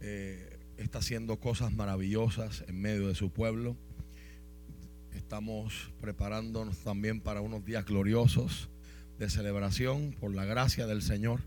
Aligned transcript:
eh, 0.00 0.58
está 0.76 0.98
haciendo 0.98 1.38
cosas 1.38 1.72
maravillosas 1.72 2.64
en 2.68 2.80
medio 2.80 3.08
de 3.08 3.14
su 3.14 3.30
pueblo. 3.30 3.76
Estamos 5.14 5.92
preparándonos 6.00 6.78
también 6.78 7.20
para 7.20 7.40
unos 7.40 7.64
días 7.64 7.84
gloriosos 7.84 8.68
de 9.18 9.28
celebración 9.28 10.14
por 10.18 10.34
la 10.34 10.44
gracia 10.44 10.86
del 10.86 11.02
Señor. 11.02 11.40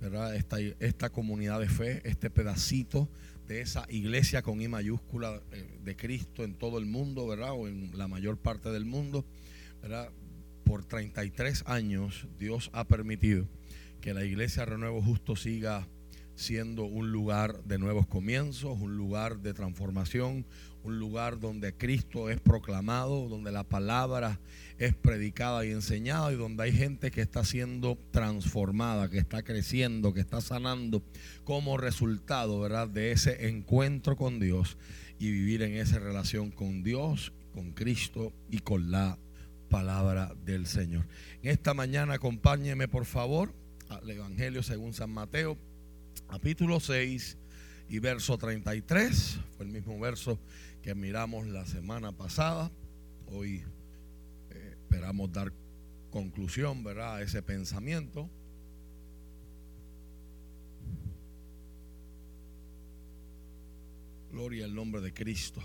¿verdad? 0.00 0.36
Esta, 0.36 0.60
esta 0.60 1.10
comunidad 1.10 1.60
de 1.60 1.68
fe, 1.68 2.02
este 2.04 2.30
pedacito 2.30 3.08
de 3.48 3.62
esa 3.62 3.86
iglesia 3.88 4.42
con 4.42 4.60
I 4.60 4.68
mayúscula 4.68 5.42
eh, 5.52 5.78
de 5.82 5.96
Cristo 5.96 6.44
en 6.44 6.54
todo 6.54 6.78
el 6.78 6.86
mundo, 6.86 7.26
¿verdad? 7.26 7.52
O 7.52 7.66
en 7.66 7.96
la 7.96 8.06
mayor 8.06 8.36
parte 8.38 8.70
del 8.70 8.84
mundo, 8.84 9.24
¿verdad? 9.82 10.10
Por 10.64 10.84
33 10.84 11.64
años 11.66 12.28
Dios 12.38 12.70
ha 12.74 12.84
permitido 12.84 13.48
que 14.00 14.14
la 14.14 14.24
iglesia 14.24 14.64
Renuevo 14.66 15.02
Justo 15.02 15.34
siga 15.34 15.88
siendo 16.38 16.84
un 16.84 17.10
lugar 17.10 17.64
de 17.64 17.78
nuevos 17.78 18.06
comienzos, 18.06 18.78
un 18.80 18.96
lugar 18.96 19.40
de 19.40 19.52
transformación, 19.54 20.46
un 20.84 21.00
lugar 21.00 21.40
donde 21.40 21.74
Cristo 21.74 22.30
es 22.30 22.40
proclamado, 22.40 23.28
donde 23.28 23.50
la 23.50 23.64
palabra 23.64 24.38
es 24.78 24.94
predicada 24.94 25.66
y 25.66 25.72
enseñada 25.72 26.32
y 26.32 26.36
donde 26.36 26.62
hay 26.62 26.72
gente 26.72 27.10
que 27.10 27.22
está 27.22 27.44
siendo 27.44 27.98
transformada, 28.12 29.10
que 29.10 29.18
está 29.18 29.42
creciendo, 29.42 30.14
que 30.14 30.20
está 30.20 30.40
sanando 30.40 31.02
como 31.42 31.76
resultado, 31.76 32.60
¿verdad? 32.60 32.86
De 32.88 33.10
ese 33.10 33.48
encuentro 33.48 34.16
con 34.16 34.38
Dios 34.38 34.78
y 35.18 35.32
vivir 35.32 35.62
en 35.62 35.74
esa 35.74 35.98
relación 35.98 36.52
con 36.52 36.84
Dios, 36.84 37.32
con 37.52 37.72
Cristo 37.72 38.32
y 38.48 38.60
con 38.60 38.92
la 38.92 39.18
palabra 39.68 40.36
del 40.44 40.66
Señor. 40.66 41.08
En 41.42 41.50
esta 41.50 41.74
mañana 41.74 42.14
acompáñeme 42.14 42.86
por 42.86 43.06
favor 43.06 43.52
al 43.88 44.08
Evangelio 44.08 44.62
según 44.62 44.94
San 44.94 45.10
Mateo, 45.10 45.58
capítulo 46.28 46.78
6 46.78 47.36
y 47.88 47.98
verso 47.98 48.36
33. 48.38 49.38
Fue 49.56 49.66
el 49.66 49.72
mismo 49.72 49.98
verso 49.98 50.38
que 50.82 50.94
miramos 50.94 51.46
la 51.48 51.66
semana 51.66 52.12
pasada. 52.12 52.70
Hoy 53.26 53.64
eh, 54.50 54.76
esperamos 54.82 55.32
dar 55.32 55.52
conclusión, 56.10 56.84
¿verdad?, 56.84 57.16
a 57.16 57.22
ese 57.22 57.42
pensamiento. 57.42 58.28
Gloria 64.30 64.66
al 64.66 64.74
nombre 64.74 65.00
de 65.00 65.12
Cristo. 65.12 65.62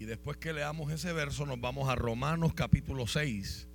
Y 0.00 0.06
después 0.06 0.36
que 0.36 0.52
leamos 0.52 0.92
ese 0.92 1.12
verso, 1.12 1.46
nos 1.46 1.60
vamos 1.60 1.88
a 1.88 1.94
Romanos 1.94 2.52
capítulo 2.52 3.06
6, 3.06 3.68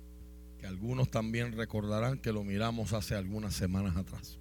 que 0.60 0.66
algunos 0.66 1.10
también 1.10 1.52
recordarán 1.52 2.18
que 2.18 2.32
lo 2.32 2.44
miramos 2.44 2.92
hace 2.92 3.14
algunas 3.14 3.54
semanas 3.54 3.96
atrás. 3.96 4.38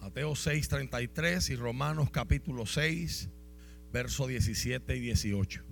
Mateo 0.00 0.32
6:33 0.32 1.50
y 1.50 1.56
Romanos 1.56 2.10
capítulo 2.10 2.64
6, 2.64 3.28
versos 3.92 4.28
17 4.28 4.96
y 4.96 5.00
18. 5.00 5.62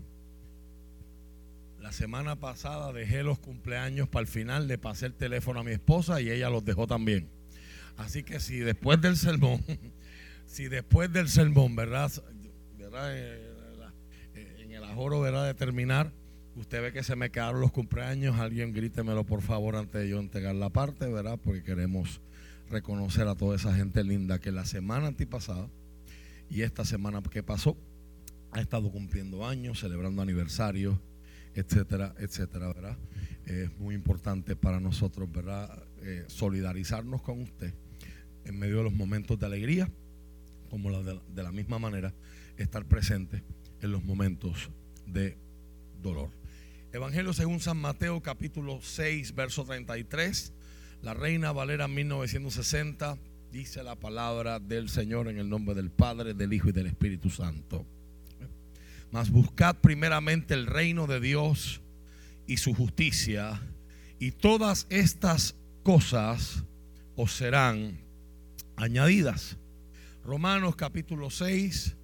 La 1.80 1.92
semana 1.92 2.36
pasada 2.36 2.92
dejé 2.92 3.22
los 3.22 3.38
cumpleaños 3.38 4.08
para 4.08 4.22
el 4.22 4.26
final, 4.26 4.68
le 4.68 4.76
pasé 4.76 5.06
el 5.06 5.14
teléfono 5.14 5.60
a 5.60 5.64
mi 5.64 5.72
esposa 5.72 6.20
y 6.20 6.30
ella 6.30 6.50
los 6.50 6.64
dejó 6.64 6.86
también. 6.86 7.28
Así 7.96 8.22
que 8.22 8.40
si 8.40 8.58
después 8.58 9.00
del 9.00 9.16
sermón, 9.16 9.64
si 10.46 10.68
después 10.68 11.12
del 11.12 11.28
sermón, 11.28 11.76
¿verdad? 11.76 12.12
Eh, 12.92 13.46
en 14.58 14.72
el 14.72 14.84
ajoro, 14.84 15.20
¿verdad? 15.20 15.46
De 15.46 15.54
terminar, 15.54 16.12
usted 16.60 16.82
ve 16.82 16.92
que 16.92 17.02
se 17.02 17.16
me 17.16 17.30
quedaron 17.30 17.60
los 17.60 17.72
cumpleaños, 17.72 18.38
alguien 18.38 18.74
grítemelo 18.74 19.24
por 19.24 19.40
favor 19.40 19.76
antes 19.76 20.02
de 20.02 20.10
yo 20.10 20.20
entregar 20.20 20.54
la 20.54 20.68
parte, 20.68 21.08
¿verdad? 21.08 21.38
Porque 21.42 21.62
queremos 21.62 22.20
reconocer 22.68 23.26
a 23.28 23.34
toda 23.34 23.56
esa 23.56 23.74
gente 23.74 24.04
linda 24.04 24.38
que 24.38 24.52
la 24.52 24.66
semana 24.66 25.06
antipasada 25.06 25.68
y 26.50 26.60
esta 26.60 26.84
semana 26.84 27.22
que 27.22 27.42
pasó 27.42 27.78
ha 28.52 28.60
estado 28.60 28.90
cumpliendo 28.92 29.46
años, 29.46 29.80
celebrando 29.80 30.20
aniversarios, 30.20 30.98
etcétera, 31.54 32.14
etcétera, 32.18 32.68
¿verdad? 32.68 32.98
Es 33.46 33.72
muy 33.78 33.94
importante 33.94 34.54
para 34.54 34.80
nosotros, 34.80 35.32
¿verdad? 35.32 35.82
Eh, 36.02 36.24
solidarizarnos 36.26 37.22
con 37.22 37.40
usted 37.40 37.72
en 38.44 38.58
medio 38.58 38.78
de 38.78 38.84
los 38.84 38.92
momentos 38.92 39.38
de 39.38 39.46
alegría, 39.46 39.90
como 40.68 40.90
de 41.02 41.42
la 41.42 41.52
misma 41.52 41.78
manera 41.78 42.12
estar 42.58 42.84
presente 42.84 43.42
en 43.80 43.92
los 43.92 44.04
momentos 44.04 44.70
de 45.06 45.38
dolor. 46.02 46.39
Evangelio 46.92 47.32
según 47.32 47.60
San 47.60 47.76
Mateo 47.76 48.20
capítulo 48.20 48.80
6, 48.82 49.36
verso 49.36 49.64
33. 49.64 50.52
La 51.02 51.14
Reina 51.14 51.52
Valera 51.52 51.86
1960 51.86 53.16
dice 53.52 53.84
la 53.84 53.94
palabra 53.94 54.58
del 54.58 54.88
Señor 54.88 55.28
en 55.28 55.38
el 55.38 55.48
nombre 55.48 55.76
del 55.76 55.90
Padre, 55.90 56.34
del 56.34 56.52
Hijo 56.52 56.70
y 56.70 56.72
del 56.72 56.88
Espíritu 56.88 57.30
Santo. 57.30 57.86
Mas 59.12 59.30
buscad 59.30 59.76
primeramente 59.76 60.52
el 60.54 60.66
reino 60.66 61.06
de 61.06 61.20
Dios 61.20 61.80
y 62.48 62.56
su 62.56 62.74
justicia, 62.74 63.62
y 64.18 64.32
todas 64.32 64.88
estas 64.90 65.54
cosas 65.84 66.64
os 67.14 67.32
serán 67.32 68.00
añadidas. 68.74 69.58
Romanos 70.24 70.74
capítulo 70.74 71.30
6, 71.30 71.94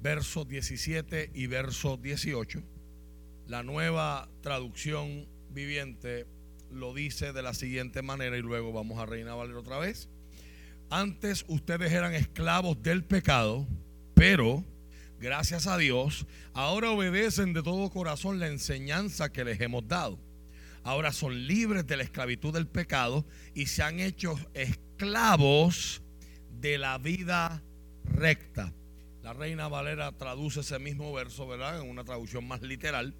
verso 0.00 0.46
17 0.46 1.32
y 1.34 1.46
verso 1.48 1.98
18. 1.98 2.71
La 3.46 3.62
nueva 3.62 4.28
traducción 4.40 5.26
viviente 5.50 6.26
lo 6.70 6.94
dice 6.94 7.32
de 7.32 7.42
la 7.42 7.54
siguiente 7.54 8.02
manera 8.02 8.36
y 8.36 8.42
luego 8.42 8.72
vamos 8.72 8.98
a 8.98 9.06
Reina 9.06 9.34
Valer 9.34 9.56
otra 9.56 9.78
vez. 9.78 10.08
Antes 10.90 11.44
ustedes 11.48 11.92
eran 11.92 12.14
esclavos 12.14 12.82
del 12.82 13.04
pecado, 13.04 13.66
pero 14.14 14.64
gracias 15.18 15.66
a 15.66 15.76
Dios, 15.76 16.26
ahora 16.54 16.90
obedecen 16.90 17.52
de 17.52 17.62
todo 17.62 17.90
corazón 17.90 18.38
la 18.38 18.48
enseñanza 18.48 19.32
que 19.32 19.44
les 19.44 19.60
hemos 19.60 19.86
dado. 19.88 20.18
Ahora 20.84 21.12
son 21.12 21.46
libres 21.46 21.86
de 21.86 21.96
la 21.96 22.02
esclavitud 22.02 22.52
del 22.52 22.66
pecado 22.66 23.24
y 23.54 23.66
se 23.66 23.82
han 23.82 24.00
hecho 24.00 24.36
esclavos 24.54 26.02
de 26.60 26.78
la 26.78 26.98
vida 26.98 27.62
recta. 28.04 28.72
La 29.22 29.32
Reina 29.32 29.68
Valera 29.68 30.12
traduce 30.12 30.60
ese 30.60 30.78
mismo 30.78 31.12
verso, 31.12 31.46
¿verdad? 31.46 31.80
En 31.80 31.88
una 31.88 32.04
traducción 32.04 32.46
más 32.46 32.62
literal. 32.62 33.14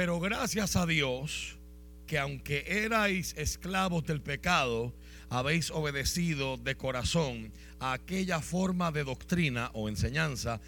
Pero 0.00 0.18
gracias 0.18 0.76
a 0.76 0.86
Dios, 0.86 1.58
que 2.06 2.18
aunque 2.18 2.64
erais 2.66 3.34
esclavos 3.36 4.02
del 4.06 4.22
pecado, 4.22 4.94
habéis 5.28 5.70
obedecido 5.70 6.56
de 6.56 6.74
corazón 6.74 7.52
a 7.80 7.92
aquella 7.92 8.40
forma 8.40 8.92
de 8.92 9.04
doctrina 9.04 9.70
o 9.74 9.90
enseñanza 9.90 10.58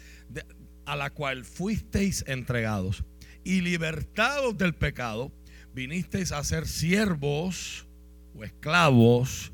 a 0.85 0.95
la 0.95 1.09
cual 1.09 1.45
fuisteis 1.45 2.23
entregados. 2.27 3.03
Y 3.43 3.61
libertados 3.61 4.55
del 4.55 4.75
pecado, 4.75 5.31
vinisteis 5.73 6.31
a 6.31 6.43
ser 6.43 6.67
siervos 6.67 7.87
o 8.35 8.43
esclavos 8.43 9.51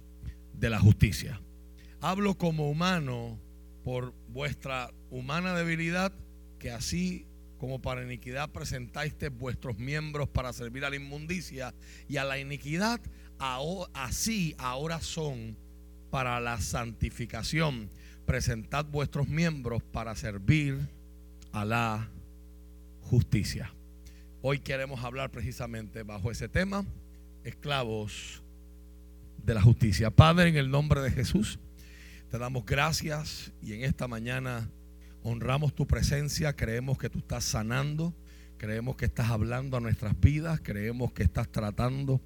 de 0.55 0.71
la 0.71 0.79
justicia. 0.79 1.41
Hablo 2.01 2.37
como 2.37 2.69
humano 2.69 3.39
por 3.85 4.13
vuestra 4.27 4.91
humana 5.09 5.55
debilidad, 5.55 6.11
que 6.59 6.69
así 6.69 7.28
como 7.59 7.81
para 7.81 8.03
iniquidad 8.03 8.49
presentáis 8.49 9.13
vuestros 9.37 9.77
miembros 9.77 10.29
para 10.29 10.53
servir 10.53 10.85
a 10.85 10.89
la 10.89 10.95
inmundicia 10.95 11.75
y 12.07 12.17
a 12.17 12.23
la 12.23 12.39
iniquidad, 12.39 12.99
así 13.93 14.55
ahora 14.57 15.01
son 15.01 15.55
para 16.09 16.39
la 16.39 16.59
santificación. 16.59 17.89
Presentad 18.25 18.85
vuestros 18.85 19.27
miembros 19.27 19.83
para 19.83 20.15
servir 20.15 20.79
a 21.51 21.65
la 21.65 22.09
justicia. 23.01 23.73
Hoy 24.41 24.59
queremos 24.59 25.03
hablar 25.03 25.29
precisamente 25.29 26.03
bajo 26.03 26.31
ese 26.31 26.47
tema, 26.47 26.85
esclavos 27.43 28.41
de 29.43 29.53
la 29.53 29.61
justicia. 29.61 30.11
Padre, 30.11 30.49
en 30.49 30.55
el 30.55 30.71
nombre 30.71 31.01
de 31.01 31.11
Jesús, 31.11 31.59
te 32.31 32.37
damos 32.37 32.65
gracias 32.65 33.51
y 33.61 33.73
en 33.73 33.83
esta 33.83 34.07
mañana 34.07 34.69
honramos 35.23 35.73
tu 35.73 35.87
presencia, 35.87 36.55
creemos 36.55 36.97
que 36.97 37.09
tú 37.09 37.19
estás 37.19 37.43
sanando, 37.43 38.13
creemos 38.57 38.95
que 38.95 39.05
estás 39.05 39.29
hablando 39.29 39.77
a 39.77 39.79
nuestras 39.79 40.19
vidas, 40.19 40.59
creemos 40.61 41.11
que 41.11 41.23
estás 41.23 41.51
tratando 41.51 42.21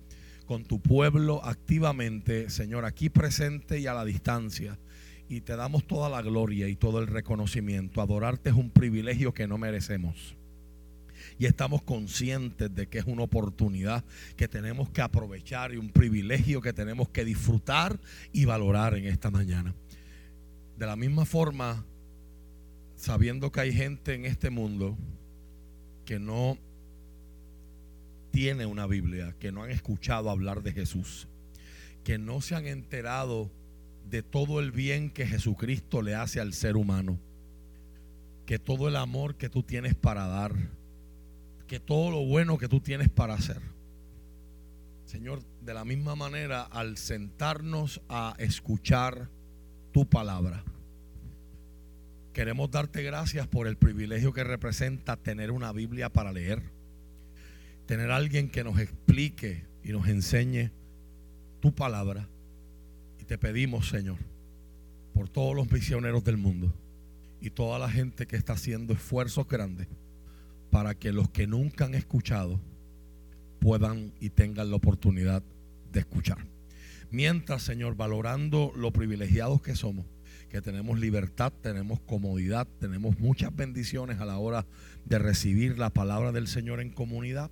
con 0.45 0.66
tu 0.66 0.81
pueblo 0.81 1.44
activamente, 1.44 2.50
Señor, 2.50 2.86
aquí 2.86 3.10
presente 3.10 3.80
y 3.80 3.88
a 3.88 3.94
la 3.94 4.06
distancia. 4.06 4.80
Y 5.30 5.42
te 5.42 5.56
damos 5.56 5.88
toda 5.88 6.10
la 6.10 6.22
gloria 6.22 6.68
y 6.68 6.75
todo 6.75 7.00
el 7.00 7.07
reconocimiento. 7.07 8.01
Adorarte 8.01 8.50
es 8.50 8.56
un 8.56 8.69
privilegio 8.69 9.34
que 9.34 9.48
no 9.48 9.57
merecemos. 9.57 10.36
Y 11.39 11.46
estamos 11.46 11.81
conscientes 11.81 12.74
de 12.75 12.88
que 12.88 13.00
es 13.00 13.06
una 13.06 13.24
oportunidad 13.24 14.04
que 14.36 14.48
tenemos 14.48 14.89
que 14.89 15.01
aprovechar 15.01 15.74
y 15.74 15.78
un 15.78 15.89
privilegio 15.89 16.62
que 16.62 16.74
tenemos 16.74 17.10
que 17.10 17.25
disfrutar 17.25 18.00
y 18.31 18.46
valorar 18.46 18.96
en 18.96 19.06
esta 19.06 19.31
mañana. 19.31 19.74
De 20.78 20.86
la 20.86 20.96
misma 20.96 21.25
forma, 21.25 21.86
sabiendo 23.03 23.51
que 23.51 23.59
hay 23.59 23.73
gente 23.73 24.13
en 24.13 24.23
este 24.23 24.50
mundo 24.50 24.97
que 26.05 26.19
no 26.19 26.57
tiene 28.31 28.65
una 28.65 28.88
Biblia, 28.88 29.35
que 29.41 29.51
no 29.51 29.63
han 29.63 29.71
escuchado 29.71 30.29
hablar 30.29 30.63
de 30.63 30.71
Jesús, 30.71 31.27
que 32.05 32.17
no 32.17 32.39
se 32.39 32.55
han 32.55 32.65
enterado 32.65 33.51
de 34.09 34.23
todo 34.23 34.61
el 34.61 34.71
bien 34.71 35.09
que 35.09 35.27
Jesucristo 35.27 36.01
le 36.01 36.15
hace 36.15 36.39
al 36.39 36.53
ser 36.53 36.77
humano, 36.77 37.19
que 38.45 38.57
todo 38.57 38.88
el 38.88 38.95
amor 38.95 39.35
que 39.35 39.50
tú 39.50 39.63
tienes 39.63 39.95
para 39.95 40.25
dar, 40.25 40.53
que 41.67 41.81
todo 41.81 42.09
lo 42.09 42.25
bueno 42.25 42.57
que 42.57 42.69
tú 42.69 42.79
tienes 42.79 43.09
para 43.09 43.33
hacer. 43.33 43.59
Señor, 45.03 45.44
de 45.61 45.73
la 45.73 45.83
misma 45.83 46.15
manera, 46.15 46.61
al 46.61 46.95
sentarnos 46.95 48.00
a 48.07 48.33
escuchar 48.38 49.29
tu 49.91 50.07
palabra, 50.07 50.63
queremos 52.33 52.71
darte 52.71 53.03
gracias 53.03 53.47
por 53.47 53.68
el 53.68 53.77
privilegio 53.77 54.33
que 54.33 54.44
representa 54.44 55.15
tener 55.15 55.51
una 55.51 55.71
Biblia 55.71 56.09
para 56.09 56.31
leer, 56.31 56.63
tener 57.85 58.09
alguien 58.09 58.50
que 58.50 58.63
nos 58.63 58.80
explique 58.80 59.65
y 59.83 59.91
nos 59.91 60.07
enseñe 60.07 60.71
tu 61.62 61.74
palabra. 61.74 62.27
Y 63.21 63.25
te 63.25 63.38
pedimos, 63.38 63.88
Señor, 63.88 64.18
por 65.13 65.30
todos 65.30 65.56
los 65.56 65.71
misioneros 65.71 66.24
del 66.24 66.38
mundo 66.38 66.74
y 67.39 67.51
toda 67.51 67.77
la 67.77 67.89
gente 67.89 68.25
que 68.25 68.36
está 68.36 68.53
haciendo 68.53 68.94
esfuerzos 68.94 69.47
grandes 69.47 69.88
para 70.71 70.95
que 70.95 71.13
los 71.13 71.29
que 71.29 71.45
nunca 71.45 71.86
han 71.86 71.94
escuchado 71.94 72.59
puedan 73.59 74.12
y 74.19 74.31
tengan 74.31 74.71
la 74.71 74.75
oportunidad 74.75 75.44
de 75.91 76.00
escuchar. 76.00 76.47
Mientras, 77.12 77.62
Señor, 77.62 77.95
valorando 77.95 78.74
lo 78.75 78.91
privilegiados 78.91 79.62
que 79.62 79.75
somos, 79.75 80.07
que 80.53 80.61
tenemos 80.61 81.00
libertad, 81.00 81.51
tenemos 81.63 82.00
comodidad, 82.00 82.67
tenemos 82.79 83.17
muchas 83.17 83.55
bendiciones 83.55 84.19
a 84.19 84.25
la 84.25 84.38
hora 84.38 84.67
de 85.03 85.17
recibir 85.17 85.79
la 85.79 85.89
palabra 85.89 86.31
del 86.31 86.47
Señor 86.47 86.79
en 86.79 86.91
comunidad. 86.91 87.50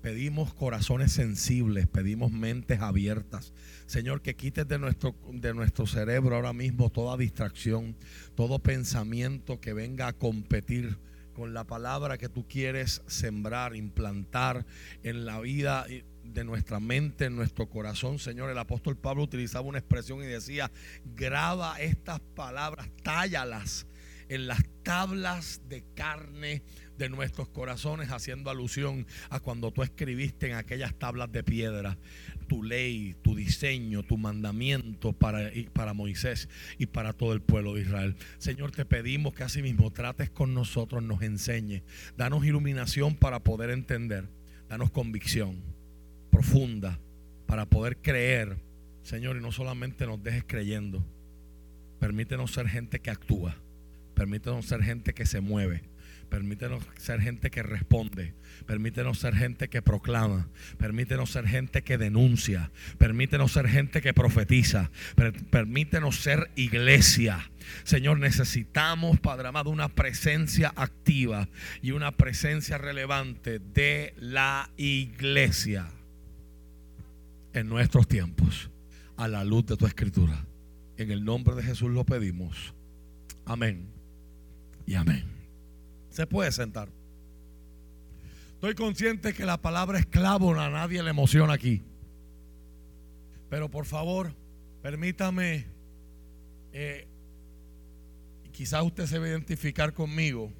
Pedimos 0.00 0.54
corazones 0.54 1.10
sensibles, 1.10 1.88
pedimos 1.88 2.30
mentes 2.30 2.78
abiertas. 2.78 3.52
Señor, 3.86 4.22
que 4.22 4.36
quites 4.36 4.68
de 4.68 4.78
nuestro, 4.78 5.16
de 5.32 5.52
nuestro 5.52 5.88
cerebro 5.88 6.36
ahora 6.36 6.52
mismo 6.52 6.90
toda 6.90 7.16
distracción, 7.16 7.96
todo 8.36 8.60
pensamiento 8.60 9.60
que 9.60 9.72
venga 9.72 10.06
a 10.06 10.12
competir 10.12 11.00
con 11.32 11.54
la 11.54 11.64
palabra 11.64 12.18
que 12.18 12.28
tú 12.28 12.46
quieres 12.46 13.02
sembrar, 13.08 13.74
implantar 13.74 14.64
en 15.02 15.26
la 15.26 15.40
vida 15.40 15.86
de 16.24 16.44
nuestra 16.44 16.80
mente, 16.80 17.26
en 17.26 17.36
nuestro 17.36 17.68
corazón. 17.68 18.18
Señor, 18.18 18.50
el 18.50 18.58
apóstol 18.58 18.96
Pablo 18.96 19.22
utilizaba 19.22 19.66
una 19.66 19.78
expresión 19.78 20.22
y 20.22 20.26
decía, 20.26 20.70
graba 21.04 21.80
estas 21.80 22.20
palabras, 22.20 22.88
tállalas 23.02 23.86
en 24.28 24.46
las 24.46 24.64
tablas 24.82 25.62
de 25.68 25.84
carne 25.94 26.62
de 26.96 27.08
nuestros 27.08 27.48
corazones, 27.48 28.10
haciendo 28.10 28.50
alusión 28.50 29.06
a 29.28 29.40
cuando 29.40 29.72
tú 29.72 29.82
escribiste 29.82 30.48
en 30.48 30.54
aquellas 30.54 30.94
tablas 30.94 31.30
de 31.32 31.42
piedra 31.42 31.98
tu 32.46 32.62
ley, 32.62 33.16
tu 33.22 33.34
diseño, 33.34 34.02
tu 34.02 34.16
mandamiento 34.16 35.12
para, 35.12 35.50
para 35.72 35.94
Moisés 35.94 36.48
y 36.78 36.86
para 36.86 37.12
todo 37.12 37.32
el 37.32 37.40
pueblo 37.40 37.74
de 37.74 37.82
Israel. 37.82 38.16
Señor, 38.38 38.70
te 38.70 38.84
pedimos 38.84 39.34
que 39.34 39.42
así 39.42 39.62
mismo 39.62 39.90
trates 39.90 40.30
con 40.30 40.54
nosotros, 40.54 41.02
nos 41.02 41.22
enseñe, 41.22 41.82
danos 42.16 42.44
iluminación 42.44 43.16
para 43.16 43.42
poder 43.42 43.70
entender, 43.70 44.28
danos 44.68 44.90
convicción 44.90 45.73
profunda 46.34 46.98
para 47.46 47.64
poder 47.64 47.98
creer, 47.98 48.56
Señor, 49.04 49.36
y 49.36 49.40
no 49.40 49.52
solamente 49.52 50.04
nos 50.04 50.20
dejes 50.20 50.42
creyendo, 50.44 51.06
permítenos 52.00 52.50
ser 52.50 52.68
gente 52.68 52.98
que 52.98 53.10
actúa, 53.10 53.54
permítenos 54.14 54.66
ser 54.66 54.82
gente 54.82 55.14
que 55.14 55.26
se 55.26 55.40
mueve 55.40 55.84
Permítenos 56.34 56.82
ser 56.96 57.20
gente 57.20 57.48
que 57.48 57.62
responde. 57.62 58.34
Permítenos 58.66 59.20
ser 59.20 59.36
gente 59.36 59.68
que 59.68 59.82
proclama. 59.82 60.48
Permítenos 60.78 61.30
ser 61.30 61.46
gente 61.46 61.82
que 61.82 61.96
denuncia. 61.96 62.72
Permítenos 62.98 63.52
ser 63.52 63.68
gente 63.68 64.02
que 64.02 64.12
profetiza. 64.12 64.90
Permítenos 65.50 66.16
ser 66.16 66.50
iglesia. 66.56 67.48
Señor, 67.84 68.18
necesitamos, 68.18 69.20
Padre 69.20 69.46
amado, 69.46 69.70
una 69.70 69.88
presencia 69.88 70.72
activa 70.74 71.48
y 71.82 71.92
una 71.92 72.10
presencia 72.10 72.78
relevante 72.78 73.60
de 73.60 74.14
la 74.18 74.70
iglesia 74.76 75.86
en 77.54 77.68
nuestros 77.68 78.06
tiempos, 78.08 78.70
a 79.16 79.28
la 79.28 79.44
luz 79.44 79.64
de 79.66 79.76
tu 79.76 79.86
escritura. 79.86 80.44
En 80.96 81.10
el 81.10 81.24
nombre 81.24 81.54
de 81.54 81.62
Jesús 81.62 81.90
lo 81.90 82.04
pedimos. 82.04 82.74
Amén 83.46 83.88
y 84.86 84.94
amén. 84.94 85.24
Se 86.10 86.26
puede 86.26 86.52
sentar. 86.52 86.88
Estoy 88.54 88.74
consciente 88.74 89.34
que 89.34 89.44
la 89.44 89.60
palabra 89.60 89.98
esclavo 89.98 90.58
a 90.58 90.68
nadie 90.68 91.02
le 91.02 91.10
emociona 91.10 91.52
aquí. 91.52 91.82
Pero 93.50 93.70
por 93.70 93.86
favor, 93.86 94.34
permítame, 94.82 95.66
eh, 96.72 97.06
quizás 98.52 98.82
usted 98.82 99.06
se 99.06 99.18
va 99.18 99.26
a 99.26 99.28
identificar 99.28 99.92
conmigo. 99.92 100.52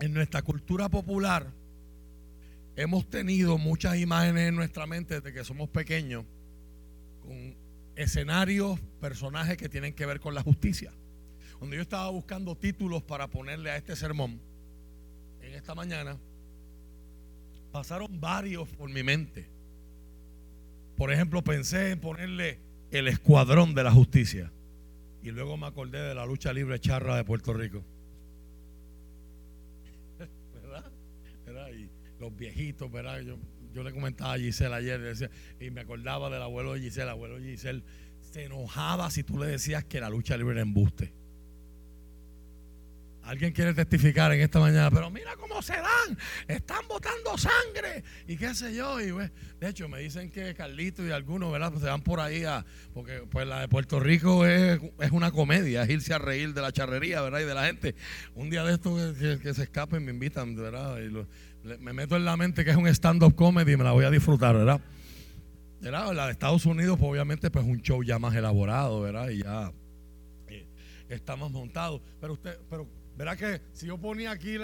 En 0.00 0.12
nuestra 0.12 0.42
cultura 0.42 0.88
popular 0.88 1.52
hemos 2.76 3.08
tenido 3.08 3.58
muchas 3.58 3.96
imágenes 3.98 4.48
en 4.48 4.56
nuestra 4.56 4.86
mente 4.86 5.20
desde 5.20 5.32
que 5.32 5.44
somos 5.44 5.68
pequeños 5.68 6.24
con 7.22 7.54
escenarios, 7.96 8.80
personajes 9.00 9.56
que 9.56 9.68
tienen 9.68 9.94
que 9.94 10.06
ver 10.06 10.20
con 10.20 10.34
la 10.34 10.42
justicia. 10.42 10.92
Cuando 11.58 11.76
yo 11.76 11.82
estaba 11.82 12.08
buscando 12.10 12.56
títulos 12.56 13.02
para 13.02 13.28
ponerle 13.28 13.70
a 13.70 13.76
este 13.76 13.94
sermón, 13.94 14.40
en 15.40 15.54
esta 15.54 15.74
mañana, 15.74 16.16
pasaron 17.70 18.20
varios 18.20 18.68
por 18.70 18.90
mi 18.90 19.02
mente. 19.02 19.48
Por 20.96 21.12
ejemplo, 21.12 21.42
pensé 21.42 21.90
en 21.90 22.00
ponerle 22.00 22.58
el 22.90 23.08
escuadrón 23.08 23.74
de 23.74 23.84
la 23.84 23.92
justicia. 23.92 24.52
Y 25.22 25.30
luego 25.30 25.56
me 25.56 25.66
acordé 25.66 26.00
de 26.00 26.14
la 26.14 26.26
lucha 26.26 26.52
libre 26.52 26.78
charra 26.80 27.16
de 27.16 27.24
Puerto 27.24 27.52
Rico. 27.52 27.84
¿Verdad? 31.46 31.70
Y 31.72 31.88
los 32.22 32.34
viejitos, 32.34 32.90
¿verdad? 32.90 33.20
Yo, 33.20 33.36
yo 33.74 33.82
le 33.82 33.92
comentaba 33.92 34.34
a 34.34 34.38
Giselle 34.38 34.74
ayer 34.74 35.14
y 35.60 35.70
me 35.70 35.82
acordaba 35.82 36.30
del 36.30 36.42
abuelo 36.42 36.74
de 36.74 36.80
Giselle. 36.80 37.04
El 37.04 37.10
abuelo 37.10 37.38
de 37.38 37.50
Giselle 37.50 37.82
se 38.20 38.44
enojaba 38.44 39.10
si 39.10 39.24
tú 39.24 39.38
le 39.38 39.46
decías 39.46 39.84
que 39.84 40.00
la 40.00 40.08
lucha 40.08 40.36
libre 40.36 40.54
era 40.54 40.62
embuste. 40.62 41.12
Alguien 43.24 43.52
quiere 43.52 43.72
testificar 43.72 44.32
en 44.32 44.40
esta 44.40 44.58
mañana, 44.58 44.90
pero 44.90 45.08
mira 45.08 45.36
cómo 45.36 45.62
se 45.62 45.74
dan, 45.74 46.18
están 46.48 46.86
botando 46.88 47.38
sangre 47.38 48.02
y 48.26 48.36
qué 48.36 48.52
sé 48.52 48.74
yo. 48.74 49.00
Y 49.00 49.12
pues, 49.12 49.30
de 49.60 49.68
hecho, 49.68 49.88
me 49.88 50.00
dicen 50.00 50.28
que 50.28 50.54
Carlito 50.54 51.06
y 51.06 51.12
algunos, 51.12 51.52
¿verdad? 51.52 51.70
Pues 51.70 51.82
se 51.82 51.88
van 51.88 52.02
por 52.02 52.18
ahí 52.18 52.42
a, 52.42 52.66
porque 52.92 53.22
pues 53.30 53.46
la 53.46 53.60
de 53.60 53.68
Puerto 53.68 54.00
Rico 54.00 54.44
es, 54.44 54.80
una 55.12 55.30
comedia, 55.30 55.84
es 55.84 55.90
irse 55.90 56.14
a 56.14 56.18
reír 56.18 56.52
de 56.52 56.62
la 56.62 56.72
charrería, 56.72 57.22
¿verdad? 57.22 57.40
Y 57.40 57.44
de 57.44 57.54
la 57.54 57.64
gente. 57.66 57.94
Un 58.34 58.50
día 58.50 58.64
de 58.64 58.74
estos 58.74 59.16
que, 59.16 59.54
se 59.54 59.62
escapen 59.62 60.04
me 60.04 60.10
invitan, 60.10 60.56
¿verdad? 60.56 60.98
Y 60.98 61.24
me 61.80 61.92
meto 61.92 62.16
en 62.16 62.24
la 62.24 62.36
mente 62.36 62.64
que 62.64 62.70
es 62.70 62.76
un 62.76 62.86
stand-up 62.88 63.34
comedy 63.34 63.72
y 63.72 63.76
me 63.76 63.84
la 63.84 63.92
voy 63.92 64.04
a 64.04 64.10
disfrutar, 64.10 64.56
¿verdad? 64.56 64.80
¿verdad? 65.80 66.12
La 66.12 66.26
de 66.26 66.32
Estados 66.32 66.66
Unidos, 66.66 66.98
pues 66.98 67.10
obviamente, 67.10 67.50
pues 67.50 67.64
un 67.64 67.80
show 67.82 68.02
ya 68.02 68.18
más 68.18 68.34
elaborado, 68.34 69.00
¿verdad? 69.00 69.30
Y 69.30 69.42
ya 69.42 69.72
eh, 70.48 70.66
estamos 71.08 71.50
montados. 71.50 72.00
Pero 72.20 72.34
usted, 72.34 72.58
pero 72.70 72.88
Verá 73.16 73.36
que 73.36 73.60
si 73.72 73.86
yo 73.86 73.98
ponía 73.98 74.30
aquí, 74.30 74.56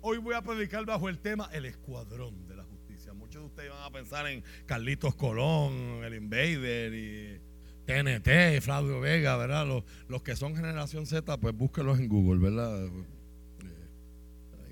hoy 0.00 0.18
voy 0.18 0.34
a 0.34 0.42
predicar 0.42 0.84
bajo 0.84 1.08
el 1.08 1.18
tema 1.18 1.48
el 1.52 1.64
escuadrón 1.64 2.46
de 2.46 2.56
la 2.56 2.64
justicia. 2.64 3.12
Muchos 3.14 3.42
de 3.42 3.46
ustedes 3.46 3.70
van 3.70 3.82
a 3.84 3.90
pensar 3.90 4.26
en 4.26 4.42
Carlitos 4.66 5.14
Colón, 5.14 6.02
el 6.04 6.14
Invader 6.14 6.92
y 6.92 7.40
TNT, 7.86 8.60
Flavio 8.62 9.00
Vega, 9.00 9.36
¿verdad? 9.36 9.66
Los, 9.66 9.84
los 10.08 10.22
que 10.22 10.34
son 10.34 10.56
generación 10.56 11.06
Z, 11.06 11.38
pues 11.38 11.56
búsquenlos 11.56 12.00
en 12.00 12.08
Google, 12.08 12.40
¿verdad? 12.40 12.86
Eh, 12.86 12.90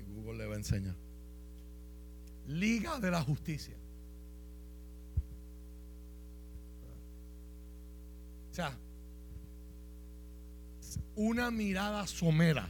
Google 0.09 0.39
le 0.39 0.45
va 0.45 0.55
a 0.55 0.57
enseñar. 0.57 0.95
Liga 2.47 2.99
de 2.99 3.11
la 3.11 3.21
Justicia. 3.21 3.75
O 8.51 8.53
sea, 8.53 8.77
una 11.15 11.49
mirada 11.49 12.05
somera 12.05 12.69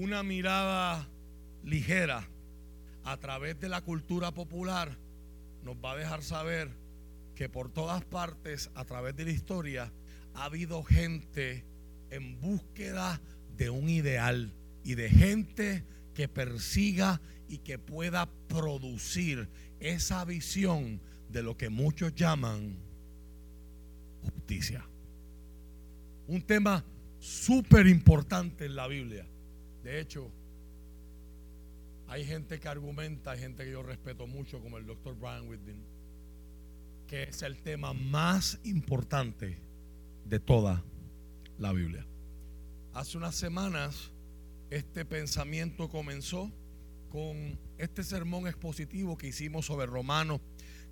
una 0.00 0.22
mirada 0.22 1.08
ligera 1.64 2.28
a 3.04 3.16
través 3.16 3.58
de 3.58 3.68
la 3.68 3.80
cultura 3.80 4.32
popular 4.32 4.96
nos 5.64 5.76
va 5.76 5.92
a 5.92 5.96
dejar 5.96 6.22
saber 6.22 6.70
que 7.34 7.48
por 7.48 7.70
todas 7.72 8.04
partes, 8.04 8.70
a 8.74 8.84
través 8.84 9.16
de 9.16 9.24
la 9.24 9.32
historia, 9.32 9.92
ha 10.34 10.44
habido 10.44 10.84
gente 10.84 11.64
en 12.10 12.40
búsqueda 12.40 13.20
de 13.56 13.70
un 13.70 13.88
ideal 13.88 14.52
y 14.84 14.94
de 14.94 15.10
gente 15.10 15.84
que 16.14 16.28
persiga 16.28 17.20
y 17.48 17.58
que 17.58 17.78
pueda 17.78 18.28
producir 18.48 19.48
esa 19.80 20.24
visión 20.24 21.00
de 21.28 21.42
lo 21.42 21.56
que 21.56 21.68
muchos 21.68 22.14
llaman 22.14 22.76
justicia. 24.22 24.84
Un 26.26 26.42
tema 26.42 26.84
súper 27.18 27.86
importante 27.86 28.66
en 28.66 28.76
la 28.76 28.86
Biblia. 28.86 29.26
De 29.82 30.00
hecho, 30.00 30.30
hay 32.08 32.24
gente 32.24 32.58
que 32.58 32.68
argumenta, 32.68 33.32
hay 33.32 33.40
gente 33.40 33.64
que 33.64 33.70
yo 33.70 33.82
respeto 33.82 34.26
mucho, 34.26 34.60
como 34.60 34.78
el 34.78 34.86
doctor 34.86 35.16
Brian 35.18 35.48
Whitman, 35.48 35.82
que 37.06 37.24
es 37.24 37.42
el 37.42 37.58
tema 37.62 37.92
más 37.92 38.58
importante 38.64 39.58
de 40.24 40.40
toda 40.40 40.82
la 41.58 41.72
Biblia. 41.72 42.06
Hace 42.94 43.18
unas 43.18 43.34
semanas 43.34 44.10
este 44.70 45.04
pensamiento 45.04 45.88
comenzó 45.88 46.50
con 47.08 47.58
este 47.78 48.02
sermón 48.04 48.46
expositivo 48.46 49.16
que 49.16 49.28
hicimos 49.28 49.66
sobre 49.66 49.86
Romanos 49.86 50.40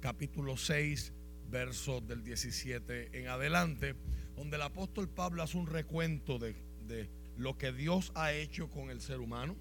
capítulo 0.00 0.56
6, 0.56 1.12
verso 1.50 2.00
del 2.00 2.22
17 2.24 3.18
en 3.18 3.28
adelante, 3.28 3.94
donde 4.36 4.56
el 4.56 4.62
apóstol 4.62 5.08
Pablo 5.08 5.42
hace 5.42 5.56
un 5.56 5.66
recuento 5.66 6.38
de, 6.38 6.54
de 6.86 7.08
lo 7.36 7.56
que 7.56 7.72
Dios 7.72 8.12
ha 8.14 8.32
hecho 8.32 8.70
con 8.70 8.90
el 8.90 9.00
ser 9.00 9.20
humano 9.20 9.56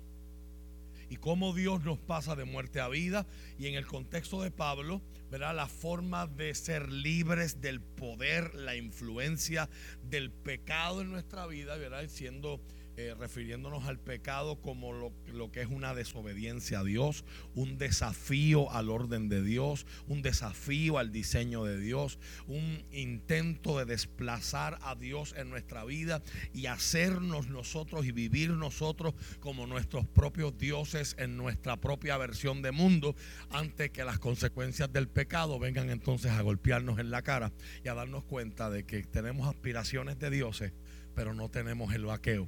y 1.09 1.17
cómo 1.17 1.53
Dios 1.53 1.83
nos 1.83 1.99
pasa 1.99 2.35
de 2.35 2.45
muerte 2.45 2.79
a 2.79 2.87
vida. 2.87 3.25
Y 3.59 3.67
en 3.67 3.75
el 3.75 3.85
contexto 3.85 4.41
de 4.41 4.51
Pablo, 4.51 5.01
verá 5.29 5.53
la 5.53 5.67
forma 5.67 6.27
de 6.27 6.53
ser 6.55 6.91
libres 6.91 7.61
del 7.61 7.81
poder, 7.81 8.55
la 8.55 8.75
influencia 8.75 9.69
del 10.03 10.31
pecado 10.31 11.01
en 11.01 11.11
nuestra 11.11 11.45
vida, 11.47 11.77
¿verdad? 11.77 12.07
Siendo 12.07 12.59
eh, 12.97 13.13
refiriéndonos 13.19 13.85
al 13.85 13.99
pecado 13.99 14.61
como 14.61 14.93
lo, 14.93 15.11
lo, 15.33 15.51
que 15.51 15.61
es 15.61 15.67
una 15.67 15.93
desobediencia 15.93 16.79
a 16.79 16.83
Dios, 16.85 17.25
un 17.53 17.77
desafío 17.77 18.71
al 18.71 18.89
orden 18.89 19.27
de 19.27 19.43
Dios, 19.43 19.85
un 20.07 20.21
desafío 20.21 20.97
al 20.97 21.11
diseño 21.11 21.65
de 21.65 21.77
Dios, 21.77 22.19
un 22.47 22.85
intento 22.91 23.77
de 23.77 23.83
desplazar 23.83 24.79
a 24.81 24.95
Dios 24.95 25.35
en 25.37 25.49
nuestra 25.49 25.83
vida 25.83 26.23
y 26.53 26.67
hacernos 26.67 27.49
nosotros 27.49 28.05
y 28.05 28.13
vivir 28.13 28.51
nosotros 28.51 29.13
como 29.41 29.67
nuestros 29.67 30.07
propios 30.07 30.57
dioses 30.57 31.17
en 31.19 31.35
nuestra 31.35 31.75
propia 31.75 32.15
versión 32.17 32.61
de 32.61 32.71
mundo, 32.71 33.15
antes 33.49 33.89
que 33.89 34.05
las 34.05 34.19
consecuencias 34.19 34.93
del 34.93 35.09
pecado 35.09 35.59
vengan 35.59 35.89
entonces 35.89 36.31
a 36.31 36.41
golpearnos 36.41 36.97
en 36.99 37.11
la 37.11 37.23
cara 37.23 37.51
y 37.83 37.89
a 37.89 37.93
darnos 37.93 38.23
cuenta 38.23 38.69
de 38.69 38.85
que 38.85 39.03
tenemos 39.03 39.49
aspiraciones 39.49 40.17
de 40.17 40.29
dioses, 40.29 40.71
pero 41.13 41.33
no 41.33 41.49
tenemos 41.49 41.93
el 41.93 42.05
vaqueo 42.05 42.47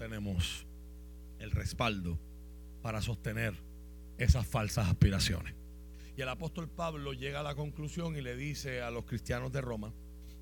tenemos 0.00 0.66
el 1.40 1.50
respaldo 1.50 2.18
para 2.80 3.02
sostener 3.02 3.52
esas 4.16 4.46
falsas 4.46 4.88
aspiraciones. 4.88 5.54
Y 6.16 6.22
el 6.22 6.28
apóstol 6.30 6.70
Pablo 6.70 7.12
llega 7.12 7.40
a 7.40 7.42
la 7.42 7.54
conclusión 7.54 8.16
y 8.16 8.22
le 8.22 8.34
dice 8.34 8.80
a 8.80 8.90
los 8.90 9.04
cristianos 9.04 9.52
de 9.52 9.60
Roma, 9.60 9.92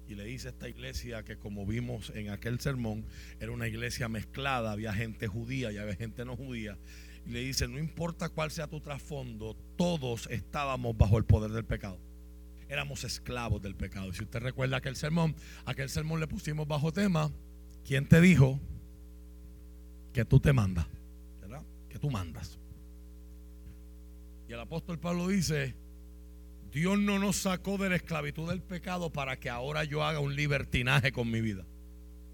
y 0.07 0.15
le 0.15 0.25
dice 0.25 0.47
a 0.47 0.51
esta 0.53 0.69
iglesia 0.69 1.25
que 1.25 1.39
como 1.39 1.67
vimos 1.67 2.11
en 2.15 2.31
aquel 2.31 2.61
sermón, 2.61 3.05
era 3.41 3.51
una 3.51 3.67
iglesia 3.67 4.09
mezclada, 4.09 4.71
había 4.71 4.95
gente 4.95 5.27
judía 5.27 5.73
y 5.73 5.79
había 5.79 5.97
gente 5.97 6.25
no 6.25 6.37
judía, 6.37 6.79
y 7.27 7.31
le 7.31 7.41
dice, 7.41 7.67
no 7.67 7.81
importa 7.81 8.29
cuál 8.29 8.53
sea 8.53 8.69
tu 8.69 8.81
trasfondo, 8.81 9.57
todos 9.77 10.29
estábamos 10.31 10.97
bajo 10.97 11.19
el 11.19 11.25
poder 11.25 11.51
del 11.51 11.65
pecado. 11.65 11.99
Éramos 12.69 13.03
esclavos 13.03 13.61
del 13.61 13.75
pecado. 13.75 14.11
Y 14.11 14.13
si 14.13 14.23
usted 14.23 14.39
recuerda 14.39 14.77
aquel 14.77 14.95
sermón, 14.95 15.35
aquel 15.65 15.89
sermón 15.89 16.21
le 16.21 16.29
pusimos 16.29 16.69
bajo 16.69 16.93
tema, 16.93 17.33
¿quién 17.85 18.07
te 18.09 18.21
dijo 18.21 18.61
que 20.13 20.25
tú 20.25 20.41
te 20.41 20.53
mandas, 20.53 20.87
¿verdad? 21.41 21.63
Que 21.89 21.99
tú 21.99 22.11
mandas. 22.11 22.59
Y 24.49 24.53
el 24.53 24.61
apóstol 24.61 24.99
Pablo 24.99 25.29
dice, 25.29 25.75
Dios 26.73 26.99
no 26.99 27.19
nos 27.19 27.37
sacó 27.37 27.79
de 27.79 27.91
la 27.91 27.97
esclavitud 27.97 28.49
del 28.49 28.63
pecado 28.63 29.11
para 29.11 29.39
que 29.39 29.51
ahora 29.51 29.85
yo 29.85 30.03
haga 30.03 30.21
un 30.21 30.35
libertinaje 30.35 31.13
con 31.13 31.31
mi 31.31 31.41
vida. 31.41 31.65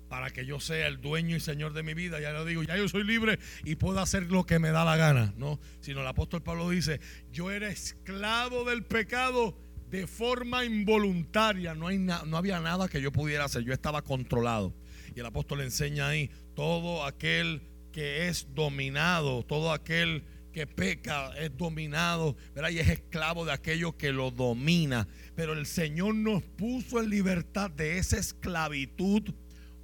Para 0.08 0.30
que 0.30 0.46
yo 0.46 0.60
sea 0.60 0.86
el 0.86 1.00
dueño 1.00 1.34
y 1.34 1.40
señor 1.40 1.72
de 1.72 1.82
mi 1.82 1.94
vida. 1.94 2.20
Ya 2.20 2.30
lo 2.30 2.44
digo, 2.44 2.62
ya 2.62 2.76
yo 2.76 2.88
soy 2.88 3.02
libre 3.02 3.38
y 3.64 3.74
puedo 3.74 3.98
hacer 4.00 4.30
lo 4.30 4.46
que 4.46 4.60
me 4.60 4.70
da 4.70 4.84
la 4.84 4.96
gana. 4.96 5.34
No, 5.36 5.58
sino 5.80 6.02
el 6.02 6.06
apóstol 6.06 6.42
Pablo 6.42 6.70
dice, 6.70 7.00
yo 7.32 7.50
era 7.50 7.68
esclavo 7.68 8.64
del 8.64 8.84
pecado 8.84 9.56
de 9.90 10.06
forma 10.06 10.64
involuntaria. 10.64 11.74
No, 11.74 11.88
hay 11.88 11.98
no 11.98 12.36
había 12.36 12.60
nada 12.60 12.88
que 12.88 13.00
yo 13.00 13.10
pudiera 13.10 13.44
hacer. 13.44 13.64
Yo 13.64 13.72
estaba 13.72 14.02
controlado. 14.02 14.72
Y 15.14 15.20
el 15.20 15.26
apóstol 15.26 15.60
enseña 15.60 16.08
ahí, 16.08 16.30
todo 16.54 17.04
aquel 17.04 17.62
que 17.92 18.28
es 18.28 18.48
dominado, 18.54 19.44
todo 19.44 19.72
aquel 19.72 20.24
que 20.52 20.66
peca 20.66 21.32
es 21.36 21.56
dominado, 21.56 22.36
¿verdad? 22.54 22.70
Y 22.70 22.78
es 22.78 22.88
esclavo 22.88 23.44
de 23.44 23.52
aquello 23.52 23.96
que 23.96 24.12
lo 24.12 24.30
domina. 24.30 25.08
Pero 25.34 25.52
el 25.52 25.66
Señor 25.66 26.14
nos 26.14 26.42
puso 26.42 27.00
en 27.00 27.10
libertad 27.10 27.70
de 27.70 27.98
esa 27.98 28.18
esclavitud 28.18 29.34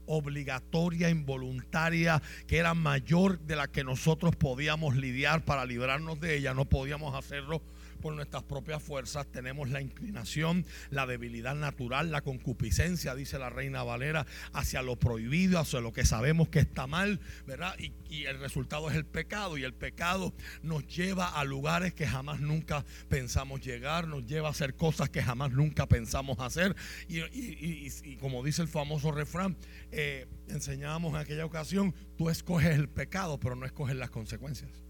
obligatoria, 0.07 1.09
involuntaria, 1.09 2.21
que 2.47 2.59
era 2.59 2.75
mayor 2.75 3.39
de 3.41 3.57
la 3.57 3.69
que 3.69 3.85
nosotros 3.85 4.35
podíamos 4.37 4.97
lidiar 4.97 5.45
para 5.45 5.65
librarnos 5.65 6.21
de 6.21 6.37
ella. 6.37 6.55
No 6.55 6.65
podíamos 6.65 7.15
hacerlo 7.15 7.63
por 8.01 8.15
nuestras 8.15 8.43
propias 8.43 8.83
fuerzas, 8.83 9.27
tenemos 9.31 9.71
la 9.71 9.81
inclinación, 9.81 10.67
la 10.91 11.07
debilidad 11.07 11.55
natural, 11.55 12.11
la 12.11 12.23
concupiscencia, 12.23 13.15
dice 13.15 13.39
la 13.39 13.51
reina 13.51 13.83
Valera, 13.83 14.27
hacia 14.53 14.83
lo 14.83 14.97
prohibido, 14.97 15.59
hacia 15.59 15.81
lo 15.81 15.93
que 15.93 16.05
sabemos 16.05 16.49
que 16.49 16.61
está 16.61 16.87
mal, 16.87 17.21
¿verdad? 17.47 17.75
Y, 17.79 17.93
el 18.11 18.41
resultado 18.41 18.91
es 18.91 18.97
el 18.97 19.07
pecado, 19.07 19.57
y 19.57 19.63
el 19.63 19.73
pecado 19.73 20.35
nos 20.63 20.87
lleva 20.87 21.29
a 21.29 21.45
lugares 21.45 21.95
que 21.95 22.07
jamás 22.07 22.41
nunca 22.41 22.85
pensamos 23.09 23.61
llegar, 23.61 24.09
nos 24.09 24.27
lleva 24.27 24.49
a 24.49 24.51
hacer 24.51 24.75
cosas 24.75 25.11
que 25.11 25.23
jamás 25.23 25.53
nunca 25.53 25.87
pensamos 25.87 26.39
hacer, 26.41 26.75
y, 27.09 28.17
como 28.17 28.43
dice 28.43 28.63
el 28.63 28.69
famoso 28.69 29.13
refrán, 29.13 29.57
eh, 29.93 30.27
enseñábamos 30.49 31.15
en 31.15 31.21
aquella 31.21 31.47
ocasión, 31.47 31.95
tú 32.17 32.31
escoges 32.31 32.77
el 32.77 32.89
pecado, 32.89 33.39
pero 33.39 33.55
no 33.55 33.65
escoges 33.65 33.97
las 33.97 34.11
consecuencias. 34.11 34.90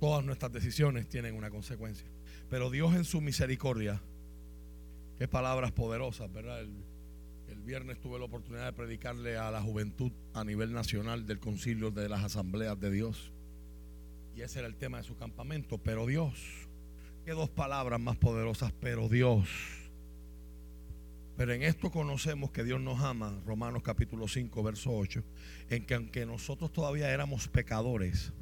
Todas 0.00 0.24
nuestras 0.24 0.52
decisiones 0.52 1.08
tienen 1.08 1.34
una 1.34 1.50
consecuencia. 1.50 2.06
Pero 2.50 2.70
Dios 2.70 2.94
en 2.94 3.04
su 3.04 3.20
misericordia, 3.20 4.00
qué 5.18 5.26
palabras 5.26 5.72
poderosas, 5.72 6.32
¿verdad? 6.32 6.60
El, 6.60 6.74
viernes 7.64 7.98
tuve 8.00 8.16
la 8.20 8.26
oportunidad 8.26 8.66
de 8.66 8.72
predicarle 8.72 9.36
a 9.36 9.50
la 9.50 9.60
juventud 9.60 10.12
a 10.34 10.44
nivel 10.44 10.72
nacional 10.72 11.26
del 11.26 11.40
concilio 11.40 11.90
de 11.90 12.08
las 12.08 12.22
asambleas 12.22 12.78
de 12.78 12.92
Dios. 12.92 13.32
Y 14.36 14.42
ese 14.42 14.60
era 14.60 14.68
el 14.68 14.76
tema 14.76 14.98
de 14.98 15.02
su 15.02 15.16
campamento. 15.16 15.76
Pero 15.78 16.06
Dios, 16.06 16.68
qué 17.24 17.32
dos 17.32 17.50
palabras 17.50 17.98
más 17.98 18.16
poderosas, 18.18 18.72
pero 18.80 19.08
Dios. 19.08 19.48
Pero 21.36 21.54
en 21.54 21.64
esto 21.64 21.90
conocemos 21.90 22.52
que 22.52 22.62
Dios 22.62 22.80
nos 22.80 23.00
ama, 23.00 23.36
Romanos 23.44 23.82
capítulo 23.82 24.28
5, 24.28 24.62
verso 24.62 24.96
8, 24.96 25.24
en 25.70 25.84
que 25.84 25.94
aunque 25.94 26.24
nosotros 26.24 26.72
todavía 26.72 27.10
éramos 27.10 27.48
pecadores, 27.48 28.32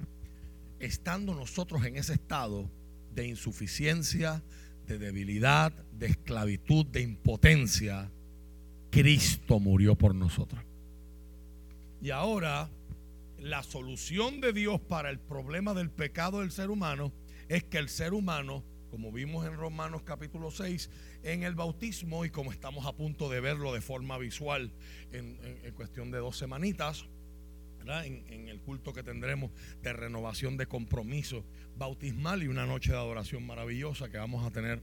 estando 0.78 1.34
nosotros 1.34 1.84
en 1.84 1.96
ese 1.96 2.14
estado 2.14 2.70
de 3.14 3.26
insuficiencia, 3.26 4.42
de 4.86 4.98
debilidad, 4.98 5.72
de 5.92 6.06
esclavitud, 6.06 6.86
de 6.86 7.00
impotencia, 7.00 8.10
Cristo 8.90 9.58
murió 9.60 9.96
por 9.96 10.14
nosotros. 10.14 10.62
Y 12.00 12.10
ahora 12.10 12.70
la 13.38 13.62
solución 13.62 14.40
de 14.40 14.52
Dios 14.52 14.80
para 14.80 15.10
el 15.10 15.18
problema 15.18 15.74
del 15.74 15.90
pecado 15.90 16.40
del 16.40 16.50
ser 16.50 16.70
humano 16.70 17.12
es 17.48 17.64
que 17.64 17.78
el 17.78 17.88
ser 17.88 18.14
humano, 18.14 18.64
como 18.90 19.10
vimos 19.10 19.46
en 19.46 19.54
Romanos 19.54 20.02
capítulo 20.02 20.50
6, 20.50 20.90
en 21.22 21.42
el 21.42 21.54
bautismo 21.54 22.24
y 22.24 22.30
como 22.30 22.52
estamos 22.52 22.86
a 22.86 22.92
punto 22.92 23.28
de 23.28 23.40
verlo 23.40 23.72
de 23.72 23.80
forma 23.80 24.18
visual 24.18 24.72
en, 25.12 25.38
en 25.62 25.74
cuestión 25.74 26.10
de 26.10 26.18
dos 26.18 26.36
semanitas, 26.36 27.06
en, 27.88 28.48
el 28.48 28.60
culto 28.60 28.92
que 28.92 29.02
tendremos 29.02 29.50
de 29.82 29.92
renovación 29.92 30.56
de 30.56 30.66
compromiso 30.66 31.44
bautismal 31.76 32.42
y 32.42 32.48
una 32.48 32.66
noche 32.66 32.92
de 32.92 32.98
adoración 32.98 33.46
maravillosa 33.46 34.08
que 34.08 34.18
vamos 34.18 34.46
a 34.46 34.50
tener 34.50 34.82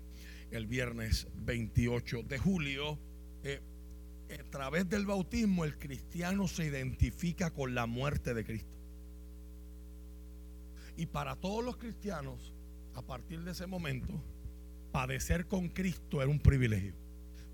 el 0.51 0.67
viernes 0.67 1.27
28 1.35 2.23
de 2.23 2.37
julio. 2.37 2.99
Eh, 3.43 3.61
a 4.39 4.43
través 4.49 4.87
del 4.87 5.05
bautismo 5.05 5.65
el 5.65 5.77
cristiano 5.77 6.47
se 6.47 6.65
identifica 6.65 7.51
con 7.51 7.75
la 7.75 7.85
muerte 7.85 8.33
de 8.33 8.45
Cristo. 8.45 8.77
Y 10.95 11.07
para 11.07 11.35
todos 11.35 11.63
los 11.63 11.77
cristianos, 11.77 12.53
a 12.93 13.01
partir 13.01 13.41
de 13.41 13.51
ese 13.51 13.65
momento, 13.65 14.21
padecer 14.91 15.47
con 15.47 15.69
Cristo 15.69 16.21
era 16.21 16.29
un 16.29 16.39
privilegio. 16.39 16.93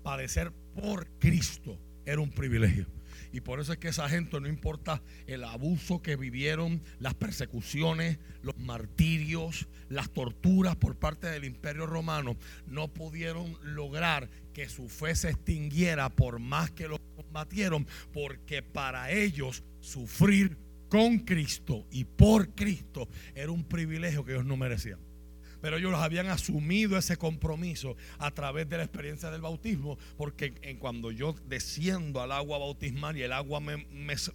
Padecer 0.02 0.52
por 0.74 1.06
Cristo 1.18 1.78
era 2.04 2.20
un 2.20 2.30
privilegio. 2.30 2.86
Y 3.32 3.40
por 3.40 3.60
eso 3.60 3.72
es 3.72 3.78
que 3.78 3.88
esa 3.88 4.08
gente, 4.08 4.40
no 4.40 4.48
importa 4.48 5.02
el 5.26 5.44
abuso 5.44 6.02
que 6.02 6.16
vivieron, 6.16 6.82
las 6.98 7.14
persecuciones, 7.14 8.18
los 8.42 8.56
martirios, 8.58 9.68
las 9.88 10.10
torturas 10.10 10.76
por 10.76 10.96
parte 10.96 11.28
del 11.28 11.44
imperio 11.44 11.86
romano, 11.86 12.36
no 12.66 12.88
pudieron 12.88 13.56
lograr 13.62 14.28
que 14.52 14.68
su 14.68 14.88
fe 14.88 15.14
se 15.14 15.30
extinguiera 15.30 16.08
por 16.08 16.38
más 16.38 16.70
que 16.70 16.88
lo 16.88 16.98
combatieron, 17.16 17.86
porque 18.12 18.62
para 18.62 19.10
ellos 19.10 19.62
sufrir 19.80 20.56
con 20.88 21.18
Cristo 21.20 21.86
y 21.90 22.04
por 22.04 22.54
Cristo 22.54 23.08
era 23.34 23.52
un 23.52 23.64
privilegio 23.64 24.24
que 24.24 24.32
ellos 24.32 24.46
no 24.46 24.56
merecían. 24.56 25.07
Pero 25.60 25.76
ellos 25.76 25.94
habían 25.94 26.28
asumido 26.28 26.96
ese 26.96 27.16
compromiso 27.16 27.96
a 28.18 28.30
través 28.30 28.68
de 28.68 28.78
la 28.78 28.84
experiencia 28.84 29.30
del 29.30 29.40
bautismo, 29.40 29.98
porque 30.16 30.54
en 30.62 30.78
cuando 30.78 31.10
yo 31.10 31.34
desciendo 31.46 32.20
al 32.20 32.32
agua 32.32 32.58
bautismal 32.58 33.16
y 33.16 33.22
el 33.22 33.32
agua 33.32 33.60
me, 33.60 33.86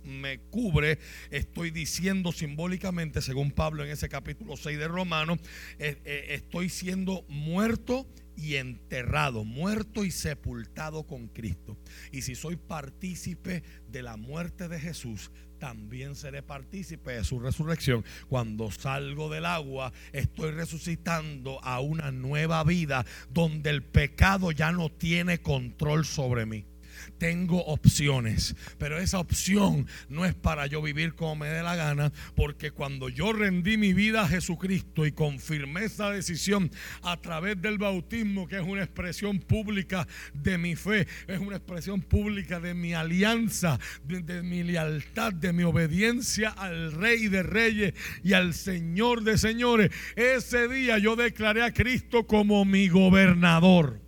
me, 0.03 0.39
cubre, 0.49 0.99
estoy 1.31 1.71
diciendo 1.71 2.31
simbólicamente, 2.31 3.21
según 3.21 3.51
Pablo 3.51 3.83
en 3.83 3.91
ese 3.91 4.09
capítulo 4.09 4.57
6 4.57 4.77
de 4.77 4.87
Romanos, 4.87 5.39
eh, 5.79 5.97
eh, 6.05 6.25
estoy 6.29 6.69
siendo 6.69 7.25
muerto 7.27 8.07
y 8.35 8.55
enterrado, 8.55 9.43
muerto 9.43 10.03
y 10.03 10.11
sepultado 10.11 11.03
con 11.05 11.27
Cristo. 11.27 11.77
Y 12.11 12.23
si 12.23 12.35
soy 12.35 12.55
partícipe 12.55 13.63
de 13.89 14.03
la 14.03 14.17
muerte 14.17 14.67
de 14.67 14.79
Jesús, 14.79 15.31
también 15.63 16.13
seré 16.15 16.43
partícipe 16.43 17.13
de 17.13 17.23
su 17.23 17.39
resurrección. 17.39 18.03
Cuando 18.27 18.69
salgo 18.69 19.29
del 19.29 19.45
agua, 19.45 19.93
estoy 20.11 20.51
resucitando 20.51 21.63
a 21.63 21.79
una 21.79 22.11
nueva 22.11 22.65
vida 22.65 23.05
donde 23.29 23.69
el 23.69 23.81
pecado 23.81 24.51
ya 24.51 24.73
no 24.73 24.89
tiene 24.89 25.41
control 25.41 26.03
sobre 26.03 26.45
mí 26.45 26.65
tengo 27.17 27.63
opciones, 27.65 28.55
pero 28.77 28.97
esa 28.97 29.19
opción 29.19 29.87
no 30.09 30.25
es 30.25 30.33
para 30.33 30.67
yo 30.67 30.81
vivir 30.81 31.15
como 31.15 31.37
me 31.37 31.47
dé 31.47 31.63
la 31.63 31.75
gana, 31.75 32.11
porque 32.35 32.71
cuando 32.71 33.09
yo 33.09 33.33
rendí 33.33 33.77
mi 33.77 33.93
vida 33.93 34.23
a 34.23 34.27
Jesucristo 34.27 35.05
y 35.05 35.11
confirmé 35.11 35.85
esa 35.85 36.09
decisión 36.09 36.71
a 37.01 37.17
través 37.17 37.61
del 37.61 37.77
bautismo, 37.77 38.47
que 38.47 38.57
es 38.57 38.63
una 38.63 38.83
expresión 38.83 39.39
pública 39.39 40.07
de 40.33 40.57
mi 40.57 40.75
fe, 40.75 41.07
es 41.27 41.39
una 41.39 41.57
expresión 41.57 42.01
pública 42.01 42.59
de 42.59 42.73
mi 42.73 42.93
alianza, 42.93 43.79
de, 44.03 44.43
mi 44.43 44.63
lealtad, 44.63 45.33
de 45.33 45.53
mi 45.53 45.63
obediencia 45.63 46.49
al 46.49 46.91
Rey 46.91 47.27
de 47.27 47.43
Reyes 47.43 47.93
y 48.23 48.33
al 48.33 48.53
Señor 48.53 49.23
de 49.23 49.37
Señores, 49.37 49.91
ese 50.15 50.67
día 50.67 50.97
yo 50.97 51.15
declaré 51.15 51.63
a 51.63 51.73
Cristo 51.73 52.27
como 52.27 52.65
mi 52.65 52.87
gobernador 52.87 54.02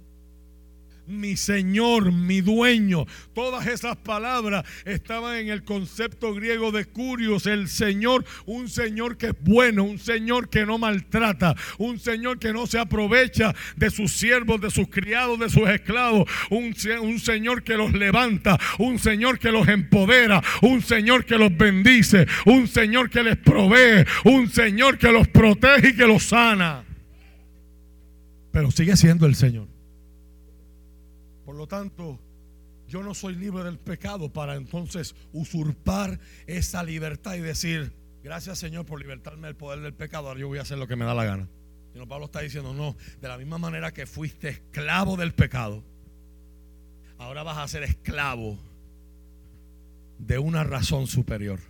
mi 1.07 1.35
Señor, 1.37 2.11
mi 2.11 2.41
dueño. 2.41 3.05
Todas 3.33 3.67
esas 3.67 3.97
palabras 3.97 4.65
estaban 4.85 5.37
en 5.37 5.49
el 5.49 5.63
concepto 5.63 6.33
griego 6.33 6.71
de 6.71 6.85
curios, 6.85 7.45
el 7.45 7.67
Señor, 7.67 8.25
un 8.45 8.69
Señor 8.69 9.17
que 9.17 9.27
es 9.27 9.35
bueno, 9.41 9.83
un 9.83 9.99
Señor 9.99 10.49
que 10.49 10.65
no 10.65 10.77
maltrata, 10.77 11.55
un 11.77 11.99
Señor 11.99 12.39
que 12.39 12.53
no 12.53 12.67
se 12.67 12.79
aprovecha 12.79 13.53
de 13.75 13.89
sus 13.89 14.13
siervos, 14.13 14.61
de 14.61 14.71
sus 14.71 14.87
criados, 14.87 15.39
de 15.39 15.49
sus 15.49 15.67
esclavos, 15.69 16.29
un, 16.49 16.75
Señor 17.19 17.63
que 17.63 17.77
los 17.77 17.93
levanta, 17.93 18.59
un 18.79 18.99
Señor 18.99 19.39
que 19.39 19.51
los 19.51 19.67
empodera, 19.67 20.41
un 20.61 20.81
Señor 20.81 21.25
que 21.25 21.37
los 21.37 21.55
bendice, 21.55 22.27
un 22.45 22.67
Señor 22.67 23.09
que 23.09 23.23
les 23.23 23.37
provee, 23.37 24.05
un 24.23 24.49
Señor 24.49 24.97
que 24.97 25.11
los 25.11 25.27
protege 25.27 25.89
y 25.89 25.95
que 25.95 26.07
los 26.07 26.23
sana. 26.23 26.83
Pero 28.51 28.71
sigue 28.71 28.95
siendo 28.95 29.25
el 29.25 29.35
Señor. 29.35 29.74
Por 31.55 31.61
lo 31.61 31.67
tanto, 31.67 32.19
yo 32.85 33.01
no 33.01 33.13
soy 33.13 33.33
libre 33.33 33.63
del 33.63 33.79
pecado 33.79 34.27
para 34.27 34.55
entonces 34.55 35.15
usurpar 35.31 36.19
esa 36.47 36.83
libertad 36.83 37.35
y 37.35 37.39
decir, 37.39 37.93
gracias 38.21 38.59
Señor 38.59 38.85
por 38.85 38.99
libertarme 38.99 39.47
del 39.47 39.55
poder 39.55 39.79
del 39.79 39.93
pecado, 39.93 40.27
ahora 40.27 40.41
yo 40.41 40.49
voy 40.49 40.59
a 40.59 40.63
hacer 40.63 40.77
lo 40.77 40.85
que 40.85 40.97
me 40.97 41.05
da 41.05 41.13
la 41.13 41.23
gana. 41.23 41.47
Sino 41.93 42.09
Pablo 42.09 42.25
está 42.25 42.41
diciendo, 42.41 42.73
no, 42.73 42.97
de 43.21 43.27
la 43.29 43.37
misma 43.37 43.57
manera 43.57 43.93
que 43.93 44.05
fuiste 44.05 44.49
esclavo 44.49 45.15
del 45.15 45.33
pecado, 45.33 45.81
ahora 47.19 47.43
vas 47.43 47.59
a 47.59 47.67
ser 47.69 47.83
esclavo 47.83 48.59
de 50.19 50.37
una 50.37 50.65
razón 50.65 51.07
superior. 51.07 51.61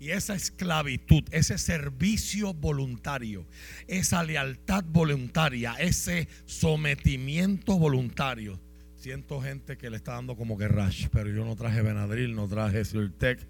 Y 0.00 0.10
esa 0.10 0.34
esclavitud, 0.34 1.24
ese 1.32 1.58
servicio 1.58 2.54
voluntario, 2.54 3.46
esa 3.88 4.22
lealtad 4.22 4.84
voluntaria, 4.84 5.74
ese 5.74 6.28
sometimiento 6.46 7.78
voluntario. 7.78 8.60
Siento 8.94 9.40
gente 9.40 9.76
que 9.76 9.90
le 9.90 9.96
está 9.96 10.12
dando 10.12 10.36
como 10.36 10.56
que 10.56 10.68
rash, 10.68 11.06
pero 11.12 11.30
yo 11.30 11.44
no 11.44 11.56
traje 11.56 11.82
Benadryl, 11.82 12.34
no 12.34 12.46
traje 12.48 12.84
Sirtec. 12.84 13.46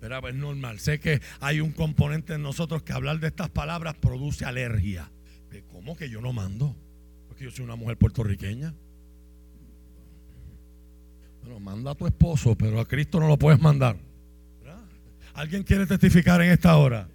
Pero 0.00 0.28
es 0.28 0.34
normal. 0.34 0.78
Sé 0.78 1.00
que 1.00 1.20
hay 1.40 1.60
un 1.60 1.72
componente 1.72 2.34
en 2.34 2.42
nosotros 2.42 2.82
que 2.82 2.92
hablar 2.92 3.18
de 3.18 3.28
estas 3.28 3.50
palabras 3.50 3.96
produce 3.96 4.44
alergia. 4.44 5.10
¿Cómo 5.72 5.96
que 5.96 6.08
yo 6.08 6.20
no 6.20 6.32
mando? 6.32 6.76
Porque 7.26 7.44
yo 7.44 7.50
soy 7.50 7.64
una 7.64 7.76
mujer 7.76 7.96
puertorriqueña. 7.96 8.74
Bueno, 11.42 11.58
manda 11.60 11.92
a 11.92 11.94
tu 11.94 12.06
esposo, 12.06 12.56
pero 12.56 12.80
a 12.80 12.86
Cristo 12.86 13.18
no 13.18 13.26
lo 13.26 13.38
puedes 13.38 13.60
mandar. 13.60 14.07
¿Alguien 15.38 15.62
quiere 15.62 15.86
testificar 15.86 16.42
en 16.42 16.50
esta 16.50 16.76
hora? 16.76 17.08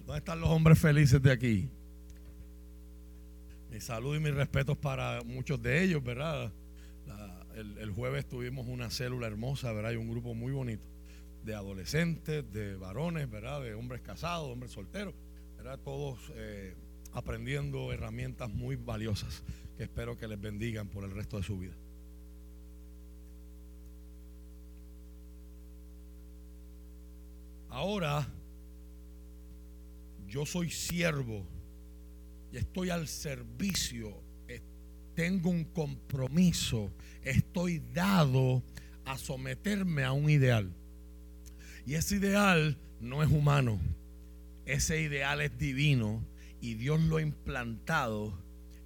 ¿Dónde 0.00 0.18
están 0.18 0.40
los 0.40 0.50
hombres 0.50 0.78
felices 0.78 1.22
de 1.22 1.32
aquí? 1.32 1.70
Mi 3.70 3.80
salud 3.80 4.14
y 4.14 4.20
mis 4.20 4.34
respetos 4.34 4.76
para 4.76 5.22
muchos 5.22 5.62
de 5.62 5.82
ellos, 5.82 6.04
¿verdad? 6.04 6.52
el, 7.56 7.90
jueves 7.92 8.28
tuvimos 8.28 8.66
una 8.66 8.90
célula 8.90 9.26
hermosa, 9.26 9.72
¿verdad? 9.72 9.92
Y 9.92 9.96
un 9.96 10.10
grupo 10.10 10.34
muy 10.34 10.52
bonito 10.52 10.86
de 11.46 11.54
adolescentes, 11.54 12.44
de 12.52 12.76
varones, 12.76 13.30
¿verdad? 13.30 13.62
De 13.62 13.72
hombres 13.72 14.02
casados, 14.02 14.52
hombres 14.52 14.72
solteros, 14.72 15.14
¿verdad? 15.56 15.78
Todos 15.82 16.30
eh, 16.34 16.74
aprendiendo 17.14 17.90
herramientas 17.90 18.50
muy 18.50 18.76
valiosas 18.76 19.42
que 19.78 19.84
espero 19.84 20.18
que 20.18 20.28
les 20.28 20.38
bendigan 20.38 20.88
por 20.88 21.04
el 21.04 21.10
resto 21.12 21.38
de 21.38 21.42
su 21.42 21.58
vida. 21.58 21.72
Ahora 27.74 28.24
yo 30.28 30.46
soy 30.46 30.70
siervo 30.70 31.44
y 32.52 32.58
estoy 32.58 32.90
al 32.90 33.08
servicio, 33.08 34.22
eh, 34.46 34.62
tengo 35.16 35.50
un 35.50 35.64
compromiso, 35.64 36.92
estoy 37.24 37.82
dado 37.92 38.62
a 39.04 39.18
someterme 39.18 40.04
a 40.04 40.12
un 40.12 40.30
ideal. 40.30 40.72
Y 41.84 41.94
ese 41.94 42.14
ideal 42.14 42.78
no 43.00 43.24
es 43.24 43.30
humano, 43.32 43.80
ese 44.66 45.00
ideal 45.00 45.40
es 45.40 45.58
divino 45.58 46.24
y 46.60 46.74
Dios 46.74 47.00
lo 47.00 47.16
ha 47.16 47.22
implantado 47.22 48.38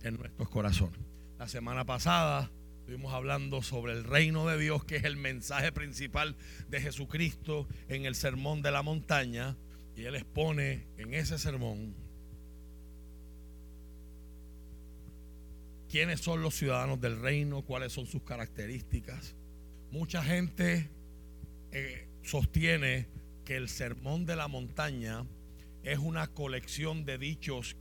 en 0.03 0.17
nuestros 0.17 0.49
corazones. 0.49 0.99
La 1.39 1.47
semana 1.47 1.85
pasada 1.85 2.51
Estuvimos 2.89 3.13
hablando 3.13 3.61
sobre 3.61 3.93
el 3.93 4.03
reino 4.03 4.47
de 4.47 4.57
Dios, 4.57 4.83
que 4.83 4.97
es 4.97 5.05
el 5.05 5.19
mensaje 5.19 5.73
principal 5.73 6.37
de 6.71 6.81
Jesucristo 6.81 7.69
en 7.91 8.07
el 8.07 8.15
sermón 8.15 8.63
de 8.63 8.71
la 8.71 8.83
montaña. 8.83 9.59
Y 9.95 10.05
Él 10.05 10.15
expone 10.15 10.87
en 10.97 11.13
ese 11.13 11.39
sermón 11.39 11.95
quiénes 15.91 16.21
son 16.23 16.41
los 16.41 16.55
ciudadanos 16.55 16.99
del 16.99 17.21
reino, 17.21 17.61
cuáles 17.61 17.93
son 17.93 18.07
sus 18.07 18.23
características. 18.23 19.37
Mucha 19.91 20.25
gente 20.25 20.89
eh, 21.73 22.09
sostiene 22.23 23.07
que 23.45 23.57
el 23.57 23.69
sermón 23.69 24.25
de 24.25 24.35
la 24.35 24.49
montaña 24.49 25.27
es 25.83 25.99
una 25.99 26.27
colección 26.29 27.05
de 27.05 27.19
dichos 27.19 27.77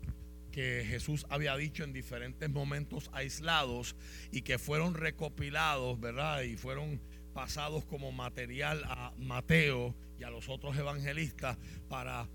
que 0.58 0.84
Jesús 0.90 1.28
había 1.30 1.56
dicho 1.56 1.84
en 1.84 1.94
diferentes 1.94 2.50
momentos 2.50 3.12
aislados 3.14 3.96
y 4.32 4.42
que 4.42 4.58
fueron 4.58 4.96
recopilados, 4.96 6.00
¿verdad? 6.00 6.42
Y 6.42 6.58
fueron 6.58 7.00
pasados 7.32 7.86
como 7.86 8.12
material 8.12 8.84
a 8.86 9.14
Mateo 9.20 9.94
y 10.20 10.24
a 10.24 10.32
los 10.32 10.50
otros 10.50 10.76
evangelistas 10.76 11.60
para, 11.88 12.28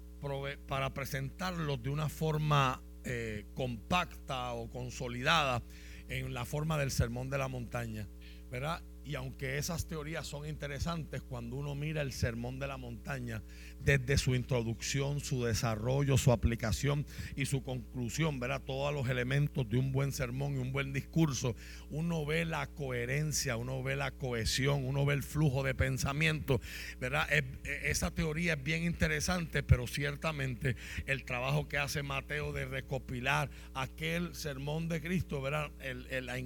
para 0.69 0.95
presentarlos 0.95 1.83
de 1.83 1.91
una 1.91 2.09
forma 2.09 2.81
eh, 3.03 3.45
compacta 3.57 4.53
o 4.53 4.71
consolidada 4.71 5.61
en 6.09 6.33
la 6.33 6.45
forma 6.45 6.79
del 6.79 6.93
sermón 6.93 7.29
de 7.29 7.39
la 7.39 7.49
montaña, 7.49 8.07
¿verdad? 8.53 8.85
Y 9.05 9.17
aunque 9.17 9.59
esas 9.59 9.87
teorías 9.87 10.29
son 10.29 10.47
interesantes, 10.47 11.23
cuando 11.23 11.57
uno 11.57 11.75
mira 11.75 12.03
el 12.03 12.13
sermón 12.13 12.61
de 12.61 12.69
la 12.69 12.77
montaña, 12.77 13.43
desde 13.85 14.19
su 14.19 14.35
introducción, 14.35 15.21
su 15.21 15.45
desarrollo, 15.45 16.19
su 16.19 16.33
aplicación 16.33 17.07
y 17.37 17.47
su 17.47 17.63
conclusión, 17.63 18.39
verá 18.41 18.61
todos 18.61 18.93
los 18.95 19.09
elementos 19.09 19.69
de 19.69 19.77
un 19.77 19.93
buen 19.93 20.13
sermón 20.13 20.55
y 20.55 20.59
un 20.59 20.73
buen 20.73 20.93
discurso, 20.93 21.57
uno 21.91 22.25
ve 22.25 22.45
la 22.45 22.67
coherencia, 22.69 23.57
uno 23.57 23.83
ve 23.83 23.97
la 23.97 24.11
cohesión, 24.13 24.85
uno 24.85 25.05
ve 25.05 25.15
el 25.15 25.23
flujo 25.23 25.63
de 25.63 25.75
pensamiento, 25.75 26.61
¿verdad? 27.01 27.27
E, 27.33 27.45
esa 27.85 28.11
teoría 28.11 28.55
es 28.55 28.63
bien 28.63 28.85
interesante, 28.85 29.63
pero 29.63 29.87
ciertamente 29.87 30.77
el 31.07 31.25
trabajo 31.25 31.69
que 31.69 31.79
hace 31.79 32.03
Mateo 32.03 32.53
de 32.53 32.67
recopilar 32.67 33.51
aquel 33.75 34.35
sermón 34.35 34.89
de 34.89 35.01
Cristo, 35.01 35.41
¿verdad? 35.41 35.71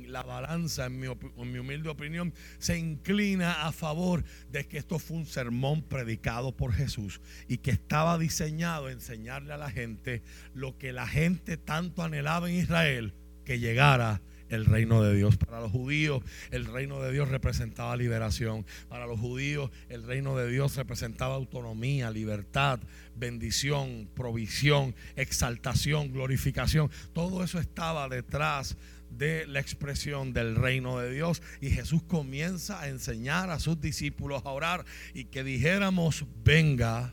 la 0.06 0.22
balanza, 0.22 0.86
en 0.86 1.00
mi, 1.00 1.06
en 1.06 1.52
mi 1.52 1.58
humilde 1.58 1.88
opinión, 1.88 2.32
se 2.58 2.78
inclina 2.78 3.66
a 3.66 3.72
favor 3.72 4.24
de 4.50 4.66
que 4.66 4.78
esto 4.78 4.98
fue 4.98 5.18
un 5.18 5.26
sermón 5.26 5.82
predicado 5.82 6.56
por 6.56 6.72
Jesús 6.72 7.20
y 7.48 7.58
que 7.58 7.70
estaba 7.70 8.18
diseñado 8.18 8.86
a 8.86 8.92
enseñarle 8.92 9.52
a 9.52 9.58
la 9.58 9.70
gente 9.70 10.22
lo 10.54 10.78
que 10.78 10.92
la 10.92 11.06
gente 11.06 11.56
tanto 11.56 12.02
anhelaba 12.02 12.48
en 12.48 12.56
Israel, 12.56 13.14
que 13.44 13.58
llegara 13.58 14.20
el 14.48 14.64
reino 14.64 15.02
de 15.02 15.14
Dios. 15.14 15.36
Para 15.36 15.60
los 15.60 15.72
judíos 15.72 16.22
el 16.50 16.66
reino 16.66 17.00
de 17.00 17.12
Dios 17.12 17.28
representaba 17.28 17.96
liberación. 17.96 18.64
Para 18.88 19.06
los 19.06 19.18
judíos 19.18 19.70
el 19.88 20.02
reino 20.02 20.36
de 20.36 20.50
Dios 20.50 20.76
representaba 20.76 21.34
autonomía, 21.34 22.10
libertad, 22.10 22.80
bendición, 23.14 24.08
provisión, 24.14 24.94
exaltación, 25.16 26.12
glorificación. 26.12 26.90
Todo 27.12 27.42
eso 27.42 27.58
estaba 27.58 28.08
detrás 28.08 28.76
de 29.10 29.46
la 29.46 29.60
expresión 29.60 30.32
del 30.32 30.56
reino 30.56 30.98
de 30.98 31.10
Dios. 31.10 31.42
Y 31.60 31.70
Jesús 31.70 32.02
comienza 32.02 32.80
a 32.80 32.88
enseñar 32.88 33.50
a 33.50 33.58
sus 33.58 33.80
discípulos 33.80 34.42
a 34.44 34.50
orar 34.50 34.84
y 35.14 35.24
que 35.26 35.44
dijéramos, 35.44 36.24
venga 36.44 37.12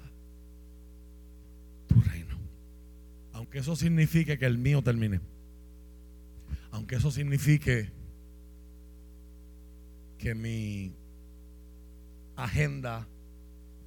tu 1.88 2.00
reino. 2.02 2.38
Aunque 3.34 3.60
eso 3.60 3.76
signifique 3.76 4.38
que 4.38 4.46
el 4.46 4.58
mío 4.58 4.82
termine. 4.82 5.22
Aunque 6.72 6.96
eso 6.96 7.12
signifique 7.12 7.92
que 10.18 10.36
mi 10.36 10.94
agenda 12.36 13.08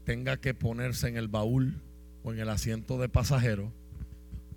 tenga 0.05 0.37
que 0.37 0.55
ponerse 0.55 1.09
en 1.09 1.17
el 1.17 1.29
baúl 1.29 1.81
o 2.23 2.33
en 2.33 2.39
el 2.39 2.49
asiento 2.49 2.99
de 2.99 3.09
pasajero, 3.09 3.73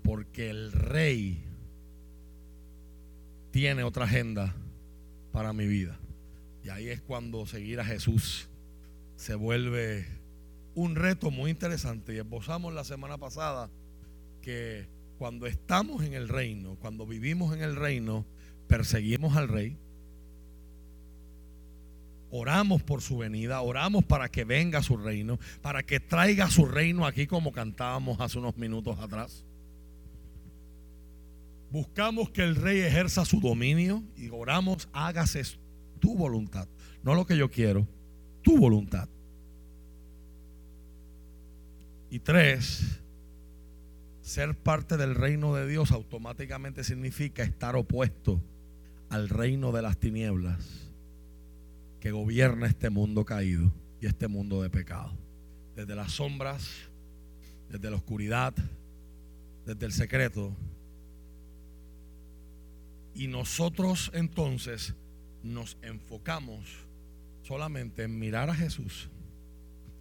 porque 0.03 0.49
el 0.49 0.71
rey 0.71 1.48
tiene 3.51 3.83
otra 3.83 4.05
agenda 4.05 4.55
para 5.31 5.53
mi 5.53 5.67
vida. 5.67 5.99
Y 6.63 6.69
ahí 6.69 6.89
es 6.89 7.01
cuando 7.01 7.45
seguir 7.45 7.79
a 7.79 7.85
Jesús 7.85 8.49
se 9.15 9.35
vuelve 9.35 10.07
un 10.75 10.95
reto 10.95 11.31
muy 11.31 11.51
interesante. 11.51 12.13
Y 12.13 12.17
esbozamos 12.17 12.73
la 12.73 12.83
semana 12.83 13.17
pasada 13.17 13.69
que 14.41 14.87
cuando 15.17 15.45
estamos 15.45 16.03
en 16.03 16.13
el 16.13 16.29
reino, 16.29 16.77
cuando 16.79 17.05
vivimos 17.05 17.53
en 17.55 17.61
el 17.61 17.75
reino, 17.75 18.25
perseguimos 18.67 19.35
al 19.35 19.49
rey. 19.49 19.77
Oramos 22.31 22.83
por 22.83 23.01
su 23.01 23.17
venida, 23.17 23.59
oramos 23.61 24.05
para 24.05 24.29
que 24.29 24.43
venga 24.43 24.83
su 24.83 24.95
reino, 24.97 25.39
para 25.61 25.83
que 25.83 25.99
traiga 25.99 26.49
su 26.49 26.65
reino 26.65 27.05
aquí 27.05 27.25
como 27.25 27.51
cantábamos 27.51 28.21
hace 28.21 28.37
unos 28.37 28.55
minutos 28.55 28.99
atrás. 28.99 29.43
Buscamos 31.71 32.31
que 32.31 32.43
el 32.43 32.55
rey 32.55 32.79
ejerza 32.79 33.25
su 33.25 33.39
dominio 33.39 34.03
y 34.15 34.29
oramos, 34.29 34.89
hágase 34.91 35.43
tu 35.99 36.15
voluntad. 36.15 36.67
No 37.03 37.13
lo 37.13 37.25
que 37.25 37.37
yo 37.37 37.49
quiero, 37.49 37.87
tu 38.41 38.57
voluntad. 38.57 39.07
Y 42.09 42.19
tres, 42.19 42.99
ser 44.21 44.55
parte 44.55 44.97
del 44.97 45.13
reino 45.13 45.53
de 45.53 45.67
Dios 45.67 45.91
automáticamente 45.91 46.83
significa 46.83 47.43
estar 47.43 47.75
opuesto 47.75 48.41
al 49.09 49.29
reino 49.29 49.71
de 49.71 49.81
las 49.83 49.97
tinieblas 49.97 50.91
que 51.99 52.11
gobierna 52.11 52.67
este 52.67 52.89
mundo 52.89 53.25
caído 53.25 53.71
y 54.01 54.07
este 54.07 54.27
mundo 54.27 54.63
de 54.63 54.69
pecado. 54.69 55.11
Desde 55.75 55.95
las 55.95 56.13
sombras, 56.13 56.67
desde 57.69 57.89
la 57.91 57.97
oscuridad, 57.97 58.55
desde 59.65 59.85
el 59.85 59.91
secreto 59.91 60.55
y 63.13 63.27
nosotros 63.27 64.11
entonces 64.13 64.95
nos 65.43 65.77
enfocamos 65.81 66.69
solamente 67.43 68.03
en 68.03 68.19
mirar 68.19 68.49
a 68.49 68.55
Jesús 68.55 69.09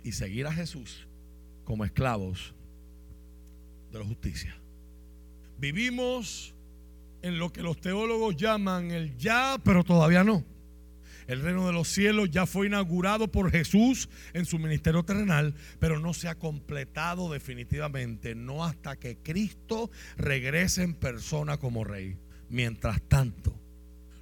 y 0.02 0.12
seguir 0.12 0.46
a 0.46 0.52
Jesús 0.52 1.06
como 1.64 1.84
esclavos 1.84 2.54
de 3.92 3.98
la 3.98 4.04
justicia. 4.04 4.56
Vivimos 5.58 6.54
en 7.22 7.38
lo 7.38 7.52
que 7.52 7.62
los 7.62 7.80
teólogos 7.80 8.36
llaman 8.36 8.90
el 8.90 9.16
ya, 9.16 9.58
pero 9.64 9.82
todavía 9.84 10.24
no. 10.24 10.44
El 11.26 11.42
reino 11.42 11.66
de 11.66 11.74
los 11.74 11.88
cielos 11.88 12.30
ya 12.30 12.46
fue 12.46 12.68
inaugurado 12.68 13.28
por 13.28 13.50
Jesús 13.50 14.08
en 14.32 14.46
su 14.46 14.58
ministerio 14.58 15.02
terrenal, 15.02 15.54
pero 15.78 16.00
no 16.00 16.14
se 16.14 16.28
ha 16.28 16.38
completado 16.38 17.30
definitivamente, 17.30 18.34
no 18.34 18.64
hasta 18.64 18.96
que 18.96 19.18
Cristo 19.18 19.90
regrese 20.16 20.84
en 20.84 20.94
persona 20.94 21.58
como 21.58 21.84
rey. 21.84 22.16
Mientras 22.50 23.02
tanto, 23.02 23.54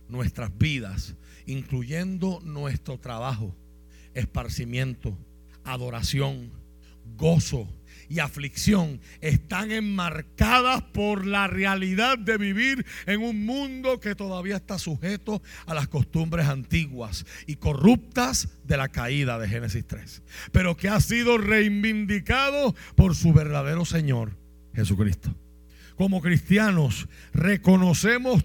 nuestras 0.09 0.57
vidas, 0.57 1.15
incluyendo 1.47 2.41
nuestro 2.45 2.99
trabajo, 2.99 3.55
esparcimiento, 4.15 5.17
adoración, 5.65 6.51
gozo 7.17 7.69
y 8.09 8.19
aflicción, 8.19 9.01
están 9.21 9.71
enmarcadas 9.73 10.83
por 10.83 11.27
la 11.27 11.47
realidad 11.47 12.19
de 12.19 12.37
vivir 12.37 12.85
en 13.07 13.23
un 13.23 13.45
mundo 13.45 14.01
que 14.01 14.15
todavía 14.15 14.57
está 14.57 14.79
sujeto 14.79 15.43
a 15.67 15.75
las 15.75 15.89
costumbres 15.89 16.47
antiguas 16.47 17.27
y 17.47 17.57
corruptas 17.57 18.49
de 18.65 18.77
la 18.77 18.89
caída 18.89 19.39
de 19.39 19.49
Génesis 19.49 19.87
3, 19.87 20.23
pero 20.53 20.77
que 20.77 20.89
ha 20.89 21.01
sido 21.01 21.39
reivindicado 21.39 22.75
por 22.95 23.15
su 23.15 23.33
verdadero 23.33 23.85
Señor, 23.85 24.37
Jesucristo 24.75 25.35
como 25.96 26.20
cristianos 26.20 27.09
reconocemos 27.32 28.44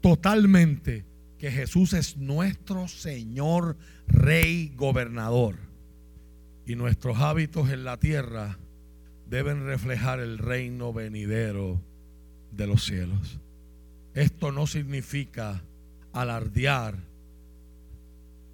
totalmente 0.00 1.04
que 1.38 1.50
Jesús 1.50 1.92
es 1.94 2.16
nuestro 2.16 2.88
Señor, 2.88 3.76
Rey, 4.06 4.72
Gobernador. 4.76 5.56
Y 6.66 6.76
nuestros 6.76 7.18
hábitos 7.18 7.70
en 7.70 7.84
la 7.84 7.98
tierra 7.98 8.58
deben 9.28 9.66
reflejar 9.66 10.20
el 10.20 10.38
reino 10.38 10.92
venidero 10.92 11.80
de 12.52 12.66
los 12.66 12.84
cielos. 12.84 13.40
Esto 14.14 14.52
no 14.52 14.66
significa 14.66 15.62
alardear 16.12 16.96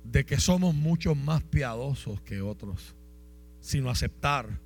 de 0.04 0.24
que 0.24 0.40
somos 0.40 0.74
mucho 0.74 1.14
más 1.14 1.42
piadosos 1.42 2.20
que 2.22 2.40
otros, 2.40 2.94
sino 3.60 3.90
aceptar 3.90 4.58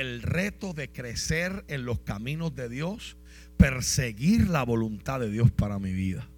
el 0.00 0.22
reto 0.22 0.74
de 0.74 0.90
crecer 0.90 1.64
en 1.66 1.84
los 1.84 1.98
caminos 2.00 2.54
de 2.54 2.68
Dios, 2.68 3.16
perseguir 3.56 4.48
la 4.48 4.62
voluntad 4.62 5.18
de 5.18 5.30
Dios 5.30 5.50
para 5.50 5.80
mi 5.80 5.92
vida. 5.92 6.28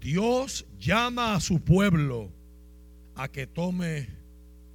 Dios 0.00 0.66
llama 0.80 1.34
a 1.34 1.40
su 1.40 1.60
pueblo 1.60 2.32
a 3.14 3.28
que 3.28 3.46
tome 3.46 4.08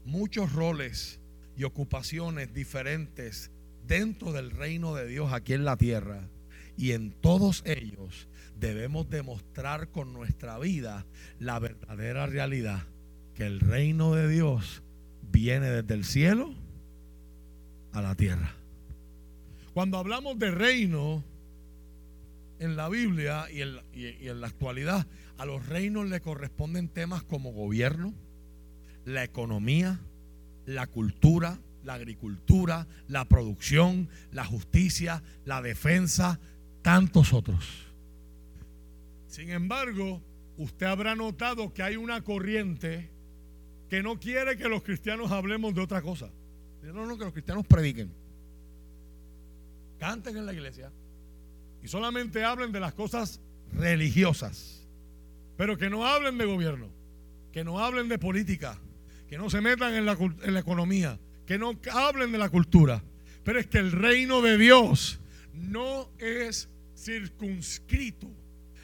muchos 0.06 0.54
roles 0.54 1.20
y 1.58 1.66
ocupaciones 1.66 2.54
diferentes 2.54 3.52
dentro 3.86 4.32
del 4.32 4.52
reino 4.52 4.96
de 4.96 5.06
Dios 5.06 5.34
aquí 5.34 5.54
en 5.54 5.66
la 5.66 5.76
tierra. 5.76 6.30
Y 6.78 6.92
en 6.92 7.12
todos 7.12 7.62
ellos 7.66 8.30
debemos 8.58 9.10
demostrar 9.10 9.90
con 9.90 10.14
nuestra 10.14 10.58
vida 10.60 11.06
la 11.40 11.60
verdadera 11.60 12.26
realidad, 12.26 12.84
que 13.36 13.46
el 13.46 13.60
reino 13.60 14.16
de 14.16 14.30
Dios 14.30 14.82
viene 15.32 15.70
desde 15.70 15.94
el 15.94 16.06
cielo 16.06 16.63
a 17.94 18.02
la 18.02 18.16
tierra. 18.16 18.56
Cuando 19.74 19.98
hablamos 19.98 20.38
de 20.38 20.52
reino 20.52 21.24
en 22.60 22.76
la 22.76 22.90
Biblia 22.90 23.46
y 23.52 23.62
en, 23.62 24.42
la 24.42 24.48
actualidad, 24.48 25.08
a 25.38 25.46
los 25.46 25.66
reinos 25.66 26.08
le 26.10 26.22
corresponden 26.22 26.90
temas 26.90 27.24
como 27.24 27.54
gobierno, 27.54 28.14
la 29.06 29.24
economía, 29.24 30.00
la 30.66 30.88
cultura, 30.88 31.60
la 31.84 31.96
agricultura, 31.96 32.88
la 33.08 33.26
producción, 33.26 34.10
la 34.32 34.46
justicia, 34.46 35.24
la 35.46 35.62
defensa, 35.62 36.40
tantos 36.82 37.34
otros. 37.34 37.88
Sin 39.28 39.50
embargo, 39.50 40.22
usted 40.58 40.86
habrá 40.86 41.16
notado 41.16 41.74
que 41.74 41.84
hay 41.84 41.96
una 41.96 42.24
corriente 42.24 43.10
que 43.90 44.04
no 44.04 44.20
quiere 44.20 44.56
que 44.56 44.70
los 44.70 44.84
cristianos 44.84 45.32
hablemos 45.32 45.74
de 45.74 45.82
otra 45.82 46.02
cosa. 46.02 46.30
No, 46.92 47.06
no, 47.06 47.18
que 47.18 47.24
los 47.24 47.34
cristianos 47.34 47.66
prediquen. 47.66 48.12
Canten 50.00 50.36
en 50.36 50.46
la 50.46 50.54
iglesia. 50.54 50.92
Y 51.82 51.88
solamente 51.88 52.44
hablen 52.44 52.72
de 52.72 52.80
las 52.80 52.94
cosas 52.94 53.40
religiosas. 53.72 54.86
Pero 55.56 55.78
que 55.78 55.90
no 55.90 56.06
hablen 56.06 56.38
de 56.38 56.46
gobierno. 56.46 56.90
Que 57.52 57.64
no 57.64 57.80
hablen 57.80 58.10
de 58.10 58.20
política. 58.20 58.78
Que 59.28 59.38
no 59.38 59.50
se 59.50 59.62
metan 59.62 59.94
en 59.94 60.06
la, 60.06 60.14
en 60.14 60.54
la 60.54 60.60
economía. 60.60 61.20
Que 61.46 61.58
no 61.58 61.80
hablen 61.92 62.32
de 62.32 62.38
la 62.38 62.50
cultura. 62.50 63.02
Pero 63.44 63.60
es 63.60 63.68
que 63.68 63.78
el 63.78 63.92
reino 63.92 64.42
de 64.42 64.58
Dios 64.58 65.20
no 65.54 66.10
es 66.18 66.70
circunscrito 66.98 68.30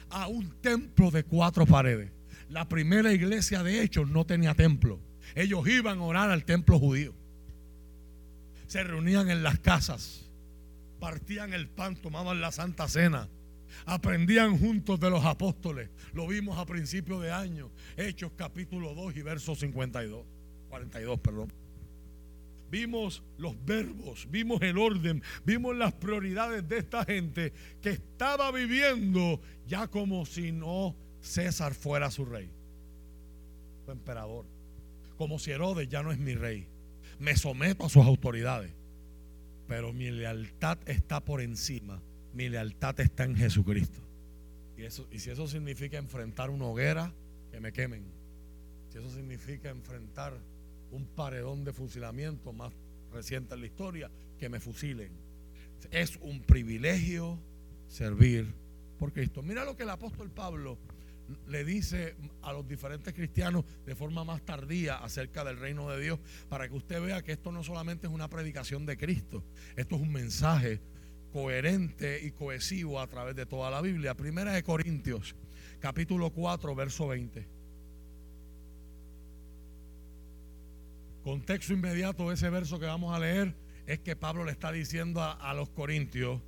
a 0.08 0.26
un 0.26 0.50
templo 0.60 1.10
de 1.10 1.24
cuatro 1.24 1.66
paredes. 1.66 2.10
La 2.48 2.68
primera 2.68 3.12
iglesia 3.12 3.62
de 3.62 3.82
hecho 3.82 4.06
no 4.06 4.24
tenía 4.24 4.54
templo. 4.54 5.00
Ellos 5.34 5.66
iban 5.68 5.98
a 5.98 6.02
orar 6.02 6.30
al 6.30 6.44
templo 6.44 6.78
judío 6.78 7.19
se 8.70 8.84
reunían 8.84 9.28
en 9.28 9.42
las 9.42 9.58
casas, 9.58 10.30
partían 11.00 11.52
el 11.54 11.68
pan, 11.68 11.96
tomaban 11.96 12.40
la 12.40 12.52
santa 12.52 12.86
cena, 12.86 13.28
aprendían 13.84 14.56
juntos 14.60 15.00
de 15.00 15.10
los 15.10 15.24
apóstoles. 15.24 15.90
Lo 16.12 16.28
vimos 16.28 16.56
a 16.56 16.66
principios 16.66 17.20
de 17.20 17.32
año, 17.32 17.72
Hechos 17.96 18.30
capítulo 18.36 18.94
2 18.94 19.16
y 19.16 19.22
verso 19.22 19.56
52, 19.56 20.24
42, 20.68 21.18
perdón. 21.18 21.52
Vimos 22.70 23.24
los 23.38 23.56
verbos, 23.64 24.28
vimos 24.30 24.62
el 24.62 24.78
orden, 24.78 25.20
vimos 25.44 25.76
las 25.76 25.92
prioridades 25.94 26.68
de 26.68 26.78
esta 26.78 27.04
gente 27.04 27.52
que 27.82 27.90
estaba 27.90 28.52
viviendo 28.52 29.40
ya 29.66 29.88
como 29.88 30.24
si 30.24 30.52
no 30.52 30.94
César 31.20 31.74
fuera 31.74 32.08
su 32.12 32.24
rey, 32.24 32.48
su 33.84 33.90
emperador. 33.90 34.46
Como 35.18 35.40
si 35.40 35.50
Herodes 35.50 35.88
ya 35.88 36.04
no 36.04 36.12
es 36.12 36.18
mi 36.18 36.36
rey. 36.36 36.68
Me 37.20 37.36
someto 37.36 37.86
a 37.86 37.88
sus 37.88 38.04
autoridades. 38.04 38.72
Pero 39.68 39.92
mi 39.92 40.10
lealtad 40.10 40.78
está 40.86 41.20
por 41.20 41.40
encima. 41.40 42.02
Mi 42.34 42.48
lealtad 42.48 42.98
está 42.98 43.24
en 43.24 43.36
Jesucristo. 43.36 44.00
Y, 44.76 44.82
eso, 44.82 45.06
y 45.12 45.20
si 45.20 45.30
eso 45.30 45.46
significa 45.46 45.98
enfrentar 45.98 46.50
una 46.50 46.64
hoguera, 46.64 47.12
que 47.52 47.60
me 47.60 47.72
quemen. 47.72 48.04
Si 48.88 48.98
eso 48.98 49.10
significa 49.10 49.68
enfrentar 49.70 50.32
un 50.90 51.04
paredón 51.06 51.64
de 51.64 51.72
fusilamiento 51.72 52.52
más 52.52 52.72
reciente 53.12 53.54
en 53.54 53.60
la 53.60 53.66
historia, 53.66 54.10
que 54.38 54.48
me 54.48 54.58
fusilen. 54.58 55.12
Es 55.90 56.16
un 56.16 56.40
privilegio 56.42 57.38
servir 57.86 58.52
por 58.98 59.12
Cristo. 59.12 59.42
Mira 59.42 59.64
lo 59.64 59.76
que 59.76 59.82
el 59.82 59.90
apóstol 59.90 60.30
Pablo 60.30 60.78
le 61.46 61.64
dice 61.64 62.16
a 62.42 62.52
los 62.52 62.66
diferentes 62.66 63.12
cristianos 63.14 63.64
de 63.84 63.94
forma 63.94 64.24
más 64.24 64.42
tardía 64.42 64.96
acerca 64.96 65.44
del 65.44 65.58
reino 65.58 65.90
de 65.90 66.00
Dios, 66.00 66.20
para 66.48 66.68
que 66.68 66.74
usted 66.74 67.00
vea 67.02 67.22
que 67.22 67.32
esto 67.32 67.52
no 67.52 67.62
solamente 67.62 68.06
es 68.06 68.12
una 68.12 68.28
predicación 68.28 68.86
de 68.86 68.96
Cristo, 68.96 69.44
esto 69.76 69.96
es 69.96 70.02
un 70.02 70.12
mensaje 70.12 70.80
coherente 71.32 72.20
y 72.24 72.32
cohesivo 72.32 73.00
a 73.00 73.06
través 73.06 73.36
de 73.36 73.46
toda 73.46 73.70
la 73.70 73.80
Biblia. 73.80 74.14
Primera 74.14 74.52
de 74.52 74.62
Corintios, 74.62 75.34
capítulo 75.78 76.30
4, 76.30 76.74
verso 76.74 77.08
20. 77.08 77.48
Contexto 81.22 81.72
inmediato 81.72 82.28
de 82.28 82.34
ese 82.34 82.50
verso 82.50 82.80
que 82.80 82.86
vamos 82.86 83.14
a 83.14 83.18
leer 83.18 83.54
es 83.86 84.00
que 84.00 84.16
Pablo 84.16 84.44
le 84.44 84.52
está 84.52 84.72
diciendo 84.72 85.20
a, 85.20 85.32
a 85.32 85.52
los 85.54 85.68
corintios, 85.70 86.40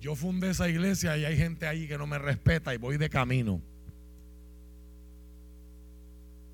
yo 0.00 0.16
fundé 0.16 0.50
esa 0.50 0.68
iglesia 0.68 1.16
y 1.16 1.24
hay 1.24 1.36
gente 1.36 1.66
allí 1.66 1.86
que 1.86 1.98
no 1.98 2.06
me 2.06 2.18
respeta 2.18 2.74
y 2.74 2.78
voy 2.78 2.96
de 2.96 3.08
camino. 3.08 3.62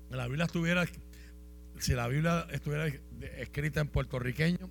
Si 0.09 1.93
la 1.93 2.07
Biblia 2.07 2.47
estuviera 2.51 2.87
escrita 3.37 3.81
en 3.81 3.87
puertorriqueño 3.87 4.69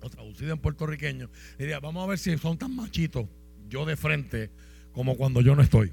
o 0.00 0.10
traducida 0.10 0.52
en 0.52 0.58
puertorriqueño, 0.58 1.30
diría, 1.58 1.80
vamos 1.80 2.04
a 2.04 2.06
ver 2.06 2.18
si 2.18 2.36
son 2.38 2.58
tan 2.58 2.74
machitos 2.74 3.26
yo 3.68 3.86
de 3.86 3.96
frente 3.96 4.50
como 4.92 5.16
cuando 5.16 5.40
yo 5.40 5.54
no 5.56 5.62
estoy. 5.62 5.92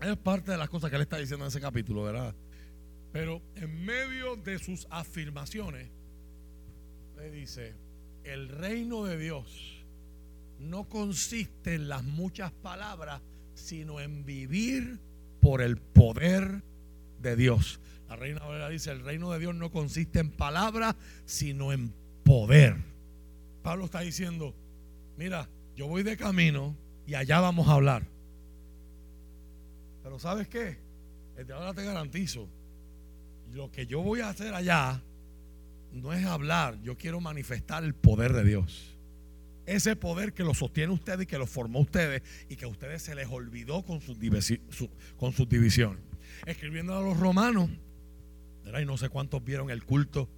Es 0.00 0.16
parte 0.16 0.52
de 0.52 0.58
las 0.58 0.68
cosas 0.68 0.90
que 0.90 0.96
él 0.96 1.02
está 1.02 1.18
diciendo 1.18 1.44
en 1.44 1.48
ese 1.48 1.60
capítulo, 1.60 2.04
¿verdad? 2.04 2.34
Pero 3.12 3.42
en 3.54 3.84
medio 3.84 4.36
de 4.36 4.58
sus 4.58 4.86
afirmaciones, 4.90 5.88
le 7.16 7.30
dice, 7.30 7.74
el 8.24 8.48
reino 8.48 9.04
de 9.04 9.18
Dios 9.18 9.84
no 10.58 10.88
consiste 10.88 11.74
en 11.74 11.88
las 11.88 12.04
muchas 12.04 12.52
palabras, 12.52 13.22
sino 13.54 14.00
en 14.00 14.24
vivir 14.24 15.00
por 15.40 15.62
el 15.62 15.78
poder 15.78 16.62
de 17.20 17.36
Dios. 17.36 17.80
La 18.08 18.16
reina 18.16 18.44
Valera 18.44 18.68
dice, 18.68 18.90
el 18.90 19.04
reino 19.04 19.32
de 19.32 19.38
Dios 19.38 19.54
no 19.54 19.70
consiste 19.70 20.20
en 20.20 20.30
palabras, 20.30 20.94
sino 21.24 21.72
en 21.72 21.92
poder. 22.24 22.76
Pablo 23.62 23.86
está 23.86 24.00
diciendo, 24.00 24.54
mira, 25.16 25.48
yo 25.74 25.88
voy 25.88 26.02
de 26.02 26.16
camino 26.16 26.76
y 27.06 27.14
allá 27.14 27.40
vamos 27.40 27.68
a 27.68 27.72
hablar. 27.72 28.06
Pero 30.02 30.18
¿sabes 30.18 30.48
qué? 30.48 30.78
Desde 31.36 31.52
ahora 31.52 31.74
te 31.74 31.84
garantizo, 31.84 32.48
lo 33.52 33.70
que 33.72 33.86
yo 33.86 34.02
voy 34.02 34.20
a 34.20 34.28
hacer 34.28 34.54
allá 34.54 35.02
no 35.92 36.12
es 36.12 36.24
hablar, 36.24 36.80
yo 36.82 36.96
quiero 36.96 37.20
manifestar 37.20 37.82
el 37.82 37.94
poder 37.94 38.32
de 38.32 38.44
Dios 38.44 38.96
ese 39.66 39.96
poder 39.96 40.32
que 40.32 40.44
lo 40.44 40.54
sostiene 40.54 40.92
ustedes 40.92 41.22
y 41.22 41.26
que 41.26 41.38
lo 41.38 41.46
formó 41.46 41.80
ustedes 41.80 42.22
y 42.48 42.56
que 42.56 42.64
a 42.64 42.68
ustedes 42.68 43.02
se 43.02 43.14
les 43.14 43.28
olvidó 43.28 43.82
con 43.82 44.00
sus, 44.00 44.16
con 45.16 45.32
sus. 45.32 45.48
Escribiendo 46.46 46.96
a 46.96 47.00
los 47.00 47.18
romanos, 47.18 47.68
y 48.80 48.84
no 48.84 48.96
sé 48.96 49.08
cuántos 49.08 49.44
vieron 49.44 49.70
el 49.70 49.84
culto 49.84 50.28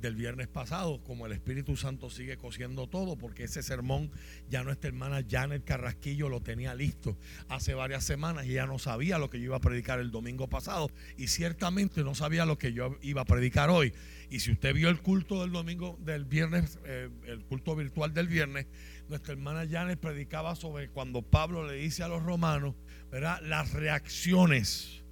del 0.00 0.14
viernes 0.14 0.46
pasado, 0.46 1.02
como 1.02 1.26
el 1.26 1.32
Espíritu 1.32 1.76
Santo 1.76 2.10
sigue 2.10 2.36
cosiendo 2.36 2.86
todo, 2.86 3.16
porque 3.16 3.44
ese 3.44 3.62
sermón 3.62 4.10
ya 4.48 4.62
nuestra 4.62 4.88
hermana 4.88 5.24
Janet 5.28 5.64
Carrasquillo 5.64 6.28
lo 6.28 6.40
tenía 6.40 6.74
listo 6.74 7.16
hace 7.48 7.74
varias 7.74 8.04
semanas 8.04 8.46
y 8.46 8.52
ya 8.52 8.66
no 8.66 8.78
sabía 8.78 9.18
lo 9.18 9.28
que 9.30 9.38
yo 9.38 9.46
iba 9.46 9.56
a 9.56 9.60
predicar 9.60 9.98
el 9.98 10.10
domingo 10.10 10.48
pasado 10.48 10.90
y 11.16 11.28
ciertamente 11.28 12.04
no 12.04 12.14
sabía 12.14 12.46
lo 12.46 12.58
que 12.58 12.72
yo 12.72 12.96
iba 13.02 13.22
a 13.22 13.24
predicar 13.24 13.70
hoy. 13.70 13.92
Y 14.30 14.40
si 14.40 14.52
usted 14.52 14.74
vio 14.74 14.88
el 14.88 15.00
culto 15.00 15.40
del 15.40 15.50
domingo, 15.50 15.98
del 16.00 16.24
viernes, 16.24 16.78
eh, 16.84 17.08
el 17.26 17.44
culto 17.44 17.74
virtual 17.74 18.14
del 18.14 18.28
viernes, 18.28 18.66
nuestra 19.08 19.32
hermana 19.32 19.66
Janet 19.68 19.98
predicaba 19.98 20.54
sobre 20.54 20.90
cuando 20.90 21.22
Pablo 21.22 21.66
le 21.66 21.74
dice 21.74 22.02
a 22.02 22.08
los 22.08 22.22
romanos, 22.22 22.74
¿verdad? 23.10 23.40
Las 23.42 23.72
reacciones 23.72 25.02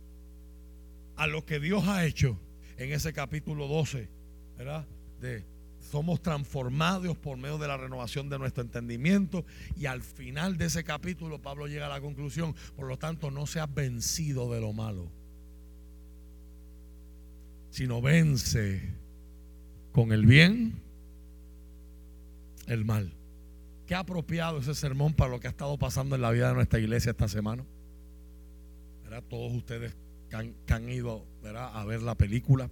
a 1.16 1.26
lo 1.26 1.44
que 1.46 1.58
Dios 1.58 1.88
ha 1.88 2.04
hecho 2.04 2.38
en 2.76 2.92
ese 2.92 3.12
capítulo 3.12 3.68
12 3.68 4.08
¿verdad? 4.56 4.86
De 5.20 5.44
somos 5.80 6.20
transformados 6.20 7.16
por 7.16 7.36
medio 7.36 7.58
de 7.58 7.68
la 7.68 7.76
renovación 7.76 8.28
de 8.28 8.38
nuestro 8.38 8.62
entendimiento 8.62 9.44
y 9.76 9.86
al 9.86 10.02
final 10.02 10.56
de 10.56 10.66
ese 10.66 10.82
capítulo 10.82 11.40
Pablo 11.40 11.68
llega 11.68 11.86
a 11.86 11.90
la 11.90 12.00
conclusión, 12.00 12.54
por 12.74 12.88
lo 12.88 12.98
tanto 12.98 13.30
no 13.30 13.46
seas 13.46 13.72
vencido 13.72 14.52
de 14.52 14.60
lo 14.60 14.72
malo, 14.72 15.08
sino 17.70 18.00
vence 18.02 18.82
con 19.92 20.12
el 20.12 20.26
bien 20.26 20.82
el 22.66 22.84
mal. 22.84 23.12
Qué 23.86 23.94
apropiado 23.94 24.58
ese 24.58 24.74
sermón 24.74 25.14
para 25.14 25.30
lo 25.30 25.38
que 25.38 25.46
ha 25.46 25.50
estado 25.50 25.78
pasando 25.78 26.16
en 26.16 26.22
la 26.22 26.32
vida 26.32 26.48
de 26.48 26.54
nuestra 26.54 26.80
iglesia 26.80 27.10
esta 27.10 27.28
semana. 27.28 27.64
¿Verdad? 29.04 29.22
Todos 29.28 29.52
ustedes 29.52 29.94
que 30.28 30.36
han, 30.36 30.54
han 30.68 30.88
ido 30.88 31.26
¿verdad? 31.42 31.70
a 31.74 31.84
ver 31.84 32.02
la 32.02 32.14
película 32.14 32.70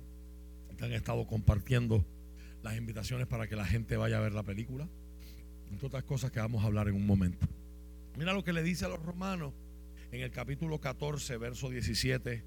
que 0.77 0.85
han 0.85 0.93
estado 0.93 1.27
compartiendo 1.27 2.05
las 2.63 2.77
invitaciones 2.77 3.27
para 3.27 3.47
que 3.47 3.57
la 3.57 3.65
gente 3.65 3.97
vaya 3.97 4.19
a 4.19 4.21
ver 4.21 4.33
la 4.33 4.43
película. 4.43 4.89
Entre 5.71 5.87
otras 5.87 6.05
cosas 6.05 6.31
que 6.31 6.41
vamos 6.41 6.63
a 6.63 6.67
hablar 6.67 6.89
en 6.89 6.95
un 6.95 7.07
momento. 7.07 7.47
Mira 8.17 8.33
lo 8.33 8.45
que 8.45 8.53
le 8.53 8.63
dice 8.63 8.85
a 8.85 8.89
los 8.89 9.03
romanos 9.03 9.53
en 10.13 10.21
el 10.21 10.31
capítulo 10.31 10.81
14, 10.81 11.37
verso 11.37 11.69
17 11.69 12.45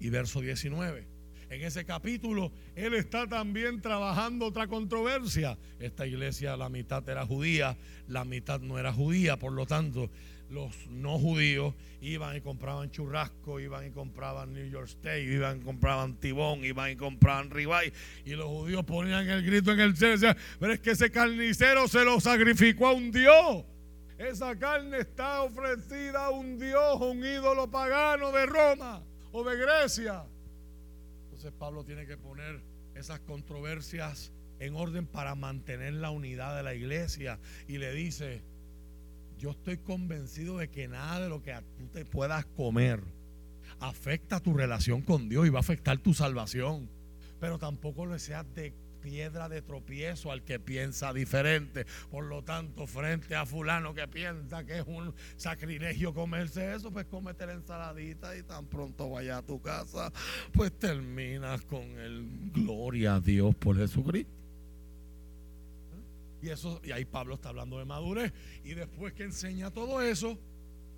y 0.00 0.10
verso 0.10 0.40
19. 0.40 1.06
En 1.50 1.62
ese 1.62 1.86
capítulo, 1.86 2.52
él 2.76 2.92
está 2.92 3.26
también 3.26 3.80
trabajando 3.80 4.46
otra 4.46 4.66
controversia. 4.66 5.56
Esta 5.80 6.06
iglesia, 6.06 6.56
la 6.58 6.68
mitad 6.68 7.08
era 7.08 7.24
judía, 7.24 7.78
la 8.06 8.24
mitad 8.26 8.60
no 8.60 8.78
era 8.78 8.92
judía, 8.92 9.38
por 9.38 9.52
lo 9.52 9.64
tanto, 9.64 10.10
los 10.50 10.86
no 10.88 11.18
judíos 11.18 11.74
iban 12.00 12.36
y 12.36 12.40
compraban 12.40 12.90
churrasco, 12.90 13.60
iban 13.60 13.86
y 13.86 13.90
compraban 13.90 14.52
New 14.52 14.66
York 14.66 14.88
State, 14.88 15.24
iban 15.24 15.60
y 15.60 15.64
compraban 15.64 16.14
tibón, 16.14 16.64
iban 16.64 16.90
y 16.90 16.96
compraban 16.96 17.50
ribeye. 17.50 17.92
Y 18.24 18.30
los 18.30 18.46
judíos 18.46 18.84
ponían 18.84 19.28
el 19.28 19.44
grito 19.44 19.72
en 19.72 19.80
el 19.80 19.96
cielo 19.96 20.12
decían, 20.12 20.36
pero 20.58 20.72
es 20.72 20.80
que 20.80 20.92
ese 20.92 21.10
carnicero 21.10 21.88
se 21.88 22.04
lo 22.04 22.20
sacrificó 22.20 22.88
a 22.88 22.92
un 22.92 23.10
Dios. 23.10 23.64
Esa 24.18 24.58
carne 24.58 24.98
está 24.98 25.42
ofrecida 25.42 26.26
a 26.26 26.30
un 26.30 26.58
Dios, 26.58 27.00
un 27.00 27.18
ídolo 27.24 27.70
pagano 27.70 28.32
de 28.32 28.46
Roma 28.46 29.02
o 29.32 29.44
de 29.44 29.56
Grecia. 29.56 30.24
Entonces 31.24 31.52
Pablo 31.56 31.84
tiene 31.84 32.06
que 32.06 32.16
poner 32.16 32.60
esas 32.96 33.20
controversias 33.20 34.32
en 34.58 34.74
orden 34.74 35.06
para 35.06 35.36
mantener 35.36 35.94
la 35.94 36.10
unidad 36.10 36.56
de 36.56 36.64
la 36.64 36.74
iglesia. 36.74 37.38
Y 37.68 37.78
le 37.78 37.92
dice, 37.92 38.42
yo 39.38 39.50
estoy 39.50 39.78
convencido 39.78 40.58
de 40.58 40.68
que 40.68 40.88
nada 40.88 41.20
de 41.20 41.28
lo 41.28 41.42
que 41.42 41.54
tú 41.76 41.86
te 41.86 42.04
puedas 42.04 42.44
comer 42.44 43.00
afecta 43.80 44.40
tu 44.40 44.54
relación 44.54 45.02
con 45.02 45.28
Dios 45.28 45.46
y 45.46 45.50
va 45.50 45.58
a 45.58 45.60
afectar 45.60 45.98
tu 45.98 46.12
salvación. 46.12 46.90
Pero 47.40 47.58
tampoco 47.58 48.06
le 48.06 48.18
seas 48.18 48.44
de 48.54 48.74
piedra 49.00 49.48
de 49.48 49.62
tropiezo 49.62 50.32
al 50.32 50.42
que 50.42 50.58
piensa 50.58 51.12
diferente. 51.12 51.86
Por 52.10 52.24
lo 52.24 52.42
tanto, 52.42 52.86
frente 52.88 53.36
a 53.36 53.46
fulano 53.46 53.94
que 53.94 54.08
piensa 54.08 54.64
que 54.64 54.78
es 54.78 54.86
un 54.86 55.14
sacrilegio 55.36 56.12
comerse 56.12 56.74
eso, 56.74 56.90
pues 56.90 57.06
cómete 57.06 57.46
la 57.46 57.52
ensaladita 57.52 58.36
y 58.36 58.42
tan 58.42 58.66
pronto 58.66 59.08
vaya 59.10 59.38
a 59.38 59.42
tu 59.42 59.62
casa, 59.62 60.12
pues 60.52 60.76
terminas 60.76 61.64
con 61.64 61.82
el 61.82 62.50
gloria 62.52 63.16
a 63.16 63.20
Dios 63.20 63.54
por 63.54 63.76
Jesucristo. 63.76 64.37
Y, 66.42 66.50
eso, 66.50 66.80
y 66.84 66.92
ahí 66.92 67.04
Pablo 67.04 67.34
está 67.34 67.48
hablando 67.48 67.78
de 67.78 67.84
madurez. 67.84 68.32
Y 68.64 68.74
después 68.74 69.12
que 69.12 69.24
enseña 69.24 69.70
todo 69.70 70.02
eso, 70.02 70.38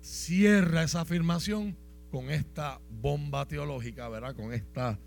cierra 0.01 0.83
esa 0.83 1.01
afirmación 1.01 1.75
con 2.11 2.29
esta 2.29 2.79
bomba 2.89 3.47
teológica, 3.47 4.09
¿verdad? 4.09 4.35
Con 4.35 4.53
esta, 4.53 4.99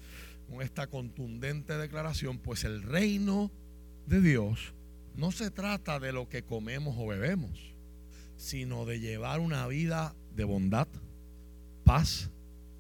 con 0.49 0.63
esta 0.63 0.87
contundente 0.87 1.77
declaración, 1.77 2.39
pues 2.39 2.65
el 2.65 2.83
reino 2.83 3.51
de 4.07 4.21
Dios 4.21 4.75
no 5.17 5.31
se 5.31 5.51
trata 5.51 6.01
de 6.01 6.13
lo 6.13 6.29
que 6.29 6.43
comemos 6.43 6.97
o 6.99 7.07
bebemos, 7.07 7.75
sino 8.37 8.85
de 8.85 9.01
llevar 9.01 9.41
una 9.41 9.67
vida 9.67 10.15
de 10.35 10.45
bondad, 10.45 10.89
paz 11.85 12.31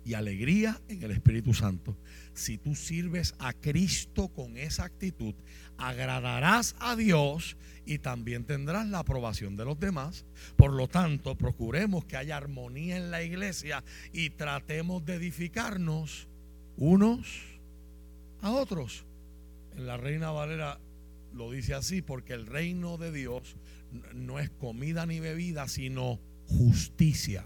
y 0.05 0.15
alegría 0.15 0.81
en 0.89 1.03
el 1.03 1.13
Espíritu 1.13 1.55
Santo. 1.55 1.97
Si 2.35 2.59
tú 2.59 2.75
sirves 2.75 3.35
a 3.39 3.53
Cristo 3.53 4.29
con 4.29 4.57
esa 4.57 4.85
actitud, 4.85 5.35
agradarás 5.79 6.77
a 6.79 6.97
Dios 6.97 7.57
y 7.87 7.99
también 7.99 8.45
tendrás 8.45 8.87
la 8.89 9.01
aprobación 9.01 9.57
de 9.57 9.65
los 9.65 9.79
demás. 9.79 10.25
Por 10.57 10.73
lo 10.73 10.89
tanto, 10.89 11.37
procuremos 11.37 12.05
que 12.05 12.17
haya 12.17 12.37
armonía 12.37 12.97
en 12.97 13.11
la 13.11 13.23
iglesia 13.23 13.85
y 14.13 14.31
tratemos 14.31 15.05
de 15.05 15.15
edificarnos 15.15 16.29
unos 16.77 17.59
a 18.41 18.51
otros. 18.51 19.05
En 19.77 19.87
la 19.87 19.97
Reina 19.97 20.31
Valera 20.31 20.79
lo 21.33 21.51
dice 21.51 21.75
así 21.75 22.01
porque 22.03 22.33
el 22.33 22.47
reino 22.47 22.97
de 22.97 23.13
Dios 23.13 23.57
no 24.15 24.39
es 24.39 24.51
comida 24.51 25.05
ni 25.07 25.21
bebida, 25.21 25.69
sino 25.69 26.21
justicia 26.47 27.45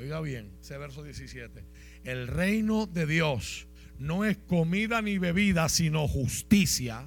Oiga 0.00 0.20
bien, 0.22 0.50
ese 0.62 0.78
verso 0.78 1.02
17. 1.02 1.62
El 2.04 2.26
reino 2.26 2.86
de 2.86 3.04
Dios 3.04 3.68
no 4.00 4.24
es 4.24 4.38
comida 4.38 5.02
ni 5.02 5.18
bebida, 5.18 5.68
sino 5.68 6.08
justicia, 6.08 7.06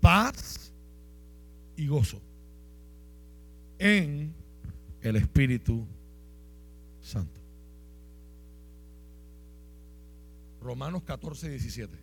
paz 0.00 0.72
y 1.76 1.86
gozo 1.86 2.20
en 3.78 4.34
el 5.02 5.16
Espíritu 5.16 5.86
Santo. 7.00 7.40
Romanos 10.60 11.04
14, 11.04 11.48
17. 11.48 11.96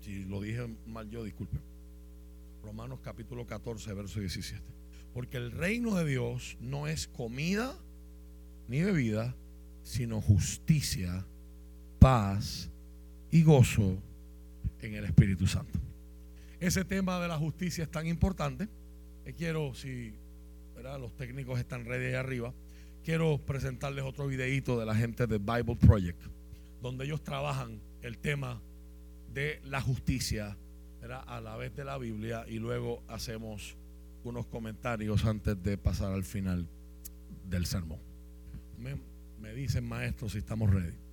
Si 0.00 0.24
lo 0.24 0.40
dije 0.40 0.66
mal 0.86 1.10
yo, 1.10 1.24
disculpen. 1.24 1.60
Romanos 2.62 3.00
capítulo 3.02 3.46
14, 3.46 3.92
verso 3.94 4.20
17. 4.20 4.62
Porque 5.12 5.38
el 5.38 5.50
reino 5.50 5.96
de 5.96 6.04
Dios 6.04 6.56
no 6.60 6.86
es 6.86 7.08
comida 7.08 7.76
ni 8.68 8.80
bebida, 8.80 9.34
sino 9.82 10.20
justicia, 10.20 11.26
paz 12.00 12.68
y 13.30 13.44
gozo 13.44 13.96
en 14.80 14.94
el 14.94 15.04
Espíritu 15.04 15.46
Santo. 15.46 15.78
Ese 16.58 16.84
tema 16.84 17.20
de 17.20 17.28
la 17.28 17.38
justicia 17.38 17.84
es 17.84 17.90
tan 17.90 18.06
importante. 18.06 18.68
Que 19.24 19.34
quiero, 19.34 19.74
si 19.74 20.12
los 20.98 21.14
técnicos 21.16 21.58
están 21.60 21.84
ready 21.84 22.06
ahí 22.06 22.14
arriba, 22.14 22.52
quiero 23.04 23.38
presentarles 23.38 24.04
otro 24.04 24.26
videito 24.26 24.80
de 24.80 24.86
la 24.86 24.94
gente 24.94 25.26
de 25.26 25.38
Bible 25.38 25.76
Project, 25.76 26.20
donde 26.82 27.04
ellos 27.04 27.22
trabajan 27.22 27.80
el 28.02 28.18
tema 28.18 28.60
de 29.32 29.60
la 29.64 29.80
justicia 29.80 30.56
a 31.26 31.40
la 31.40 31.56
vez 31.56 31.74
de 31.76 31.84
la 31.84 31.98
Biblia 31.98 32.44
y 32.48 32.58
luego 32.58 33.02
hacemos 33.08 33.76
unos 34.24 34.46
comentarios 34.46 35.24
antes 35.24 35.62
de 35.62 35.78
pasar 35.78 36.12
al 36.12 36.24
final 36.24 36.66
del 37.48 37.66
sermón. 37.66 38.00
Me, 38.78 39.54
dicen 39.54 39.86
maestro 39.86 40.28
si 40.28 40.38
estamos 40.38 40.70
ready. 40.70 41.09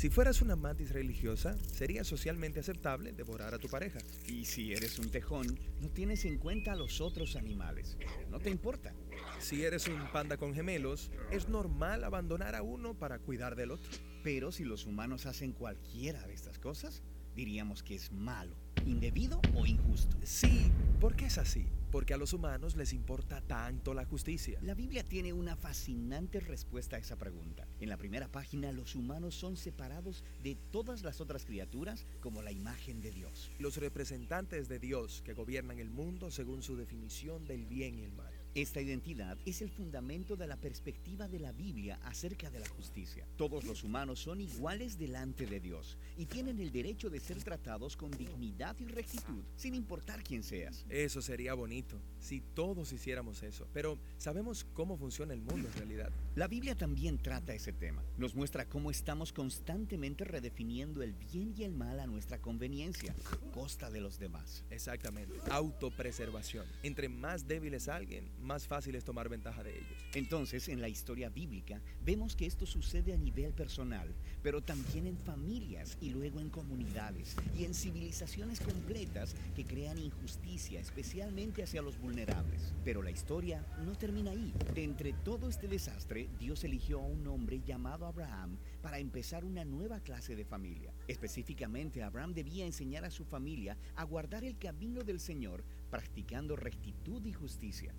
Si 0.00 0.08
fueras 0.08 0.40
una 0.40 0.56
mantis 0.56 0.92
religiosa, 0.92 1.58
sería 1.74 2.04
socialmente 2.04 2.58
aceptable 2.58 3.12
devorar 3.12 3.52
a 3.52 3.58
tu 3.58 3.68
pareja. 3.68 3.98
Y 4.26 4.46
si 4.46 4.72
eres 4.72 4.98
un 4.98 5.10
tejón, 5.10 5.60
no 5.82 5.90
tienes 5.90 6.24
en 6.24 6.38
cuenta 6.38 6.72
a 6.72 6.74
los 6.74 7.02
otros 7.02 7.36
animales. 7.36 7.98
No 8.30 8.38
te 8.40 8.48
importa. 8.48 8.94
Si 9.40 9.62
eres 9.62 9.88
un 9.88 10.10
panda 10.10 10.38
con 10.38 10.54
gemelos, 10.54 11.10
es 11.30 11.50
normal 11.50 12.02
abandonar 12.02 12.54
a 12.54 12.62
uno 12.62 12.94
para 12.94 13.18
cuidar 13.18 13.56
del 13.56 13.72
otro. 13.72 13.90
Pero 14.24 14.52
si 14.52 14.64
los 14.64 14.86
humanos 14.86 15.26
hacen 15.26 15.52
cualquiera 15.52 16.26
de 16.26 16.32
estas 16.32 16.58
cosas, 16.58 17.02
diríamos 17.36 17.82
que 17.82 17.94
es 17.94 18.10
malo 18.10 18.56
indebido 18.86 19.40
o 19.54 19.66
injusto. 19.66 20.16
Sí, 20.22 20.70
¿por 21.00 21.16
qué 21.16 21.26
es 21.26 21.38
así? 21.38 21.66
Porque 21.90 22.14
a 22.14 22.16
los 22.16 22.32
humanos 22.32 22.76
les 22.76 22.92
importa 22.92 23.40
tanto 23.40 23.94
la 23.94 24.04
justicia. 24.04 24.58
La 24.62 24.74
Biblia 24.74 25.02
tiene 25.02 25.32
una 25.32 25.56
fascinante 25.56 26.38
respuesta 26.38 26.96
a 26.96 26.98
esa 27.00 27.16
pregunta. 27.16 27.66
En 27.80 27.88
la 27.88 27.96
primera 27.96 28.28
página, 28.28 28.70
los 28.70 28.94
humanos 28.94 29.34
son 29.34 29.56
separados 29.56 30.22
de 30.42 30.56
todas 30.70 31.02
las 31.02 31.20
otras 31.20 31.44
criaturas 31.44 32.06
como 32.20 32.42
la 32.42 32.52
imagen 32.52 33.00
de 33.00 33.10
Dios. 33.10 33.50
Los 33.58 33.76
representantes 33.76 34.68
de 34.68 34.78
Dios 34.78 35.22
que 35.24 35.34
gobiernan 35.34 35.80
el 35.80 35.90
mundo 35.90 36.30
según 36.30 36.62
su 36.62 36.76
definición 36.76 37.44
del 37.44 37.66
bien 37.66 37.98
y 37.98 38.02
el 38.02 38.12
mal. 38.12 38.29
Esta 38.54 38.80
identidad 38.80 39.38
es 39.46 39.62
el 39.62 39.70
fundamento 39.70 40.34
de 40.34 40.48
la 40.48 40.56
perspectiva 40.56 41.28
de 41.28 41.38
la 41.38 41.52
Biblia 41.52 42.00
acerca 42.02 42.50
de 42.50 42.58
la 42.58 42.68
justicia. 42.68 43.24
Todos 43.36 43.62
los 43.62 43.84
humanos 43.84 44.18
son 44.18 44.40
iguales 44.40 44.98
delante 44.98 45.46
de 45.46 45.60
Dios 45.60 45.96
y 46.18 46.26
tienen 46.26 46.58
el 46.58 46.72
derecho 46.72 47.10
de 47.10 47.20
ser 47.20 47.44
tratados 47.44 47.96
con 47.96 48.10
dignidad 48.10 48.76
y 48.80 48.86
rectitud, 48.86 49.44
sin 49.54 49.76
importar 49.76 50.24
quién 50.24 50.42
seas. 50.42 50.84
Eso 50.88 51.22
sería 51.22 51.54
bonito, 51.54 52.00
si 52.18 52.40
todos 52.40 52.92
hiciéramos 52.92 53.44
eso. 53.44 53.68
Pero 53.72 54.00
sabemos 54.18 54.66
cómo 54.74 54.96
funciona 54.96 55.32
el 55.32 55.42
mundo 55.42 55.68
en 55.68 55.74
realidad. 55.74 56.10
La 56.34 56.48
Biblia 56.48 56.74
también 56.74 57.18
trata 57.18 57.54
ese 57.54 57.72
tema. 57.72 58.02
Nos 58.18 58.34
muestra 58.34 58.68
cómo 58.68 58.90
estamos 58.90 59.32
constantemente 59.32 60.24
redefiniendo 60.24 61.04
el 61.04 61.12
bien 61.12 61.54
y 61.56 61.62
el 61.62 61.72
mal 61.72 62.00
a 62.00 62.08
nuestra 62.08 62.40
conveniencia, 62.40 63.14
costa 63.52 63.90
de 63.90 64.00
los 64.00 64.18
demás. 64.18 64.64
Exactamente. 64.70 65.34
Autopreservación. 65.50 66.66
Entre 66.82 67.08
más 67.08 67.46
débil 67.46 67.74
es 67.74 67.88
alguien, 67.88 68.28
más 68.42 68.66
fácil 68.66 68.94
es 68.94 69.04
tomar 69.04 69.28
ventaja 69.28 69.62
de 69.62 69.76
ellos. 69.76 69.98
Entonces, 70.14 70.68
en 70.68 70.80
la 70.80 70.88
historia 70.88 71.28
bíblica, 71.28 71.80
vemos 72.04 72.36
que 72.36 72.46
esto 72.46 72.66
sucede 72.66 73.12
a 73.12 73.16
nivel 73.16 73.52
personal, 73.52 74.08
pero 74.42 74.62
también 74.62 75.06
en 75.06 75.16
familias 75.18 75.96
y 76.00 76.10
luego 76.10 76.40
en 76.40 76.50
comunidades 76.50 77.36
y 77.58 77.64
en 77.64 77.74
civilizaciones 77.74 78.60
completas 78.60 79.34
que 79.54 79.64
crean 79.64 79.98
injusticia, 79.98 80.80
especialmente 80.80 81.62
hacia 81.62 81.82
los 81.82 81.98
vulnerables. 82.00 82.72
Pero 82.84 83.02
la 83.02 83.10
historia 83.10 83.64
no 83.84 83.92
termina 83.96 84.30
ahí. 84.30 84.52
De 84.74 84.84
entre 84.84 85.12
todo 85.12 85.48
este 85.48 85.68
desastre, 85.68 86.28
Dios 86.38 86.64
eligió 86.64 87.00
a 87.00 87.06
un 87.06 87.26
hombre 87.26 87.60
llamado 87.60 88.06
Abraham 88.06 88.56
para 88.82 88.98
empezar 88.98 89.44
una 89.44 89.64
nueva 89.64 90.00
clase 90.00 90.36
de 90.36 90.44
familia. 90.44 90.92
Específicamente, 91.08 92.02
Abraham 92.02 92.34
debía 92.34 92.66
enseñar 92.66 93.04
a 93.04 93.10
su 93.10 93.24
familia 93.24 93.76
a 93.96 94.04
guardar 94.04 94.44
el 94.44 94.58
camino 94.58 95.02
del 95.02 95.20
Señor, 95.20 95.64
practicando 95.90 96.56
rectitud 96.56 97.24
y 97.24 97.32
justicia 97.32 97.94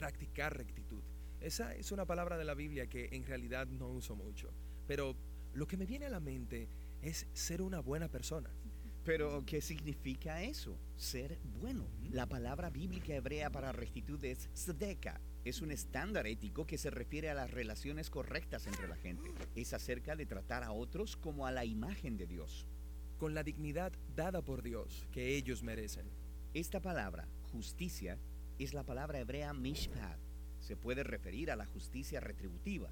practicar 0.00 0.56
rectitud. 0.56 1.02
Esa 1.42 1.74
es 1.74 1.92
una 1.92 2.06
palabra 2.06 2.38
de 2.38 2.44
la 2.46 2.54
Biblia 2.54 2.86
que 2.86 3.10
en 3.12 3.22
realidad 3.22 3.66
no 3.66 3.86
uso 3.88 4.16
mucho, 4.16 4.50
pero 4.86 5.14
lo 5.52 5.66
que 5.66 5.76
me 5.76 5.84
viene 5.84 6.06
a 6.06 6.08
la 6.08 6.20
mente 6.20 6.70
es 7.02 7.26
ser 7.34 7.60
una 7.60 7.80
buena 7.80 8.08
persona. 8.08 8.48
Pero, 9.04 9.44
¿qué 9.44 9.60
significa 9.60 10.42
eso? 10.42 10.78
Ser 10.96 11.38
bueno. 11.60 11.86
La 12.10 12.24
palabra 12.26 12.70
bíblica 12.70 13.14
hebrea 13.14 13.50
para 13.50 13.72
rectitud 13.72 14.24
es 14.24 14.48
tzedeka. 14.54 15.20
Es 15.44 15.60
un 15.60 15.70
estándar 15.70 16.26
ético 16.26 16.66
que 16.66 16.78
se 16.78 16.88
refiere 16.88 17.28
a 17.28 17.34
las 17.34 17.50
relaciones 17.50 18.08
correctas 18.08 18.66
entre 18.66 18.88
la 18.88 18.96
gente. 18.96 19.30
Es 19.54 19.74
acerca 19.74 20.16
de 20.16 20.24
tratar 20.24 20.62
a 20.62 20.72
otros 20.72 21.18
como 21.18 21.46
a 21.46 21.52
la 21.52 21.66
imagen 21.66 22.16
de 22.16 22.26
Dios. 22.26 22.66
Con 23.18 23.34
la 23.34 23.42
dignidad 23.42 23.92
dada 24.16 24.40
por 24.40 24.62
Dios 24.62 25.06
que 25.12 25.36
ellos 25.36 25.62
merecen. 25.62 26.06
Esta 26.54 26.80
palabra, 26.80 27.28
justicia, 27.52 28.18
es 28.64 28.74
la 28.74 28.84
palabra 28.84 29.18
hebrea 29.18 29.52
mishpat. 29.54 30.18
Se 30.60 30.76
puede 30.76 31.02
referir 31.02 31.50
a 31.50 31.56
la 31.56 31.64
justicia 31.64 32.20
retributiva. 32.20 32.90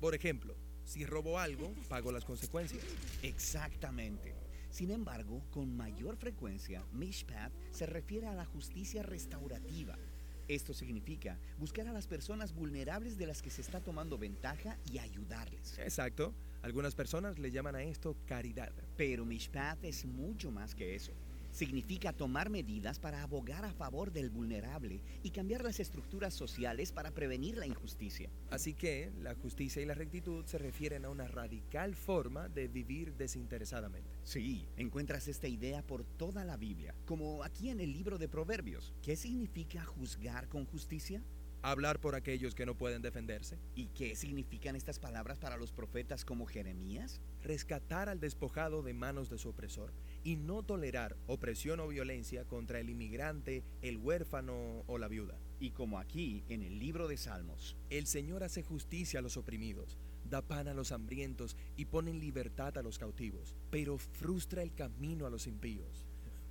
Por 0.00 0.14
ejemplo, 0.14 0.56
si 0.84 1.04
robo 1.04 1.38
algo, 1.38 1.74
pago 1.88 2.12
las 2.12 2.24
consecuencias. 2.24 2.84
Exactamente. 3.22 4.34
Sin 4.70 4.90
embargo, 4.90 5.42
con 5.50 5.76
mayor 5.76 6.16
frecuencia, 6.16 6.84
mishpat 6.92 7.52
se 7.72 7.86
refiere 7.86 8.28
a 8.28 8.34
la 8.34 8.44
justicia 8.44 9.02
restaurativa. 9.02 9.98
Esto 10.46 10.72
significa 10.72 11.38
buscar 11.58 11.88
a 11.88 11.92
las 11.92 12.06
personas 12.06 12.54
vulnerables 12.54 13.18
de 13.18 13.26
las 13.26 13.42
que 13.42 13.50
se 13.50 13.60
está 13.60 13.80
tomando 13.80 14.18
ventaja 14.18 14.78
y 14.90 14.98
ayudarles. 14.98 15.78
Exacto. 15.78 16.32
Algunas 16.62 16.94
personas 16.94 17.38
le 17.38 17.50
llaman 17.50 17.74
a 17.74 17.82
esto 17.82 18.16
caridad. 18.24 18.72
Pero 18.96 19.24
mishpat 19.24 19.82
es 19.84 20.04
mucho 20.04 20.50
más 20.50 20.74
que 20.74 20.94
eso 20.94 21.12
significa 21.58 22.12
tomar 22.12 22.50
medidas 22.50 23.00
para 23.00 23.20
abogar 23.20 23.64
a 23.64 23.72
favor 23.72 24.12
del 24.12 24.30
vulnerable 24.30 25.02
y 25.24 25.30
cambiar 25.30 25.64
las 25.64 25.80
estructuras 25.80 26.32
sociales 26.32 26.92
para 26.92 27.10
prevenir 27.10 27.56
la 27.56 27.66
injusticia. 27.66 28.30
Así 28.48 28.74
que 28.74 29.10
la 29.20 29.34
justicia 29.34 29.82
y 29.82 29.84
la 29.84 29.94
rectitud 29.94 30.46
se 30.46 30.58
refieren 30.58 31.04
a 31.04 31.10
una 31.10 31.26
radical 31.26 31.96
forma 31.96 32.48
de 32.48 32.68
vivir 32.68 33.16
desinteresadamente. 33.16 34.20
Sí, 34.22 34.68
encuentras 34.76 35.26
esta 35.26 35.48
idea 35.48 35.82
por 35.84 36.04
toda 36.04 36.44
la 36.44 36.56
Biblia, 36.56 36.94
como 37.04 37.42
aquí 37.42 37.70
en 37.70 37.80
el 37.80 37.92
libro 37.92 38.18
de 38.18 38.28
Proverbios. 38.28 38.94
¿Qué 39.02 39.16
significa 39.16 39.84
juzgar 39.84 40.48
con 40.48 40.64
justicia? 40.64 41.24
Hablar 41.62 42.00
por 42.00 42.14
aquellos 42.14 42.54
que 42.54 42.66
no 42.66 42.76
pueden 42.76 43.02
defenderse. 43.02 43.58
¿Y 43.74 43.86
qué 43.88 44.14
significan 44.14 44.76
estas 44.76 44.98
palabras 44.98 45.38
para 45.38 45.56
los 45.56 45.72
profetas 45.72 46.24
como 46.24 46.46
Jeremías? 46.46 47.20
Rescatar 47.42 48.08
al 48.08 48.20
despojado 48.20 48.82
de 48.82 48.94
manos 48.94 49.28
de 49.30 49.38
su 49.38 49.48
opresor 49.48 49.92
y 50.24 50.36
no 50.36 50.62
tolerar 50.62 51.16
opresión 51.26 51.80
o 51.80 51.88
violencia 51.88 52.44
contra 52.44 52.80
el 52.80 52.90
inmigrante, 52.90 53.64
el 53.82 53.96
huérfano 53.96 54.84
o 54.86 54.98
la 54.98 55.08
viuda. 55.08 55.38
Y 55.60 55.70
como 55.70 55.98
aquí 55.98 56.44
en 56.48 56.62
el 56.62 56.78
libro 56.78 57.08
de 57.08 57.16
Salmos, 57.16 57.76
el 57.90 58.06
Señor 58.06 58.44
hace 58.44 58.62
justicia 58.62 59.20
a 59.20 59.22
los 59.22 59.36
oprimidos, 59.36 59.98
da 60.24 60.42
pan 60.42 60.68
a 60.68 60.74
los 60.74 60.92
hambrientos 60.92 61.56
y 61.76 61.86
pone 61.86 62.10
en 62.10 62.20
libertad 62.20 62.76
a 62.78 62.82
los 62.82 62.98
cautivos, 62.98 63.56
pero 63.70 63.98
frustra 63.98 64.62
el 64.62 64.74
camino 64.74 65.26
a 65.26 65.30
los 65.30 65.46
impíos. 65.46 66.06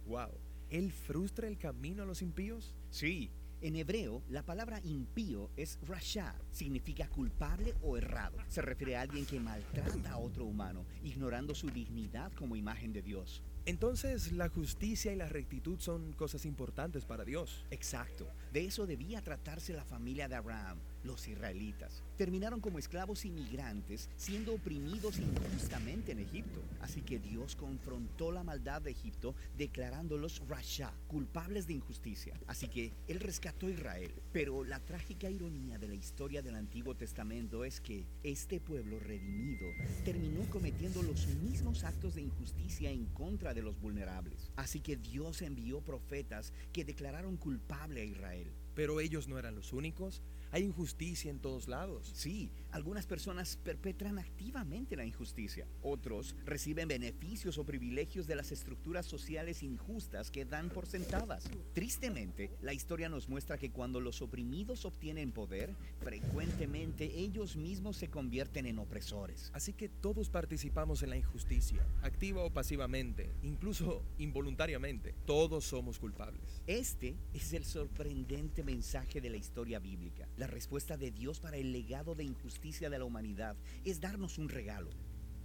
¡Wow! 0.07 0.31
¿Él 0.69 0.91
frustra 0.91 1.47
el 1.47 1.57
camino 1.57 2.03
a 2.03 2.05
los 2.05 2.21
impíos? 2.21 2.75
Sí, 2.89 3.31
en 3.61 3.75
hebreo, 3.75 4.21
la 4.29 4.43
palabra 4.43 4.79
impío 4.83 5.49
es 5.55 5.79
rasha, 5.87 6.35
significa 6.51 7.07
culpable 7.07 7.73
o 7.81 7.97
errado. 7.97 8.37
Se 8.47 8.61
refiere 8.61 8.95
a 8.95 9.01
alguien 9.01 9.25
que 9.25 9.39
maltrata 9.39 10.11
a 10.11 10.17
otro 10.17 10.45
humano, 10.45 10.85
ignorando 11.03 11.55
su 11.55 11.69
dignidad 11.69 12.31
como 12.33 12.55
imagen 12.55 12.93
de 12.93 13.01
Dios. 13.01 13.41
Entonces, 13.65 14.31
la 14.31 14.47
justicia 14.47 15.11
y 15.11 15.17
la 15.17 15.27
rectitud 15.27 15.77
son 15.79 16.13
cosas 16.13 16.45
importantes 16.45 17.03
para 17.03 17.25
Dios. 17.25 17.65
Exacto, 17.69 18.27
de 18.53 18.65
eso 18.65 18.87
debía 18.87 19.21
tratarse 19.21 19.73
la 19.73 19.83
familia 19.83 20.29
de 20.29 20.35
Abraham, 20.35 20.79
los 21.03 21.27
israelitas. 21.27 22.03
Terminaron 22.17 22.61
como 22.61 22.79
esclavos 22.79 23.25
inmigrantes, 23.25 24.09
siendo 24.15 24.53
oprimidos 24.53 25.19
injustamente 25.19 26.11
en 26.11 26.19
Egipto. 26.19 26.61
Así 26.81 27.01
que 27.01 27.19
Dios 27.19 27.55
confrontó 27.55 28.31
la 28.31 28.43
maldad 28.43 28.81
de 28.81 28.91
Egipto, 28.91 29.35
declarándolos 29.57 30.41
rasha, 30.47 30.93
culpables 31.07 31.67
de 31.67 31.73
injusticia. 31.73 32.39
Así 32.47 32.67
que 32.67 32.93
Él 33.07 33.19
rescató 33.19 33.67
a 33.67 33.71
Israel. 33.71 34.13
Pero 34.31 34.63
la 34.63 34.79
trágica 34.79 35.29
ironía 35.29 35.77
de 35.77 35.87
la 35.87 35.95
historia 35.95 36.41
del 36.41 36.55
Antiguo 36.55 36.95
Testamento 36.95 37.63
es 37.63 37.81
que 37.81 38.05
este 38.23 38.59
pueblo 38.59 38.99
redimido 38.99 39.67
terminó 40.03 40.49
cometiendo 40.49 41.03
los 41.03 41.27
mismos 41.27 41.83
actos 41.83 42.15
de 42.15 42.21
injusticia 42.21 42.89
en 42.91 43.05
contra 43.07 43.53
de 43.53 43.61
los 43.61 43.79
vulnerables. 43.79 44.51
Así 44.55 44.79
que 44.79 44.97
Dios 44.97 45.41
envió 45.41 45.81
profetas 45.81 46.53
que 46.73 46.85
declararon 46.85 47.37
culpable 47.37 48.01
a 48.01 48.05
Israel. 48.05 48.51
Pero 48.75 48.99
ellos 48.99 49.27
no 49.27 49.39
eran 49.39 49.55
los 49.55 49.73
únicos. 49.73 50.21
Hay 50.51 50.63
injusticia 50.63 51.29
en 51.29 51.39
todos 51.39 51.67
lados. 51.67 52.11
Sí, 52.13 52.51
algunas 52.71 53.05
personas 53.05 53.57
perpetran 53.57 54.19
activamente 54.19 54.95
la 54.95 55.05
injusticia. 55.05 55.67
Otros 55.81 56.35
reciben 56.45 56.87
beneficios 56.87 57.57
o 57.57 57.65
privilegios 57.65 58.27
de 58.27 58.35
las 58.35 58.51
estructuras 58.51 59.05
sociales 59.05 59.63
injustas 59.63 60.31
que 60.31 60.45
dan 60.45 60.69
por 60.69 60.85
sentadas. 60.85 61.49
Tristemente, 61.73 62.51
la 62.61 62.73
historia 62.73 63.09
nos 63.09 63.29
muestra 63.29 63.57
que 63.57 63.71
cuando 63.71 63.99
los 63.99 64.21
oprimidos 64.21 64.85
obtienen 64.85 65.31
poder, 65.31 65.73
frecuentemente 65.99 67.19
ellos 67.19 67.55
mismos 67.55 67.97
se 67.97 68.09
convierten 68.09 68.65
en 68.65 68.79
opresores. 68.79 69.51
Así 69.53 69.73
que 69.73 69.89
todos 69.89 70.29
participamos 70.29 71.03
en 71.03 71.09
la 71.09 71.17
injusticia, 71.17 71.85
activa 72.01 72.43
o 72.43 72.51
pasivamente, 72.51 73.29
incluso 73.43 74.03
involuntariamente. 74.17 75.13
Todos 75.25 75.65
somos 75.65 75.99
culpables. 75.99 76.61
Este 76.67 77.15
es 77.33 77.53
el 77.53 77.65
sorprendente 77.65 78.63
mensaje 78.63 79.21
de 79.21 79.29
la 79.29 79.37
historia 79.37 79.79
bíblica. 79.79 80.27
La 80.37 80.45
respuesta 80.45 80.97
de 80.97 81.09
Dios 81.09 81.39
para 81.39 81.57
el 81.57 81.71
legado 81.71 82.13
de 82.13 82.23
injusticia 82.23 82.91
de 82.91 82.99
la 82.99 83.05
humanidad 83.05 83.57
es 83.83 83.99
darnos 83.99 84.37
un 84.37 84.49
regalo, 84.49 84.91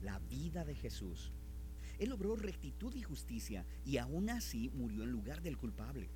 la 0.02 0.18
vida 0.18 0.66
de 0.66 0.74
Jesús. 0.74 1.32
Él 1.98 2.10
logró 2.10 2.36
rectitud 2.36 2.94
y 2.94 3.00
justicia 3.00 3.64
y 3.86 3.96
aún 3.96 4.28
así 4.28 4.68
murió 4.74 5.04
en 5.04 5.10
lugar 5.10 5.40
del 5.40 5.56
culpable. 5.56 6.10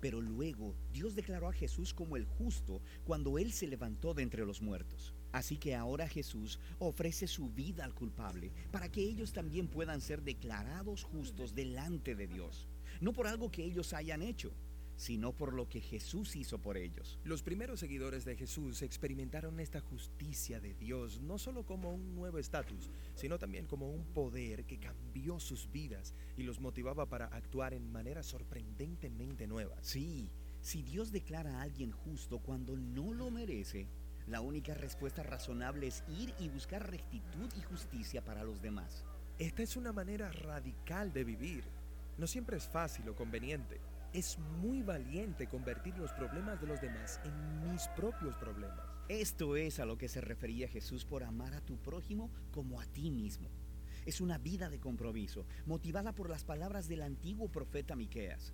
Pero 0.00 0.22
luego 0.22 0.74
Dios 0.94 1.14
declaró 1.14 1.46
a 1.46 1.52
Jesús 1.52 1.92
como 1.92 2.16
el 2.16 2.24
justo 2.24 2.80
cuando 3.04 3.36
Él 3.36 3.52
se 3.52 3.66
levantó 3.66 4.14
de 4.14 4.22
entre 4.22 4.46
los 4.46 4.62
muertos. 4.62 5.12
Así 5.32 5.58
que 5.58 5.74
ahora 5.74 6.08
Jesús 6.08 6.58
ofrece 6.78 7.26
su 7.26 7.50
vida 7.50 7.84
al 7.84 7.94
culpable 7.94 8.50
para 8.70 8.90
que 8.90 9.02
ellos 9.02 9.34
también 9.34 9.68
puedan 9.68 10.00
ser 10.00 10.22
declarados 10.22 11.04
justos 11.04 11.54
delante 11.54 12.14
de 12.14 12.28
Dios. 12.28 12.66
No 13.02 13.12
por 13.12 13.26
algo 13.26 13.50
que 13.50 13.62
ellos 13.62 13.92
hayan 13.92 14.22
hecho, 14.22 14.54
sino 15.02 15.32
por 15.32 15.52
lo 15.52 15.68
que 15.68 15.80
Jesús 15.80 16.36
hizo 16.36 16.60
por 16.60 16.76
ellos. 16.76 17.18
Los 17.24 17.42
primeros 17.42 17.80
seguidores 17.80 18.24
de 18.24 18.36
Jesús 18.36 18.82
experimentaron 18.82 19.58
esta 19.58 19.80
justicia 19.80 20.60
de 20.60 20.74
Dios 20.74 21.20
no 21.20 21.38
solo 21.38 21.66
como 21.66 21.92
un 21.92 22.14
nuevo 22.14 22.38
estatus, 22.38 22.88
sino 23.16 23.36
también 23.36 23.66
como 23.66 23.90
un 23.90 24.04
poder 24.04 24.64
que 24.64 24.78
cambió 24.78 25.40
sus 25.40 25.68
vidas 25.72 26.14
y 26.36 26.44
los 26.44 26.60
motivaba 26.60 27.08
para 27.08 27.26
actuar 27.26 27.74
en 27.74 27.90
maneras 27.90 28.26
sorprendentemente 28.26 29.48
nuevas. 29.48 29.84
Sí, 29.84 30.30
si 30.60 30.84
Dios 30.84 31.10
declara 31.10 31.58
a 31.58 31.62
alguien 31.62 31.90
justo 31.90 32.38
cuando 32.38 32.76
no 32.76 33.12
lo 33.12 33.28
merece, 33.32 33.88
la 34.28 34.40
única 34.40 34.74
respuesta 34.74 35.24
razonable 35.24 35.88
es 35.88 36.04
ir 36.16 36.32
y 36.38 36.48
buscar 36.48 36.88
rectitud 36.88 37.50
y 37.58 37.62
justicia 37.62 38.22
para 38.22 38.44
los 38.44 38.62
demás. 38.62 39.04
Esta 39.40 39.64
es 39.64 39.76
una 39.76 39.92
manera 39.92 40.30
radical 40.30 41.12
de 41.12 41.24
vivir. 41.24 41.64
No 42.18 42.28
siempre 42.28 42.56
es 42.56 42.68
fácil 42.68 43.08
o 43.08 43.16
conveniente. 43.16 43.80
Es 44.12 44.38
muy 44.60 44.82
valiente 44.82 45.46
convertir 45.46 45.96
los 45.96 46.12
problemas 46.12 46.60
de 46.60 46.66
los 46.66 46.82
demás 46.82 47.18
en 47.24 47.72
mis 47.72 47.88
propios 47.96 48.36
problemas. 48.36 48.84
Esto 49.08 49.56
es 49.56 49.80
a 49.80 49.86
lo 49.86 49.96
que 49.96 50.06
se 50.06 50.20
refería 50.20 50.68
Jesús 50.68 51.06
por 51.06 51.24
amar 51.24 51.54
a 51.54 51.62
tu 51.62 51.78
prójimo 51.78 52.30
como 52.50 52.78
a 52.78 52.84
ti 52.84 53.10
mismo. 53.10 53.48
Es 54.04 54.20
una 54.20 54.36
vida 54.36 54.68
de 54.68 54.78
compromiso, 54.78 55.46
motivada 55.64 56.12
por 56.12 56.28
las 56.28 56.44
palabras 56.44 56.88
del 56.88 57.00
antiguo 57.00 57.48
profeta 57.48 57.96
Miqueas. 57.96 58.52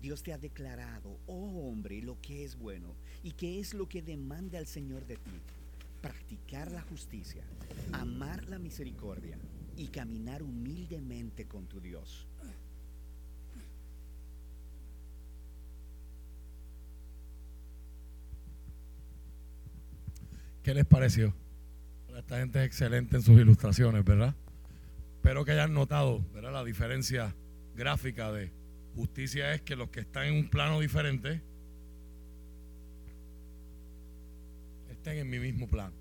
Dios 0.00 0.22
te 0.22 0.32
ha 0.32 0.38
declarado, 0.38 1.18
oh 1.26 1.68
hombre, 1.68 2.00
lo 2.00 2.20
que 2.20 2.44
es 2.44 2.56
bueno 2.56 2.94
y 3.24 3.32
qué 3.32 3.58
es 3.58 3.74
lo 3.74 3.88
que 3.88 4.02
demanda 4.02 4.56
el 4.56 4.68
Señor 4.68 5.04
de 5.04 5.16
ti. 5.16 5.40
Practicar 6.00 6.70
la 6.70 6.82
justicia, 6.82 7.42
amar 7.90 8.48
la 8.48 8.60
misericordia 8.60 9.36
y 9.76 9.88
caminar 9.88 10.44
humildemente 10.44 11.48
con 11.48 11.66
tu 11.66 11.80
Dios. 11.80 12.28
¿Qué 20.66 20.74
les 20.74 20.84
pareció? 20.84 21.32
Esta 22.18 22.40
gente 22.40 22.58
es 22.58 22.66
excelente 22.66 23.14
en 23.14 23.22
sus 23.22 23.38
ilustraciones, 23.38 24.04
¿verdad? 24.04 24.34
Espero 25.14 25.44
que 25.44 25.52
hayan 25.52 25.72
notado, 25.72 26.26
¿verdad? 26.34 26.52
La 26.52 26.64
diferencia 26.64 27.36
gráfica 27.76 28.32
de 28.32 28.52
justicia 28.96 29.54
es 29.54 29.62
que 29.62 29.76
los 29.76 29.90
que 29.90 30.00
están 30.00 30.24
en 30.24 30.34
un 30.34 30.50
plano 30.50 30.80
diferente 30.80 31.40
estén 34.90 35.18
en 35.18 35.30
mi 35.30 35.38
mismo 35.38 35.68
plano. 35.68 35.94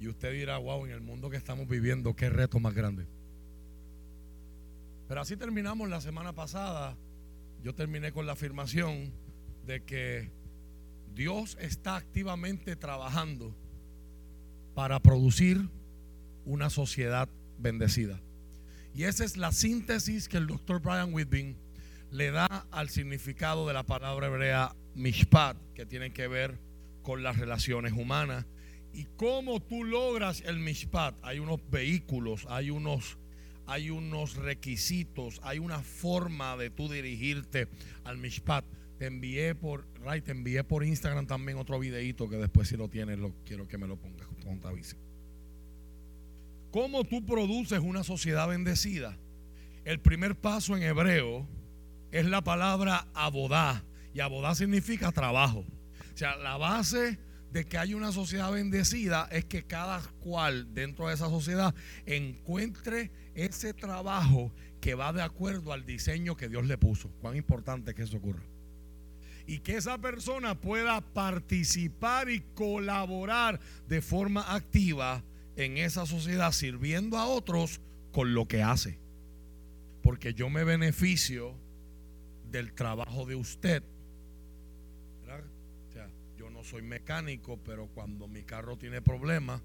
Y 0.00 0.08
usted 0.08 0.32
dirá, 0.32 0.58
wow, 0.58 0.84
en 0.84 0.90
el 0.90 1.00
mundo 1.00 1.30
que 1.30 1.36
estamos 1.36 1.68
viviendo, 1.68 2.16
qué 2.16 2.28
reto 2.28 2.58
más 2.58 2.74
grande. 2.74 3.06
Pero 5.06 5.20
así 5.20 5.36
terminamos 5.36 5.88
la 5.88 6.00
semana 6.00 6.32
pasada. 6.32 6.96
Yo 7.62 7.72
terminé 7.76 8.10
con 8.10 8.26
la 8.26 8.32
afirmación 8.32 9.12
de 9.64 9.84
que 9.84 10.36
Dios 11.18 11.58
está 11.60 11.96
activamente 11.96 12.76
trabajando 12.76 13.52
para 14.76 15.00
producir 15.00 15.68
una 16.44 16.70
sociedad 16.70 17.28
bendecida. 17.58 18.22
Y 18.94 19.02
esa 19.02 19.24
es 19.24 19.36
la 19.36 19.50
síntesis 19.50 20.28
que 20.28 20.36
el 20.36 20.46
doctor 20.46 20.80
Brian 20.80 21.12
Whitby 21.12 21.56
le 22.12 22.30
da 22.30 22.46
al 22.70 22.88
significado 22.88 23.66
de 23.66 23.74
la 23.74 23.82
palabra 23.82 24.28
hebrea 24.28 24.76
mishpat, 24.94 25.56
que 25.74 25.84
tiene 25.84 26.12
que 26.12 26.28
ver 26.28 26.60
con 27.02 27.24
las 27.24 27.36
relaciones 27.36 27.94
humanas. 27.94 28.46
Y 28.92 29.06
cómo 29.16 29.58
tú 29.58 29.82
logras 29.82 30.40
el 30.42 30.60
mishpat. 30.60 31.16
Hay 31.22 31.40
unos 31.40 31.58
vehículos, 31.68 32.46
hay 32.48 32.70
unos, 32.70 33.18
hay 33.66 33.90
unos 33.90 34.36
requisitos, 34.36 35.40
hay 35.42 35.58
una 35.58 35.82
forma 35.82 36.56
de 36.56 36.70
tú 36.70 36.88
dirigirte 36.88 37.66
al 38.04 38.18
mishpat. 38.18 38.64
Te 38.98 39.06
envié 39.06 39.54
por, 39.54 39.86
right, 40.04 40.24
te 40.24 40.32
envié 40.32 40.64
por 40.64 40.84
Instagram 40.84 41.26
también 41.26 41.56
otro 41.56 41.78
videito 41.78 42.28
que 42.28 42.36
después 42.36 42.68
si 42.68 42.76
lo 42.76 42.88
tienes, 42.88 43.16
quiero 43.44 43.68
que 43.68 43.78
me 43.78 43.86
lo 43.86 43.96
pongas, 43.96 44.26
contabilice. 44.44 44.96
¿Cómo 46.72 47.04
tú 47.04 47.24
produces 47.24 47.78
una 47.78 48.02
sociedad 48.02 48.48
bendecida? 48.48 49.16
El 49.84 50.00
primer 50.00 50.34
paso 50.34 50.76
en 50.76 50.82
hebreo 50.82 51.46
es 52.10 52.26
la 52.26 52.42
palabra 52.42 53.06
abodá. 53.14 53.84
Y 54.12 54.20
abodá 54.20 54.54
significa 54.56 55.12
trabajo. 55.12 55.60
O 55.60 56.16
sea, 56.16 56.36
la 56.36 56.56
base 56.56 57.18
de 57.52 57.64
que 57.64 57.78
hay 57.78 57.94
una 57.94 58.10
sociedad 58.10 58.50
bendecida 58.50 59.28
es 59.30 59.44
que 59.44 59.62
cada 59.62 60.02
cual 60.18 60.74
dentro 60.74 61.06
de 61.06 61.14
esa 61.14 61.28
sociedad 61.28 61.72
encuentre 62.04 63.12
ese 63.34 63.72
trabajo 63.72 64.52
que 64.80 64.94
va 64.94 65.12
de 65.12 65.22
acuerdo 65.22 65.72
al 65.72 65.86
diseño 65.86 66.36
que 66.36 66.48
Dios 66.48 66.66
le 66.66 66.76
puso. 66.76 67.10
Cuán 67.20 67.36
importante 67.36 67.94
que 67.94 68.02
eso 68.02 68.16
ocurra 68.16 68.42
y 69.48 69.60
que 69.60 69.78
esa 69.78 69.96
persona 69.96 70.60
pueda 70.60 71.00
participar 71.00 72.28
y 72.28 72.40
colaborar 72.54 73.58
de 73.88 74.02
forma 74.02 74.54
activa 74.54 75.24
en 75.56 75.78
esa 75.78 76.04
sociedad 76.04 76.52
sirviendo 76.52 77.16
a 77.16 77.26
otros 77.26 77.80
con 78.12 78.34
lo 78.34 78.46
que 78.46 78.62
hace. 78.62 78.98
Porque 80.02 80.34
yo 80.34 80.50
me 80.50 80.64
beneficio 80.64 81.54
del 82.50 82.74
trabajo 82.74 83.24
de 83.24 83.36
usted. 83.36 83.82
O 85.22 85.92
sea, 85.94 86.10
yo 86.36 86.50
no 86.50 86.62
soy 86.62 86.82
mecánico, 86.82 87.58
pero 87.64 87.86
cuando 87.86 88.28
mi 88.28 88.42
carro 88.42 88.76
tiene 88.76 89.00
problemas, 89.00 89.62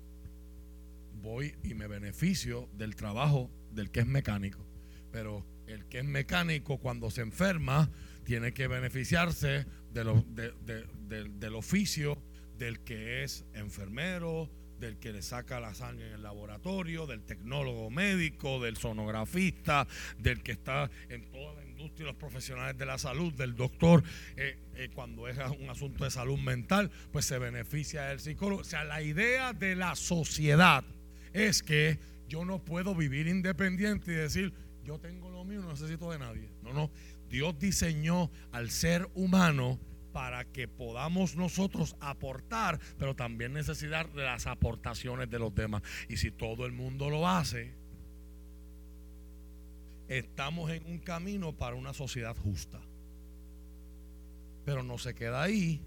voy 1.21 1.55
y 1.61 1.73
me 1.73 1.87
beneficio 1.87 2.69
del 2.77 2.95
trabajo 2.95 3.51
del 3.73 3.91
que 3.91 3.99
es 3.99 4.07
mecánico. 4.07 4.65
Pero 5.11 5.45
el 5.67 5.83
que 5.89 5.99
es 5.99 6.05
mecánico 6.05 6.77
cuando 6.77 7.11
se 7.11 7.21
enferma, 7.21 7.91
tiene 8.23 8.53
que 8.53 8.67
beneficiarse 8.67 9.65
de 9.91 10.03
lo, 10.03 10.23
del 10.27 11.55
oficio 11.55 12.21
del 12.57 12.79
que 12.81 13.23
es 13.23 13.45
enfermero, 13.53 14.49
del 14.79 14.97
que 14.97 15.13
le 15.13 15.21
saca 15.21 15.59
la 15.59 15.73
sangre 15.73 16.07
en 16.07 16.13
el 16.13 16.23
laboratorio, 16.23 17.07
del 17.07 17.23
tecnólogo 17.23 17.89
médico, 17.89 18.61
del 18.61 18.77
sonografista, 18.77 19.87
del 20.17 20.43
que 20.43 20.51
está 20.51 20.89
en 21.09 21.23
toda 21.31 21.55
la 21.55 21.65
industria, 21.65 22.07
los 22.07 22.15
profesionales 22.15 22.77
de 22.77 22.85
la 22.85 22.97
salud, 22.97 23.33
del 23.33 23.55
doctor, 23.55 24.03
eh, 24.35 24.57
eh, 24.75 24.89
cuando 24.93 25.27
es 25.27 25.37
un 25.59 25.69
asunto 25.69 26.03
de 26.03 26.11
salud 26.11 26.37
mental, 26.37 26.91
pues 27.11 27.25
se 27.25 27.39
beneficia 27.39 28.03
del 28.03 28.19
psicólogo. 28.19 28.61
O 28.61 28.65
sea, 28.65 28.83
la 28.83 29.01
idea 29.01 29.53
de 29.53 29.75
la 29.75 29.95
sociedad 29.95 30.83
es 31.31 31.63
que 31.63 31.99
yo 32.27 32.45
no 32.45 32.59
puedo 32.59 32.93
vivir 32.93 33.27
independiente 33.27 34.11
y 34.11 34.15
decir, 34.15 34.53
yo 34.83 34.99
tengo 34.99 35.29
lo 35.29 35.45
mío, 35.45 35.61
no 35.61 35.69
necesito 35.69 36.11
de 36.11 36.19
nadie. 36.19 36.49
No, 36.61 36.73
no. 36.73 36.91
Dios 37.33 37.57
diseñó 37.57 38.29
al 38.51 38.69
ser 38.69 39.09
humano 39.15 39.79
para 40.11 40.45
que 40.45 40.67
podamos 40.67 41.35
nosotros 41.35 41.95
aportar, 41.99 42.79
pero 42.99 43.15
también 43.15 43.53
necesitar 43.53 44.13
de 44.13 44.23
las 44.23 44.45
aportaciones 44.45 45.31
de 45.31 45.39
los 45.39 45.55
demás. 45.55 45.81
Y 46.07 46.17
si 46.17 46.29
todo 46.29 46.67
el 46.67 46.73
mundo 46.73 47.09
lo 47.09 47.27
hace, 47.27 47.73
estamos 50.07 50.69
en 50.69 50.85
un 50.85 50.99
camino 50.99 51.57
para 51.57 51.75
una 51.75 51.95
sociedad 51.95 52.37
justa. 52.37 52.79
Pero 54.63 54.83
no 54.83 54.99
se 54.99 55.15
queda 55.15 55.41
ahí. 55.41 55.81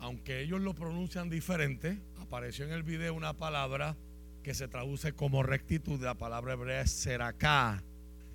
Aunque 0.00 0.42
ellos 0.42 0.60
lo 0.60 0.74
pronuncian 0.74 1.30
diferente, 1.30 1.98
apareció 2.18 2.66
en 2.66 2.72
el 2.72 2.82
video 2.82 3.14
una 3.14 3.32
palabra 3.32 3.96
que 4.42 4.52
se 4.52 4.68
traduce 4.68 5.14
como 5.14 5.42
rectitud. 5.42 5.98
La 5.98 6.12
palabra 6.12 6.52
hebrea 6.52 6.82
es 6.82 6.90
seracá. 6.90 7.82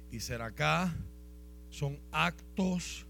Y 0.10 0.22
seracá 0.22 0.96
son 1.72 2.00
actos 2.12 3.08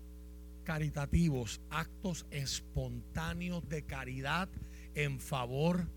caritativos, 0.63 1.59
actos 1.69 2.25
espontáneos 2.31 3.67
de 3.67 3.83
caridad 3.83 4.47
en 4.95 5.19
favor 5.19 5.87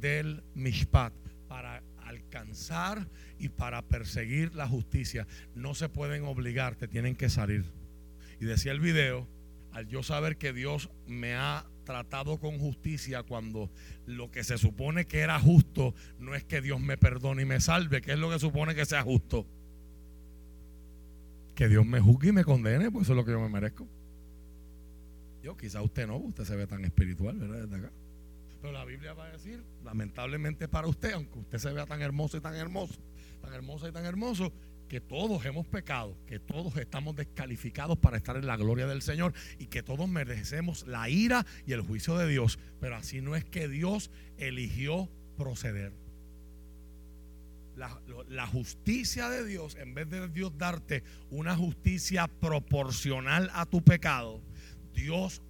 del 0.00 0.42
Mishpat 0.54 1.12
para 1.48 1.82
alcanzar 1.98 3.08
y 3.38 3.50
para 3.50 3.82
perseguir 3.82 4.54
la 4.54 4.66
justicia. 4.66 5.26
No 5.54 5.74
se 5.74 5.88
pueden 5.88 6.24
obligar, 6.24 6.76
te 6.76 6.88
tienen 6.88 7.16
que 7.16 7.28
salir. 7.28 7.64
Y 8.40 8.46
decía 8.46 8.72
el 8.72 8.80
video, 8.80 9.28
al 9.72 9.86
yo 9.88 10.02
saber 10.02 10.36
que 10.36 10.52
Dios 10.52 10.90
me 11.06 11.34
ha 11.34 11.66
tratado 11.84 12.38
con 12.38 12.58
justicia 12.58 13.22
cuando 13.22 13.70
lo 14.06 14.30
que 14.30 14.44
se 14.44 14.58
supone 14.58 15.06
que 15.06 15.20
era 15.20 15.40
justo 15.40 15.94
no 16.18 16.34
es 16.34 16.44
que 16.44 16.60
Dios 16.60 16.80
me 16.80 16.96
perdone 16.96 17.42
y 17.42 17.46
me 17.46 17.60
salve, 17.60 18.00
que 18.00 18.12
es 18.12 18.18
lo 18.18 18.30
que 18.30 18.38
supone 18.38 18.74
que 18.74 18.86
sea 18.86 19.02
justo. 19.02 19.46
Que 21.54 21.68
Dios 21.68 21.84
me 21.84 22.00
juzgue 22.00 22.28
y 22.28 22.32
me 22.32 22.44
condene, 22.44 22.90
pues 22.90 23.04
eso 23.04 23.12
es 23.12 23.16
lo 23.16 23.24
que 23.24 23.32
yo 23.32 23.40
me 23.40 23.48
merezco. 23.48 23.86
Yo, 25.42 25.56
quizá 25.56 25.82
usted 25.82 26.06
no, 26.06 26.16
usted 26.16 26.44
se 26.44 26.56
ve 26.56 26.66
tan 26.66 26.84
espiritual, 26.84 27.36
¿verdad? 27.36 27.66
Desde 27.66 27.76
acá. 27.76 27.92
Pero 28.60 28.72
la 28.72 28.84
Biblia 28.84 29.12
va 29.12 29.26
a 29.26 29.32
decir, 29.32 29.62
lamentablemente 29.84 30.68
para 30.68 30.86
usted, 30.86 31.12
aunque 31.14 31.40
usted 31.40 31.58
se 31.58 31.72
vea 31.72 31.84
tan 31.84 32.00
hermoso 32.00 32.36
y 32.36 32.40
tan 32.40 32.54
hermoso, 32.54 32.94
tan 33.40 33.52
hermoso 33.52 33.88
y 33.88 33.92
tan 33.92 34.06
hermoso, 34.06 34.52
que 34.88 35.00
todos 35.00 35.44
hemos 35.46 35.66
pecado, 35.66 36.16
que 36.26 36.38
todos 36.38 36.76
estamos 36.76 37.16
descalificados 37.16 37.98
para 37.98 38.18
estar 38.18 38.36
en 38.36 38.46
la 38.46 38.56
gloria 38.56 38.86
del 38.86 39.02
Señor 39.02 39.32
y 39.58 39.66
que 39.66 39.82
todos 39.82 40.08
merecemos 40.08 40.86
la 40.86 41.08
ira 41.08 41.44
y 41.66 41.72
el 41.72 41.80
juicio 41.80 42.16
de 42.18 42.28
Dios. 42.28 42.58
Pero 42.78 42.96
así 42.96 43.20
no 43.20 43.34
es 43.34 43.44
que 43.44 43.68
Dios 43.68 44.10
eligió 44.36 45.08
proceder. 45.36 46.01
La, 47.76 48.46
justicia 48.46 49.30
de 49.30 49.46
Dios, 49.46 49.76
en 49.76 49.94
vez 49.94 50.08
de 50.10 50.28
Dios 50.28 50.52
darte 50.58 51.02
una 51.30 51.56
justicia 51.56 52.28
proporcional 52.28 53.50
a 53.54 53.66
tu 53.66 53.82
pecado, 53.82 54.42
Dios 54.94 55.42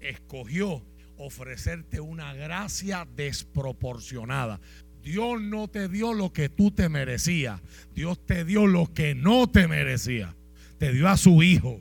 escogió 0.00 0.84
ofrecerte 1.16 2.00
una 2.00 2.34
gracia 2.34 3.06
desproporcionada. 3.16 4.60
Dios 5.02 5.40
no 5.40 5.68
te 5.68 5.88
dio 5.88 6.12
lo 6.12 6.32
que 6.32 6.48
tú 6.48 6.70
te 6.70 6.88
merecías. 6.88 7.60
Dios 7.94 8.24
te 8.26 8.44
dio 8.44 8.66
lo 8.66 8.92
que 8.92 9.14
no 9.14 9.48
te 9.48 9.66
merecía. 9.66 10.36
Te 10.78 10.92
dio 10.92 11.08
a 11.08 11.16
su 11.16 11.42
hijo. 11.42 11.80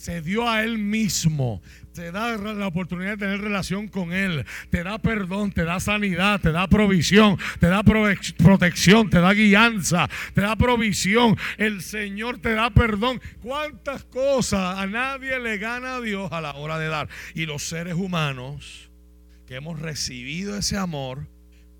Se 0.00 0.22
dio 0.22 0.48
a 0.48 0.64
él 0.64 0.78
mismo 0.78 1.60
te 1.92 2.10
da 2.10 2.34
la 2.38 2.66
oportunidad 2.66 3.10
de 3.10 3.16
tener 3.18 3.42
relación 3.42 3.86
con 3.86 4.14
Él, 4.14 4.46
te 4.70 4.82
da 4.82 4.98
perdón, 4.98 5.52
te 5.52 5.64
da 5.64 5.80
sanidad, 5.80 6.40
te 6.40 6.50
da 6.50 6.66
provisión, 6.66 7.36
te 7.58 7.66
da 7.66 7.82
protección, 7.82 9.10
te 9.10 9.20
da 9.20 9.34
guianza, 9.34 10.08
te 10.32 10.40
da 10.40 10.56
provisión. 10.56 11.36
El 11.58 11.82
Señor 11.82 12.38
te 12.38 12.54
da 12.54 12.70
perdón. 12.70 13.20
¿Cuántas 13.42 14.04
cosas 14.04 14.78
a 14.78 14.86
nadie 14.86 15.38
le 15.40 15.58
gana 15.58 15.96
a 15.96 16.00
Dios 16.00 16.32
a 16.32 16.40
la 16.40 16.54
hora 16.54 16.78
de 16.78 16.88
dar? 16.88 17.10
Y 17.34 17.44
los 17.44 17.64
seres 17.64 17.94
humanos 17.94 18.90
que 19.46 19.56
hemos 19.56 19.78
recibido 19.78 20.56
ese 20.56 20.78
amor, 20.78 21.28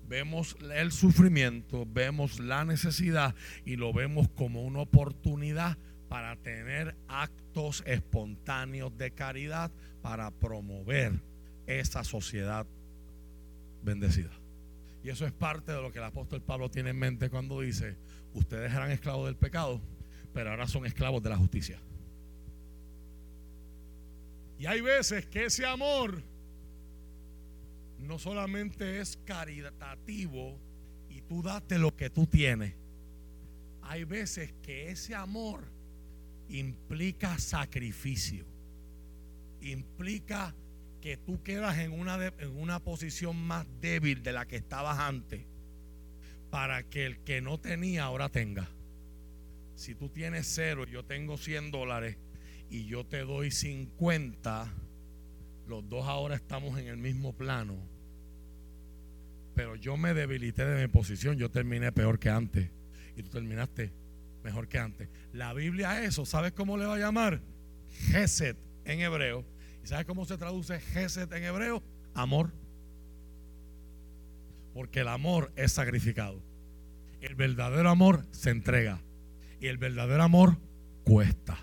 vemos 0.07 0.55
el 0.75 0.91
sufrimiento, 0.91 1.87
vemos 1.87 2.39
la 2.39 2.65
necesidad 2.65 3.33
y 3.65 3.77
lo 3.77 3.91
vemos 3.91 4.29
como 4.29 4.61
una 4.61 4.81
oportunidad 4.81 5.79
para 6.11 6.35
tener 6.35 6.93
actos 7.07 7.83
espontáneos 7.85 8.97
de 8.97 9.11
caridad 9.11 9.71
para 10.01 10.29
promover 10.29 11.21
esa 11.67 12.03
sociedad 12.03 12.67
bendecida. 13.81 14.31
Y 15.05 15.09
eso 15.09 15.25
es 15.25 15.31
parte 15.31 15.71
de 15.71 15.81
lo 15.81 15.89
que 15.89 15.99
el 15.99 16.03
apóstol 16.03 16.41
Pablo 16.41 16.69
tiene 16.69 16.89
en 16.89 16.99
mente 16.99 17.29
cuando 17.29 17.61
dice, 17.61 17.95
ustedes 18.33 18.73
eran 18.73 18.91
esclavos 18.91 19.27
del 19.27 19.37
pecado, 19.37 19.79
pero 20.33 20.49
ahora 20.49 20.67
son 20.67 20.85
esclavos 20.85 21.23
de 21.23 21.29
la 21.29 21.37
justicia. 21.37 21.79
Y 24.59 24.65
hay 24.65 24.81
veces 24.81 25.27
que 25.27 25.45
ese 25.45 25.65
amor 25.65 26.21
no 27.99 28.19
solamente 28.19 28.99
es 28.99 29.17
caritativo 29.23 30.59
y 31.07 31.21
tú 31.21 31.41
date 31.41 31.79
lo 31.79 31.95
que 31.95 32.09
tú 32.09 32.27
tienes. 32.27 32.73
Hay 33.83 34.03
veces 34.03 34.53
que 34.61 34.89
ese 34.89 35.15
amor 35.15 35.79
implica 36.51 37.37
sacrificio 37.37 38.45
implica 39.61 40.55
que 41.01 41.17
tú 41.17 41.41
quedas 41.43 41.77
en 41.79 41.91
una, 41.91 42.27
en 42.27 42.57
una 42.57 42.79
posición 42.79 43.35
más 43.35 43.65
débil 43.79 44.21
de 44.23 44.33
la 44.33 44.47
que 44.47 44.57
estabas 44.57 44.99
antes 44.99 45.41
para 46.49 46.83
que 46.83 47.05
el 47.05 47.19
que 47.19 47.41
no 47.41 47.59
tenía 47.59 48.03
ahora 48.03 48.29
tenga. 48.29 48.69
Si 49.75 49.95
tú 49.95 50.09
tienes 50.09 50.47
cero 50.47 50.85
y 50.87 50.91
yo 50.91 51.03
tengo 51.05 51.37
100 51.37 51.71
dólares 51.71 52.17
y 52.69 52.85
yo 52.85 53.05
te 53.05 53.19
doy 53.19 53.51
50, 53.51 54.71
los 55.67 55.87
dos 55.89 56.05
ahora 56.07 56.35
estamos 56.35 56.77
en 56.77 56.87
el 56.87 56.97
mismo 56.97 57.33
plano. 57.33 57.75
Pero 59.55 59.75
yo 59.75 59.97
me 59.97 60.13
debilité 60.13 60.65
de 60.65 60.81
mi 60.81 60.91
posición, 60.91 61.37
yo 61.37 61.49
terminé 61.49 61.91
peor 61.91 62.19
que 62.19 62.29
antes 62.29 62.69
y 63.15 63.23
tú 63.23 63.29
terminaste 63.29 63.91
mejor 64.43 64.67
que 64.67 64.79
antes. 64.79 65.09
La 65.33 65.53
Biblia 65.53 65.91
a 65.91 66.03
eso, 66.03 66.25
¿sabes 66.25 66.51
cómo 66.53 66.77
le 66.77 66.85
va 66.85 66.95
a 66.95 66.99
llamar? 66.99 67.41
Geset 67.89 68.57
en 68.85 69.01
hebreo. 69.01 69.45
¿Y 69.83 69.87
sabes 69.87 70.05
cómo 70.05 70.25
se 70.25 70.37
traduce 70.37 70.79
Geset 70.79 71.31
en 71.31 71.43
hebreo? 71.43 71.83
Amor. 72.13 72.51
Porque 74.73 75.01
el 75.01 75.07
amor 75.07 75.51
es 75.55 75.71
sacrificado. 75.71 76.41
El 77.21 77.35
verdadero 77.35 77.89
amor 77.89 78.25
se 78.31 78.49
entrega. 78.49 79.01
Y 79.59 79.67
el 79.67 79.77
verdadero 79.77 80.23
amor 80.23 80.57
cuesta. 81.03 81.57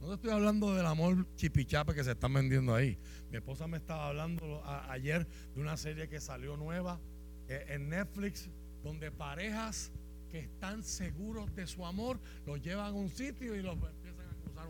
No 0.00 0.08
te 0.08 0.14
estoy 0.14 0.30
hablando 0.30 0.74
del 0.74 0.86
amor 0.86 1.26
chipichape 1.36 1.94
que 1.94 2.04
se 2.04 2.12
están 2.12 2.34
vendiendo 2.34 2.74
ahí. 2.74 2.98
Mi 3.30 3.38
esposa 3.38 3.66
me 3.66 3.78
estaba 3.78 4.08
hablando 4.08 4.62
ayer 4.88 5.26
de 5.54 5.60
una 5.60 5.76
serie 5.76 6.08
que 6.08 6.20
salió 6.20 6.56
nueva 6.56 7.00
eh, 7.48 7.66
en 7.68 7.88
Netflix 7.88 8.50
donde 8.82 9.10
parejas 9.10 9.90
que 10.34 10.40
están 10.40 10.82
seguros 10.82 11.54
de 11.54 11.64
su 11.64 11.86
amor 11.86 12.18
los 12.44 12.60
llevan 12.60 12.86
a 12.86 12.96
un 12.96 13.08
sitio 13.08 13.54
y 13.54 13.62
los 13.62 13.78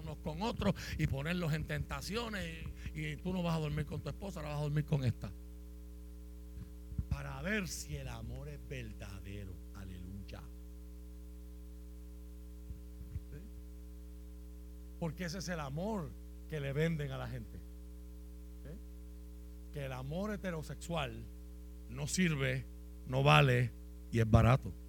unos 0.02 0.18
con 0.18 0.42
otros 0.42 0.74
y 0.98 1.06
ponerlos 1.06 1.54
en 1.54 1.64
tentaciones. 1.64 2.66
Y, 2.94 3.16
tú 3.16 3.32
no 3.32 3.42
vas 3.42 3.56
a 3.56 3.60
dormir 3.60 3.86
con 3.86 4.02
tu 4.02 4.10
esposa, 4.10 4.40
ahora 4.40 4.50
vas 4.50 4.58
a 4.58 4.62
dormir 4.64 4.84
con 4.84 5.04
esta. 5.04 5.32
Para 7.08 7.40
ver 7.40 7.66
si 7.66 7.96
el 7.96 8.08
amor 8.08 8.46
es 8.48 8.60
verdadero. 8.68 9.54
Aleluya. 9.76 10.42
Porque 15.00 15.24
ese 15.24 15.38
es 15.38 15.48
el 15.48 15.60
amor 15.60 16.10
que 16.50 16.60
le 16.60 16.74
venden 16.74 17.10
a 17.10 17.16
la 17.16 17.26
gente. 17.26 17.58
Que 19.72 19.86
el 19.86 19.92
amor 19.92 20.30
heterosexual 20.34 21.24
no 21.88 22.06
sirve, 22.06 22.66
no 23.06 23.22
vale 23.22 23.72
y 24.12 24.20
es 24.20 24.30
barato. 24.30 24.83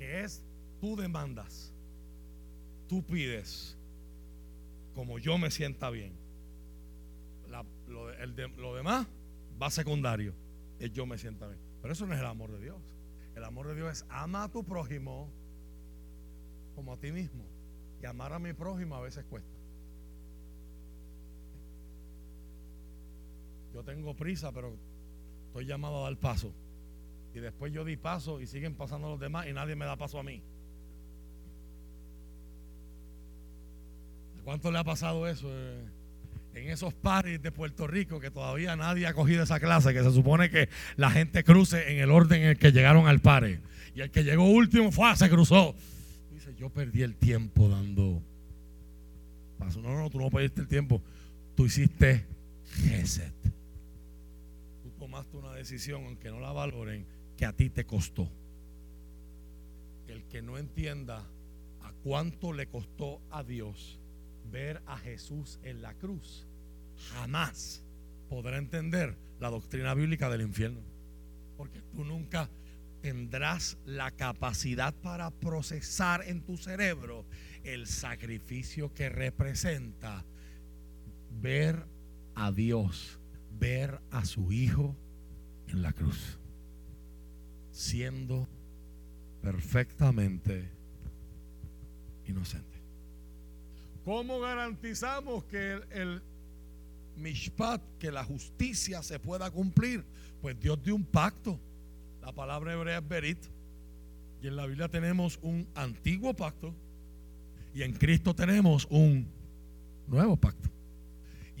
Que 0.00 0.22
es 0.24 0.42
tú 0.80 0.96
demandas 0.96 1.70
tú 2.90 3.04
pides 3.04 3.78
como 4.96 5.20
yo 5.20 5.38
me 5.38 5.52
sienta 5.52 5.90
bien. 5.90 6.12
lo, 7.86 8.74
demás 8.74 9.06
va 9.62 9.70
secundario. 9.70 10.34
Es 10.80 10.92
yo 10.92 11.06
me 11.06 11.16
sienta 11.16 11.46
bien. 11.46 11.60
Pero 11.80 11.92
eso 11.92 12.04
no 12.04 12.14
es 12.14 12.20
el 12.20 12.26
amor 12.26 12.50
de 12.50 12.60
Dios. 12.60 12.82
El 13.36 13.44
amor 13.44 13.68
de 13.68 13.76
Dios 13.76 13.92
es 13.92 14.06
ama 14.08 14.42
a 14.42 14.48
tu 14.48 14.64
prójimo 14.64 15.30
como 16.74 16.94
a 16.94 16.96
ti 16.96 17.12
mismo. 17.12 17.44
Y 18.02 18.06
amar 18.06 18.32
a 18.32 18.40
mi 18.40 18.52
prójimo 18.54 18.96
a 18.96 19.00
veces 19.02 19.24
cuesta. 19.26 19.56
Yo 23.72 23.84
tengo 23.84 24.16
prisa, 24.16 24.50
pero 24.50 24.74
estoy 25.46 25.64
llamado 25.64 26.00
a 26.00 26.10
dar 26.10 26.18
paso. 26.18 26.52
Y 27.34 27.38
después 27.40 27.72
yo 27.72 27.84
di 27.84 27.96
paso 27.96 28.40
y 28.40 28.46
siguen 28.46 28.74
pasando 28.74 29.08
los 29.08 29.20
demás 29.20 29.46
y 29.46 29.52
nadie 29.52 29.76
me 29.76 29.84
da 29.84 29.96
paso 29.96 30.18
a 30.18 30.22
mí. 30.22 30.42
¿A 34.40 34.42
cuánto 34.42 34.70
le 34.72 34.78
ha 34.78 34.84
pasado 34.84 35.28
eso? 35.28 35.48
eh? 35.50 35.84
en 36.54 36.70
esos 36.70 36.92
paris 36.94 37.40
de 37.40 37.52
Puerto 37.52 37.86
Rico 37.86 38.20
que 38.20 38.30
todavía 38.30 38.74
nadie 38.76 39.06
ha 39.06 39.14
cogido 39.14 39.42
esa 39.42 39.60
clase, 39.60 39.92
que 39.92 40.02
se 40.02 40.12
supone 40.12 40.50
que 40.50 40.68
la 40.96 41.10
gente 41.10 41.44
cruce 41.44 41.92
en 41.92 41.98
el 41.98 42.10
orden 42.10 42.42
en 42.42 42.48
el 42.48 42.58
que 42.58 42.72
llegaron 42.72 43.06
al 43.06 43.20
pare. 43.20 43.60
Y 43.94 44.00
el 44.00 44.10
que 44.10 44.24
llegó 44.24 44.44
último 44.44 44.90
fue, 44.92 45.14
se 45.16 45.28
cruzó. 45.28 45.74
Dice, 46.32 46.54
yo 46.58 46.70
perdí 46.70 47.02
el 47.02 47.14
tiempo 47.16 47.68
dando 47.68 48.22
paso. 49.58 49.80
No, 49.80 49.96
no, 49.96 50.10
tú 50.10 50.18
no 50.18 50.30
perdiste 50.30 50.60
el 50.62 50.68
tiempo. 50.68 51.02
Tú 51.56 51.66
hiciste 51.66 52.24
Geset. 52.74 53.32
Tú 54.82 54.90
tomaste 54.98 55.36
una 55.36 55.52
decisión, 55.54 56.04
aunque 56.06 56.30
no 56.30 56.40
la 56.40 56.52
valoren, 56.52 57.04
que 57.40 57.46
a 57.46 57.54
ti 57.54 57.70
te 57.70 57.86
costó. 57.86 58.30
El 60.06 60.24
que 60.24 60.42
no 60.42 60.58
entienda 60.58 61.26
a 61.80 61.92
cuánto 62.02 62.52
le 62.52 62.66
costó 62.66 63.22
a 63.30 63.42
Dios 63.42 63.98
ver 64.52 64.82
a 64.84 64.98
Jesús 64.98 65.58
en 65.62 65.80
la 65.80 65.94
cruz, 65.94 66.46
jamás 67.14 67.82
podrá 68.28 68.58
entender 68.58 69.16
la 69.38 69.48
doctrina 69.48 69.94
bíblica 69.94 70.28
del 70.28 70.42
infierno. 70.42 70.82
Porque 71.56 71.80
tú 71.80 72.04
nunca 72.04 72.50
tendrás 73.00 73.78
la 73.86 74.10
capacidad 74.10 74.92
para 74.92 75.30
procesar 75.30 76.22
en 76.26 76.42
tu 76.42 76.58
cerebro 76.58 77.24
el 77.64 77.86
sacrificio 77.86 78.92
que 78.92 79.08
representa 79.08 80.26
ver 81.40 81.86
a 82.34 82.52
Dios, 82.52 83.18
ver 83.58 83.98
a 84.10 84.26
su 84.26 84.52
Hijo 84.52 84.94
en 85.68 85.80
la 85.80 85.94
cruz, 85.94 86.39
siendo 87.80 88.46
perfectamente 89.42 90.68
inocente. 92.26 92.78
¿Cómo 94.04 94.38
garantizamos 94.38 95.44
que 95.44 95.80
el, 95.90 96.22
mishpat, 97.16 97.80
que 97.98 98.12
la 98.12 98.22
justicia 98.22 99.02
se 99.02 99.18
pueda 99.18 99.50
cumplir? 99.50 100.04
Pues 100.42 100.60
Dios 100.60 100.82
dio 100.82 100.94
un 100.94 101.04
pacto. 101.04 101.58
La 102.20 102.32
palabra 102.32 102.74
hebrea 102.74 102.98
es 102.98 103.08
berit. 103.08 103.38
Y 104.42 104.48
en 104.48 104.56
la 104.56 104.66
Biblia 104.66 104.88
tenemos 104.88 105.38
un 105.40 105.66
antiguo 105.74 106.34
pacto. 106.34 106.74
Y 107.74 107.82
en 107.82 107.94
Cristo 107.94 108.34
tenemos 108.34 108.86
un 108.90 109.26
nuevo 110.06 110.36
pacto. 110.36 110.68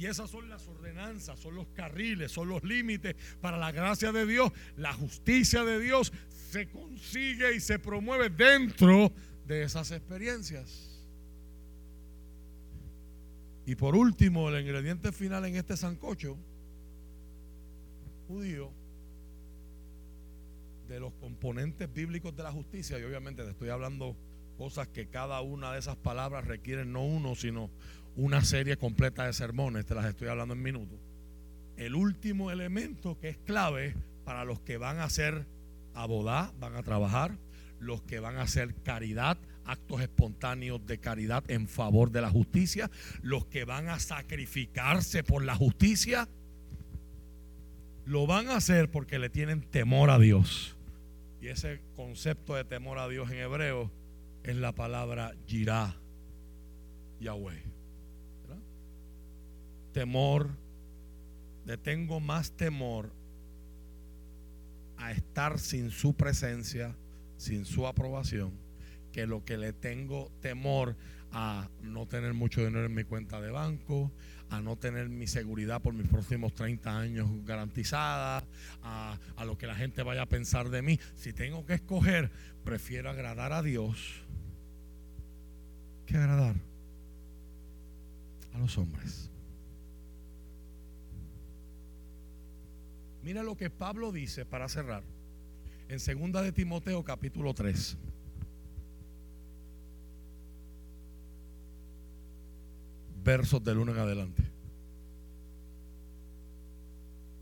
Y 0.00 0.06
esas 0.06 0.30
son 0.30 0.48
las 0.48 0.66
ordenanzas, 0.66 1.38
son 1.38 1.56
los 1.56 1.66
carriles, 1.74 2.32
son 2.32 2.48
los 2.48 2.64
límites 2.64 3.14
para 3.42 3.58
la 3.58 3.70
gracia 3.70 4.12
de 4.12 4.24
Dios. 4.24 4.50
La 4.78 4.94
justicia 4.94 5.62
de 5.62 5.78
Dios 5.78 6.10
se 6.30 6.70
consigue 6.70 7.54
y 7.54 7.60
se 7.60 7.78
promueve 7.78 8.30
dentro 8.30 9.12
de 9.46 9.62
esas 9.62 9.90
experiencias. 9.90 11.06
Y 13.66 13.74
por 13.74 13.94
último, 13.94 14.48
el 14.48 14.62
ingrediente 14.62 15.12
final 15.12 15.44
en 15.44 15.56
este 15.56 15.76
sancocho 15.76 16.38
judío 18.26 18.72
de 20.88 20.98
los 20.98 21.12
componentes 21.12 21.92
bíblicos 21.92 22.34
de 22.34 22.42
la 22.42 22.52
justicia, 22.52 22.98
y 22.98 23.02
obviamente 23.02 23.44
te 23.44 23.50
estoy 23.50 23.68
hablando 23.68 24.16
cosas 24.56 24.88
que 24.88 25.08
cada 25.08 25.42
una 25.42 25.72
de 25.72 25.78
esas 25.78 25.96
palabras 25.96 26.46
requieren 26.46 26.90
no 26.90 27.04
uno, 27.04 27.34
sino 27.34 27.70
una 28.20 28.44
serie 28.44 28.76
completa 28.76 29.24
de 29.24 29.32
sermones, 29.32 29.86
te 29.86 29.94
las 29.94 30.04
estoy 30.04 30.28
hablando 30.28 30.52
en 30.52 30.62
minutos. 30.62 30.98
El 31.78 31.94
último 31.94 32.50
elemento 32.50 33.18
que 33.18 33.30
es 33.30 33.38
clave 33.38 33.94
para 34.24 34.44
los 34.44 34.60
que 34.60 34.76
van 34.76 34.98
a 34.98 35.04
hacer 35.04 35.46
abodá, 35.94 36.52
van 36.60 36.76
a 36.76 36.82
trabajar, 36.82 37.38
los 37.78 38.02
que 38.02 38.20
van 38.20 38.36
a 38.36 38.42
hacer 38.42 38.74
caridad, 38.82 39.38
actos 39.64 40.02
espontáneos 40.02 40.84
de 40.84 40.98
caridad 40.98 41.50
en 41.50 41.66
favor 41.66 42.10
de 42.10 42.20
la 42.20 42.28
justicia, 42.28 42.90
los 43.22 43.46
que 43.46 43.64
van 43.64 43.88
a 43.88 43.98
sacrificarse 43.98 45.24
por 45.24 45.42
la 45.42 45.54
justicia, 45.54 46.28
lo 48.04 48.26
van 48.26 48.48
a 48.48 48.56
hacer 48.56 48.90
porque 48.90 49.18
le 49.18 49.30
tienen 49.30 49.62
temor 49.62 50.10
a 50.10 50.18
Dios. 50.18 50.76
Y 51.40 51.48
ese 51.48 51.80
concepto 51.96 52.54
de 52.54 52.64
temor 52.64 52.98
a 52.98 53.08
Dios 53.08 53.30
en 53.30 53.38
hebreo 53.38 53.90
es 54.42 54.56
la 54.56 54.74
palabra 54.74 55.32
Yirah, 55.46 55.96
Yahweh. 57.18 57.69
Temor, 59.92 60.50
le 61.66 61.76
tengo 61.76 62.20
más 62.20 62.52
temor 62.52 63.12
a 64.96 65.12
estar 65.12 65.58
sin 65.58 65.90
su 65.90 66.14
presencia, 66.14 66.96
sin 67.36 67.64
su 67.64 67.86
aprobación, 67.86 68.52
que 69.12 69.26
lo 69.26 69.44
que 69.44 69.56
le 69.56 69.72
tengo 69.72 70.30
temor 70.40 70.96
a 71.32 71.68
no 71.82 72.06
tener 72.06 72.34
mucho 72.34 72.64
dinero 72.64 72.86
en 72.86 72.94
mi 72.94 73.04
cuenta 73.04 73.40
de 73.40 73.50
banco, 73.50 74.12
a 74.50 74.60
no 74.60 74.76
tener 74.76 75.08
mi 75.08 75.26
seguridad 75.26 75.80
por 75.80 75.94
mis 75.94 76.08
próximos 76.08 76.54
30 76.54 76.98
años 76.98 77.28
garantizada, 77.44 78.44
a, 78.82 79.18
a 79.36 79.44
lo 79.44 79.56
que 79.56 79.66
la 79.66 79.76
gente 79.76 80.02
vaya 80.02 80.22
a 80.22 80.26
pensar 80.26 80.70
de 80.70 80.82
mí. 80.82 80.98
Si 81.14 81.32
tengo 81.32 81.64
que 81.64 81.74
escoger, 81.74 82.30
prefiero 82.64 83.10
agradar 83.10 83.52
a 83.52 83.62
Dios 83.62 84.22
que 86.06 86.16
agradar 86.16 86.56
a 88.52 88.58
los 88.58 88.76
hombres. 88.76 89.29
Mira 93.22 93.42
lo 93.42 93.56
que 93.56 93.68
Pablo 93.68 94.12
dice 94.12 94.46
para 94.46 94.68
cerrar 94.68 95.02
en 95.88 96.00
segunda 96.00 96.40
de 96.40 96.52
Timoteo 96.52 97.04
capítulo 97.04 97.52
3. 97.52 97.98
Versos 103.22 103.62
del 103.62 103.78
1 103.78 103.92
en 103.92 103.98
adelante. 103.98 104.42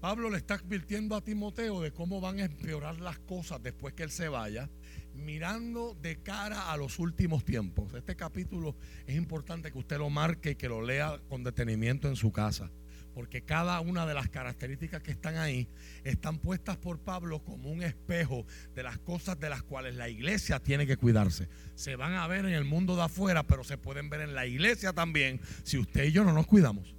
Pablo 0.00 0.30
le 0.30 0.38
está 0.38 0.54
advirtiendo 0.54 1.14
a 1.14 1.20
Timoteo 1.20 1.80
de 1.80 1.92
cómo 1.92 2.20
van 2.20 2.38
a 2.38 2.44
empeorar 2.44 3.00
las 3.00 3.18
cosas 3.18 3.62
después 3.62 3.94
que 3.94 4.04
él 4.04 4.10
se 4.10 4.28
vaya, 4.28 4.68
mirando 5.14 5.96
de 6.00 6.16
cara 6.22 6.72
a 6.72 6.76
los 6.76 6.98
últimos 6.98 7.44
tiempos. 7.44 7.92
Este 7.94 8.16
capítulo 8.16 8.76
es 9.06 9.16
importante 9.16 9.72
que 9.72 9.78
usted 9.78 9.98
lo 9.98 10.08
marque 10.10 10.52
y 10.52 10.54
que 10.56 10.68
lo 10.68 10.82
lea 10.82 11.20
con 11.28 11.42
detenimiento 11.42 12.08
en 12.08 12.14
su 12.16 12.32
casa, 12.32 12.70
porque 13.18 13.42
cada 13.42 13.80
una 13.80 14.06
de 14.06 14.14
las 14.14 14.28
características 14.28 15.02
que 15.02 15.10
están 15.10 15.38
ahí 15.38 15.66
están 16.04 16.38
puestas 16.38 16.76
por 16.76 17.00
Pablo 17.00 17.42
como 17.42 17.68
un 17.68 17.82
espejo 17.82 18.46
de 18.76 18.84
las 18.84 18.98
cosas 18.98 19.40
de 19.40 19.50
las 19.50 19.64
cuales 19.64 19.96
la 19.96 20.08
iglesia 20.08 20.60
tiene 20.60 20.86
que 20.86 20.96
cuidarse. 20.96 21.48
Se 21.74 21.96
van 21.96 22.14
a 22.14 22.28
ver 22.28 22.44
en 22.44 22.52
el 22.52 22.64
mundo 22.64 22.94
de 22.94 23.02
afuera, 23.02 23.42
pero 23.42 23.64
se 23.64 23.76
pueden 23.76 24.08
ver 24.08 24.20
en 24.20 24.36
la 24.36 24.46
iglesia 24.46 24.92
también 24.92 25.40
si 25.64 25.78
usted 25.78 26.04
y 26.04 26.12
yo 26.12 26.22
no 26.22 26.32
nos 26.32 26.46
cuidamos 26.46 26.94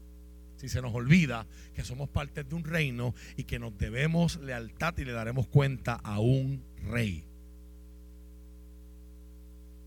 si 0.57 0.67
se 0.67 0.81
nos 0.81 0.93
olvida 0.93 1.47
que 1.73 1.85
somos 1.85 2.09
parte 2.09 2.43
de 2.43 2.53
un 2.53 2.65
reino 2.65 3.15
y 3.37 3.45
que 3.45 3.57
nos 3.57 3.77
debemos 3.77 4.41
lealtad 4.41 4.97
y 4.97 5.05
le 5.05 5.13
daremos 5.13 5.47
cuenta 5.47 5.93
a 5.93 6.19
un 6.19 6.61
rey. 6.83 7.23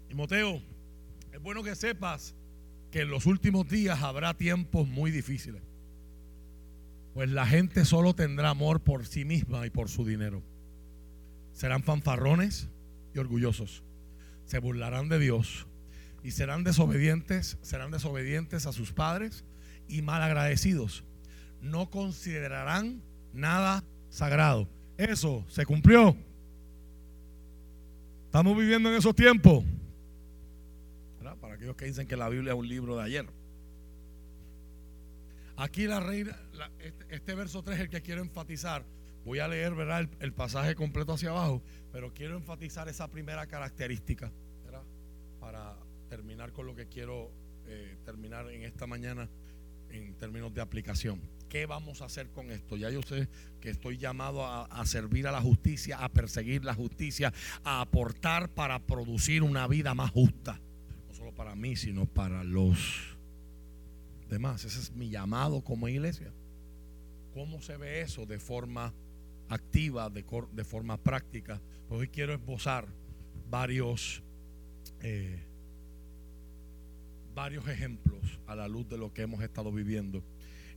Timoteo, 0.08 0.62
es 1.30 1.42
bueno 1.42 1.62
que 1.62 1.76
sepas 1.76 2.34
que 2.90 3.02
en 3.02 3.10
los 3.10 3.26
últimos 3.26 3.68
días 3.68 4.00
habrá 4.00 4.32
tiempos 4.32 4.88
muy 4.88 5.10
difíciles. 5.10 5.60
Pues 7.14 7.30
la 7.30 7.46
gente 7.46 7.84
solo 7.84 8.14
tendrá 8.14 8.50
amor 8.50 8.80
por 8.80 9.06
sí 9.06 9.24
misma 9.24 9.66
y 9.66 9.70
por 9.70 9.88
su 9.88 10.04
dinero. 10.04 10.42
Serán 11.52 11.82
fanfarrones 11.82 12.68
y 13.14 13.18
orgullosos. 13.18 13.82
Se 14.46 14.58
burlarán 14.58 15.08
de 15.08 15.18
Dios 15.18 15.66
y 16.22 16.30
serán 16.30 16.64
desobedientes, 16.64 17.58
serán 17.62 17.90
desobedientes 17.90 18.66
a 18.66 18.72
sus 18.72 18.92
padres 18.92 19.44
y 19.88 20.02
malagradecidos. 20.02 21.04
No 21.60 21.90
considerarán 21.90 23.02
nada 23.32 23.84
sagrado. 24.08 24.68
Eso 24.96 25.44
se 25.48 25.66
cumplió. 25.66 26.16
Estamos 28.26 28.56
viviendo 28.56 28.88
en 28.88 28.96
esos 28.96 29.14
tiempos. 29.14 29.64
Para 31.40 31.54
aquellos 31.54 31.76
que 31.76 31.86
dicen 31.86 32.06
que 32.06 32.16
la 32.16 32.28
Biblia 32.28 32.52
es 32.52 32.58
un 32.58 32.68
libro 32.68 32.96
de 32.96 33.02
ayer. 33.02 33.26
Aquí 35.56 35.86
la 35.86 36.00
reina, 36.00 36.36
este, 36.78 37.14
este 37.14 37.34
verso 37.34 37.62
3 37.62 37.76
es 37.76 37.82
el 37.84 37.90
que 37.90 38.02
quiero 38.02 38.22
enfatizar. 38.22 38.84
Voy 39.24 39.38
a 39.38 39.48
leer 39.48 39.74
¿verdad? 39.74 40.08
El, 40.20 40.32
pasaje 40.32 40.74
completo 40.74 41.12
hacia 41.12 41.30
abajo, 41.30 41.62
pero 41.92 42.12
quiero 42.12 42.36
enfatizar 42.36 42.88
esa 42.88 43.08
primera 43.08 43.46
característica 43.46 44.32
¿verdad? 44.64 44.82
para 45.38 45.76
terminar 46.08 46.52
con 46.52 46.66
lo 46.66 46.74
que 46.74 46.86
quiero 46.86 47.30
eh, 47.66 47.96
terminar 48.04 48.50
en 48.50 48.62
esta 48.62 48.86
mañana 48.86 49.28
en 49.90 50.14
términos 50.14 50.52
de 50.52 50.60
aplicación. 50.60 51.20
¿Qué 51.48 51.66
vamos 51.66 52.00
a 52.00 52.06
hacer 52.06 52.30
con 52.30 52.50
esto? 52.50 52.76
Ya 52.76 52.88
yo 52.90 53.02
sé 53.02 53.28
que 53.60 53.68
estoy 53.68 53.98
llamado 53.98 54.46
a 54.46 54.86
servir 54.86 55.28
a 55.28 55.32
la 55.32 55.42
justicia, 55.42 55.98
a 56.02 56.08
perseguir 56.08 56.64
la 56.64 56.72
justicia, 56.72 57.32
a 57.62 57.82
aportar 57.82 58.48
para 58.48 58.78
producir 58.78 59.42
una 59.42 59.68
vida 59.68 59.94
más 59.94 60.10
justa. 60.10 60.58
No 61.08 61.14
solo 61.14 61.34
para 61.34 61.54
mí, 61.54 61.76
sino 61.76 62.06
para 62.06 62.42
los 62.42 63.11
demás. 64.32 64.64
Ese 64.64 64.80
es 64.80 64.90
mi 64.92 65.10
llamado 65.10 65.62
como 65.62 65.88
iglesia. 65.88 66.32
¿Cómo 67.32 67.62
se 67.62 67.76
ve 67.76 68.00
eso 68.00 68.26
de 68.26 68.38
forma 68.38 68.92
activa 69.52 70.08
de, 70.10 70.24
de 70.52 70.64
forma 70.64 70.96
práctica. 70.96 71.60
Pues 71.88 72.00
hoy 72.00 72.08
quiero 72.08 72.32
esbozar 72.32 72.86
varios, 73.50 74.22
eh, 75.00 75.44
varios 77.34 77.68
ejemplos 77.68 78.40
a 78.46 78.54
la 78.54 78.68
luz 78.68 78.88
de 78.88 78.98
lo 78.98 79.12
que 79.12 79.22
hemos 79.22 79.42
estado 79.42 79.70
viviendo 79.72 80.24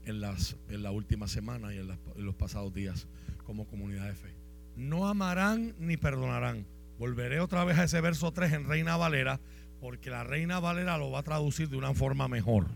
en, 0.04 0.20
las, 0.20 0.56
en 0.68 0.82
la 0.82 0.90
última 0.90 1.26
semana 1.26 1.74
y 1.74 1.78
en, 1.78 1.90
en 1.90 2.24
los 2.24 2.34
pasados 2.34 2.72
días 2.72 3.08
como 3.44 3.66
comunidad 3.66 4.06
de 4.06 4.14
fe. 4.14 4.34
No 4.76 5.08
amarán 5.08 5.74
ni 5.78 5.96
perdonarán. 5.96 6.66
Volveré 6.98 7.40
otra 7.40 7.64
vez 7.64 7.78
a 7.78 7.84
ese 7.84 8.00
verso 8.00 8.32
3 8.32 8.52
en 8.52 8.64
Reina 8.64 8.96
Valera, 8.96 9.40
porque 9.80 10.10
la 10.10 10.24
Reina 10.24 10.60
Valera 10.60 10.98
lo 10.98 11.10
va 11.10 11.20
a 11.20 11.22
traducir 11.22 11.68
de 11.68 11.76
una 11.76 11.94
forma 11.94 12.28
mejor. 12.28 12.68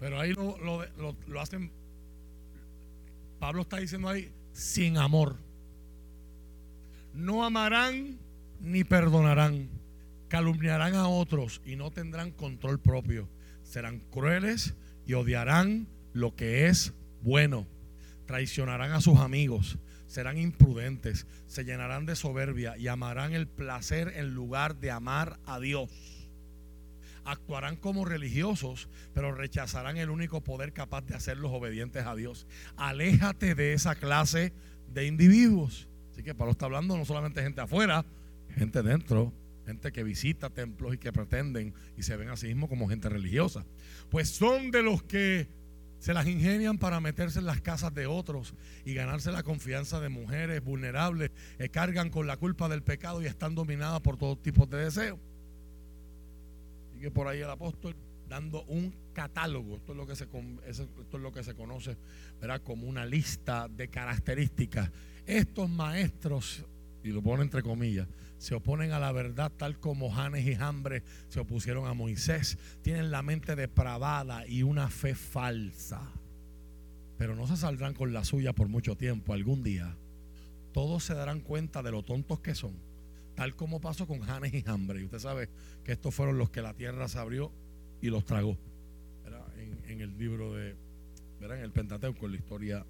Pero 0.00 0.18
ahí 0.18 0.32
lo, 0.32 0.56
lo, 0.58 1.40
hacen, 1.40 1.70
Pablo 3.38 3.62
está 3.62 3.76
diciendo 3.76 4.08
ahí, 4.08 4.32
sin 4.52 4.96
amor. 4.96 5.36
No 7.12 7.44
amarán 7.44 8.18
ni 8.60 8.82
perdonarán. 8.82 9.68
Calumniarán 10.28 10.94
a 10.94 11.08
otros 11.08 11.60
y 11.66 11.76
no 11.76 11.90
tendrán 11.90 12.30
control 12.30 12.80
propio. 12.80 13.28
Serán 13.62 13.98
crueles 13.98 14.74
y 15.06 15.12
odiarán 15.12 15.86
lo 16.14 16.34
que 16.34 16.66
es 16.68 16.94
bueno. 17.20 17.66
Traicionarán 18.26 18.92
a 18.92 19.02
sus 19.02 19.18
amigos. 19.18 19.78
Serán 20.06 20.38
imprudentes. 20.38 21.26
Se 21.46 21.64
llenarán 21.64 22.06
de 22.06 22.16
soberbia 22.16 22.78
y 22.78 22.88
amarán 22.88 23.34
el 23.34 23.46
placer 23.46 24.12
en 24.16 24.34
lugar 24.34 24.76
de 24.76 24.92
amar 24.92 25.38
a 25.44 25.60
Dios 25.60 25.90
actuarán 27.24 27.76
como 27.76 28.04
religiosos, 28.04 28.88
pero 29.14 29.34
rechazarán 29.34 29.96
el 29.96 30.10
único 30.10 30.42
poder 30.42 30.72
capaz 30.72 31.02
de 31.02 31.14
hacerlos 31.14 31.52
obedientes 31.52 32.06
a 32.06 32.14
Dios. 32.14 32.46
Aléjate 32.76 33.54
de 33.54 33.72
esa 33.72 33.94
clase 33.94 34.52
de 34.92 35.06
individuos. 35.06 35.88
Así 36.12 36.22
que 36.22 36.34
Pablo 36.34 36.52
está 36.52 36.66
hablando 36.66 36.96
no 36.96 37.04
solamente 37.04 37.42
gente 37.42 37.60
afuera, 37.60 38.04
gente 38.54 38.82
dentro, 38.82 39.32
gente 39.66 39.92
que 39.92 40.02
visita 40.02 40.50
templos 40.50 40.94
y 40.94 40.98
que 40.98 41.12
pretenden 41.12 41.74
y 41.96 42.02
se 42.02 42.16
ven 42.16 42.28
a 42.28 42.36
sí 42.36 42.54
como 42.68 42.88
gente 42.88 43.08
religiosa. 43.08 43.64
Pues 44.10 44.30
son 44.30 44.70
de 44.70 44.82
los 44.82 45.02
que 45.02 45.48
se 45.98 46.14
las 46.14 46.26
ingenian 46.26 46.78
para 46.78 46.98
meterse 47.00 47.38
en 47.38 47.46
las 47.46 47.60
casas 47.60 47.94
de 47.94 48.06
otros 48.06 48.54
y 48.84 48.94
ganarse 48.94 49.30
la 49.30 49.42
confianza 49.42 50.00
de 50.00 50.08
mujeres 50.08 50.64
vulnerables 50.64 51.30
que 51.58 51.68
cargan 51.68 52.10
con 52.10 52.26
la 52.26 52.38
culpa 52.38 52.68
del 52.68 52.82
pecado 52.82 53.22
y 53.22 53.26
están 53.26 53.54
dominadas 53.54 54.00
por 54.00 54.16
todo 54.16 54.36
tipo 54.36 54.66
de 54.66 54.84
deseos 54.84 55.18
que 57.00 57.10
por 57.10 57.26
ahí 57.26 57.40
el 57.40 57.50
apóstol 57.50 57.96
dando 58.28 58.62
un 58.64 58.94
catálogo. 59.12 59.76
Esto 59.76 59.92
es 59.92 59.98
lo 59.98 60.06
que 60.06 60.16
se, 60.16 60.24
esto 60.24 60.88
es 61.16 61.20
lo 61.20 61.32
que 61.32 61.42
se 61.42 61.54
conoce 61.54 61.96
como 62.62 62.86
una 62.86 63.04
lista 63.04 63.68
de 63.68 63.88
características. 63.88 64.90
Estos 65.26 65.68
maestros, 65.68 66.64
y 67.02 67.10
lo 67.10 67.22
pone 67.22 67.42
entre 67.42 67.62
comillas, 67.62 68.08
se 68.38 68.54
oponen 68.54 68.92
a 68.92 68.98
la 68.98 69.12
verdad 69.12 69.52
tal 69.54 69.78
como 69.78 70.10
Janes 70.10 70.46
y 70.46 70.54
Hambre 70.54 71.02
se 71.28 71.40
opusieron 71.40 71.86
a 71.86 71.92
Moisés. 71.92 72.56
Tienen 72.82 73.10
la 73.10 73.22
mente 73.22 73.56
depravada 73.56 74.46
y 74.46 74.62
una 74.62 74.88
fe 74.88 75.14
falsa. 75.14 76.00
Pero 77.18 77.36
no 77.36 77.46
se 77.46 77.56
saldrán 77.56 77.92
con 77.92 78.14
la 78.14 78.24
suya 78.24 78.54
por 78.54 78.68
mucho 78.68 78.96
tiempo. 78.96 79.34
Algún 79.34 79.62
día 79.62 79.96
todos 80.72 81.04
se 81.04 81.14
darán 81.14 81.40
cuenta 81.40 81.82
de 81.82 81.90
lo 81.90 82.02
tontos 82.02 82.40
que 82.40 82.54
son 82.54 82.89
tal 83.40 83.56
como 83.56 83.80
pasó 83.80 84.06
con 84.06 84.20
Janes 84.20 84.52
y 84.52 84.62
Hambre. 84.66 85.00
Y 85.00 85.04
usted 85.04 85.18
sabe 85.18 85.48
que 85.82 85.92
estos 85.92 86.14
fueron 86.14 86.36
los 86.36 86.50
que 86.50 86.60
la 86.60 86.74
tierra 86.74 87.08
se 87.08 87.18
abrió 87.18 87.50
y 88.02 88.10
los 88.10 88.26
tragó. 88.26 88.58
En, 89.88 90.02
el 90.02 90.18
libro 90.18 90.52
de, 90.52 90.76
en 91.40 91.50
el 91.50 91.72
Pentateuco, 91.72 92.26
en 92.26 92.32
la 92.32 92.36
historia 92.36 92.86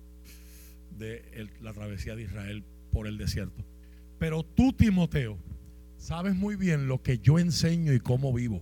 de 0.98 1.48
la 1.60 1.72
travesía 1.72 2.16
de 2.16 2.24
Israel 2.24 2.64
por 2.90 3.06
el 3.06 3.16
desierto. 3.16 3.64
Pero 4.18 4.42
tú, 4.42 4.72
Timoteo, 4.72 5.38
sabes 5.98 6.34
muy 6.34 6.56
bien 6.56 6.88
lo 6.88 7.00
que 7.00 7.20
yo 7.20 7.38
enseño 7.38 7.92
y 7.92 8.00
cómo 8.00 8.32
vivo. 8.32 8.60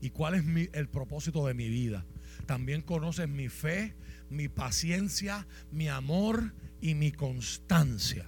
Y 0.00 0.10
cuál 0.10 0.34
es 0.34 0.44
el 0.72 0.88
propósito 0.88 1.46
de 1.46 1.54
mi 1.54 1.68
vida. 1.68 2.04
También 2.46 2.82
conoces 2.82 3.28
mi 3.28 3.48
fe, 3.48 3.94
mi 4.28 4.48
paciencia, 4.48 5.46
mi 5.70 5.86
amor 5.86 6.52
y 6.80 6.96
mi 6.96 7.12
constancia 7.12 8.26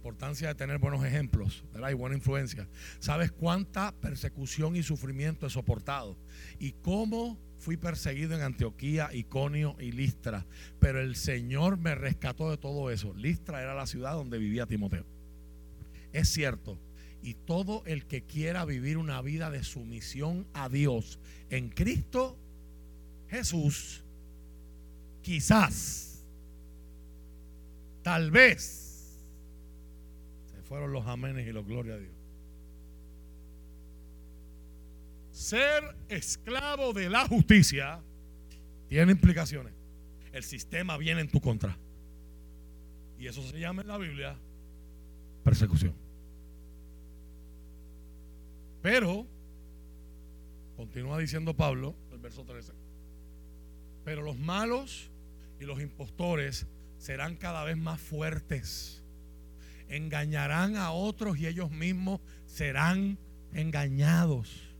importancia 0.00 0.48
de 0.48 0.54
tener 0.54 0.78
buenos 0.78 1.04
ejemplos 1.04 1.62
y 1.74 1.94
buena 1.94 2.16
influencia. 2.16 2.66
¿Sabes 3.00 3.30
cuánta 3.30 3.92
persecución 3.92 4.74
y 4.74 4.82
sufrimiento 4.82 5.46
he 5.46 5.50
soportado? 5.50 6.16
Y 6.58 6.72
cómo 6.72 7.38
fui 7.58 7.76
perseguido 7.76 8.34
en 8.34 8.40
Antioquía, 8.40 9.10
Iconio 9.12 9.76
y 9.78 9.92
Listra. 9.92 10.46
Pero 10.78 11.00
el 11.00 11.16
Señor 11.16 11.76
me 11.76 11.94
rescató 11.94 12.50
de 12.50 12.56
todo 12.56 12.90
eso. 12.90 13.12
Listra 13.12 13.60
era 13.60 13.74
la 13.74 13.86
ciudad 13.86 14.14
donde 14.14 14.38
vivía 14.38 14.64
Timoteo. 14.64 15.04
Es 16.14 16.30
cierto. 16.30 16.78
Y 17.22 17.34
todo 17.34 17.82
el 17.84 18.06
que 18.06 18.22
quiera 18.22 18.64
vivir 18.64 18.96
una 18.96 19.20
vida 19.20 19.50
de 19.50 19.62
sumisión 19.64 20.46
a 20.54 20.70
Dios 20.70 21.18
en 21.50 21.68
Cristo 21.68 22.38
Jesús, 23.28 24.02
quizás, 25.20 26.24
tal 28.02 28.30
vez, 28.30 28.89
fueron 30.70 30.92
los 30.92 31.04
amenes 31.08 31.48
y 31.48 31.50
los 31.50 31.66
gloria 31.66 31.94
a 31.94 31.98
Dios. 31.98 32.12
Ser 35.32 35.82
esclavo 36.08 36.92
de 36.92 37.10
la 37.10 37.26
justicia 37.26 38.00
tiene 38.88 39.10
implicaciones. 39.10 39.72
El 40.32 40.44
sistema 40.44 40.96
viene 40.96 41.22
en 41.22 41.28
tu 41.28 41.40
contra. 41.40 41.76
Y 43.18 43.26
eso 43.26 43.42
se 43.42 43.58
llama 43.58 43.82
en 43.82 43.88
la 43.88 43.98
Biblia 43.98 44.36
persecución. 45.42 45.92
Pero, 48.80 49.26
continúa 50.76 51.18
diciendo 51.18 51.52
Pablo, 51.52 51.96
el 52.12 52.18
verso 52.20 52.44
13, 52.44 52.72
pero 54.04 54.22
los 54.22 54.38
malos 54.38 55.10
y 55.58 55.64
los 55.64 55.80
impostores 55.80 56.68
serán 56.96 57.34
cada 57.34 57.64
vez 57.64 57.76
más 57.76 58.00
fuertes 58.00 58.99
engañarán 59.90 60.76
a 60.76 60.92
otros 60.92 61.38
y 61.38 61.46
ellos 61.46 61.70
mismos 61.70 62.20
serán 62.46 63.18
engañados. 63.52 64.74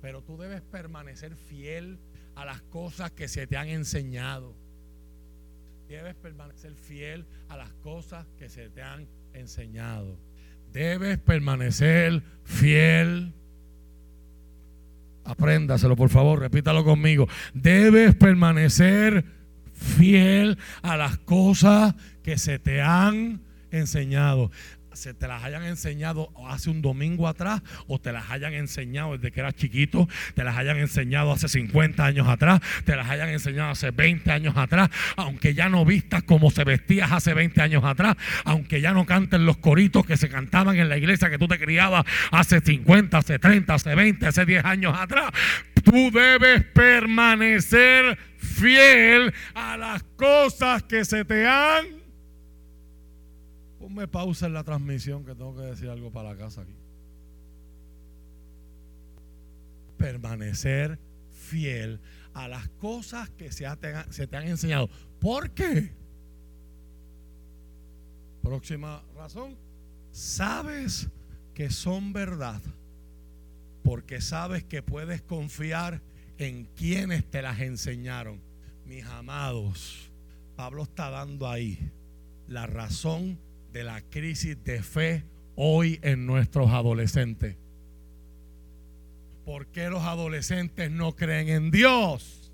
Pero 0.00 0.22
tú 0.22 0.36
debes 0.38 0.62
permanecer 0.62 1.34
fiel 1.36 1.98
a 2.36 2.44
las 2.44 2.62
cosas 2.62 3.10
que 3.10 3.28
se 3.28 3.46
te 3.46 3.56
han 3.56 3.68
enseñado. 3.68 4.54
Debes 5.88 6.14
permanecer 6.14 6.74
fiel 6.74 7.26
a 7.48 7.56
las 7.56 7.72
cosas 7.74 8.26
que 8.38 8.48
se 8.48 8.70
te 8.70 8.82
han 8.82 9.08
enseñado. 9.32 10.18
Debes 10.72 11.18
permanecer 11.18 12.22
fiel. 12.44 13.34
Apréndaselo, 15.24 15.96
por 15.96 16.10
favor, 16.10 16.38
repítalo 16.38 16.84
conmigo. 16.84 17.26
Debes 17.52 18.14
permanecer 18.14 19.24
fiel 19.72 20.58
a 20.82 20.96
las 20.96 21.18
cosas 21.18 21.94
que 22.22 22.38
se 22.38 22.58
te 22.58 22.80
han 22.80 23.16
enseñado 23.16 23.47
se 24.98 25.14
te 25.14 25.28
las 25.28 25.44
hayan 25.44 25.62
enseñado 25.62 26.30
hace 26.48 26.70
un 26.70 26.82
domingo 26.82 27.28
atrás 27.28 27.62
o 27.86 28.00
te 28.00 28.12
las 28.12 28.30
hayan 28.30 28.52
enseñado 28.54 29.16
desde 29.16 29.30
que 29.30 29.40
eras 29.40 29.54
chiquito, 29.54 30.08
te 30.34 30.42
las 30.44 30.56
hayan 30.56 30.78
enseñado 30.78 31.32
hace 31.32 31.48
50 31.48 32.04
años 32.04 32.28
atrás, 32.28 32.60
te 32.84 32.96
las 32.96 33.08
hayan 33.08 33.28
enseñado 33.28 33.70
hace 33.70 33.90
20 33.92 34.30
años 34.32 34.56
atrás, 34.56 34.90
aunque 35.16 35.54
ya 35.54 35.68
no 35.68 35.84
vistas 35.84 36.24
como 36.24 36.50
se 36.50 36.64
vestías 36.64 37.12
hace 37.12 37.32
20 37.32 37.62
años 37.62 37.84
atrás, 37.84 38.16
aunque 38.44 38.80
ya 38.80 38.92
no 38.92 39.06
canten 39.06 39.46
los 39.46 39.58
coritos 39.58 40.04
que 40.04 40.16
se 40.16 40.28
cantaban 40.28 40.76
en 40.76 40.88
la 40.88 40.98
iglesia 40.98 41.30
que 41.30 41.38
tú 41.38 41.46
te 41.46 41.58
criabas 41.58 42.04
hace 42.32 42.60
50, 42.60 43.18
hace 43.18 43.38
30, 43.38 43.74
hace 43.74 43.94
20, 43.94 44.26
hace 44.26 44.44
10 44.44 44.64
años 44.64 44.98
atrás, 44.98 45.30
tú 45.84 46.10
debes 46.10 46.64
permanecer 46.64 48.18
fiel 48.36 49.32
a 49.54 49.76
las 49.76 50.02
cosas 50.16 50.82
que 50.82 51.04
se 51.04 51.24
te 51.24 51.46
han 51.46 51.97
Ponme 53.98 54.06
pausa 54.06 54.46
en 54.46 54.52
la 54.52 54.62
transmisión 54.62 55.24
que 55.24 55.34
tengo 55.34 55.56
que 55.56 55.62
decir 55.62 55.88
algo 55.88 56.12
para 56.12 56.28
la 56.28 56.36
casa 56.36 56.60
aquí. 56.60 56.76
Permanecer 59.96 61.00
fiel 61.32 61.98
a 62.32 62.46
las 62.46 62.68
cosas 62.68 63.28
que 63.30 63.50
se, 63.50 63.64
te 63.74 64.36
han 64.36 64.46
enseñado. 64.46 64.88
¿Por 65.18 65.50
qué? 65.50 65.96
Próxima 68.40 69.02
razón. 69.16 69.56
Sabes 70.12 71.08
que 71.52 71.68
son 71.68 72.12
verdad 72.12 72.62
porque 73.82 74.20
sabes 74.20 74.62
que 74.62 74.80
puedes 74.80 75.22
confiar 75.22 76.02
en 76.36 76.66
quienes 76.76 77.28
te 77.28 77.42
las 77.42 77.58
enseñaron. 77.58 78.40
Mis 78.86 79.04
amados, 79.06 80.12
Pablo 80.54 80.84
está 80.84 81.10
dando 81.10 81.48
ahí 81.48 81.90
la 82.46 82.66
razón 82.68 83.47
de 83.78 83.84
la 83.84 84.00
crisis 84.00 84.64
de 84.64 84.82
fe 84.82 85.22
hoy 85.54 86.00
en 86.02 86.26
nuestros 86.26 86.68
adolescentes. 86.72 87.54
¿Por 89.44 89.68
qué 89.68 89.88
los 89.88 90.02
adolescentes 90.02 90.90
no 90.90 91.14
creen 91.14 91.48
en 91.48 91.70
Dios? 91.70 92.50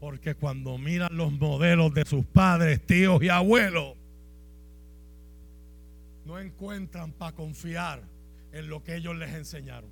Porque 0.00 0.34
cuando 0.34 0.78
miran 0.78 1.14
los 1.14 1.30
modelos 1.30 1.92
de 1.92 2.06
sus 2.06 2.24
padres, 2.24 2.80
tíos 2.86 3.22
y 3.22 3.28
abuelos, 3.28 3.98
no 6.24 6.38
encuentran 6.38 7.12
para 7.12 7.32
confiar 7.32 8.00
en 8.52 8.70
lo 8.70 8.82
que 8.82 8.96
ellos 8.96 9.14
les 9.14 9.34
enseñaron. 9.34 9.90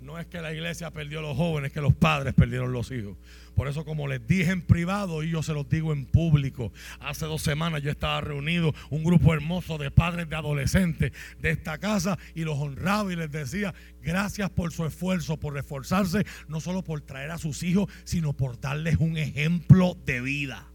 No 0.00 0.18
es 0.18 0.26
que 0.26 0.40
la 0.40 0.52
iglesia 0.52 0.90
perdió 0.90 1.20
a 1.20 1.22
los 1.22 1.36
jóvenes, 1.36 1.68
es 1.68 1.72
que 1.74 1.80
los 1.80 1.94
padres 1.94 2.34
perdieron 2.34 2.72
los 2.72 2.90
hijos. 2.90 3.16
Por 3.54 3.68
eso, 3.68 3.86
como 3.86 4.06
les 4.06 4.24
dije 4.26 4.50
en 4.50 4.60
privado 4.60 5.22
y 5.22 5.30
yo 5.30 5.42
se 5.42 5.54
los 5.54 5.66
digo 5.68 5.92
en 5.92 6.04
público, 6.04 6.70
hace 7.00 7.24
dos 7.24 7.40
semanas 7.40 7.82
yo 7.82 7.90
estaba 7.90 8.20
reunido 8.20 8.74
un 8.90 9.02
grupo 9.02 9.32
hermoso 9.32 9.78
de 9.78 9.90
padres 9.90 10.28
de 10.28 10.36
adolescentes 10.36 11.12
de 11.40 11.50
esta 11.50 11.78
casa 11.78 12.18
y 12.34 12.42
los 12.44 12.58
honraba 12.58 13.10
y 13.12 13.16
les 13.16 13.32
decía 13.32 13.74
gracias 14.02 14.50
por 14.50 14.72
su 14.72 14.84
esfuerzo, 14.84 15.38
por 15.38 15.56
esforzarse, 15.56 16.26
no 16.48 16.60
solo 16.60 16.82
por 16.82 17.00
traer 17.00 17.30
a 17.30 17.38
sus 17.38 17.62
hijos, 17.62 17.90
sino 18.04 18.34
por 18.34 18.60
darles 18.60 18.98
un 18.98 19.16
ejemplo 19.16 19.96
de 20.04 20.20
vida. 20.20 20.66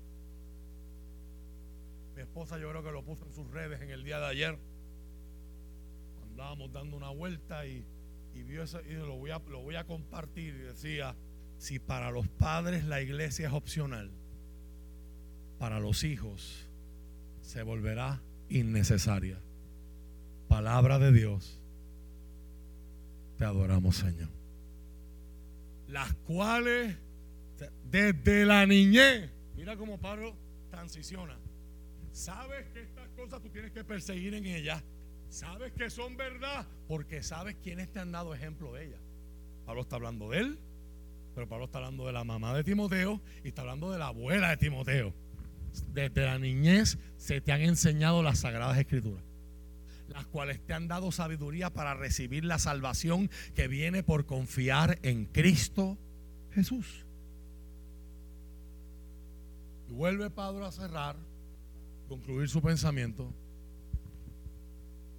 Mi 2.16 2.24
esposa 2.24 2.58
yo 2.58 2.70
creo 2.72 2.84
que 2.84 2.92
lo 2.92 3.04
puso 3.04 3.26
en 3.28 3.34
sus 3.34 3.50
redes 3.52 3.80
en 3.82 3.92
el 3.92 4.04
día 4.04 4.20
de 4.20 4.26
ayer. 4.26 4.58
Andábamos 6.32 6.74
dando 6.74 6.98
una 6.98 7.10
vuelta 7.10 7.68
y, 7.68 7.86
vio 8.34 8.64
eso 8.64 8.82
y 8.82 8.94
lo 8.94 9.18
voy, 9.18 9.32
a, 9.32 9.40
lo 9.40 9.62
voy 9.62 9.76
a 9.76 9.86
compartir 9.86 10.56
y 10.56 10.60
decía 10.60 11.16
si 11.58 11.80
para 11.80 12.12
los 12.12 12.28
padres 12.28 12.86
la 12.86 13.02
iglesia 13.02 13.48
es 13.48 13.54
opcional, 13.54 14.12
para 15.60 15.80
los 15.80 16.04
hijos 16.04 16.68
se 17.42 17.64
volverá 17.64 18.22
innecesaria. 18.50 19.40
Palabra 20.48 21.00
de 21.00 21.12
Dios. 21.12 21.60
Te 23.38 23.46
adoramos, 23.46 23.96
Señor. 23.96 24.30
Las 25.88 26.14
cuales 26.14 26.98
desde 27.90 28.46
la 28.46 28.66
niñez, 28.66 29.30
mira 29.56 29.76
cómo 29.78 30.00
Pablo 30.00 30.36
transiciona. 30.70 31.38
Sabes 32.12 32.68
que 32.74 32.82
estas 32.82 33.08
cosas 33.10 33.42
tú 33.42 33.50
tienes 33.50 33.72
que 33.72 33.84
perseguir 33.84 34.34
en 34.34 34.46
ellas. 34.46 34.84
Sabes 35.32 35.72
que 35.72 35.90
son 35.90 36.18
verdad 36.18 36.68
porque 36.90 37.24
sabes 37.24 37.56
quiénes 37.64 37.90
te 37.90 38.00
han 38.00 38.12
dado 38.12 38.36
ejemplo 38.36 38.74
de 38.74 38.88
ellas. 38.88 39.00
Pablo 39.66 39.84
está 39.84 39.96
hablando 39.96 40.30
de 40.30 40.40
él, 40.40 40.60
pero 41.34 41.48
Pablo 41.48 41.66
está 41.66 41.78
hablando 41.78 42.06
de 42.06 42.12
la 42.12 42.26
mamá 42.26 42.54
de 42.54 42.66
Timoteo 42.66 43.22
y 43.42 43.48
está 43.48 43.62
hablando 43.62 43.94
de 43.94 43.98
la 43.98 44.08
abuela 44.08 44.50
de 44.50 44.58
Timoteo. 44.58 45.14
Desde 45.94 46.26
la 46.26 46.38
niñez 46.38 46.98
se 47.16 47.40
te 47.40 47.54
han 47.54 47.62
enseñado 47.62 48.22
las 48.24 48.40
sagradas 48.40 48.78
escrituras, 48.78 49.24
las 50.10 50.28
cuales 50.28 50.60
te 50.66 50.74
han 50.74 50.90
dado 50.90 51.14
sabiduría 51.14 51.72
para 51.72 51.94
recibir 51.94 52.44
la 52.44 52.60
salvación 52.60 53.30
que 53.56 53.70
viene 53.70 54.04
por 54.04 54.26
confiar 54.26 55.00
en 55.02 55.28
Cristo 55.28 55.98
Jesús. 56.52 57.06
Y 59.88 59.94
vuelve 59.94 60.30
Pablo 60.30 60.66
a 60.66 60.74
cerrar, 60.74 61.16
concluir 62.10 62.50
su 62.50 62.62
pensamiento. 62.62 63.34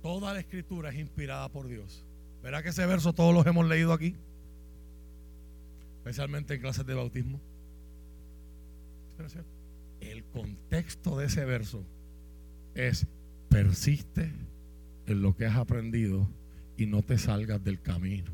Toda 0.03 0.34
la 0.34 0.40
escritura 0.40 0.90
es 0.90 0.98
inspirada 0.98 1.48
por 1.48 1.68
Dios. 1.68 2.05
¿Verá 2.42 2.62
que 2.62 2.70
ese 2.70 2.84
verso 2.86 3.12
todos 3.12 3.32
los 3.32 3.46
hemos 3.46 3.66
leído 3.66 3.92
aquí? 3.92 4.16
especialmente 6.03 6.55
en 6.55 6.61
clases 6.61 6.84
de 6.84 6.94
bautismo. 6.94 7.40
El 10.00 10.24
contexto 10.24 11.16
de 11.16 11.26
ese 11.26 11.44
verso 11.44 11.84
es 12.74 13.07
persiste 13.48 14.32
en 15.07 15.22
lo 15.22 15.36
que 15.36 15.46
has 15.46 15.57
aprendido 15.57 16.28
y 16.76 16.86
no 16.86 17.03
te 17.03 17.18
salgas 17.18 17.62
del 17.62 17.80
camino. 17.80 18.32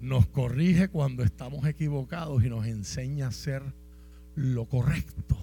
Nos 0.00 0.28
corrige 0.28 0.86
cuando 0.86 1.24
estamos 1.24 1.66
equivocados 1.66 2.44
y 2.44 2.48
nos 2.48 2.64
enseña 2.64 3.26
a 3.26 3.30
hacer 3.30 3.64
lo 4.36 4.66
correcto. 4.66 5.36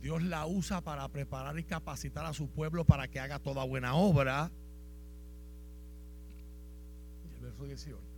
Dios 0.00 0.22
la 0.22 0.46
usa 0.46 0.80
para 0.80 1.08
preparar 1.08 1.58
y 1.58 1.64
capacitar 1.64 2.24
a 2.24 2.32
su 2.32 2.48
pueblo 2.48 2.84
para 2.84 3.08
que 3.08 3.20
haga 3.20 3.38
toda 3.38 3.64
buena 3.64 3.94
obra. 3.94 4.50
Y 7.30 7.34
el 7.34 7.40
verso 7.40 7.64
18. 7.64 8.08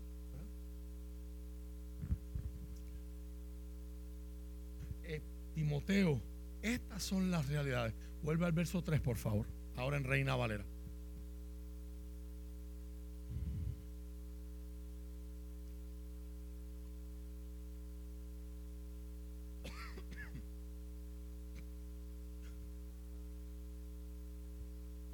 Timoteo, 5.55 6.23
estas 6.63 7.03
son 7.03 7.31
las 7.31 7.47
realidades. 7.49 7.95
Vuelve 8.23 8.47
al 8.47 8.53
verso 8.53 8.83
3, 8.83 9.01
por 9.01 9.17
favor. 9.17 9.47
Ahora 9.77 9.97
en 9.97 10.05
Reina 10.05 10.35
Valera. 10.35 10.65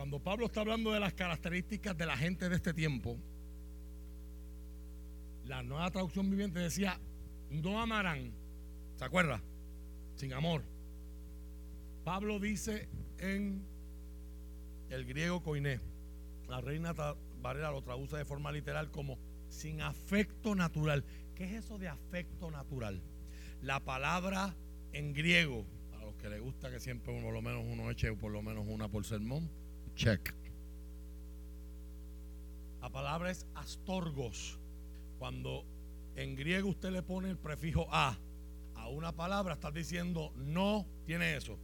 Cuando 0.06 0.22
Pablo 0.22 0.46
está 0.46 0.60
hablando 0.60 0.92
de 0.92 1.00
las 1.00 1.14
características 1.14 1.98
de 1.98 2.06
la 2.06 2.16
gente 2.16 2.48
de 2.48 2.54
este 2.54 2.72
tiempo, 2.72 3.18
la 5.46 5.64
nueva 5.64 5.90
traducción 5.90 6.30
viviente 6.30 6.60
decía, 6.60 7.00
no 7.50 7.80
amarán. 7.80 8.30
¿Se 8.94 9.04
acuerda? 9.04 9.42
sin 10.14 10.32
amor. 10.32 10.62
Pablo 12.04 12.38
dice 12.38 12.88
en 13.18 13.66
el 14.90 15.06
griego 15.06 15.42
koiné, 15.42 15.80
la 16.48 16.60
reina 16.60 16.94
Varela 17.42 17.72
lo 17.72 17.82
traduce 17.82 18.16
de 18.16 18.24
forma 18.24 18.52
literal 18.52 18.92
como 18.92 19.18
sin 19.48 19.80
afecto 19.80 20.54
natural. 20.54 21.04
¿Qué 21.34 21.46
es 21.46 21.64
eso 21.64 21.78
de 21.78 21.88
afecto 21.88 22.52
natural? 22.52 23.02
La 23.60 23.80
palabra 23.80 24.54
en 24.92 25.12
griego, 25.12 25.66
a 26.00 26.04
los 26.04 26.14
que 26.14 26.28
les 26.28 26.40
gusta 26.40 26.70
que 26.70 26.78
siempre 26.78 27.12
por 27.20 27.32
lo 27.32 27.42
menos 27.42 27.64
uno 27.66 27.90
eche 27.90 28.12
por 28.12 28.30
lo 28.30 28.40
menos 28.40 28.68
una 28.68 28.86
por 28.86 29.04
sermón, 29.04 29.50
check. 29.96 30.32
La 32.80 32.90
palabra 32.90 33.30
es 33.30 33.46
astorgos. 33.54 34.60
Cuando 35.18 35.64
en 36.14 36.36
griego 36.36 36.68
usted 36.68 36.90
le 36.90 37.02
pone 37.02 37.30
el 37.30 37.38
prefijo 37.38 37.88
a, 37.90 38.16
una 38.92 39.10
palabra 39.10 39.54
estás 39.54 39.74
diciendo 39.74 40.32
no 40.36 40.86
tiene 41.06 41.36
eso. 41.36 41.58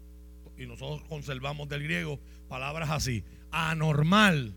Y 0.56 0.66
nosotros 0.66 1.06
conservamos 1.08 1.68
del 1.68 1.84
griego 1.84 2.18
palabras 2.48 2.90
así. 2.90 3.22
Anormal 3.52 4.56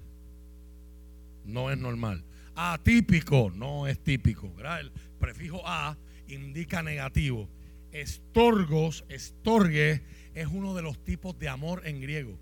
no 1.43 1.69
es 1.69 1.77
normal. 1.77 2.23
Atípico 2.55 3.51
no 3.53 3.87
es 3.87 4.01
típico. 4.03 4.51
El 4.79 4.91
prefijo 5.19 5.61
a 5.65 5.95
indica 6.27 6.81
negativo. 6.81 7.47
Estorgos, 7.91 9.05
estorgue, 9.09 10.01
es 10.33 10.47
uno 10.47 10.73
de 10.73 10.81
los 10.81 11.03
tipos 11.03 11.37
de 11.37 11.49
amor 11.49 11.85
en 11.85 12.01
griego. 12.01 12.39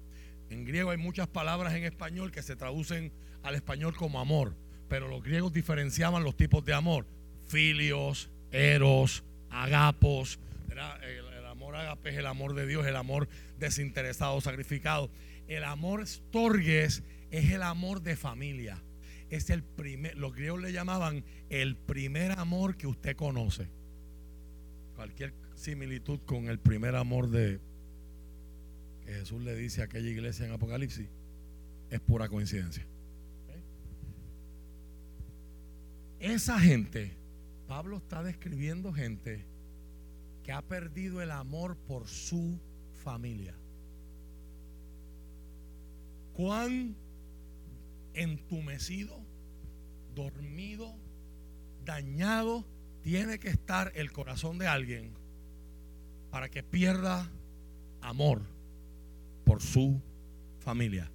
En 0.53 0.65
griego 0.65 0.91
hay 0.91 0.97
muchas 0.97 1.27
palabras 1.27 1.73
en 1.73 1.83
español 1.83 2.31
que 2.31 2.43
se 2.43 2.55
traducen 2.55 3.11
al 3.41 3.55
español 3.55 3.95
como 3.95 4.19
amor, 4.19 4.55
pero 4.87 5.07
los 5.07 5.23
griegos 5.23 5.51
diferenciaban 5.51 6.23
los 6.23 6.37
tipos 6.37 6.63
de 6.63 6.73
amor. 6.75 7.07
Filios, 7.47 8.29
eros, 8.51 9.23
agapos. 9.49 10.39
El, 10.69 11.45
amor 11.47 11.75
agape 11.75 12.11
es 12.11 12.17
el 12.17 12.27
amor 12.27 12.53
de 12.53 12.67
Dios, 12.67 12.85
el 12.85 12.95
amor 12.95 13.27
desinteresado, 13.57 14.39
sacrificado. 14.41 15.09
El 15.47 15.63
amor 15.63 16.05
storges 16.05 17.01
es 17.31 17.51
el 17.51 17.63
amor 17.63 18.03
de 18.03 18.15
familia. 18.15 18.79
Es 19.31 19.49
el 19.49 19.63
primer, 19.63 20.15
los 20.17 20.35
griegos 20.35 20.61
le 20.61 20.71
llamaban 20.71 21.25
el 21.49 21.75
primer 21.75 22.31
amor 22.33 22.77
que 22.77 22.85
usted 22.85 23.15
conoce. 23.15 23.69
Cualquier 24.95 25.33
similitud 25.55 26.19
con 26.27 26.47
el 26.47 26.59
primer 26.59 26.95
amor 26.95 27.31
de 27.31 27.59
que 29.03 29.13
Jesús 29.13 29.41
le 29.41 29.55
dice 29.55 29.81
a 29.81 29.85
aquella 29.85 30.09
iglesia 30.09 30.45
en 30.45 30.53
Apocalipsis 30.53 31.07
es 31.89 31.99
pura 31.99 32.29
coincidencia. 32.29 32.85
Esa 36.19 36.59
gente 36.59 37.11
Pablo 37.67 37.97
está 37.97 38.23
describiendo 38.23 38.93
gente 38.93 39.45
que 40.43 40.51
ha 40.51 40.61
perdido 40.61 41.21
el 41.21 41.31
amor 41.31 41.77
por 41.77 42.07
su 42.07 42.59
familia. 43.03 43.55
Cuán 46.33 46.95
entumecido, 48.13 49.19
dormido, 50.13 50.95
dañado 51.85 52.65
tiene 53.01 53.39
que 53.39 53.49
estar 53.49 53.91
el 53.95 54.11
corazón 54.11 54.57
de 54.57 54.67
alguien 54.67 55.11
para 56.31 56.49
que 56.49 56.63
pierda 56.63 57.29
amor 58.01 58.52
por 59.45 59.61
su 59.61 60.01
familia, 60.59 61.11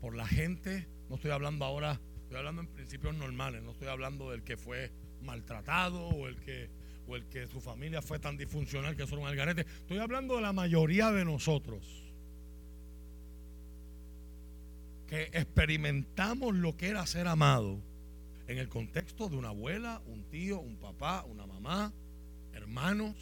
por 0.00 0.14
la 0.14 0.26
gente. 0.26 0.88
No 1.08 1.16
estoy 1.16 1.30
hablando 1.30 1.64
ahora, 1.64 2.00
estoy 2.22 2.38
hablando 2.38 2.62
en 2.62 2.68
principios 2.68 3.14
normales, 3.14 3.62
no 3.62 3.72
estoy 3.72 3.88
hablando 3.88 4.30
del 4.30 4.42
que 4.42 4.56
fue 4.56 4.90
maltratado 5.22 6.06
o 6.08 6.26
el 6.28 6.36
que 6.36 6.70
o 7.08 7.16
el 7.16 7.24
que 7.26 7.48
su 7.48 7.60
familia 7.60 8.00
fue 8.00 8.18
tan 8.18 8.36
disfuncional 8.36 8.96
que 8.96 9.06
son 9.06 9.18
un 9.18 9.26
algarete. 9.26 9.62
Estoy 9.62 9.98
hablando 9.98 10.36
de 10.36 10.42
la 10.42 10.52
mayoría 10.52 11.10
de 11.10 11.24
nosotros 11.24 12.02
que 15.08 15.24
experimentamos 15.24 16.54
lo 16.54 16.76
que 16.76 16.88
era 16.88 17.04
ser 17.06 17.26
amado 17.26 17.82
en 18.46 18.58
el 18.58 18.68
contexto 18.68 19.28
de 19.28 19.36
una 19.36 19.48
abuela, 19.48 20.00
un 20.06 20.24
tío, 20.24 20.60
un 20.60 20.76
papá, 20.76 21.24
una 21.28 21.46
mamá, 21.46 21.92
hermanos. 22.54 23.16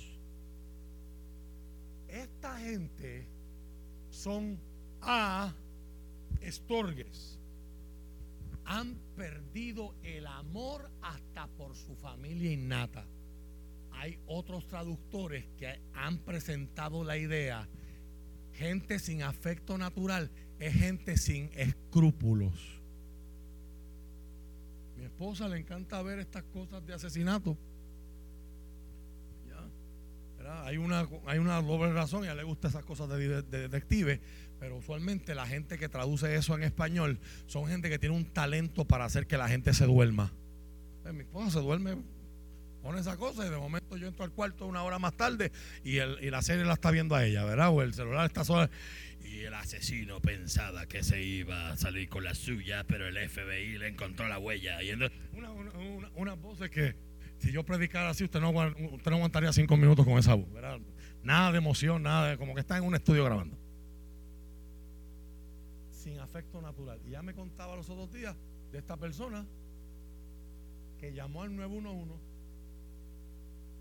Esta 2.08 2.58
gente 2.58 3.26
son 4.20 4.58
a 5.00 5.54
estorgues. 6.42 7.38
Han 8.66 8.94
perdido 9.16 9.94
el 10.02 10.26
amor 10.26 10.90
hasta 11.02 11.46
por 11.48 11.74
su 11.74 11.96
familia 11.96 12.52
innata. 12.52 13.04
Hay 13.92 14.18
otros 14.26 14.66
traductores 14.68 15.46
que 15.58 15.80
han 15.94 16.18
presentado 16.18 17.02
la 17.02 17.16
idea. 17.16 17.66
Gente 18.52 18.98
sin 18.98 19.22
afecto 19.22 19.78
natural 19.78 20.30
es 20.58 20.74
gente 20.74 21.16
sin 21.16 21.50
escrúpulos. 21.54 22.52
Mi 24.96 25.04
esposa 25.04 25.48
le 25.48 25.58
encanta 25.58 26.02
ver 26.02 26.18
estas 26.18 26.44
cosas 26.44 26.84
de 26.86 26.92
asesinato. 26.92 27.56
Hay, 30.64 30.76
una, 30.76 31.06
hay 31.26 31.38
una 31.38 31.60
doble 31.62 31.92
razón, 31.92 32.24
y 32.24 32.28
a 32.28 32.32
ella 32.32 32.42
le 32.42 32.44
gusta 32.44 32.68
esas 32.68 32.84
cosas 32.84 33.08
de, 33.08 33.42
de 33.42 33.68
detective, 33.68 34.20
pero 34.58 34.76
usualmente 34.76 35.34
la 35.34 35.46
gente 35.46 35.78
que 35.78 35.88
traduce 35.88 36.34
eso 36.34 36.54
en 36.54 36.62
español 36.62 37.18
son 37.46 37.66
gente 37.66 37.88
que 37.88 37.98
tiene 37.98 38.14
un 38.14 38.26
talento 38.26 38.84
para 38.84 39.04
hacer 39.04 39.26
que 39.26 39.36
la 39.36 39.48
gente 39.48 39.72
se 39.72 39.86
duerma. 39.86 40.32
Eh, 41.06 41.12
mi 41.12 41.20
esposa 41.20 41.50
se 41.50 41.60
duerme, 41.60 41.96
pone 42.82 43.00
esa 43.00 43.16
cosa 43.16 43.46
y 43.46 43.50
de 43.50 43.56
momento 43.56 43.96
yo 43.96 44.06
entro 44.06 44.24
al 44.24 44.32
cuarto 44.32 44.66
una 44.66 44.82
hora 44.82 44.98
más 44.98 45.16
tarde 45.16 45.50
y, 45.82 45.96
el, 45.96 46.18
y 46.22 46.30
la 46.30 46.42
serie 46.42 46.64
la 46.64 46.74
está 46.74 46.90
viendo 46.90 47.14
a 47.14 47.24
ella, 47.24 47.44
¿verdad? 47.44 47.70
O 47.70 47.82
el 47.82 47.94
celular 47.94 48.26
está 48.26 48.44
sola. 48.44 48.70
Y 49.24 49.40
el 49.40 49.54
asesino 49.54 50.20
pensaba 50.20 50.86
que 50.86 51.02
se 51.02 51.22
iba 51.22 51.70
a 51.70 51.76
salir 51.76 52.08
con 52.08 52.24
la 52.24 52.34
suya, 52.34 52.84
pero 52.86 53.06
el 53.06 53.16
FBI 53.28 53.78
le 53.78 53.88
encontró 53.88 54.26
la 54.28 54.38
huella. 54.38 54.82
Y 54.82 54.92
una, 54.92 55.10
una, 55.32 56.10
una, 56.14 56.34
voz 56.34 56.58
que 56.70 56.96
si 57.40 57.50
yo 57.50 57.64
predicara 57.64 58.10
así, 58.10 58.24
usted 58.24 58.40
no, 58.40 58.48
aguantaría 58.48 59.52
cinco 59.52 59.76
minutos 59.76 60.06
con 60.06 60.16
esa 60.18 60.34
voz. 60.34 60.46
Nada 61.22 61.52
de 61.52 61.58
emoción, 61.58 62.02
nada 62.02 62.30
de, 62.30 62.38
como 62.38 62.54
que 62.54 62.60
está 62.60 62.78
en 62.78 62.84
un 62.84 62.94
estudio 62.94 63.24
grabando 63.24 63.60
sin 66.00 66.18
afecto 66.18 66.60
natural. 66.62 66.98
Y 67.06 67.10
ya 67.10 67.22
me 67.22 67.34
contaba 67.34 67.76
los 67.76 67.88
otros 67.90 68.10
días 68.12 68.34
de 68.72 68.78
esta 68.78 68.96
persona 68.96 69.46
que 70.98 71.12
llamó 71.12 71.42
al 71.42 71.54
911, 71.54 72.14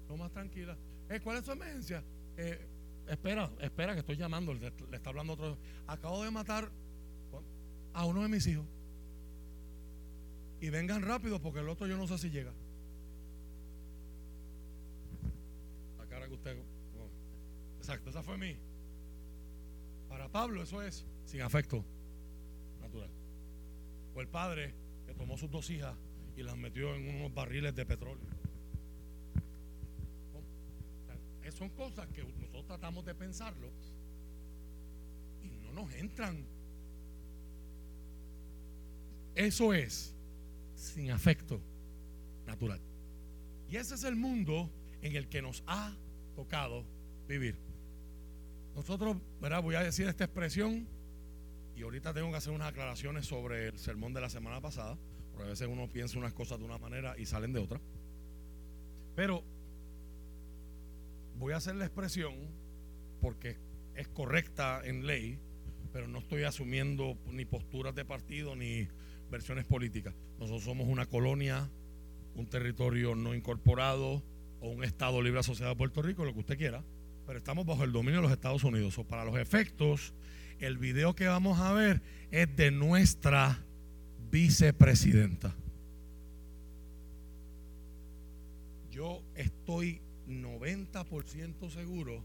lo 0.10 0.18
más 0.18 0.32
tranquila. 0.32 0.78
Eh, 1.10 1.20
¿Cuál 1.22 1.38
es 1.38 1.45
su 1.45 1.51
emergencia? 1.51 2.03
Eh, 2.38 2.68
espera, 3.07 3.49
espera 3.60 3.93
que 3.93 3.99
estoy 3.99 4.18
llamando, 4.18 4.53
le, 4.53 4.68
está 4.91 5.10
hablando 5.10 5.34
otro. 5.34 5.57
Acabo 5.88 6.24
de 6.24 6.32
matar 6.32 6.70
a 7.93 8.05
uno 8.05 8.22
de 8.22 8.30
mis 8.30 8.45
hijos. 8.47 8.66
Y 10.62 10.70
vengan 10.70 11.01
rápido 11.01 11.41
porque 11.41 11.60
el 11.60 11.70
otro 11.70 11.88
yo 11.88 11.97
no 11.97 12.05
sé 12.07 12.18
si 12.18 12.30
llega. 12.30 12.51
La 15.97 16.05
cara 16.05 16.28
que 16.28 16.34
usted... 16.34 16.57
exacto, 17.90 18.12
esa 18.12 18.22
fue 18.22 18.38
mí. 18.38 18.56
Para 20.08 20.30
Pablo 20.30 20.62
eso 20.62 20.80
es 20.84 21.06
sin 21.26 21.42
afecto 21.42 21.84
natural. 22.80 23.10
O 24.14 24.22
el 24.22 24.28
padre 24.28 24.76
que 25.08 25.16
tomó 25.16 25.40
sus 25.40 25.50
dos 25.50 25.68
hijas 25.72 25.96
y 26.38 26.44
las 26.44 26.56
metió 26.56 26.94
en 26.94 27.16
unos 27.16 27.34
barriles 27.34 27.76
de 27.76 27.86
petróleo. 27.86 28.28
Son 31.58 31.70
cosas 31.72 32.08
que 32.10 32.24
nosotros 32.24 32.64
tratamos 32.68 33.04
de 33.04 33.16
pensarlo 33.16 33.70
y 35.44 35.50
no 35.66 35.74
nos 35.74 35.92
entran. 35.96 36.46
Eso 39.36 39.74
es 39.74 40.16
sin 40.76 41.10
afecto 41.10 41.60
natural. 42.46 42.80
Y 43.68 43.78
ese 43.78 43.96
es 43.96 44.04
el 44.04 44.16
mundo 44.16 44.70
en 45.02 45.16
el 45.16 45.28
que 45.28 45.42
nos 45.42 45.64
ha 45.66 45.98
tocado 46.36 46.86
vivir. 47.28 47.68
Nosotros, 48.76 49.17
¿verdad? 49.41 49.61
Voy 49.61 49.76
a 49.76 49.84
decir 49.84 50.07
esta 50.07 50.24
expresión 50.24 50.88
y 51.76 51.82
ahorita 51.82 52.13
tengo 52.13 52.30
que 52.32 52.38
hacer 52.38 52.53
unas 52.53 52.70
aclaraciones 52.70 53.26
sobre 53.26 53.70
el 53.70 53.80
sermón 53.80 54.13
de 54.13 54.22
la 54.22 54.30
semana 54.30 54.61
pasada, 54.61 54.97
porque 55.32 55.47
a 55.47 55.49
veces 55.51 55.67
uno 55.70 55.88
piensa 55.88 56.17
unas 56.17 56.34
cosas 56.34 56.59
de 56.59 56.65
una 56.65 56.78
manera 56.78 57.17
y 57.17 57.26
salen 57.26 57.53
de 57.53 57.59
otra. 57.59 57.80
Pero 59.15 59.43
voy 61.38 61.53
a 61.53 61.57
hacer 61.57 61.76
la 61.76 61.86
expresión 61.86 62.36
porque 63.22 63.57
es 63.95 64.07
correcta 64.09 64.82
en 64.84 65.07
ley, 65.07 65.39
pero 65.91 66.07
no 66.07 66.20
estoy 66.20 66.43
asumiendo 66.43 67.17
ni 67.32 67.45
posturas 67.45 67.95
de 67.95 68.05
partido 68.05 68.55
ni 68.55 68.88
versiones 69.30 69.65
políticas. 69.65 70.15
Nosotros 70.39 70.63
somos 70.63 70.88
una 70.88 71.05
colonia, 71.05 71.70
un 72.36 72.47
territorio 72.47 73.15
no 73.15 73.34
incorporado 73.34 74.24
o 74.61 74.70
un 74.70 74.84
Estado 74.84 75.22
libre 75.22 75.39
asociado 75.39 75.72
a 75.72 75.76
Puerto 75.76 76.01
Rico, 76.01 76.26
lo 76.26 76.34
que 76.34 76.39
usted 76.39 76.57
quiera, 76.57 76.84
pero 77.30 77.38
estamos 77.38 77.64
bajo 77.64 77.84
el 77.84 77.92
dominio 77.92 78.22
de 78.22 78.24
los 78.24 78.32
Estados 78.32 78.64
Unidos. 78.64 78.98
O 78.98 79.04
para 79.04 79.24
los 79.24 79.38
efectos 79.38 80.16
el 80.58 80.80
video 80.80 81.14
que 81.14 81.28
vamos 81.28 81.60
a 81.60 81.72
ver 81.74 82.02
es 82.32 82.56
de 82.56 82.72
nuestra 82.72 83.64
vicepresidenta. 84.32 85.56
Yo 88.90 89.22
estoy 89.36 90.02
90% 90.28 91.70
seguro 91.70 92.24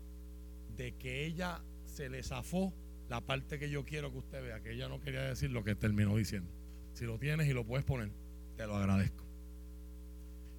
de 0.75 0.93
que 0.93 1.27
ella 1.27 1.61
se 1.85 2.09
le 2.09 2.23
zafó 2.23 2.73
la 3.11 3.21
parte 3.21 3.59
que 3.59 3.69
yo 3.69 3.85
quiero 3.85 4.11
que 4.11 4.17
usted 4.21 4.43
vea, 4.43 4.63
que 4.63 4.73
ella 4.73 4.89
no 4.89 5.03
quería 5.03 5.25
decir 5.25 5.51
lo 5.51 5.63
que 5.65 5.75
terminó 5.75 6.17
diciendo. 6.17 6.51
Si 6.95 7.05
lo 7.05 7.19
tienes 7.19 7.47
y 7.47 7.53
lo 7.53 7.67
puedes 7.67 7.85
poner, 7.85 8.11
te 8.57 8.67
lo 8.67 8.75
agradezco. 8.75 9.23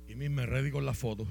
Y 0.07 0.13
me 0.13 0.45
ready 0.45 0.69
con 0.69 0.85
la 0.85 0.93
foto. 0.93 1.25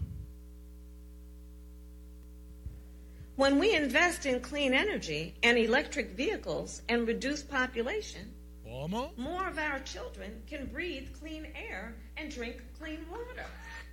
When 3.36 3.58
we 3.58 3.74
invest 3.74 4.26
in 4.26 4.40
clean 4.40 4.72
energy 4.72 5.34
and 5.42 5.58
electric 5.58 6.16
vehicles 6.16 6.82
and 6.88 7.06
reduce 7.06 7.42
population, 7.42 8.32
¿Cómo? 8.64 9.16
more 9.18 9.48
of 9.48 9.58
our 9.58 9.80
children 9.80 10.40
can 10.46 10.66
breathe 10.66 11.08
clean 11.18 11.48
air 11.56 11.96
and 12.16 12.30
drink 12.30 12.62
clean 12.78 13.04
water. 13.10 13.46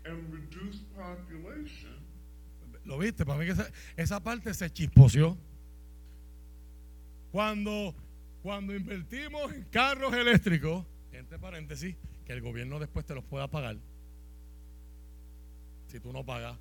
And 0.06 0.32
reduce 0.32 0.78
population. 0.96 1.98
¿Lo 2.86 2.98
viste? 2.98 3.26
Para 3.26 3.40
mí 3.40 3.46
que 3.46 3.54
esa, 3.54 3.72
esa 3.98 4.20
parte 4.20 4.54
se 4.54 4.70
chisposeó. 4.70 5.38
Cuando, 7.32 7.96
cuando 8.44 8.76
invertimos 8.76 9.54
en 9.54 9.64
carros 9.72 10.14
eléctricos, 10.14 10.86
entre 11.12 11.40
paréntesis, 11.40 11.96
que 12.26 12.34
el 12.34 12.42
gobierno 12.42 12.80
después 12.80 13.06
te 13.06 13.16
los 13.16 13.24
pueda 13.24 13.48
pagar. 13.48 13.78
Si 15.88 16.00
tú 16.00 16.12
no 16.14 16.24
pagas 16.24 16.58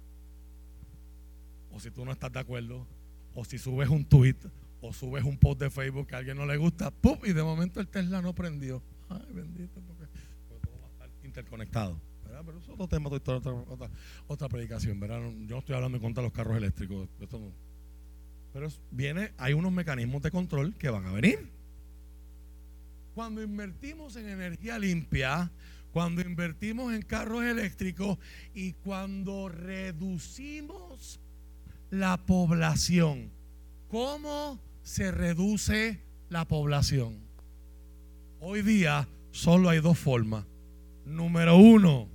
o 1.70 1.80
si 1.80 1.90
tú 1.90 2.04
no 2.04 2.12
estás 2.12 2.32
de 2.32 2.40
acuerdo, 2.40 2.86
o 3.34 3.44
si 3.44 3.58
subes 3.58 3.88
un 3.88 4.04
tweet, 4.04 4.36
o 4.80 4.92
subes 4.92 5.24
un 5.24 5.36
post 5.36 5.60
de 5.60 5.70
Facebook 5.70 6.06
que 6.06 6.14
a 6.14 6.18
alguien 6.18 6.36
no 6.36 6.46
le 6.46 6.56
gusta, 6.56 6.90
¡pum! 6.90 7.18
Y 7.24 7.32
de 7.32 7.42
momento 7.42 7.80
el 7.80 7.88
Tesla 7.88 8.22
no 8.22 8.34
prendió. 8.34 8.82
Ay, 9.08 9.26
bendito, 9.32 9.80
porque, 9.86 10.06
todo 10.48 10.78
va 10.80 10.86
a 10.86 10.90
estar 10.90 11.10
interconectado. 11.24 12.00
¿verdad? 12.24 12.42
Pero 12.44 12.58
eso 12.58 12.66
es 12.68 12.74
otro 12.74 12.88
tema, 12.88 13.10
otra, 13.10 13.36
otra, 13.36 13.90
otra, 14.26 14.48
predicación, 14.48 14.98
¿verdad? 15.00 15.20
Yo 15.20 15.56
no 15.56 15.58
estoy 15.58 15.74
hablando 15.74 15.96
en 15.98 16.02
contra 16.02 16.22
de 16.22 16.28
los 16.28 16.32
carros 16.32 16.56
eléctricos. 16.56 17.08
Esto 17.20 17.38
no. 17.38 17.52
Pero 18.52 18.68
viene, 18.90 19.32
hay 19.36 19.52
unos 19.52 19.72
mecanismos 19.72 20.22
de 20.22 20.30
control 20.30 20.74
que 20.74 20.90
van 20.90 21.06
a 21.06 21.12
venir. 21.12 21.50
Cuando 23.14 23.42
invertimos 23.42 24.16
en 24.16 24.28
energía 24.28 24.78
limpia, 24.78 25.50
cuando 25.92 26.20
invertimos 26.22 26.94
en 26.94 27.02
carros 27.02 27.44
eléctricos 27.44 28.18
y 28.54 28.72
cuando 28.74 29.48
reducimos 29.48 31.20
la 31.90 32.16
población. 32.18 33.30
¿Cómo 33.88 34.60
se 34.82 35.10
reduce 35.10 36.00
la 36.28 36.46
población? 36.46 37.18
Hoy 38.40 38.62
día 38.62 39.08
solo 39.32 39.68
hay 39.68 39.80
dos 39.80 39.98
formas. 39.98 40.46
Número 41.04 41.56
uno, 41.56 42.08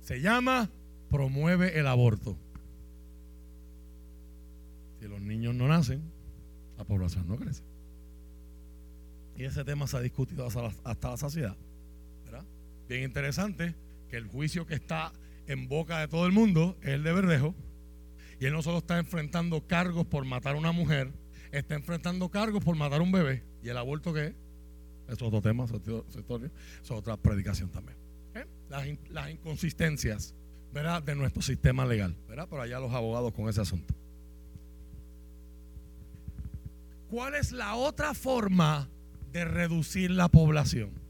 se 0.00 0.20
llama 0.20 0.70
promueve 1.10 1.78
el 1.78 1.86
aborto. 1.86 2.36
Si 4.98 5.06
los 5.06 5.20
niños 5.20 5.54
no 5.54 5.68
nacen, 5.68 6.02
la 6.78 6.84
población 6.84 7.28
no 7.28 7.36
crece. 7.36 7.62
Y 9.36 9.44
ese 9.44 9.64
tema 9.64 9.86
se 9.86 9.98
ha 9.98 10.00
discutido 10.00 10.46
hasta 10.46 11.10
la, 11.10 11.16
saciedad. 11.16 11.56
Bien 12.88 13.02
interesante 13.02 13.74
que 14.08 14.16
el 14.16 14.28
juicio 14.28 14.64
que 14.64 14.74
está 14.74 15.12
en 15.48 15.66
boca 15.66 15.98
de 15.98 16.06
todo 16.06 16.24
el 16.26 16.32
mundo 16.32 16.76
es 16.82 16.90
el 16.90 17.02
de 17.02 17.12
Verdejo 17.12 17.54
y 18.38 18.46
él 18.46 18.52
no 18.52 18.62
solo 18.62 18.78
está 18.78 18.98
enfrentando 18.98 19.66
cargos 19.66 20.06
por 20.06 20.24
matar 20.24 20.56
a 20.56 20.58
una 20.58 20.72
mujer, 20.72 21.12
está 21.52 21.74
enfrentando 21.74 22.28
cargos 22.30 22.62
por 22.62 22.76
matar 22.76 23.00
a 23.00 23.02
un 23.02 23.12
bebé. 23.12 23.44
¿Y 23.62 23.68
el 23.68 23.76
aborto 23.76 24.12
qué 24.12 24.26
es? 24.26 24.34
Es 25.08 25.22
otro 25.22 25.40
tema, 25.40 25.64
es 25.64 26.90
otra 26.90 27.16
predicación 27.16 27.70
también. 27.70 27.96
¿Eh? 28.34 28.44
Las, 29.10 29.30
inconsistencias 29.30 30.34
¿verdad? 30.72 31.02
de 31.02 31.14
nuestro 31.14 31.42
sistema 31.42 31.86
legal. 31.86 32.16
¿verdad? 32.28 32.48
Por 32.48 32.60
allá 32.60 32.80
los 32.80 32.92
abogados 32.92 33.32
con 33.32 33.48
ese 33.48 33.60
asunto. 33.60 33.94
¿Cuál 37.08 37.36
es 37.36 37.52
la 37.52 37.76
otra 37.76 38.14
forma 38.14 38.88
de 39.32 39.44
reducir 39.44 40.10
la 40.10 40.28
población? 40.28 41.06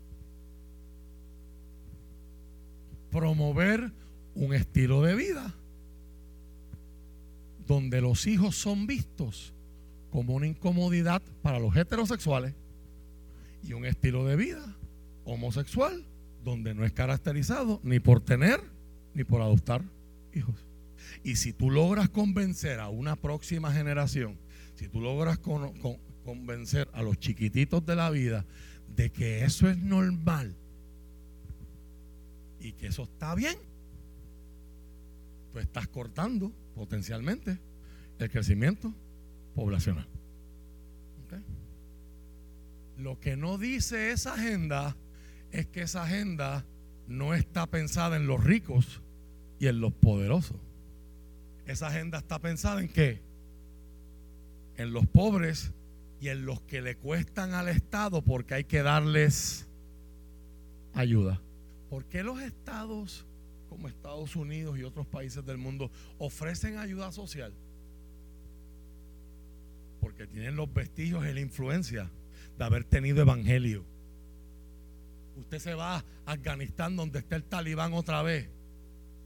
promover 3.17 3.93
un 4.35 4.53
estilo 4.53 5.01
de 5.01 5.15
vida 5.15 5.55
donde 7.67 8.01
los 8.01 8.27
hijos 8.27 8.57
son 8.57 8.87
vistos 8.87 9.53
como 10.11 10.35
una 10.35 10.47
incomodidad 10.47 11.23
para 11.43 11.59
los 11.59 11.77
heterosexuales 11.77 12.55
y 13.63 13.73
un 13.73 13.85
estilo 13.85 14.25
de 14.25 14.37
vida 14.37 14.77
homosexual 15.25 16.05
donde 16.45 16.75
no 16.75 16.85
es 16.85 16.93
caracterizado 16.93 17.81
ni 17.83 17.99
por 18.01 18.21
tener 18.21 18.61
ni 19.15 19.25
por 19.25 19.43
adoptar 19.43 19.83
hijos. 20.33 20.55
Y 21.25 21.37
si 21.37 21.53
tú 21.53 21.71
logras 21.71 22.09
convencer 22.09 22.79
a 22.81 22.89
una 22.89 23.17
próxima 23.17 23.73
generación, 23.73 24.39
si 24.75 24.89
tú 24.89 25.01
logras 25.01 25.39
con- 25.39 25.77
con- 25.79 25.99
convencer 26.25 26.89
a 26.93 27.03
los 27.03 27.19
chiquititos 27.19 27.85
de 27.85 27.97
la 27.97 28.11
vida 28.11 28.45
de 28.95 29.11
que 29.11 29.45
eso 29.45 29.69
es 29.69 29.79
normal 29.79 30.55
y 32.61 32.73
que 32.73 32.87
eso 32.89 33.05
está 33.05 33.35
bien, 33.35 33.57
tú 35.53 35.59
estás 35.59 35.89
cortando 35.89 36.53
potencialmente 36.77 37.59
el 38.19 38.31
crecimiento 38.31 38.95
poblacional. 39.55 40.07
Lo 42.99 43.19
que 43.19 43.37
no 43.37 43.59
dice 43.59 44.11
esa 44.11 44.35
agenda 44.35 44.97
es 45.51 45.67
que 45.67 45.83
esa 45.83 46.05
agenda 46.05 46.65
no 47.09 47.35
está 47.35 47.67
pensada 47.67 48.17
en 48.17 48.27
los 48.27 48.43
ricos 48.43 49.03
y 49.59 49.67
en 49.67 49.81
los 49.81 49.93
poderosos. 49.93 50.57
Esa 51.67 51.89
agenda 51.89 52.19
está 52.19 52.39
pensada 52.39 52.81
en 52.81 52.89
qué? 52.89 53.23
En 54.77 54.93
los 54.93 55.07
pobres 55.07 55.73
y 56.21 56.29
en 56.29 56.47
los 56.47 56.63
que 56.63 56.81
le 56.81 56.97
cuestan 56.97 57.53
al 57.53 57.69
Estado 57.69 58.23
porque 58.23 58.55
hay 58.55 58.65
que 58.65 58.83
darles 58.83 59.69
ayuda. 60.95 61.43
¿Por 61.91 62.07
qué 62.07 62.23
los 62.23 62.41
estados 62.41 63.27
como 63.77 63.89
Estados 63.89 64.35
Unidos 64.37 64.79
y 64.79 64.85
otros 64.85 65.07
países 65.07 65.45
del 65.45 65.59
mundo 65.59 65.91
ofrecen 66.17 66.79
ayuda 66.79 67.13
social? 67.13 67.53
Porque 70.01 70.27
tienen 70.27 70.57
los 70.57 70.73
vestigios 70.73 71.27
y 71.27 71.35
la 71.35 71.41
influencia 71.41 72.11
de 72.57 72.65
haber 72.65 72.85
tenido 72.85 73.21
evangelio. 73.21 73.85
Usted 75.37 75.59
se 75.59 75.75
va 75.75 75.97
a 75.97 76.05
Afganistán 76.25 76.97
donde 76.97 77.19
está 77.19 77.37
el 77.37 77.45
talibán 77.45 77.93
otra 77.93 78.23
vez, 78.23 78.49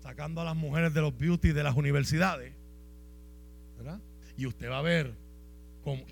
sacando 0.03 0.41
a 0.41 0.45
las 0.45 0.57
mujeres 0.57 0.93
de 0.93 1.01
los 1.01 1.17
beauty 1.17 1.53
de 1.53 1.63
las 1.63 1.77
universidades. 1.77 2.53
¿verdad? 3.77 4.01
Y 4.37 4.47
usted 4.47 4.69
va 4.69 4.81
a 4.81 4.83
ver 4.83 5.15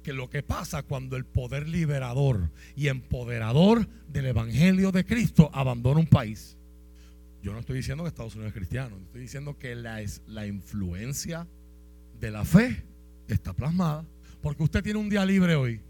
que 0.05 0.13
lo 0.13 0.31
que 0.31 0.45
pasa 0.45 0.85
cuando 0.85 1.17
el 1.17 1.25
poder 1.25 1.69
liberador 1.69 2.51
y 2.77 2.87
empoderador 2.87 3.89
del 4.07 4.27
evangelio 4.27 4.93
de 4.93 5.05
Cristo 5.05 5.51
abandona 5.53 5.99
un 5.99 6.07
país. 6.07 6.58
Yo 7.43 7.53
no 7.53 7.61
estoy 7.61 7.77
diciendo 7.77 8.05
que 8.05 8.09
Estados 8.09 8.35
Unidos 8.35 8.51
es 8.53 8.57
cristiano, 8.57 8.97
estoy 8.99 9.21
diciendo 9.21 9.57
que 9.59 9.75
la, 9.75 10.03
la 10.27 10.47
influencia 10.47 11.47
de 12.19 12.31
la 12.31 12.45
fe 12.45 12.85
está 13.29 13.53
plasmada. 13.53 14.05
Porque 14.43 14.63
usted 14.63 14.83
tiene 14.83 14.99
un 14.99 15.09
día 15.09 15.25
libre 15.25 15.55
hoy. 15.55 15.81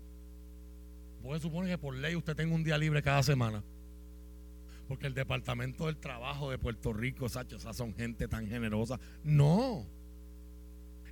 Puede 1.22 1.40
suponer 1.40 1.70
que 1.70 1.78
por 1.78 1.94
ley 1.94 2.16
usted 2.16 2.34
tenga 2.34 2.54
un 2.54 2.64
día 2.64 2.78
libre 2.78 3.02
cada 3.02 3.22
semana. 3.22 3.62
Porque 4.86 5.06
el 5.06 5.14
Departamento 5.14 5.86
del 5.86 5.98
Trabajo 5.98 6.50
de 6.50 6.58
Puerto 6.58 6.92
Rico, 6.92 7.28
Sacho, 7.28 7.58
son 7.58 7.94
gente 7.94 8.26
tan 8.28 8.48
generosa. 8.48 8.98
No. 9.22 9.86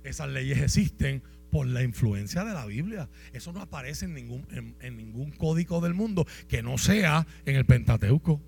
Esas 0.03 0.29
leyes 0.29 0.59
existen 0.59 1.21
por 1.51 1.67
la 1.67 1.83
influencia 1.83 2.43
de 2.43 2.53
la 2.53 2.65
Biblia. 2.65 3.09
Eso 3.33 3.53
no 3.53 3.61
aparece 3.61 4.05
en 4.05 4.15
ningún, 4.15 4.75
en 4.79 4.97
ningún 4.97 5.31
código 5.31 5.79
del 5.79 5.93
mundo 5.93 6.25
que 6.47 6.63
no 6.63 6.77
sea 6.77 7.27
en 7.45 7.55
el 7.55 7.65
Pentateuco. 7.65 8.41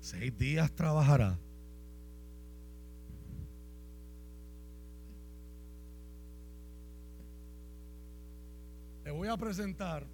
Seis 0.00 0.36
días 0.38 0.72
trabajará. 0.72 1.38
Le 9.04 9.10
voy 9.10 9.28
a 9.28 9.36
presentar 9.36 10.06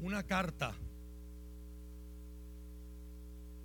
una 0.00 0.22
carta 0.24 0.74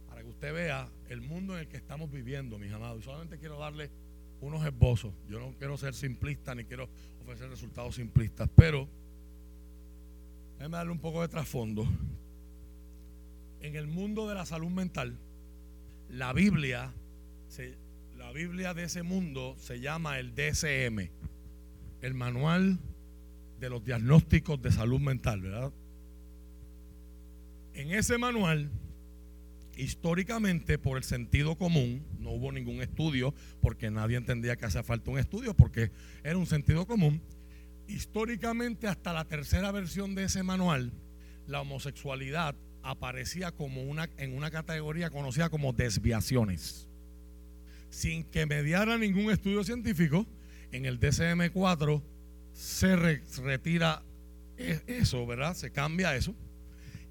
para 0.07 0.22
que 0.22 0.30
usted 0.30 0.53
vea 0.53 0.88
el 1.10 1.22
mundo 1.22 1.55
en 1.55 1.62
el 1.62 1.68
que 1.68 1.78
estamos 1.78 2.12
viviendo, 2.12 2.60
mis 2.60 2.72
amados. 2.72 2.99
Y 2.99 3.03
solamente 3.03 3.39
quiero 3.39 3.57
darle 3.57 3.89
unos 4.41 4.64
esbozos. 4.66 5.14
Yo 5.28 5.39
no 5.39 5.53
quiero 5.57 5.76
ser 5.78 5.95
simplista 5.95 6.53
ni 6.53 6.66
quiero 6.66 6.88
ofrecer 7.22 7.49
resultados 7.49 7.95
simplistas, 7.95 8.47
pero 8.55 8.88
déjeme 10.57 10.78
darle 10.78 10.91
un 10.91 10.99
poco 10.99 11.22
de 11.22 11.28
trasfondo. 11.28 11.88
En 13.62 13.76
el 13.76 13.88
mundo 13.88 14.28
de 14.28 14.36
la 14.36 14.45
salud 14.45 14.70
mental, 14.70 15.18
la 16.10 16.34
Biblia, 16.34 16.93
la 18.18 18.32
Biblia 18.32 18.74
de 18.74 18.84
ese 18.84 19.03
mundo 19.03 19.55
se 19.60 19.80
llama 19.80 20.20
el 20.20 20.34
DSM, 20.34 21.10
el 22.01 22.14
Manual 22.14 22.80
de 23.60 23.70
los 23.70 23.84
Diagnósticos 23.84 24.62
de 24.62 24.72
Salud 24.72 24.99
Mental, 24.99 25.41
¿verdad? 25.41 25.74
En 27.74 27.91
ese 27.91 28.18
manual, 28.18 28.70
históricamente, 29.78 30.78
por 30.78 30.97
el 30.97 31.03
sentido 31.03 31.57
común, 31.57 32.05
no 32.20 32.32
hubo 32.32 32.51
ningún 32.51 32.82
estudio, 32.82 33.34
porque 33.62 33.91
nadie 33.91 34.18
entendía 34.18 34.55
que 34.55 34.66
hacía 34.66 34.84
falta 34.84 35.12
un 35.12 35.20
estudio, 35.20 35.53
porque 35.53 35.91
era 36.24 36.38
un 36.38 36.45
sentido 36.45 36.88
común. 36.88 37.22
Históricamente, 37.88 38.88
hasta 38.88 39.14
la 39.14 39.26
tercera 39.26 39.72
versión 39.72 40.16
de 40.16 40.26
ese 40.26 40.43
manual, 40.43 40.91
la 41.47 41.62
homosexualidad 41.62 42.55
aparecía 42.89 43.51
como 43.51 43.83
una, 43.83 44.09
en 44.17 44.35
una 44.35 44.51
categoría 44.51 45.09
conocida 45.09 45.49
como 45.49 45.73
desviaciones. 45.73 46.87
Sin 47.89 48.23
que 48.23 48.45
mediara 48.45 48.97
ningún 48.97 49.31
estudio 49.31 49.63
científico, 49.63 50.25
en 50.71 50.85
el 50.85 50.99
DCM4 50.99 52.01
se 52.53 52.95
re- 52.95 53.23
retira 53.43 54.03
e- 54.57 54.81
eso, 54.87 55.25
¿verdad? 55.25 55.55
Se 55.55 55.71
cambia 55.71 56.15
eso. 56.15 56.35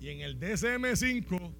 Y 0.01 0.09
en 0.11 0.21
el 0.21 0.39
DCM5 0.39 1.53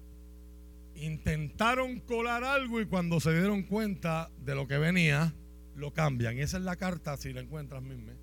intentaron 0.95 1.99
colar 2.01 2.43
algo 2.43 2.81
y 2.81 2.85
cuando 2.85 3.19
se 3.19 3.31
dieron 3.33 3.63
cuenta 3.63 4.29
de 4.43 4.55
lo 4.55 4.67
que 4.67 4.77
venía, 4.77 5.33
lo 5.75 5.93
cambian. 5.93 6.37
Y 6.37 6.41
esa 6.41 6.57
es 6.57 6.63
la 6.63 6.75
carta, 6.75 7.15
si 7.17 7.33
la 7.33 7.41
encuentras, 7.41 7.81
misma, 7.81 8.13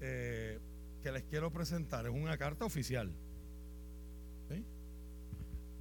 eh, 0.00 0.58
que 1.02 1.12
les 1.12 1.24
quiero 1.24 1.52
presentar. 1.52 2.06
Es 2.06 2.12
una 2.12 2.36
carta 2.38 2.64
oficial. 2.64 3.12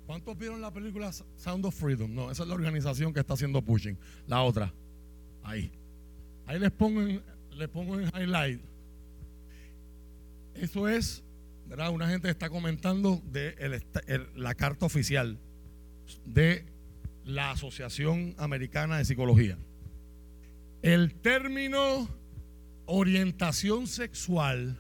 ¿Cuántos 0.07 0.37
vieron 0.37 0.61
la 0.61 0.71
película 0.71 1.11
Sound 1.11 1.65
of 1.65 1.75
Freedom? 1.75 2.15
No, 2.15 2.31
esa 2.31 2.43
es 2.43 2.49
la 2.49 2.55
organización 2.55 3.13
que 3.13 3.19
está 3.19 3.33
haciendo 3.33 3.61
pushing. 3.61 3.97
La 4.25 4.41
otra. 4.41 4.73
Ahí. 5.43 5.69
Ahí 6.45 6.59
les 6.59 6.71
pongo 6.71 7.01
en, 7.01 7.21
les 7.51 7.67
pongo 7.67 7.99
en 7.99 8.09
highlight. 8.15 8.61
Eso 10.55 10.87
es, 10.87 11.25
¿verdad? 11.67 11.91
Una 11.91 12.07
gente 12.07 12.29
está 12.29 12.49
comentando 12.49 13.21
de 13.25 13.81
la 14.35 14.55
carta 14.55 14.85
oficial 14.85 15.37
de 16.25 16.65
la 17.25 17.51
Asociación 17.51 18.33
Americana 18.37 18.99
de 18.99 19.03
Psicología. 19.03 19.57
El 20.81 21.15
término 21.15 22.07
orientación 22.85 23.87
sexual 23.87 24.77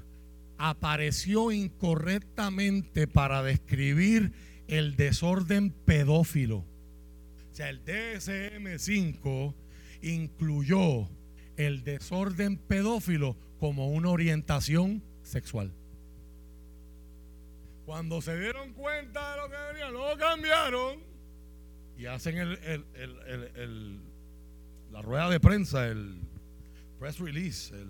apareció 0.57 1.51
incorrectamente 1.51 3.07
para 3.07 3.43
describir 3.43 4.31
el 4.67 4.95
desorden 4.95 5.71
pedófilo. 5.71 6.57
O 6.59 7.53
sea, 7.57 7.69
el 7.69 7.83
DSM-5 7.85 9.53
incluyó 10.01 11.09
el 11.55 11.83
desorden 11.83 12.57
pedófilo 12.57 13.35
como 13.59 13.87
una 13.89 14.09
orientación 14.09 15.01
sexual. 15.23 15.73
Cuando 17.85 18.21
se 18.21 18.37
dieron 18.39 18.73
cuenta 18.73 19.31
de 19.31 19.37
lo 19.41 19.49
que 19.49 19.55
venía, 19.71 19.89
lo 19.89 20.17
cambiaron 20.17 20.99
y 21.97 22.05
hacen 22.05 22.37
el, 22.37 22.59
el- 22.63 22.85
el- 23.55 23.99
la 24.91 25.01
rueda 25.01 25.29
de 25.29 25.39
prensa, 25.39 25.87
el 25.87 26.19
press 26.99 27.19
release, 27.19 27.73
el, 27.73 27.87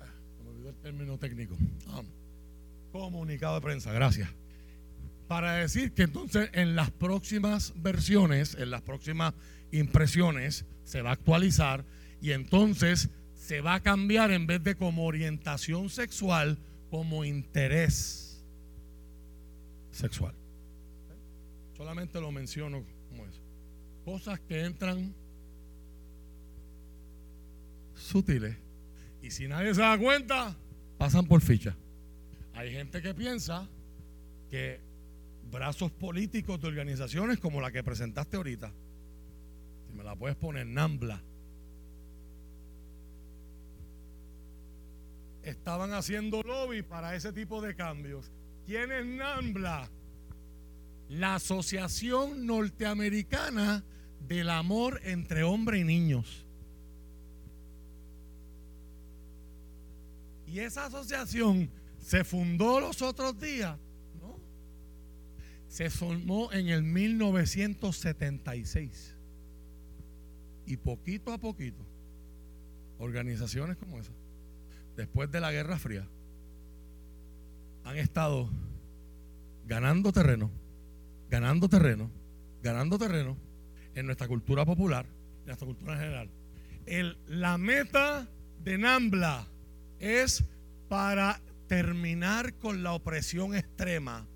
ah, 0.00 0.04
se 0.36 0.42
me 0.44 0.50
olvidó 0.50 0.68
el 0.70 0.76
término 0.76 1.18
técnico. 1.18 1.56
Ah, 1.88 2.02
comunicado 2.92 3.54
de 3.56 3.60
prensa, 3.62 3.92
gracias. 3.92 4.28
Para 5.28 5.54
decir 5.54 5.92
que 5.92 6.02
entonces 6.02 6.50
en 6.52 6.76
las 6.76 6.90
próximas 6.90 7.72
versiones, 7.76 8.54
en 8.54 8.70
las 8.70 8.82
próximas 8.82 9.34
impresiones, 9.72 10.64
se 10.84 11.02
va 11.02 11.10
a 11.10 11.14
actualizar 11.14 11.84
y 12.20 12.30
entonces 12.30 13.10
se 13.34 13.60
va 13.60 13.74
a 13.74 13.80
cambiar 13.80 14.30
en 14.30 14.46
vez 14.46 14.62
de 14.62 14.76
como 14.76 15.04
orientación 15.04 15.90
sexual, 15.90 16.58
como 16.90 17.24
interés 17.24 18.44
sexual. 19.90 20.34
Solamente 21.76 22.20
lo 22.20 22.30
menciono 22.30 22.84
como 23.08 23.26
eso. 23.26 23.40
Cosas 24.04 24.40
que 24.40 24.64
entran 24.64 25.14
sutiles 27.94 28.56
y 29.22 29.30
si 29.30 29.48
nadie 29.48 29.74
se 29.74 29.80
da 29.80 29.98
cuenta, 29.98 30.56
pasan 30.98 31.26
por 31.26 31.40
ficha. 31.40 31.76
Hay 32.54 32.70
gente 32.72 33.02
que 33.02 33.12
piensa 33.12 33.68
que 34.50 34.80
brazos 35.50 35.90
políticos 35.92 36.60
de 36.60 36.68
organizaciones 36.68 37.38
como 37.38 37.60
la 37.60 37.70
que 37.70 37.82
presentaste 37.82 38.36
ahorita. 38.36 38.72
Si 39.86 39.92
me 39.92 40.04
la 40.04 40.16
puedes 40.16 40.36
poner, 40.36 40.66
NAMBLA. 40.66 41.22
Estaban 45.42 45.92
haciendo 45.92 46.42
lobby 46.42 46.82
para 46.82 47.14
ese 47.14 47.32
tipo 47.32 47.60
de 47.60 47.74
cambios. 47.74 48.32
¿Quién 48.66 48.90
es 48.90 49.06
NAMBLA? 49.06 49.88
La 51.08 51.36
Asociación 51.36 52.46
Norteamericana 52.46 53.84
del 54.20 54.50
Amor 54.50 55.00
entre 55.04 55.44
Hombre 55.44 55.78
y 55.78 55.84
Niños. 55.84 56.46
Y 60.46 60.60
esa 60.60 60.86
asociación 60.86 61.70
se 61.98 62.24
fundó 62.24 62.80
los 62.80 63.02
otros 63.02 63.38
días. 63.38 63.78
Se 65.76 65.90
formó 65.90 66.50
en 66.54 66.68
el 66.68 66.82
1976. 66.82 69.14
Y 70.64 70.78
poquito 70.78 71.34
a 71.34 71.38
poquito, 71.38 71.84
organizaciones 72.98 73.76
como 73.76 73.98
esa, 73.98 74.12
después 74.96 75.30
de 75.30 75.38
la 75.38 75.52
Guerra 75.52 75.78
Fría, 75.78 76.08
han 77.84 77.98
estado 77.98 78.48
ganando 79.66 80.12
terreno, 80.12 80.50
ganando 81.28 81.68
terreno, 81.68 82.10
ganando 82.62 82.98
terreno 82.98 83.36
en 83.94 84.06
nuestra 84.06 84.28
cultura 84.28 84.64
popular, 84.64 85.04
en 85.40 85.44
nuestra 85.44 85.66
cultura 85.66 85.92
en 85.92 85.98
general. 85.98 86.30
El, 86.86 87.18
la 87.26 87.58
meta 87.58 88.26
de 88.64 88.78
NAMBLA 88.78 89.46
es 89.98 90.42
para 90.88 91.38
terminar 91.66 92.54
con 92.54 92.82
la 92.82 92.94
opresión 92.94 93.54
extrema 93.54 94.26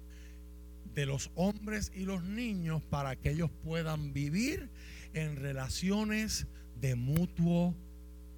de 0.94 1.06
los 1.06 1.30
hombres 1.34 1.92
y 1.94 2.04
los 2.04 2.24
niños 2.24 2.82
para 2.82 3.16
que 3.16 3.30
ellos 3.30 3.50
puedan 3.62 4.12
vivir 4.12 4.70
en 5.12 5.36
relaciones 5.36 6.46
de 6.80 6.94
mutuo 6.94 7.74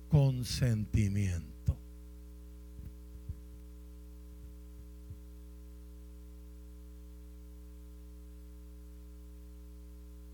consentimiento. 0.08 1.78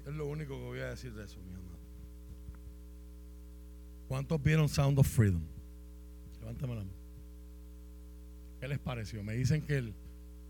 Es 0.06 0.14
lo 0.14 0.26
único 0.26 0.56
que 0.56 0.64
voy 0.64 0.80
a 0.80 0.90
decir 0.90 1.12
de 1.12 1.24
eso, 1.24 1.38
mi 1.42 1.54
amado. 1.54 1.78
¿Cuántos 4.08 4.42
vieron 4.42 4.68
Sound 4.68 4.98
of 4.98 5.06
Freedom? 5.06 5.42
Levántame 6.40 6.74
la 6.74 6.80
mano. 6.80 6.96
¿Qué 8.58 8.68
les 8.68 8.78
pareció? 8.78 9.22
Me 9.22 9.34
dicen 9.34 9.60
que 9.60 9.76
el, 9.76 9.94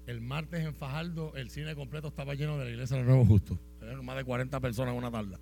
el 0.08 0.22
martes 0.22 0.64
en 0.64 0.74
Fajardo 0.74 1.34
el 1.36 1.50
cine 1.50 1.74
completo 1.74 2.08
estaba 2.08 2.34
lleno 2.34 2.56
de 2.56 2.64
la 2.64 2.70
iglesia 2.70 2.96
de 2.96 3.02
Nuevo 3.02 3.26
Justo. 3.26 3.58
Más 4.02 4.16
de 4.16 4.24
40 4.24 4.58
personas 4.58 4.92
en 4.92 4.98
una 4.98 5.10
tarda. 5.10 5.38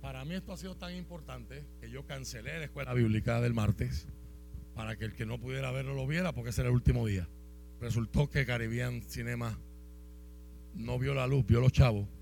Para 0.00 0.24
mí 0.24 0.34
esto 0.34 0.54
ha 0.54 0.56
sido 0.56 0.76
tan 0.76 0.94
importante 0.96 1.62
que 1.78 1.90
yo 1.90 2.06
cancelé 2.06 2.58
la 2.58 2.64
escuela 2.64 2.94
bíblica 2.94 3.38
del 3.42 3.52
martes 3.52 4.08
para 4.74 4.96
que 4.96 5.04
el 5.04 5.14
que 5.14 5.26
no 5.26 5.38
pudiera 5.38 5.70
verlo 5.72 5.92
lo 5.92 6.06
viera 6.06 6.32
porque 6.32 6.50
ese 6.50 6.62
era 6.62 6.70
el 6.70 6.74
último 6.74 7.06
día. 7.06 7.28
Resultó 7.82 8.30
que 8.30 8.46
Caribbean 8.46 9.02
Cinema 9.02 9.58
no 10.74 10.98
vio 10.98 11.12
la 11.12 11.26
luz, 11.26 11.44
vio 11.46 11.60
los 11.60 11.72
chavos. 11.72 12.08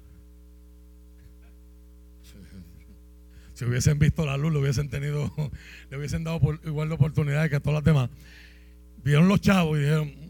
Si 3.54 3.64
hubiesen 3.64 3.98
visto 3.98 4.24
la 4.24 4.36
luz, 4.36 4.52
le 4.52 4.58
hubiesen 4.58 4.88
tenido, 4.88 5.32
le 5.90 5.96
hubiesen 5.96 6.24
dado 6.24 6.40
igual 6.64 6.88
de 6.88 6.94
oportunidades 6.96 7.48
que 7.48 7.60
todas 7.60 7.74
las 7.74 7.84
demás. 7.84 8.10
Vieron 9.04 9.28
los 9.28 9.40
chavos 9.40 9.78
y 9.78 9.82
dijeron, 9.82 10.27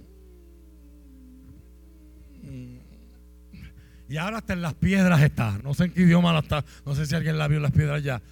y 4.09 4.17
ahora 4.17 4.39
hasta 4.39 4.55
en 4.55 4.63
las 4.63 4.75
piedras 4.75 5.23
está. 5.23 5.59
No 5.63 5.75
sé 5.75 5.85
en 5.85 5.93
qué 5.93 6.03
idioma 6.03 6.33
la 6.33 6.41
está. 6.41 6.65
No 6.87 6.95
sé 6.95 7.07
si 7.07 7.15
alguien 7.15 7.37
la 7.37 7.47
vio 7.47 7.59
en 7.59 7.63
las 7.63 7.73
piedras 7.73 8.03
ya. 8.03 8.23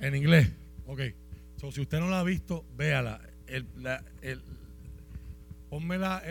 En 0.00 0.14
inglés. 0.14 0.50
Ok. 0.86 1.00
So, 1.56 1.70
si 1.70 1.82
usted 1.82 2.00
no 2.00 2.08
la 2.08 2.20
ha 2.20 2.24
visto, 2.24 2.64
véala. 2.76 3.20
El, 3.46 3.66
la, 3.76 4.02
ponme 5.68 5.98
la, 5.98 6.22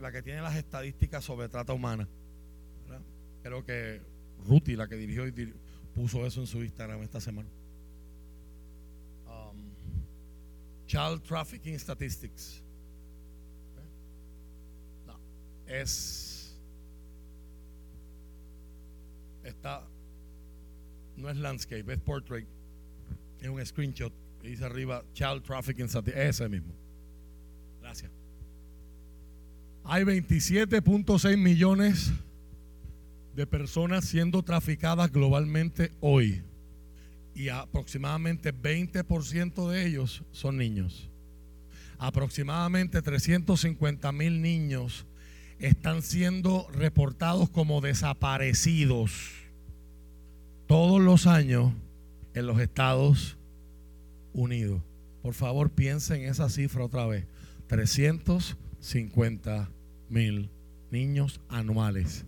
la, 0.00 0.12
que 0.12 0.22
tiene 0.22 0.42
las 0.42 0.56
estadísticas 0.56 1.24
sobre 1.24 1.48
trata 1.48 1.72
humana. 1.72 2.08
Creo 3.42 3.64
que 3.64 4.00
Ruti, 4.44 4.76
la 4.76 4.88
que 4.88 4.96
dirigió, 4.96 5.26
y 5.26 5.54
puso 5.94 6.26
eso 6.26 6.40
en 6.40 6.46
su 6.46 6.62
Instagram 6.62 7.02
esta 7.02 7.20
semana. 7.20 7.48
Um, 9.26 9.56
Child 10.86 11.22
Trafficking 11.22 11.78
Statistics. 11.78 12.62
¿Eh? 13.76 15.06
No, 15.06 15.20
es. 15.66 16.29
Está. 19.44 19.86
No 21.16 21.28
es 21.28 21.36
landscape, 21.36 21.92
es 21.92 21.98
portrait. 21.98 22.46
Es 23.40 23.48
un 23.48 23.64
screenshot 23.64 24.12
que 24.40 24.48
dice 24.48 24.64
arriba 24.64 25.04
Child 25.12 25.42
Trafficking. 25.42 25.88
Ese 26.14 26.48
mismo. 26.48 26.74
Gracias. 27.80 28.10
Hay 29.84 30.04
27.6 30.04 31.36
millones 31.36 32.12
de 33.34 33.46
personas 33.46 34.04
siendo 34.04 34.42
traficadas 34.42 35.10
globalmente 35.10 35.92
hoy 36.00 36.42
y 37.34 37.48
aproximadamente 37.48 38.54
20% 38.54 39.68
de 39.68 39.86
ellos 39.86 40.22
son 40.32 40.58
niños. 40.58 41.08
Aproximadamente 41.98 43.00
350 43.02 44.12
mil 44.12 44.40
niños 44.42 45.06
están 45.60 46.02
siendo 46.02 46.68
reportados 46.72 47.50
como 47.50 47.80
desaparecidos 47.80 49.12
todos 50.66 51.00
los 51.00 51.26
años 51.26 51.72
en 52.34 52.46
los 52.46 52.60
Estados 52.60 53.36
Unidos. 54.32 54.82
Por 55.22 55.34
favor, 55.34 55.70
piensen 55.70 56.22
en 56.22 56.30
esa 56.30 56.48
cifra 56.48 56.84
otra 56.84 57.06
vez. 57.06 57.26
350 57.66 59.70
mil 60.08 60.50
niños 60.90 61.40
anuales. 61.48 62.24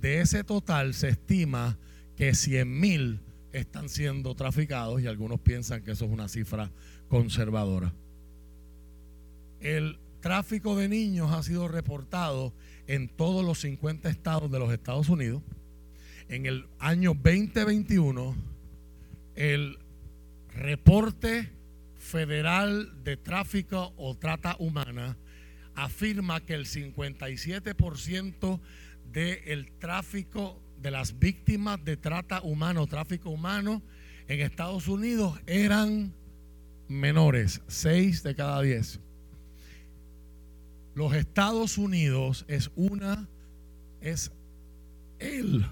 De 0.00 0.20
ese 0.20 0.44
total 0.44 0.94
se 0.94 1.08
estima 1.08 1.76
que 2.16 2.34
100 2.34 2.80
mil 2.80 3.20
están 3.52 3.88
siendo 3.88 4.34
traficados 4.34 5.02
y 5.02 5.06
algunos 5.06 5.40
piensan 5.40 5.82
que 5.82 5.92
eso 5.92 6.04
es 6.04 6.10
una 6.10 6.28
cifra 6.28 6.70
conservadora. 7.08 7.92
El 9.60 9.98
tráfico 10.20 10.76
de 10.76 10.88
niños 10.88 11.32
ha 11.32 11.42
sido 11.42 11.68
reportado 11.68 12.52
en 12.86 13.08
todos 13.08 13.44
los 13.44 13.60
50 13.60 14.08
estados 14.08 14.50
de 14.50 14.58
los 14.58 14.72
Estados 14.72 15.08
Unidos. 15.08 15.42
En 16.28 16.46
el 16.46 16.66
año 16.78 17.14
2021, 17.14 18.36
el 19.34 19.78
reporte 20.54 21.50
federal 21.98 23.04
de 23.04 23.16
tráfico 23.16 23.92
o 23.96 24.16
trata 24.16 24.56
humana 24.58 25.16
afirma 25.74 26.40
que 26.40 26.54
el 26.54 26.66
57% 26.66 28.60
del 29.12 29.72
tráfico 29.78 30.60
de 30.80 30.90
las 30.90 31.18
víctimas 31.18 31.84
de 31.84 31.96
trata 31.96 32.40
humana 32.42 32.80
o 32.80 32.86
tráfico 32.86 33.30
humano 33.30 33.82
en 34.28 34.40
Estados 34.40 34.88
Unidos 34.88 35.38
eran 35.46 36.12
menores, 36.88 37.62
6 37.68 38.22
de 38.22 38.34
cada 38.34 38.62
10. 38.62 39.00
Los 40.96 41.12
Estados 41.12 41.76
Unidos 41.76 42.46
es 42.48 42.70
una 42.74 43.28
es 44.00 44.32
el 45.18 45.66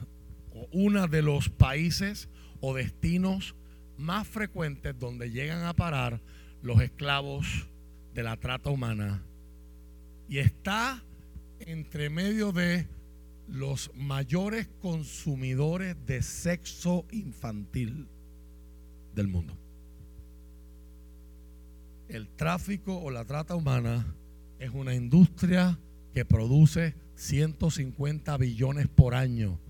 o 0.52 0.68
una 0.70 1.06
de 1.06 1.22
los 1.22 1.48
países 1.48 2.28
o 2.60 2.74
destinos 2.74 3.54
más 3.96 4.28
frecuentes 4.28 4.98
donde 4.98 5.30
llegan 5.30 5.64
a 5.64 5.72
parar 5.72 6.20
los 6.60 6.82
esclavos 6.82 7.46
de 8.12 8.22
la 8.22 8.36
trata 8.36 8.68
humana 8.68 9.24
y 10.28 10.40
está 10.40 11.02
entre 11.58 12.10
medio 12.10 12.52
de 12.52 12.86
los 13.48 13.90
mayores 13.94 14.68
consumidores 14.82 15.96
de 16.04 16.20
sexo 16.20 17.06
infantil 17.10 18.08
del 19.14 19.28
mundo. 19.28 19.56
El 22.08 22.28
tráfico 22.28 22.98
o 22.98 23.10
la 23.10 23.24
trata 23.24 23.54
humana 23.54 24.04
es 24.64 24.70
una 24.72 24.94
industria 24.94 25.78
que 26.14 26.24
produce 26.24 26.94
150 27.16 28.36
billones 28.38 28.88
por 28.88 29.14
año. 29.14 29.60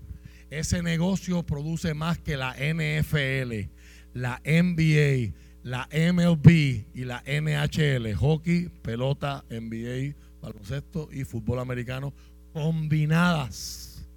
Ese 0.49 0.81
negocio 0.81 1.43
produce 1.43 1.93
más 1.93 2.17
que 2.17 2.37
la 2.37 2.53
NFL, 2.53 3.69
la 4.13 4.41
NBA, 4.45 5.33
la 5.63 5.89
MLB 5.91 6.47
y 6.93 7.03
la 7.03 7.23
NHL, 7.25 8.13
hockey, 8.15 8.69
pelota, 8.81 9.43
NBA, 9.49 10.15
baloncesto 10.41 11.09
y 11.11 11.25
fútbol 11.25 11.59
americano 11.59 12.13
combinadas. 12.53 14.07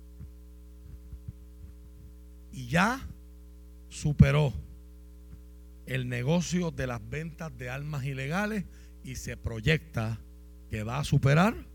Y 2.52 2.68
ya 2.68 3.00
superó 3.88 4.52
el 5.86 6.08
negocio 6.08 6.70
de 6.70 6.86
las 6.86 7.00
ventas 7.08 7.56
de 7.58 7.68
armas 7.70 8.04
ilegales 8.04 8.64
y 9.02 9.16
se 9.16 9.36
proyecta 9.36 10.20
que 10.70 10.82
va 10.82 10.98
a 10.98 11.04
superar 11.04 11.66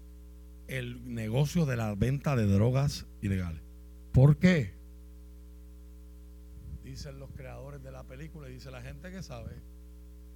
el 0.67 1.13
negocio 1.13 1.65
de 1.65 1.77
la 1.77 1.93
venta 1.95 2.35
de 2.35 2.45
drogas 2.45 3.05
ilegales. 3.21 3.61
¿Por 4.11 4.37
qué? 4.37 4.73
Dicen 6.83 7.19
los 7.19 7.31
creadores 7.31 7.83
de 7.83 7.91
la 7.91 8.03
película 8.03 8.49
y 8.49 8.53
dice 8.53 8.71
la 8.71 8.81
gente 8.81 9.11
que 9.11 9.23
sabe, 9.23 9.51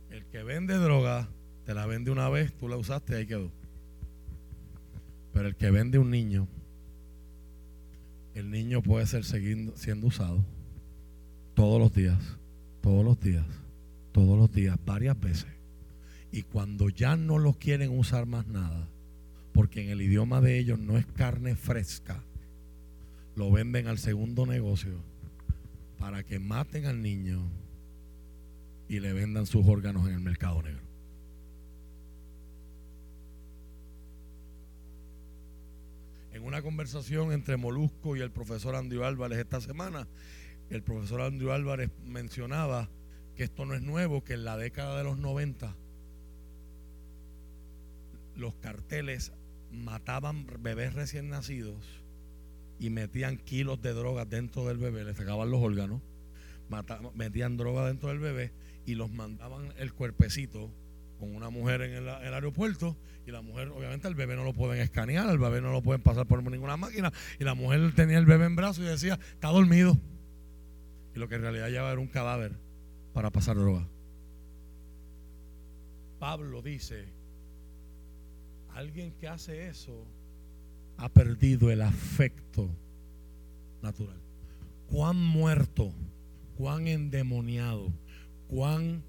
el 0.09 0.25
que 0.25 0.43
vende 0.43 0.75
droga, 0.75 1.29
te 1.65 1.73
la 1.73 1.85
vende 1.85 2.11
una 2.11 2.29
vez, 2.29 2.53
tú 2.57 2.67
la 2.67 2.77
usaste 2.77 3.13
y 3.13 3.15
ahí 3.17 3.27
quedó. 3.27 3.51
Pero 5.33 5.47
el 5.47 5.55
que 5.55 5.69
vende 5.69 5.99
un 5.99 6.09
niño, 6.09 6.47
el 8.33 8.49
niño 8.49 8.81
puede 8.81 9.05
ser 9.05 9.23
siendo 9.23 10.07
usado 10.07 10.43
todos 11.53 11.79
los 11.79 11.93
días, 11.93 12.37
todos 12.81 13.03
los 13.03 13.19
días, 13.19 13.45
todos 14.11 14.37
los 14.37 14.51
días, 14.51 14.77
varias 14.85 15.19
veces. 15.19 15.56
Y 16.31 16.43
cuando 16.43 16.89
ya 16.89 17.15
no 17.15 17.37
lo 17.37 17.53
quieren 17.53 17.97
usar 17.97 18.25
más 18.25 18.47
nada, 18.47 18.87
porque 19.53 19.83
en 19.83 19.89
el 19.89 20.01
idioma 20.01 20.41
de 20.41 20.59
ellos 20.59 20.77
no 20.77 20.97
es 20.97 21.05
carne 21.05 21.55
fresca, 21.55 22.23
lo 23.35 23.51
venden 23.51 23.87
al 23.87 23.97
segundo 23.97 24.45
negocio 24.45 24.99
para 25.99 26.23
que 26.23 26.39
maten 26.39 26.85
al 26.85 27.01
niño 27.01 27.41
y 28.89 28.99
le 28.99 29.13
vendan 29.13 29.45
sus 29.45 29.65
órganos 29.67 30.07
en 30.07 30.13
el 30.13 30.19
mercado 30.19 30.61
negro. 30.61 30.87
En 36.33 36.43
una 36.43 36.61
conversación 36.61 37.31
entre 37.31 37.57
Molusco 37.57 38.15
y 38.15 38.21
el 38.21 38.31
profesor 38.31 38.75
Andrew 38.75 39.03
Álvarez 39.03 39.39
esta 39.39 39.59
semana, 39.59 40.07
el 40.69 40.83
profesor 40.83 41.21
Andrew 41.21 41.51
Álvarez 41.51 41.89
mencionaba 42.05 42.89
que 43.35 43.45
esto 43.45 43.65
no 43.65 43.73
es 43.73 43.81
nuevo, 43.81 44.23
que 44.23 44.33
en 44.33 44.45
la 44.45 44.57
década 44.57 44.97
de 44.97 45.03
los 45.03 45.17
90 45.17 45.75
los 48.37 48.55
carteles 48.55 49.33
mataban 49.71 50.45
bebés 50.59 50.93
recién 50.93 51.29
nacidos 51.29 51.85
y 52.79 52.89
metían 52.89 53.37
kilos 53.37 53.81
de 53.81 53.93
drogas 53.93 54.29
dentro 54.29 54.65
del 54.65 54.77
bebé, 54.77 55.03
le 55.03 55.13
sacaban 55.13 55.49
los 55.49 55.61
órganos, 55.61 56.01
metían 57.15 57.57
droga 57.57 57.87
dentro 57.87 58.09
del 58.09 58.19
bebé 58.19 58.53
y 58.85 58.95
los 58.95 59.11
mandaban 59.11 59.73
el 59.77 59.93
cuerpecito 59.93 60.71
con 61.19 61.35
una 61.35 61.49
mujer 61.49 61.81
en 61.81 61.93
el, 61.93 62.07
aeropuerto 62.09 62.95
y 63.25 63.31
la 63.31 63.41
mujer, 63.41 63.69
obviamente 63.69 64.07
el 64.07 64.15
bebé 64.15 64.35
no 64.35 64.43
lo 64.43 64.53
pueden 64.53 64.81
escanear, 64.81 65.27
el 65.29 65.39
bebé 65.39 65.59
no 65.59 65.71
lo 65.71 65.81
pueden 65.81 66.01
pasar 66.01 66.27
por 66.27 66.43
ninguna 66.43 66.77
máquina 66.77 67.11
y 67.39 67.43
la 67.43 67.55
mujer 67.55 67.93
tenía 67.95 68.19
el 68.19 68.25
bebé 68.25 68.45
en 68.45 68.55
brazos 68.55 68.83
y 68.83 68.87
decía, 68.87 69.19
está 69.33 69.49
dormido. 69.49 69.97
Y 71.15 71.19
lo 71.19 71.27
que 71.27 71.35
en 71.35 71.41
realidad 71.41 71.69
llevaba 71.69 71.91
era 71.91 71.99
un 71.99 72.07
cadáver 72.07 72.53
para 73.13 73.31
pasar 73.31 73.57
droga. 73.57 73.87
Pablo 76.19 76.61
dice, 76.61 77.16
alguien 78.77 79.11
que 79.13 79.27
hace 79.27 79.67
eso 79.67 80.05
ha 80.97 81.09
perdido 81.09 81.71
el 81.71 81.81
afecto 81.81 82.69
natural. 83.81 84.21
Cuán 84.87 85.17
muerto, 85.17 85.91
cuán 86.55 86.87
endemoniado, 86.87 87.91
cuán, 88.47 89.03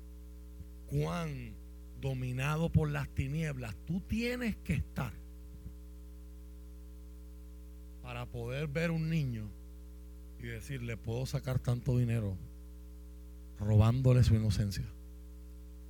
cuán 0.87 1.55
dominado 2.01 2.71
por 2.73 2.91
las 2.91 3.11
tinieblas 3.11 3.77
tú 3.85 4.01
tienes 4.01 4.57
que 4.57 4.73
estar 4.73 5.13
para 8.03 8.25
poder 8.25 8.69
ver 8.69 8.91
un 8.91 9.11
niño 9.11 9.51
y 10.39 10.45
decirle, 10.45 10.97
puedo 10.97 11.27
sacar 11.27 11.59
tanto 11.59 11.99
dinero 11.99 12.39
robándole 13.59 14.25
su 14.25 14.35
inocencia, 14.35 14.87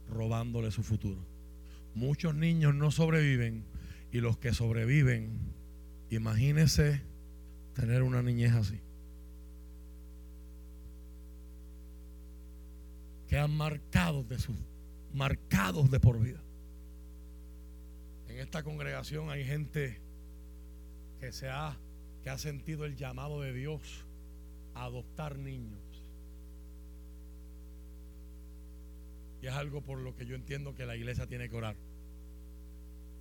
robándole 0.09 0.72
su 0.72 0.82
futuro. 0.82 1.24
Muchos 1.94 2.34
niños 2.34 2.74
no 2.74 2.90
sobreviven 2.90 3.64
y 4.12 4.20
los 4.20 4.39
que 4.39 4.52
sobreviven, 4.52 5.39
imagínese 6.10 7.02
tener 7.74 8.02
una 8.02 8.22
niñez 8.22 8.52
así. 8.52 8.80
Quedan 13.28 13.56
marcados 13.56 14.28
de 14.28 14.39
su 14.39 14.55
marcados 15.12 15.90
de 15.90 16.01
por 16.01 16.20
vida. 16.20 16.40
En 18.28 18.39
esta 18.39 18.62
congregación 18.62 19.30
hay 19.30 19.44
gente 19.44 20.01
que 21.20 21.32
se 21.32 21.48
ha 21.48 21.76
que 22.22 22.30
ha 22.30 22.39
sentido 22.39 22.85
el 22.85 22.97
llamado 22.97 23.40
de 23.40 23.52
Dios 23.52 24.05
a 24.74 24.85
adoptar 24.85 25.39
niños. 25.39 25.80
Y 29.40 29.47
es 29.47 29.52
algo 29.52 29.82
por 29.82 29.98
lo 29.98 30.16
que 30.16 30.26
yo 30.26 30.35
entiendo 30.35 30.74
que 30.74 30.85
la 30.85 30.97
iglesia 30.97 31.26
tiene 31.26 31.48
que 31.48 31.56
orar. 31.56 31.76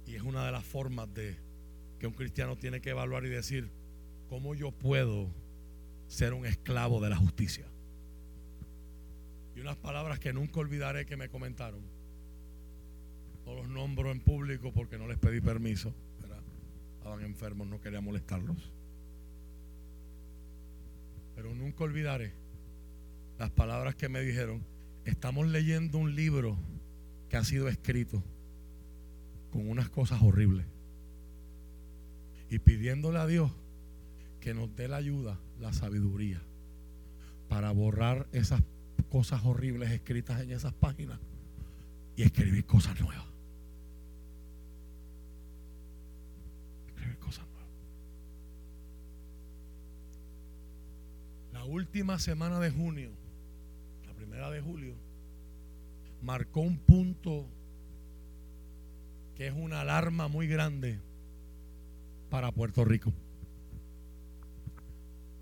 Y 0.07 0.15
es 0.15 0.23
una 0.23 0.45
de 0.45 0.51
las 0.51 0.63
formas 0.63 1.13
de 1.13 1.35
que 1.99 2.07
un 2.07 2.13
cristiano 2.13 2.55
tiene 2.55 2.81
que 2.81 2.91
evaluar 2.91 3.25
y 3.25 3.29
decir, 3.29 3.69
¿cómo 4.29 4.55
yo 4.55 4.71
puedo 4.71 5.29
ser 6.07 6.33
un 6.33 6.45
esclavo 6.45 7.01
de 7.01 7.09
la 7.09 7.17
justicia? 7.17 7.67
y 9.57 9.59
unas 9.59 9.75
palabras 9.75 10.19
que 10.19 10.33
nunca 10.33 10.59
olvidaré 10.59 11.07
que 11.07 11.17
me 11.17 11.29
comentaron. 11.29 11.81
No 13.43 13.55
los 13.55 13.67
nombro 13.67 14.11
en 14.11 14.19
público 14.19 14.71
porque 14.71 14.99
no 14.99 15.07
les 15.07 15.17
pedí 15.17 15.41
permiso. 15.41 15.95
Estaban 16.97 17.23
enfermos, 17.23 17.67
no 17.67 17.81
quería 17.81 17.99
molestarlos. 17.99 18.71
Pero 21.35 21.55
nunca 21.55 21.85
olvidaré 21.85 22.33
las 23.39 23.49
palabras 23.49 23.95
que 23.95 24.09
me 24.09 24.21
dijeron. 24.21 24.63
Estamos 25.05 25.47
leyendo 25.47 25.97
un 25.97 26.13
libro 26.13 26.55
que 27.27 27.37
ha 27.37 27.43
sido 27.43 27.67
escrito 27.67 28.21
con 29.57 29.71
unas 29.71 29.89
cosas 29.89 30.21
horribles. 30.21 30.67
Y 32.47 32.59
pidiéndole 32.59 33.17
a 33.17 33.25
Dios 33.25 33.51
que 34.39 34.53
nos 34.53 34.75
dé 34.75 34.87
la 34.87 34.97
ayuda, 34.97 35.39
la 35.59 35.73
sabiduría, 35.73 36.39
para 37.49 37.71
borrar 37.71 38.27
esas 38.33 38.61
cosas 39.09 39.41
horribles 39.43 39.89
escritas 39.89 40.41
en 40.41 40.51
esas 40.51 40.73
páginas 40.73 41.19
y 42.15 42.21
escribir 42.21 42.67
cosas 42.67 43.01
nuevas. 43.01 43.25
Escribir 46.89 47.17
cosas 47.17 47.47
nuevas. 47.47 47.71
La 51.51 51.65
última 51.65 52.19
semana 52.19 52.59
de 52.59 52.69
junio, 52.69 53.09
la 54.05 54.13
primera 54.13 54.51
de 54.51 54.61
julio, 54.61 54.93
marcó 56.21 56.61
un 56.61 56.77
punto 56.77 57.47
que 59.37 59.47
es 59.47 59.53
una 59.53 59.81
alarma 59.81 60.27
muy 60.27 60.47
grande 60.47 60.99
para 62.29 62.51
Puerto 62.51 62.83
Rico. 62.83 63.13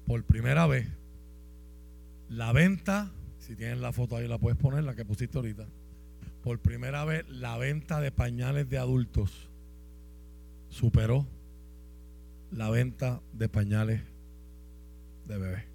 Por 0.06 0.24
primera 0.26 0.68
vez, 0.68 0.88
la 2.30 2.52
venta 2.52 3.12
si 3.46 3.56
tienes 3.56 3.78
la 3.78 3.94
foto 3.94 4.18
ahí, 4.18 4.28
la 4.28 4.40
puedes 4.40 4.58
poner, 4.58 4.84
la 4.84 4.96
que 4.96 5.06
pusiste 5.06 5.38
ahorita. 5.38 5.68
Por 6.44 6.58
primera 6.60 7.06
vez, 7.06 7.28
la 7.30 7.58
venta 7.58 8.02
de 8.02 8.12
pañales 8.12 8.68
de 8.70 8.80
adultos 8.80 9.50
superó 10.70 11.28
la 12.52 12.72
venta 12.72 13.22
de 13.34 13.48
pañales 13.48 14.02
de 15.28 15.38
bebé. 15.38 15.66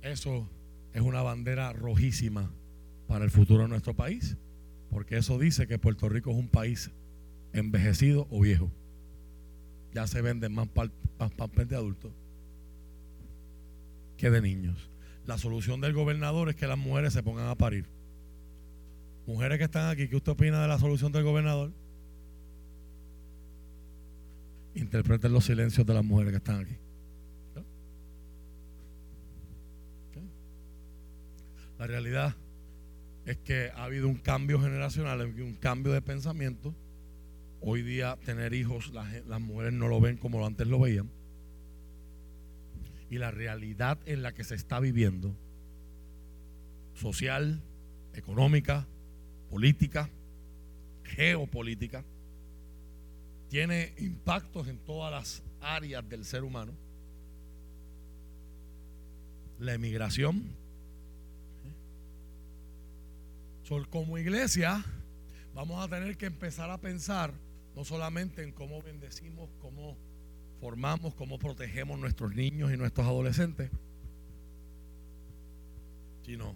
Eso 0.00 0.48
es 0.94 1.02
una 1.02 1.20
bandera 1.20 1.74
rojísima 1.74 2.50
para 3.06 3.24
el 3.24 3.30
futuro 3.30 3.62
de 3.62 3.68
nuestro 3.68 3.94
país, 3.94 4.36
porque 4.90 5.16
eso 5.16 5.38
dice 5.38 5.66
que 5.66 5.78
Puerto 5.78 6.08
Rico 6.08 6.30
es 6.30 6.36
un 6.36 6.48
país 6.48 6.90
envejecido 7.52 8.26
o 8.30 8.40
viejo. 8.40 8.70
Ya 9.92 10.06
se 10.06 10.22
venden 10.22 10.52
más 10.52 10.68
pampers 11.36 11.68
de 11.68 11.76
adultos 11.76 12.12
que 14.16 14.30
de 14.30 14.40
niños. 14.40 14.90
La 15.26 15.38
solución 15.38 15.80
del 15.80 15.92
gobernador 15.92 16.48
es 16.48 16.56
que 16.56 16.66
las 16.66 16.78
mujeres 16.78 17.12
se 17.12 17.22
pongan 17.22 17.48
a 17.48 17.54
parir. 17.54 17.86
Mujeres 19.26 19.58
que 19.58 19.64
están 19.64 19.88
aquí, 19.88 20.08
¿qué 20.08 20.16
usted 20.16 20.32
opina 20.32 20.60
de 20.60 20.68
la 20.68 20.78
solución 20.78 21.12
del 21.12 21.24
gobernador? 21.24 21.72
Interpreten 24.74 25.32
los 25.32 25.44
silencios 25.44 25.86
de 25.86 25.94
las 25.94 26.04
mujeres 26.04 26.32
que 26.32 26.38
están 26.38 26.60
aquí. 26.60 26.76
La 31.78 31.86
realidad 31.86 32.36
es 33.26 33.38
que 33.38 33.70
ha 33.74 33.84
habido 33.84 34.08
un 34.08 34.16
cambio 34.16 34.60
generacional, 34.60 35.20
un 35.20 35.54
cambio 35.54 35.92
de 35.92 36.02
pensamiento. 36.02 36.74
Hoy 37.60 37.82
día 37.82 38.18
tener 38.24 38.52
hijos, 38.52 38.92
las, 38.92 39.40
mujeres 39.40 39.72
no 39.72 39.88
lo 39.88 40.00
ven 40.00 40.16
como 40.18 40.46
antes 40.46 40.66
lo 40.66 40.78
veían 40.78 41.10
y 43.10 43.18
la 43.18 43.30
realidad 43.30 43.98
en 44.06 44.22
la 44.22 44.32
que 44.32 44.44
se 44.44 44.54
está 44.54 44.80
viviendo, 44.80 45.34
social, 46.94 47.62
económica, 48.12 48.86
política, 49.50 50.10
geopolítica, 51.04 52.04
tiene 53.48 53.94
impactos 53.98 54.66
en 54.68 54.78
todas 54.78 55.12
las 55.12 55.42
áreas 55.60 56.08
del 56.08 56.24
ser 56.24 56.42
humano. 56.42 56.72
La 59.60 59.74
emigración. 59.74 60.42
Como 63.90 64.18
iglesia 64.18 64.84
vamos 65.54 65.82
a 65.82 65.88
tener 65.88 66.16
que 66.16 66.26
empezar 66.26 66.70
a 66.70 66.78
pensar 66.78 67.32
no 67.74 67.84
solamente 67.84 68.42
en 68.42 68.52
cómo 68.52 68.82
bendecimos, 68.82 69.48
cómo 69.58 69.96
formamos, 70.60 71.14
cómo 71.14 71.38
protegemos 71.38 71.98
nuestros 71.98 72.34
niños 72.34 72.72
y 72.72 72.76
nuestros 72.76 73.06
adolescentes, 73.06 73.70
sino 76.24 76.54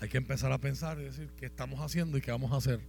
hay 0.00 0.08
que 0.08 0.18
empezar 0.18 0.52
a 0.52 0.58
pensar 0.58 0.98
y 1.00 1.04
decir 1.04 1.30
qué 1.36 1.46
estamos 1.46 1.80
haciendo 1.80 2.16
y 2.16 2.20
qué 2.20 2.30
vamos 2.30 2.52
a 2.52 2.56
hacer 2.56 2.80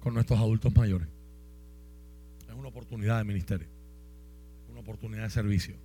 con 0.00 0.14
nuestros 0.14 0.38
adultos 0.38 0.74
mayores. 0.74 1.08
Es 2.48 2.54
una 2.54 2.68
oportunidad 2.68 3.18
de 3.18 3.24
ministerio, 3.24 3.68
una 4.70 4.80
oportunidad 4.80 5.24
de 5.24 5.30
servicio. 5.30 5.76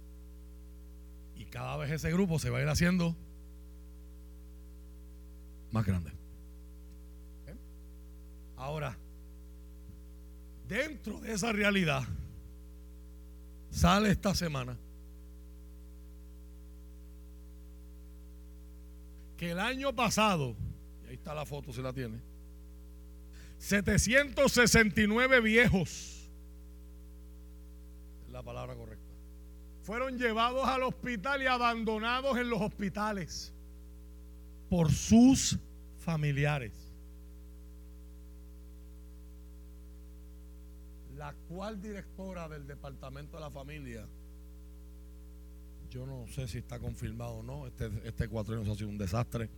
Y 1.36 1.46
cada 1.46 1.76
vez 1.78 1.92
ese 1.92 2.12
grupo 2.12 2.40
se 2.40 2.50
va 2.50 2.60
a 2.60 2.62
ir 2.62 2.70
haciendo 2.70 3.16
más 5.72 5.86
grande. 5.86 6.25
Ahora, 8.58 8.98
dentro 10.68 11.20
de 11.20 11.34
esa 11.34 11.52
realidad, 11.52 12.04
sale 13.70 14.12
esta 14.12 14.34
semana 14.34 14.78
que 19.38 19.52
el 19.52 19.60
año 19.60 19.94
pasado, 19.94 20.56
y 21.04 21.10
ahí 21.10 21.16
está 21.16 21.34
la 21.34 21.46
foto 21.46 21.74
si 21.74 21.82
la 21.82 21.92
tiene, 21.92 22.20
769 23.58 25.42
viejos, 25.42 26.30
es 28.26 28.32
la 28.32 28.42
palabra 28.42 28.76
correcta, 28.76 29.04
fueron 29.84 30.18
llevados 30.18 30.68
al 30.68 30.84
hospital 30.84 31.44
y 31.44 31.48
abandonados 31.48 32.38
en 32.38 32.50
los 32.50 32.62
hospitales 32.62 33.54
por 34.70 34.92
sus 34.92 35.60
familiares. 36.00 36.85
La 41.26 41.34
cual 41.34 41.82
directora 41.82 42.48
del 42.48 42.68
Departamento 42.68 43.38
de 43.38 43.42
la 43.42 43.50
Familia, 43.50 44.06
yo 45.90 46.06
no 46.06 46.28
sé 46.28 46.48
si 46.48 46.60
está 46.60 46.78
confirmado 46.78 47.38
o 47.38 47.42
no, 47.42 47.66
este, 47.66 47.90
este 48.04 48.28
cuatro 48.28 48.54
años 48.54 48.70
ha 48.70 48.76
sido 48.76 48.90
un 48.90 49.00
desastre. 49.00 49.50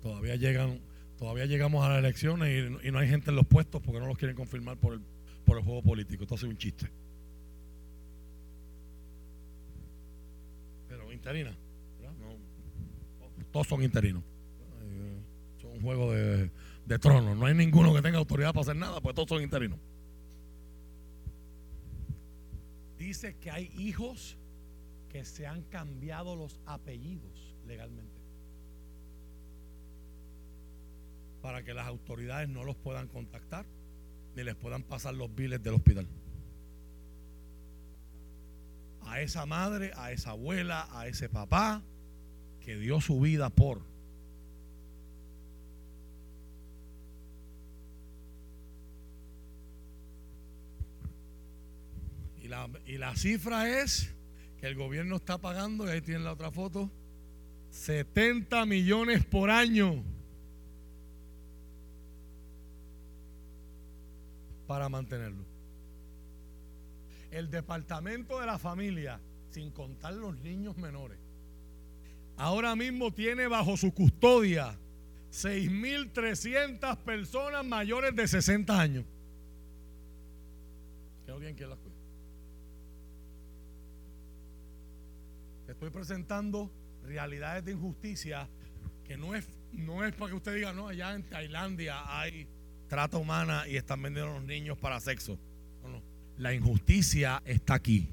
Todavía 0.00 0.36
llegan, 0.36 0.80
todavía 1.18 1.44
llegamos 1.44 1.84
a 1.84 1.90
las 1.90 1.98
elecciones 1.98 2.80
y, 2.82 2.90
no 2.90 2.98
hay 2.98 3.06
gente 3.06 3.28
en 3.28 3.36
los 3.36 3.44
puestos 3.44 3.82
porque 3.82 4.00
no 4.00 4.06
los 4.06 4.16
quieren 4.16 4.34
confirmar 4.34 4.78
por 4.78 4.94
el, 4.94 5.02
por 5.44 5.58
el 5.58 5.62
juego 5.62 5.82
político. 5.82 6.22
Esto 6.22 6.36
ha 6.36 6.38
sido 6.38 6.52
un 6.52 6.56
chiste. 6.56 6.90
Pero 10.88 11.12
interina, 11.12 11.54
todos 13.52 13.66
son 13.66 13.82
interinos 13.82 14.22
un 15.62 15.82
juego 15.82 16.14
de, 16.14 16.50
de 16.86 16.98
tronos. 16.98 17.36
No 17.36 17.44
hay 17.44 17.54
ninguno 17.54 17.92
que 17.94 18.00
tenga 18.00 18.16
autoridad 18.16 18.54
para 18.54 18.62
hacer 18.62 18.76
nada, 18.76 19.02
pues 19.02 19.14
todos 19.14 19.28
son 19.28 19.42
interinos. 19.42 19.78
Dice 23.00 23.34
que 23.38 23.50
hay 23.50 23.72
hijos 23.78 24.36
que 25.08 25.24
se 25.24 25.46
han 25.46 25.62
cambiado 25.62 26.36
los 26.36 26.60
apellidos 26.66 27.56
legalmente. 27.66 28.20
Para 31.40 31.64
que 31.64 31.72
las 31.72 31.86
autoridades 31.86 32.50
no 32.50 32.62
los 32.62 32.76
puedan 32.76 33.08
contactar 33.08 33.64
ni 34.36 34.44
les 34.44 34.54
puedan 34.54 34.82
pasar 34.82 35.14
los 35.14 35.34
biles 35.34 35.62
del 35.62 35.76
hospital. 35.76 36.06
A 39.06 39.22
esa 39.22 39.46
madre, 39.46 39.92
a 39.96 40.12
esa 40.12 40.32
abuela, 40.32 40.86
a 40.92 41.08
ese 41.08 41.30
papá 41.30 41.82
que 42.60 42.76
dio 42.76 43.00
su 43.00 43.18
vida 43.18 43.48
por 43.48 43.80
y 52.86 52.98
la 52.98 53.14
cifra 53.16 53.80
es 53.80 54.14
que 54.60 54.66
el 54.66 54.74
gobierno 54.74 55.16
está 55.16 55.38
pagando, 55.38 55.86
y 55.86 55.90
ahí 55.90 56.00
tienen 56.00 56.24
la 56.24 56.32
otra 56.32 56.50
foto, 56.50 56.90
70 57.70 58.66
millones 58.66 59.24
por 59.24 59.50
año 59.50 60.02
para 64.66 64.88
mantenerlo. 64.88 65.44
El 67.30 67.50
departamento 67.50 68.40
de 68.40 68.46
la 68.46 68.58
familia, 68.58 69.20
sin 69.50 69.70
contar 69.70 70.14
los 70.14 70.36
niños 70.38 70.76
menores, 70.76 71.18
ahora 72.36 72.74
mismo 72.74 73.12
tiene 73.12 73.46
bajo 73.46 73.76
su 73.76 73.92
custodia 73.92 74.76
6.300 75.32 76.96
personas 76.98 77.64
mayores 77.64 78.14
de 78.16 78.26
60 78.26 78.80
años. 78.80 79.04
Alguien 81.40 81.70
las 81.70 81.78
Estoy 85.80 85.92
presentando 85.92 86.70
realidades 87.04 87.64
de 87.64 87.72
injusticia 87.72 88.46
que 89.02 89.16
no 89.16 89.34
es, 89.34 89.48
no 89.72 90.04
es 90.04 90.14
para 90.14 90.28
que 90.28 90.36
usted 90.36 90.54
diga, 90.54 90.74
no, 90.74 90.88
allá 90.88 91.14
en 91.14 91.22
Tailandia 91.22 92.02
hay 92.20 92.46
trata 92.86 93.16
humana 93.16 93.66
y 93.66 93.76
están 93.76 94.02
vendiendo 94.02 94.30
a 94.30 94.34
los 94.34 94.44
niños 94.44 94.76
para 94.76 95.00
sexo. 95.00 95.38
No, 95.82 95.88
no. 95.88 96.02
La 96.36 96.52
injusticia 96.52 97.40
está 97.46 97.72
aquí. 97.72 98.10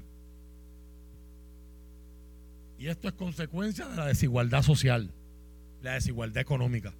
Y 2.78 2.86
esto 2.86 3.06
es 3.06 3.12
consecuencia 3.12 3.86
de 3.86 3.96
la 3.96 4.06
desigualdad 4.06 4.62
social, 4.62 5.12
la 5.82 5.92
desigualdad 5.92 6.40
económica. 6.40 6.94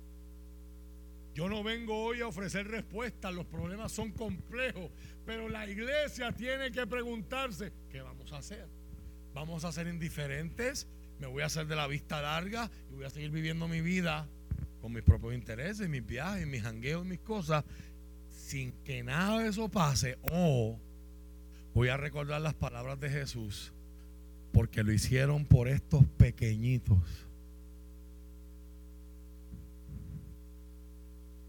Yo 1.32 1.48
no 1.48 1.62
vengo 1.62 1.98
hoy 1.98 2.20
a 2.20 2.26
ofrecer 2.26 2.68
respuestas, 2.68 3.32
los 3.32 3.46
problemas 3.46 3.90
son 3.90 4.12
complejos, 4.12 4.90
pero 5.24 5.48
la 5.48 5.66
iglesia 5.66 6.30
tiene 6.30 6.70
que 6.70 6.86
preguntarse, 6.86 7.72
¿qué 7.90 8.02
vamos 8.02 8.30
a 8.34 8.36
hacer? 8.36 8.68
Vamos 9.38 9.64
a 9.64 9.70
ser 9.70 9.86
indiferentes, 9.86 10.88
me 11.20 11.28
voy 11.28 11.44
a 11.44 11.46
hacer 11.46 11.68
de 11.68 11.76
la 11.76 11.86
vista 11.86 12.20
larga 12.20 12.68
y 12.90 12.94
voy 12.94 13.04
a 13.04 13.10
seguir 13.10 13.30
viviendo 13.30 13.68
mi 13.68 13.80
vida 13.80 14.26
con 14.80 14.92
mis 14.92 15.04
propios 15.04 15.32
intereses, 15.34 15.88
mis 15.88 16.04
viajes, 16.04 16.44
mis 16.44 16.62
jangueos, 16.62 17.06
mis 17.06 17.20
cosas, 17.20 17.64
sin 18.30 18.72
que 18.82 19.04
nada 19.04 19.38
de 19.38 19.48
eso 19.48 19.68
pase. 19.68 20.18
O 20.32 20.76
voy 21.72 21.88
a 21.88 21.96
recordar 21.96 22.40
las 22.40 22.54
palabras 22.54 22.98
de 22.98 23.10
Jesús, 23.10 23.72
porque 24.52 24.82
lo 24.82 24.92
hicieron 24.92 25.44
por 25.44 25.68
estos 25.68 26.04
pequeñitos. 26.16 26.98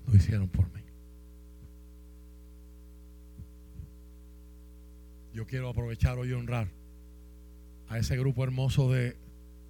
Lo 0.05 0.15
hicieron 0.15 0.47
por 0.47 0.71
mí. 0.73 0.81
Yo 5.33 5.47
quiero 5.47 5.69
aprovechar 5.69 6.19
hoy 6.19 6.29
y 6.29 6.33
honrar 6.33 6.78
a 7.89 7.97
ese 7.97 8.17
grupo 8.17 8.43
hermoso 8.43 8.91
de 8.91 9.17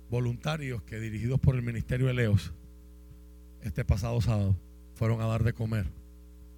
voluntarios 0.09 0.83
que 0.83 0.99
dirigidos 0.99 1.39
por 1.39 1.55
el 1.55 1.61
Ministerio 1.61 2.07
de 2.07 2.13
Leos 2.13 2.53
este 3.63 3.83
pasado 3.83 4.19
sábado 4.21 4.57
fueron 4.95 5.21
a 5.21 5.25
dar 5.25 5.43
de 5.43 5.53
comer 5.53 5.85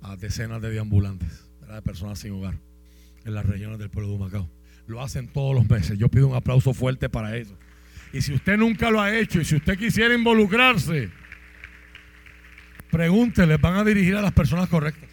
a 0.01 0.15
decenas 0.15 0.61
de 0.61 0.71
deambulantes, 0.71 1.49
de 1.67 1.81
personas 1.81 2.19
sin 2.19 2.33
hogar 2.33 2.57
en 3.23 3.33
las 3.35 3.45
regiones 3.45 3.77
del 3.79 3.89
pueblo 3.89 4.09
de 4.09 4.15
Humacao. 4.15 4.49
Lo 4.88 5.01
hacen 5.01 5.27
todos 5.27 5.55
los 5.55 5.69
meses. 5.69 5.97
Yo 5.97 6.09
pido 6.09 6.27
un 6.27 6.35
aplauso 6.35 6.73
fuerte 6.73 7.07
para 7.07 7.38
eso. 7.38 7.55
Y 8.11 8.21
si 8.21 8.33
usted 8.33 8.57
nunca 8.57 8.89
lo 8.89 8.99
ha 8.99 9.15
hecho 9.15 9.39
y 9.39 9.45
si 9.45 9.55
usted 9.55 9.77
quisiera 9.77 10.13
involucrarse, 10.13 11.09
pregúntele, 12.89 13.57
van 13.57 13.75
a 13.75 13.83
dirigir 13.83 14.15
a 14.15 14.21
las 14.21 14.33
personas 14.33 14.67
correctas. 14.69 15.09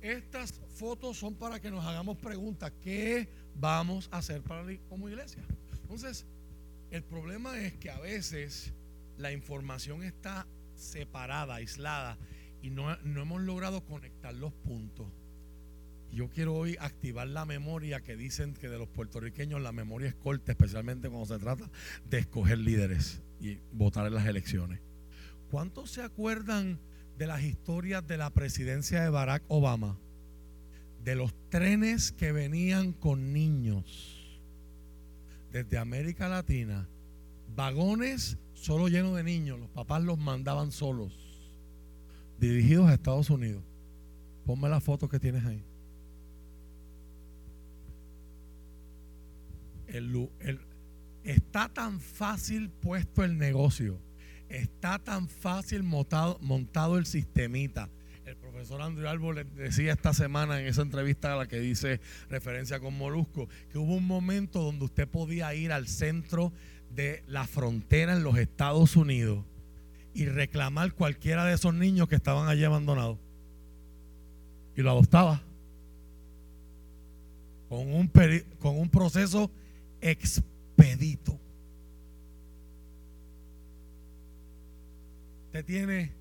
Estas 0.00 0.58
fotos 0.74 1.18
son 1.18 1.34
para 1.34 1.60
que 1.60 1.70
nos 1.70 1.84
hagamos 1.84 2.16
preguntas. 2.16 2.72
¿Qué 2.82 3.28
vamos 3.58 4.08
a 4.12 4.18
hacer 4.18 4.42
para 4.42 4.64
como 4.88 5.08
iglesia? 5.08 5.44
Entonces, 5.82 6.26
el 6.90 7.02
problema 7.02 7.58
es 7.60 7.74
que 7.74 7.90
a 7.90 7.98
veces 7.98 8.72
la 9.16 9.32
información 9.32 10.02
está 10.02 10.46
separada, 10.74 11.56
aislada, 11.56 12.18
y 12.62 12.70
no, 12.70 12.96
no 12.98 13.22
hemos 13.22 13.42
logrado 13.42 13.84
conectar 13.84 14.34
los 14.34 14.52
puntos. 14.52 15.06
Yo 16.10 16.30
quiero 16.30 16.54
hoy 16.54 16.76
activar 16.80 17.28
la 17.28 17.44
memoria 17.44 18.00
que 18.00 18.16
dicen 18.16 18.54
que 18.54 18.68
de 18.68 18.78
los 18.78 18.88
puertorriqueños 18.88 19.60
la 19.60 19.72
memoria 19.72 20.08
es 20.08 20.14
corta, 20.14 20.52
especialmente 20.52 21.08
cuando 21.08 21.26
se 21.26 21.38
trata 21.38 21.70
de 22.08 22.18
escoger 22.18 22.58
líderes 22.58 23.22
y 23.40 23.58
votar 23.72 24.06
en 24.06 24.14
las 24.14 24.26
elecciones. 24.26 24.80
¿Cuántos 25.50 25.90
se 25.90 26.02
acuerdan 26.02 26.78
de 27.18 27.26
las 27.26 27.42
historias 27.42 28.06
de 28.06 28.16
la 28.16 28.30
presidencia 28.30 29.02
de 29.02 29.10
Barack 29.10 29.44
Obama? 29.48 29.98
De 31.04 31.14
los 31.14 31.34
trenes 31.48 32.12
que 32.12 32.32
venían 32.32 32.92
con 32.92 33.32
niños 33.32 34.40
desde 35.52 35.78
América 35.78 36.28
Latina, 36.28 36.88
vagones 37.54 38.36
solo 38.54 38.88
llenos 38.88 39.16
de 39.16 39.22
niños, 39.22 39.58
los 39.58 39.70
papás 39.70 40.02
los 40.02 40.18
mandaban 40.18 40.72
solos, 40.72 41.12
dirigidos 42.38 42.88
a 42.88 42.94
Estados 42.94 43.30
Unidos. 43.30 43.62
Ponme 44.44 44.68
la 44.68 44.80
foto 44.80 45.08
que 45.08 45.20
tienes 45.20 45.44
ahí. 45.44 45.62
está 51.24 51.68
tan 51.68 52.00
fácil 52.00 52.70
puesto 52.70 53.24
el 53.24 53.38
negocio. 53.38 54.00
Está 54.48 54.98
tan 54.98 55.28
fácil 55.28 55.82
montado, 55.82 56.38
montado 56.40 56.98
el 56.98 57.06
sistemita. 57.06 57.90
Profesor 58.58 58.82
Andrew 58.82 59.06
Albo 59.06 59.32
le 59.32 59.44
decía 59.44 59.92
esta 59.92 60.12
semana 60.12 60.60
en 60.60 60.66
esa 60.66 60.82
entrevista 60.82 61.32
a 61.32 61.36
la 61.36 61.46
que 61.46 61.60
dice 61.60 62.00
referencia 62.28 62.80
con 62.80 62.98
Molusco, 62.98 63.48
que 63.70 63.78
hubo 63.78 63.94
un 63.94 64.04
momento 64.04 64.60
donde 64.60 64.86
usted 64.86 65.06
podía 65.06 65.54
ir 65.54 65.70
al 65.70 65.86
centro 65.86 66.52
de 66.90 67.22
la 67.28 67.46
frontera 67.46 68.14
en 68.14 68.24
los 68.24 68.36
Estados 68.36 68.96
Unidos 68.96 69.44
y 70.12 70.26
reclamar 70.26 70.92
cualquiera 70.92 71.44
de 71.44 71.54
esos 71.54 71.72
niños 71.72 72.08
que 72.08 72.16
estaban 72.16 72.48
allí 72.48 72.64
abandonados. 72.64 73.20
Y 74.74 74.82
lo 74.82 74.90
adoptaba. 74.90 75.40
Con 77.68 77.94
un, 77.94 78.10
con 78.58 78.76
un 78.76 78.88
proceso 78.88 79.52
expedito. 80.00 81.38
Usted 85.46 85.64
tiene 85.64 86.17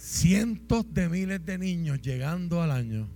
cientos 0.00 0.86
de 0.94 1.10
miles 1.10 1.44
de 1.44 1.58
niños 1.58 2.00
llegando 2.00 2.62
al 2.62 2.70
año 2.70 3.06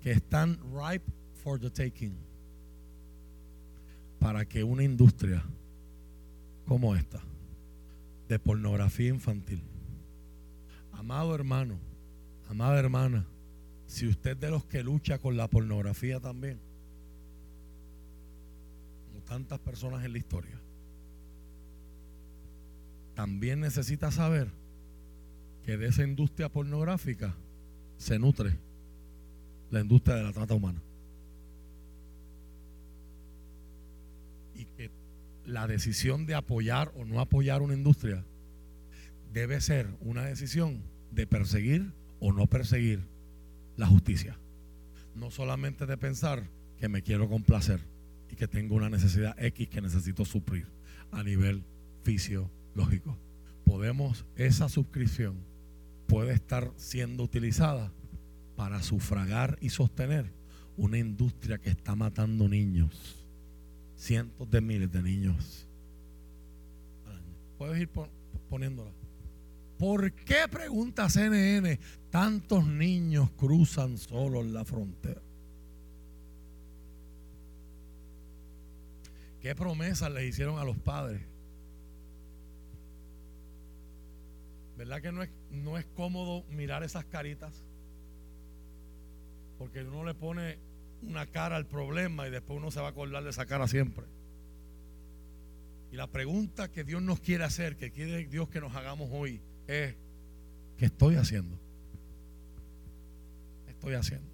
que 0.00 0.12
están 0.12 0.58
ripe 0.72 1.04
for 1.34 1.60
the 1.60 1.70
taking. 1.70 2.16
Para 4.18 4.46
que 4.46 4.64
una 4.64 4.82
industria 4.82 5.44
como 6.66 6.96
esta 6.96 7.20
de 8.26 8.38
pornografía 8.38 9.10
infantil, 9.10 9.62
amado 10.92 11.34
hermano, 11.34 11.78
amada 12.48 12.78
hermana, 12.78 13.26
si 13.86 14.08
usted 14.08 14.34
de 14.34 14.50
los 14.50 14.64
que 14.64 14.82
lucha 14.82 15.18
con 15.18 15.36
la 15.36 15.46
pornografía 15.46 16.18
también, 16.20 16.58
como 19.06 19.22
tantas 19.24 19.58
personas 19.58 20.04
en 20.06 20.12
la 20.12 20.18
historia, 20.18 20.58
también 23.14 23.60
necesita 23.60 24.10
saber 24.10 24.50
que 25.66 25.76
de 25.76 25.88
esa 25.88 26.04
industria 26.04 26.48
pornográfica 26.48 27.34
se 27.98 28.20
nutre 28.20 28.56
la 29.72 29.80
industria 29.80 30.14
de 30.14 30.22
la 30.22 30.32
trata 30.32 30.54
humana. 30.54 30.80
Y 34.54 34.64
que 34.64 34.92
la 35.44 35.66
decisión 35.66 36.24
de 36.24 36.36
apoyar 36.36 36.92
o 36.96 37.04
no 37.04 37.20
apoyar 37.20 37.62
una 37.62 37.74
industria 37.74 38.24
debe 39.32 39.60
ser 39.60 39.88
una 40.00 40.24
decisión 40.24 40.84
de 41.10 41.26
perseguir 41.26 41.92
o 42.20 42.32
no 42.32 42.46
perseguir 42.46 43.00
la 43.76 43.88
justicia. 43.88 44.38
No 45.16 45.32
solamente 45.32 45.84
de 45.84 45.96
pensar 45.96 46.48
que 46.78 46.88
me 46.88 47.02
quiero 47.02 47.28
complacer 47.28 47.80
y 48.30 48.36
que 48.36 48.46
tengo 48.46 48.76
una 48.76 48.88
necesidad 48.88 49.34
X 49.42 49.68
que 49.68 49.82
necesito 49.82 50.24
suplir 50.24 50.68
a 51.10 51.24
nivel 51.24 51.64
fisiológico. 52.04 53.18
Podemos, 53.64 54.26
esa 54.36 54.68
suscripción 54.68 55.55
puede 56.06 56.32
estar 56.34 56.72
siendo 56.76 57.22
utilizada 57.24 57.92
para 58.56 58.82
sufragar 58.82 59.58
y 59.60 59.68
sostener 59.70 60.32
una 60.76 60.98
industria 60.98 61.58
que 61.58 61.70
está 61.70 61.94
matando 61.94 62.48
niños, 62.48 63.24
cientos 63.96 64.50
de 64.50 64.60
miles 64.60 64.90
de 64.92 65.02
niños. 65.02 65.66
Puedes 67.58 67.80
ir 67.80 67.88
pon- 67.88 68.10
poniéndola. 68.50 68.90
¿Por 69.78 70.12
qué, 70.12 70.48
pregunta 70.50 71.08
CNN, 71.10 71.78
tantos 72.10 72.66
niños 72.66 73.30
cruzan 73.36 73.98
solos 73.98 74.46
la 74.46 74.64
frontera? 74.64 75.20
¿Qué 79.40 79.54
promesas 79.54 80.10
les 80.12 80.24
hicieron 80.30 80.58
a 80.58 80.64
los 80.64 80.76
padres? 80.76 81.22
¿Verdad 84.76 85.00
que 85.00 85.12
no 85.12 85.22
es, 85.22 85.30
no 85.50 85.78
es 85.78 85.86
cómodo 85.86 86.44
mirar 86.50 86.82
esas 86.82 87.04
caritas? 87.06 87.64
Porque 89.58 89.82
uno 89.82 90.04
le 90.04 90.14
pone 90.14 90.58
una 91.02 91.26
cara 91.26 91.56
al 91.56 91.66
problema 91.66 92.28
y 92.28 92.30
después 92.30 92.58
uno 92.58 92.70
se 92.70 92.80
va 92.80 92.88
a 92.88 92.90
acordar 92.90 93.24
de 93.24 93.30
esa 93.30 93.46
cara 93.46 93.66
siempre. 93.68 94.04
Y 95.92 95.96
la 95.96 96.08
pregunta 96.08 96.70
que 96.70 96.84
Dios 96.84 97.00
nos 97.00 97.20
quiere 97.20 97.44
hacer, 97.44 97.76
que 97.76 97.90
quiere 97.90 98.26
Dios 98.26 98.48
que 98.48 98.60
nos 98.60 98.74
hagamos 98.74 99.08
hoy, 99.12 99.40
es, 99.66 99.94
¿qué 100.76 100.86
estoy 100.86 101.14
haciendo? 101.14 101.58
¿Qué 103.64 103.70
estoy 103.70 103.94
haciendo? 103.94 104.28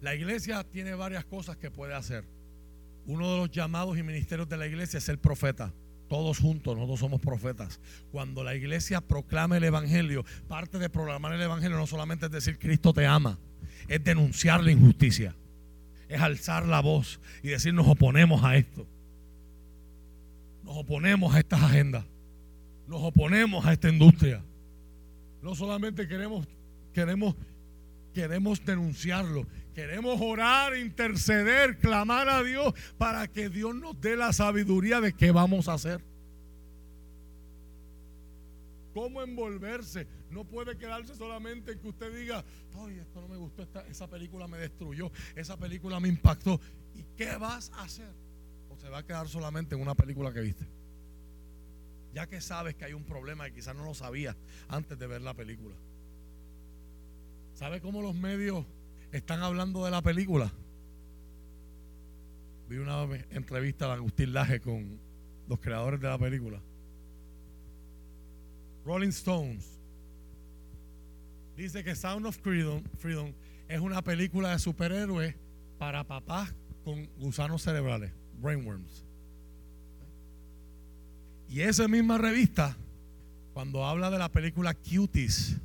La 0.00 0.14
iglesia 0.14 0.64
tiene 0.64 0.94
varias 0.94 1.24
cosas 1.24 1.56
que 1.56 1.70
puede 1.70 1.94
hacer. 1.94 2.24
Uno 3.06 3.30
de 3.32 3.38
los 3.38 3.50
llamados 3.50 3.98
y 3.98 4.02
ministerios 4.02 4.48
de 4.48 4.56
la 4.56 4.66
iglesia 4.66 4.98
es 4.98 5.08
el 5.08 5.18
profeta. 5.18 5.72
Todos 6.08 6.38
juntos, 6.38 6.76
nosotros 6.76 7.00
somos 7.00 7.20
profetas. 7.20 7.80
Cuando 8.12 8.44
la 8.44 8.54
iglesia 8.54 9.00
proclama 9.00 9.56
el 9.56 9.64
evangelio, 9.64 10.24
parte 10.48 10.78
de 10.78 10.88
proclamar 10.88 11.32
el 11.32 11.42
evangelio 11.42 11.76
no 11.76 11.86
solamente 11.86 12.26
es 12.26 12.32
decir 12.32 12.58
Cristo 12.58 12.92
te 12.92 13.06
ama, 13.06 13.38
es 13.88 14.02
denunciar 14.02 14.62
la 14.62 14.70
injusticia, 14.70 15.34
es 16.08 16.20
alzar 16.20 16.66
la 16.66 16.80
voz 16.80 17.20
y 17.42 17.48
decir 17.48 17.74
nos 17.74 17.88
oponemos 17.88 18.44
a 18.44 18.56
esto, 18.56 18.86
nos 20.62 20.76
oponemos 20.76 21.34
a 21.34 21.40
estas 21.40 21.62
agendas, 21.62 22.04
nos 22.86 23.02
oponemos 23.02 23.66
a 23.66 23.72
esta 23.72 23.88
industria. 23.88 24.42
No 25.42 25.54
solamente 25.54 26.06
queremos, 26.08 26.46
queremos, 26.92 27.34
queremos 28.16 28.64
denunciarlo, 28.64 29.46
queremos 29.74 30.18
orar, 30.22 30.74
interceder, 30.74 31.76
clamar 31.76 32.30
a 32.30 32.42
Dios 32.42 32.72
para 32.96 33.28
que 33.28 33.50
Dios 33.50 33.74
nos 33.74 34.00
dé 34.00 34.16
la 34.16 34.32
sabiduría 34.32 35.02
de 35.02 35.12
qué 35.12 35.32
vamos 35.32 35.68
a 35.68 35.74
hacer. 35.74 36.00
¿Cómo 38.94 39.22
envolverse? 39.22 40.06
No 40.30 40.44
puede 40.44 40.78
quedarse 40.78 41.14
solamente 41.14 41.72
en 41.72 41.78
que 41.78 41.88
usted 41.88 42.10
diga, 42.18 42.42
ay, 42.78 43.00
esto 43.00 43.20
no 43.20 43.28
me 43.28 43.36
gustó, 43.36 43.62
esta- 43.64 43.86
esa 43.86 44.08
película 44.08 44.48
me 44.48 44.56
destruyó, 44.56 45.12
esa 45.34 45.58
película 45.58 46.00
me 46.00 46.08
impactó. 46.08 46.58
¿Y 46.94 47.02
qué 47.18 47.36
vas 47.36 47.70
a 47.74 47.82
hacer? 47.82 48.08
¿O 48.70 48.78
se 48.78 48.88
va 48.88 48.98
a 49.00 49.02
quedar 49.04 49.28
solamente 49.28 49.74
en 49.74 49.82
una 49.82 49.94
película 49.94 50.32
que 50.32 50.40
viste? 50.40 50.64
Ya 52.14 52.26
que 52.26 52.40
sabes 52.40 52.76
que 52.76 52.86
hay 52.86 52.94
un 52.94 53.04
problema 53.04 53.46
y 53.46 53.52
quizás 53.52 53.76
no 53.76 53.84
lo 53.84 53.92
sabías 53.92 54.34
antes 54.68 54.98
de 54.98 55.06
ver 55.06 55.20
la 55.20 55.34
película. 55.34 55.74
¿Sabe 57.56 57.80
cómo 57.80 58.02
los 58.02 58.14
medios 58.14 58.66
están 59.12 59.42
hablando 59.42 59.82
de 59.82 59.90
la 59.90 60.02
película? 60.02 60.52
Vi 62.68 62.76
una 62.76 63.04
entrevista 63.30 63.86
de 63.86 63.92
Agustín 63.92 64.34
Laje 64.34 64.60
con 64.60 65.00
los 65.48 65.58
creadores 65.58 65.98
de 65.98 66.06
la 66.06 66.18
película. 66.18 66.60
Rolling 68.84 69.08
Stones 69.08 69.80
dice 71.56 71.82
que 71.82 71.96
Sound 71.96 72.26
of 72.26 72.36
Freedom, 72.36 73.32
es 73.68 73.80
una 73.80 74.02
película 74.02 74.50
de 74.50 74.58
superhéroes 74.58 75.34
para 75.78 76.04
papás 76.04 76.54
con 76.84 77.06
gusanos 77.16 77.62
cerebrales, 77.62 78.12
brainworms. 78.38 79.02
Y 81.48 81.62
esa 81.62 81.88
misma 81.88 82.18
revista, 82.18 82.76
cuando 83.54 83.86
habla 83.86 84.10
de 84.10 84.18
la 84.18 84.28
película 84.28 84.74
Cuties, 84.74 85.56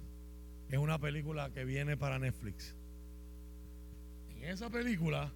es 0.72 0.78
una 0.78 1.00
película 1.00 1.52
que 1.52 1.66
viene 1.66 1.98
para 1.98 2.20
Netflix. 2.20 2.76
En 4.36 4.44
esa 4.46 4.70
película, 4.70 5.32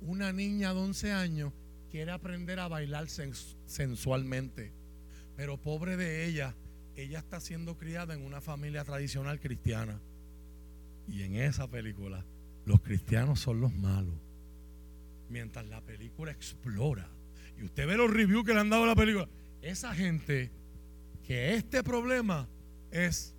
una 0.00 0.32
niña 0.32 0.72
de 0.74 0.80
11 0.80 1.12
años 1.12 1.52
quiere 1.90 2.10
aprender 2.12 2.58
a 2.60 2.68
bailar 2.68 3.04
sens- 3.06 3.56
sensualmente, 3.66 4.72
pero 5.36 5.56
pobre 5.58 5.96
de 5.96 6.26
ella, 6.26 6.54
ella 6.96 7.18
está 7.18 7.40
siendo 7.40 7.76
criada 7.78 8.14
en 8.14 8.22
una 8.22 8.40
familia 8.40 8.84
tradicional 8.84 9.40
cristiana. 9.40 10.00
Y 11.08 11.22
en 11.22 11.36
esa 11.36 11.68
película, 11.68 12.24
los 12.66 12.80
cristianos 12.80 13.40
son 13.40 13.60
los 13.60 13.72
malos. 13.74 14.14
Mientras 15.28 15.66
la 15.66 15.80
película 15.80 16.30
explora, 16.32 17.08
y 17.58 17.64
usted 17.64 17.86
ve 17.86 17.96
los 17.96 18.10
reviews 18.12 18.44
que 18.44 18.54
le 18.54 18.60
han 18.60 18.70
dado 18.70 18.84
a 18.84 18.88
la 18.88 18.94
película, 18.96 19.28
esa 19.62 19.94
gente 19.94 20.50
que 21.24 21.54
este 21.54 21.82
problema 21.84 22.48
es 22.90 23.34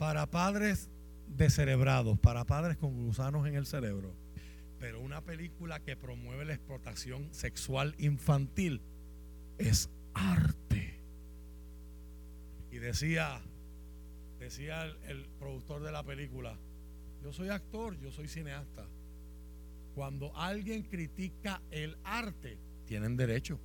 para 0.00 0.24
padres 0.24 0.88
descerebrados, 1.28 2.18
para 2.18 2.46
padres 2.46 2.78
con 2.78 3.04
gusanos 3.04 3.46
en 3.46 3.54
el 3.54 3.66
cerebro, 3.66 4.14
pero 4.78 4.98
una 4.98 5.20
película 5.20 5.80
que 5.80 5.94
promueve 5.94 6.46
la 6.46 6.54
explotación 6.54 7.28
sexual 7.34 7.94
infantil 7.98 8.80
es 9.58 9.90
arte. 10.14 10.98
Y 12.70 12.78
decía, 12.78 13.42
decía 14.38 14.84
el, 14.84 14.96
el 15.06 15.28
productor 15.38 15.82
de 15.82 15.92
la 15.92 16.02
película, 16.02 16.56
yo 17.22 17.34
soy 17.34 17.50
actor, 17.50 18.00
yo 18.00 18.10
soy 18.10 18.26
cineasta. 18.26 18.86
Cuando 19.94 20.34
alguien 20.34 20.82
critica 20.82 21.60
el 21.70 21.98
arte, 22.04 22.56
tienen 22.86 23.18
derecho. 23.18 23.60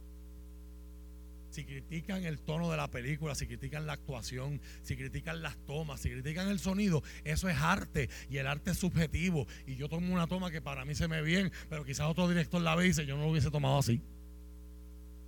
Si 1.55 1.63
critican 1.63 2.25
el 2.25 2.41
tono 2.41 2.69
de 2.69 2.75
la 2.75 2.91
película, 2.91 3.33
si 3.33 3.47
critican 3.47 3.85
la 3.87 3.93
actuación, 3.93 4.59
si 4.81 4.97
critican 4.97 5.41
las 5.41 5.55
tomas, 5.65 6.01
si 6.01 6.09
critican 6.09 6.49
el 6.49 6.59
sonido, 6.59 7.01
eso 7.23 7.47
es 7.47 7.55
arte 7.55 8.09
y 8.29 8.39
el 8.39 8.47
arte 8.47 8.71
es 8.71 8.77
subjetivo. 8.77 9.47
Y 9.65 9.77
yo 9.77 9.87
tomo 9.87 10.13
una 10.13 10.27
toma 10.27 10.51
que 10.51 10.61
para 10.61 10.83
mí 10.83 10.95
se 10.95 11.07
me 11.07 11.21
bien, 11.21 11.53
pero 11.69 11.85
quizás 11.85 12.07
otro 12.07 12.27
director 12.27 12.59
la 12.59 12.75
ve 12.75 12.83
y 12.83 12.87
dice, 12.89 13.05
yo 13.05 13.15
no 13.15 13.23
lo 13.23 13.29
hubiese 13.29 13.51
tomado 13.51 13.77
así. 13.77 14.01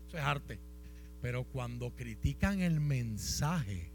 Eso 0.06 0.18
es 0.18 0.24
arte. 0.26 0.60
Pero 1.22 1.45
cuando 1.45 1.95
critican 1.95 2.60
el 2.60 2.82
mensaje, 2.82 3.90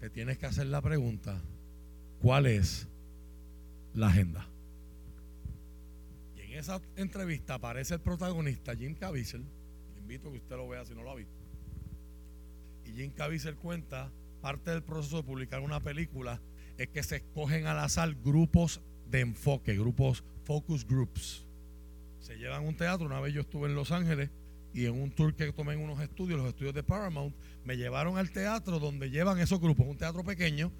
te 0.00 0.10
tienes 0.10 0.36
que 0.36 0.46
hacer 0.46 0.66
la 0.66 0.82
pregunta, 0.82 1.40
¿cuál 2.20 2.46
es 2.46 2.88
la 3.94 4.08
agenda? 4.08 4.48
Y 6.34 6.40
en 6.40 6.58
esa 6.58 6.82
entrevista 6.96 7.54
aparece 7.54 7.94
el 7.94 8.00
protagonista, 8.00 8.74
Jim 8.74 8.96
Caviezel. 8.96 9.44
Invito 10.08 10.32
que 10.32 10.38
usted 10.38 10.56
lo 10.56 10.66
vea 10.66 10.86
si 10.86 10.94
no 10.94 11.02
lo 11.02 11.10
ha 11.10 11.16
visto. 11.16 11.36
Y 12.86 12.92
Jim 12.92 13.10
Caviezel 13.10 13.56
cuenta, 13.56 14.10
parte 14.40 14.70
del 14.70 14.82
proceso 14.82 15.18
de 15.18 15.22
publicar 15.22 15.60
una 15.60 15.80
película 15.80 16.40
es 16.78 16.88
que 16.88 17.02
se 17.02 17.16
escogen 17.16 17.66
al 17.66 17.78
azar 17.78 18.14
grupos 18.24 18.80
de 19.06 19.20
enfoque, 19.20 19.76
grupos, 19.76 20.24
focus 20.44 20.86
groups. 20.86 21.44
Se 22.20 22.38
llevan 22.38 22.66
un 22.66 22.74
teatro, 22.74 23.04
una 23.04 23.20
vez 23.20 23.34
yo 23.34 23.42
estuve 23.42 23.68
en 23.68 23.74
Los 23.74 23.92
Ángeles 23.92 24.30
y 24.72 24.86
en 24.86 24.98
un 24.98 25.10
tour 25.10 25.34
que 25.34 25.52
tomé 25.52 25.74
en 25.74 25.80
unos 25.80 26.00
estudios, 26.00 26.38
los 26.38 26.48
estudios 26.48 26.72
de 26.72 26.82
Paramount, 26.82 27.36
me 27.66 27.76
llevaron 27.76 28.16
al 28.16 28.30
teatro 28.30 28.78
donde 28.78 29.10
llevan 29.10 29.38
esos 29.40 29.60
grupos, 29.60 29.86
un 29.86 29.98
teatro 29.98 30.24
pequeño. 30.24 30.72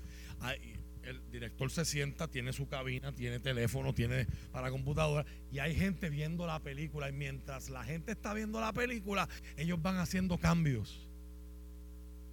El 1.08 1.30
director 1.30 1.70
se 1.70 1.84
sienta, 1.84 2.28
tiene 2.28 2.52
su 2.52 2.68
cabina, 2.68 3.12
tiene 3.12 3.40
teléfono, 3.40 3.94
tiene 3.94 4.26
para 4.52 4.70
computadora 4.70 5.24
y 5.50 5.58
hay 5.58 5.74
gente 5.74 6.10
viendo 6.10 6.46
la 6.46 6.60
película 6.60 7.08
y 7.08 7.12
mientras 7.12 7.70
la 7.70 7.84
gente 7.84 8.12
está 8.12 8.34
viendo 8.34 8.60
la 8.60 8.72
película, 8.72 9.28
ellos 9.56 9.80
van 9.80 9.96
haciendo 9.96 10.38
cambios. 10.38 11.08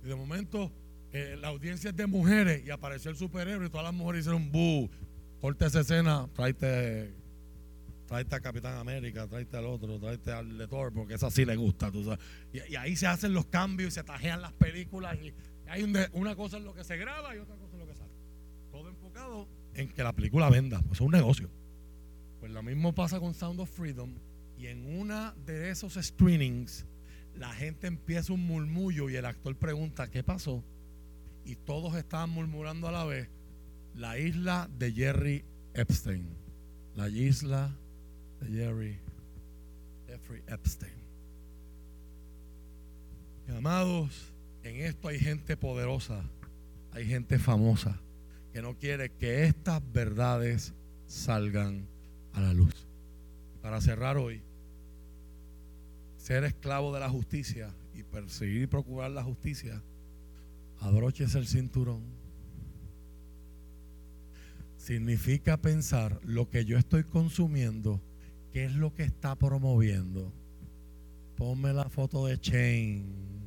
Y 0.03 0.07
de 0.07 0.15
momento 0.15 0.71
eh, 1.11 1.37
la 1.39 1.47
audiencia 1.47 1.89
es 1.89 1.95
de 1.95 2.07
mujeres 2.07 2.65
y 2.65 2.71
apareció 2.71 3.11
el 3.11 3.17
superhéroe 3.17 3.67
y 3.67 3.69
todas 3.69 3.85
las 3.85 3.93
mujeres 3.93 4.21
hicieron 4.21 4.51
bu, 4.51 4.89
corta 5.39 5.67
esa 5.67 5.81
escena, 5.81 6.27
tráete 6.35 7.13
tráete 8.05 8.35
a 8.35 8.39
Capitán 8.39 8.77
América, 8.77 9.27
tráete 9.27 9.57
al 9.57 9.65
otro, 9.65 9.99
tráete 9.99 10.31
al 10.31 10.57
de 10.57 10.67
Thor, 10.67 10.93
porque 10.93 11.15
esa 11.15 11.29
sí 11.31 11.45
le 11.45 11.55
gusta. 11.55 11.91
Y, 12.53 12.75
ahí 12.75 12.95
se 12.95 13.07
hacen 13.07 13.33
los 13.33 13.47
cambios 13.47 13.89
y 13.89 13.91
se 13.91 14.03
tajean 14.03 14.41
las 14.41 14.53
películas. 14.53 15.17
Y 15.21 15.33
hay 15.67 15.83
una 16.13 16.35
cosa 16.35 16.57
en 16.57 16.65
lo 16.65 16.73
que 16.73 16.83
se 16.83 16.97
graba 16.97 17.35
y 17.35 17.39
otra 17.39 17.55
cosa 17.55 17.73
en 17.73 17.79
lo 17.79 17.87
que. 17.87 17.94
Todo 18.75 18.89
enfocado 18.89 19.47
en 19.73 19.87
que 19.87 20.03
la 20.03 20.11
película 20.11 20.49
venda, 20.49 20.81
pues 20.81 20.99
es 20.99 21.01
un 21.01 21.13
negocio. 21.13 21.49
Pues 22.41 22.51
lo 22.51 22.61
mismo 22.61 22.93
pasa 22.93 23.21
con 23.21 23.33
Sound 23.33 23.61
of 23.61 23.69
Freedom. 23.69 24.13
Y 24.57 24.67
en 24.67 24.99
una 24.99 25.33
de 25.45 25.69
esos 25.69 25.93
screenings, 25.93 26.85
la 27.35 27.53
gente 27.53 27.87
empieza 27.87 28.33
un 28.33 28.45
murmullo 28.45 29.09
y 29.09 29.15
el 29.15 29.23
actor 29.23 29.55
pregunta, 29.55 30.09
¿qué 30.09 30.23
pasó? 30.23 30.61
Y 31.45 31.55
todos 31.55 31.95
estaban 31.95 32.31
murmurando 32.31 32.89
a 32.89 32.91
la 32.91 33.05
vez, 33.05 33.29
la 33.93 34.19
isla 34.19 34.69
de 34.77 34.91
Jerry 34.91 35.45
Epstein. 35.73 36.27
La 36.95 37.07
isla 37.07 37.73
Jerry 38.41 38.99
Jeffrey 40.05 40.43
Epstein. 40.47 40.91
amados, 43.55 44.33
en 44.63 44.81
esto 44.81 45.07
hay 45.07 45.19
gente 45.19 45.55
poderosa, 45.55 46.29
hay 46.91 47.05
gente 47.05 47.39
famosa 47.39 48.01
que 48.55 48.61
no 48.61 48.77
quiere 48.77 49.09
que 49.09 49.43
estas 49.43 49.81
verdades 49.91 50.73
salgan 51.07 51.89
a 52.31 52.39
la 52.39 52.53
luz. 52.53 52.87
Para 53.61 53.81
cerrar 53.81 54.15
hoy, 54.15 54.43
ser 56.15 56.45
esclavo 56.45 56.93
de 56.93 57.01
la 57.01 57.09
justicia 57.09 57.75
y 57.93 58.03
perseguir 58.03 58.61
y 58.61 58.67
procurar 58.67 59.11
la 59.11 59.25
justicia, 59.25 59.83
abroches 60.79 61.35
el 61.35 61.47
cinturón. 61.47 62.01
Significa 64.77 65.57
pensar 65.57 66.21
lo 66.23 66.49
que 66.49 66.63
yo 66.63 66.77
estoy 66.77 67.03
consumiendo 67.03 68.01
¿Qué 68.53 68.63
es 68.63 68.73
lo 68.73 68.93
que 68.93 69.03
está 69.03 69.35
promoviendo? 69.35 70.31
Ponme 71.35 71.73
la 71.73 71.89
foto 71.89 72.25
de 72.25 72.39
Chain. 72.39 73.44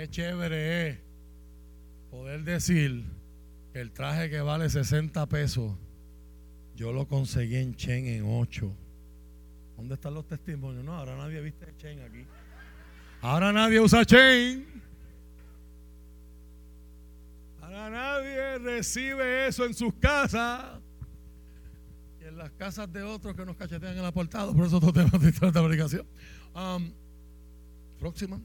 Qué 0.00 0.08
chévere 0.08 0.88
es 0.88 0.98
poder 2.10 2.42
decir 2.42 3.04
que 3.70 3.82
el 3.82 3.92
traje 3.92 4.30
que 4.30 4.40
vale 4.40 4.70
60 4.70 5.26
pesos, 5.26 5.74
yo 6.74 6.90
lo 6.90 7.06
conseguí 7.06 7.56
en 7.56 7.74
Chain 7.74 8.06
en 8.06 8.24
8. 8.24 8.74
¿Dónde 9.76 9.96
están 9.96 10.14
los 10.14 10.26
testimonios? 10.26 10.82
No, 10.84 10.94
ahora 10.94 11.18
nadie 11.18 11.42
viste 11.42 11.66
Chain 11.76 12.00
aquí. 12.00 12.24
Ahora 13.20 13.52
nadie 13.52 13.78
usa 13.78 14.06
chain. 14.06 14.64
Ahora 17.60 17.90
nadie 17.90 18.58
recibe 18.58 19.48
eso 19.48 19.66
en 19.66 19.74
sus 19.74 19.92
casas. 20.00 20.80
Y 22.22 22.24
en 22.24 22.38
las 22.38 22.50
casas 22.52 22.90
de 22.90 23.02
otros 23.02 23.36
que 23.36 23.44
nos 23.44 23.54
cachetean 23.54 23.98
en 23.98 24.02
la 24.02 24.12
portada. 24.12 24.50
Por 24.50 24.64
eso 24.64 24.78
otro 24.78 24.94
tema 24.94 25.18
de 25.18 25.28
esta 25.28 25.48
aplicación. 25.48 26.06
Um, 26.54 26.90
próxima. 27.98 28.40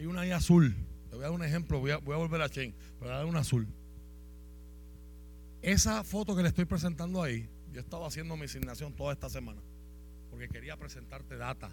Hay 0.00 0.06
una 0.06 0.22
ahí 0.22 0.30
azul. 0.30 0.74
Te 1.10 1.16
voy 1.16 1.24
a 1.24 1.28
dar 1.28 1.32
un 1.32 1.44
ejemplo. 1.44 1.78
Voy 1.78 1.90
a, 1.90 1.98
volver 1.98 2.40
a 2.40 2.48
Chain. 2.48 2.74
Pero 2.98 3.10
voy 3.10 3.10
a 3.10 3.16
dar 3.16 3.26
una 3.26 3.40
azul. 3.40 3.68
Esa 5.60 6.02
foto 6.04 6.34
que 6.34 6.40
le 6.40 6.48
estoy 6.48 6.64
presentando 6.64 7.22
ahí, 7.22 7.50
yo 7.70 7.82
estaba 7.82 8.06
haciendo 8.06 8.34
mi 8.34 8.46
asignación 8.46 8.94
toda 8.94 9.12
esta 9.12 9.28
semana 9.28 9.60
porque 10.30 10.48
quería 10.48 10.78
presentarte 10.78 11.36
data, 11.36 11.68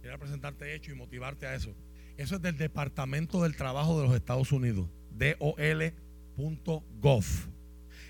quería 0.00 0.16
presentarte 0.16 0.74
hecho 0.74 0.92
y 0.92 0.94
motivarte 0.94 1.46
a 1.46 1.54
eso. 1.54 1.74
Eso 2.16 2.36
es 2.36 2.40
del 2.40 2.56
Departamento 2.56 3.42
del 3.42 3.54
Trabajo 3.54 4.00
de 4.00 4.06
los 4.06 4.16
Estados 4.16 4.50
Unidos, 4.50 4.88
dol.gov. 5.10 5.94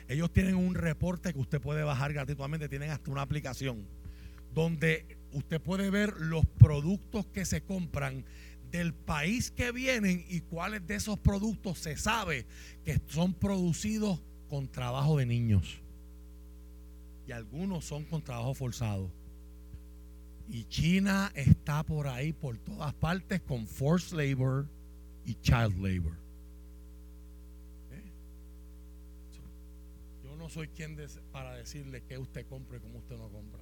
Ellos 0.06 0.32
tienen 0.32 0.54
un 0.54 0.76
reporte 0.76 1.32
que 1.32 1.40
usted 1.40 1.60
puede 1.60 1.82
bajar 1.82 2.12
gratuitamente, 2.12 2.68
tienen 2.68 2.90
hasta 2.90 3.10
una 3.10 3.22
aplicación 3.22 3.88
donde 4.54 5.18
usted 5.32 5.60
puede 5.60 5.90
ver 5.90 6.14
los 6.18 6.46
productos 6.46 7.26
que 7.26 7.44
se 7.44 7.62
compran 7.62 8.24
del 8.76 8.92
país 8.94 9.50
que 9.50 9.72
vienen 9.72 10.24
y 10.28 10.40
cuáles 10.40 10.86
de 10.86 10.96
esos 10.96 11.18
productos 11.18 11.78
se 11.78 11.96
sabe 11.96 12.46
que 12.84 13.00
son 13.06 13.32
producidos 13.34 14.22
con 14.48 14.68
trabajo 14.68 15.16
de 15.18 15.26
niños. 15.26 15.80
Y 17.26 17.32
algunos 17.32 17.84
son 17.84 18.04
con 18.04 18.22
trabajo 18.22 18.54
forzado. 18.54 19.10
Y 20.48 20.64
China 20.64 21.32
está 21.34 21.82
por 21.82 22.06
ahí, 22.06 22.32
por 22.32 22.56
todas 22.58 22.94
partes, 22.94 23.40
con 23.40 23.66
forced 23.66 24.16
labor 24.16 24.68
y 25.24 25.34
child 25.36 25.76
labor. 25.78 26.12
¿Eh? 27.90 28.12
Yo 30.22 30.36
no 30.36 30.48
soy 30.48 30.68
quien 30.68 30.96
para 31.32 31.54
decirle 31.54 32.02
que 32.02 32.16
usted 32.18 32.46
compre 32.46 32.78
y 32.78 32.80
cómo 32.80 32.98
usted 32.98 33.16
no 33.16 33.28
compra. 33.28 33.60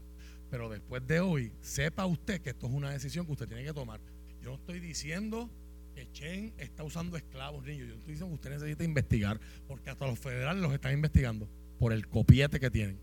Pero 0.50 0.68
después 0.68 1.06
de 1.06 1.20
hoy, 1.20 1.52
sepa 1.62 2.04
usted 2.04 2.42
que 2.42 2.50
esto 2.50 2.66
es 2.66 2.72
una 2.72 2.90
decisión 2.90 3.24
que 3.24 3.32
usted 3.32 3.48
tiene 3.48 3.64
que 3.64 3.72
tomar. 3.72 4.00
Yo 4.44 4.50
no 4.50 4.56
estoy 4.56 4.78
diciendo 4.78 5.48
que 5.94 6.12
Chen 6.12 6.52
está 6.58 6.84
usando 6.84 7.16
esclavos 7.16 7.64
niños. 7.64 7.88
Yo 7.88 7.94
estoy 7.94 8.12
diciendo 8.12 8.28
que 8.28 8.34
usted 8.34 8.50
necesita 8.50 8.84
investigar, 8.84 9.40
porque 9.66 9.88
hasta 9.88 10.06
los 10.06 10.18
federales 10.18 10.62
los 10.62 10.74
están 10.74 10.92
investigando 10.92 11.48
por 11.78 11.94
el 11.94 12.06
copiete 12.06 12.60
que 12.60 12.70
tienen. 12.70 13.00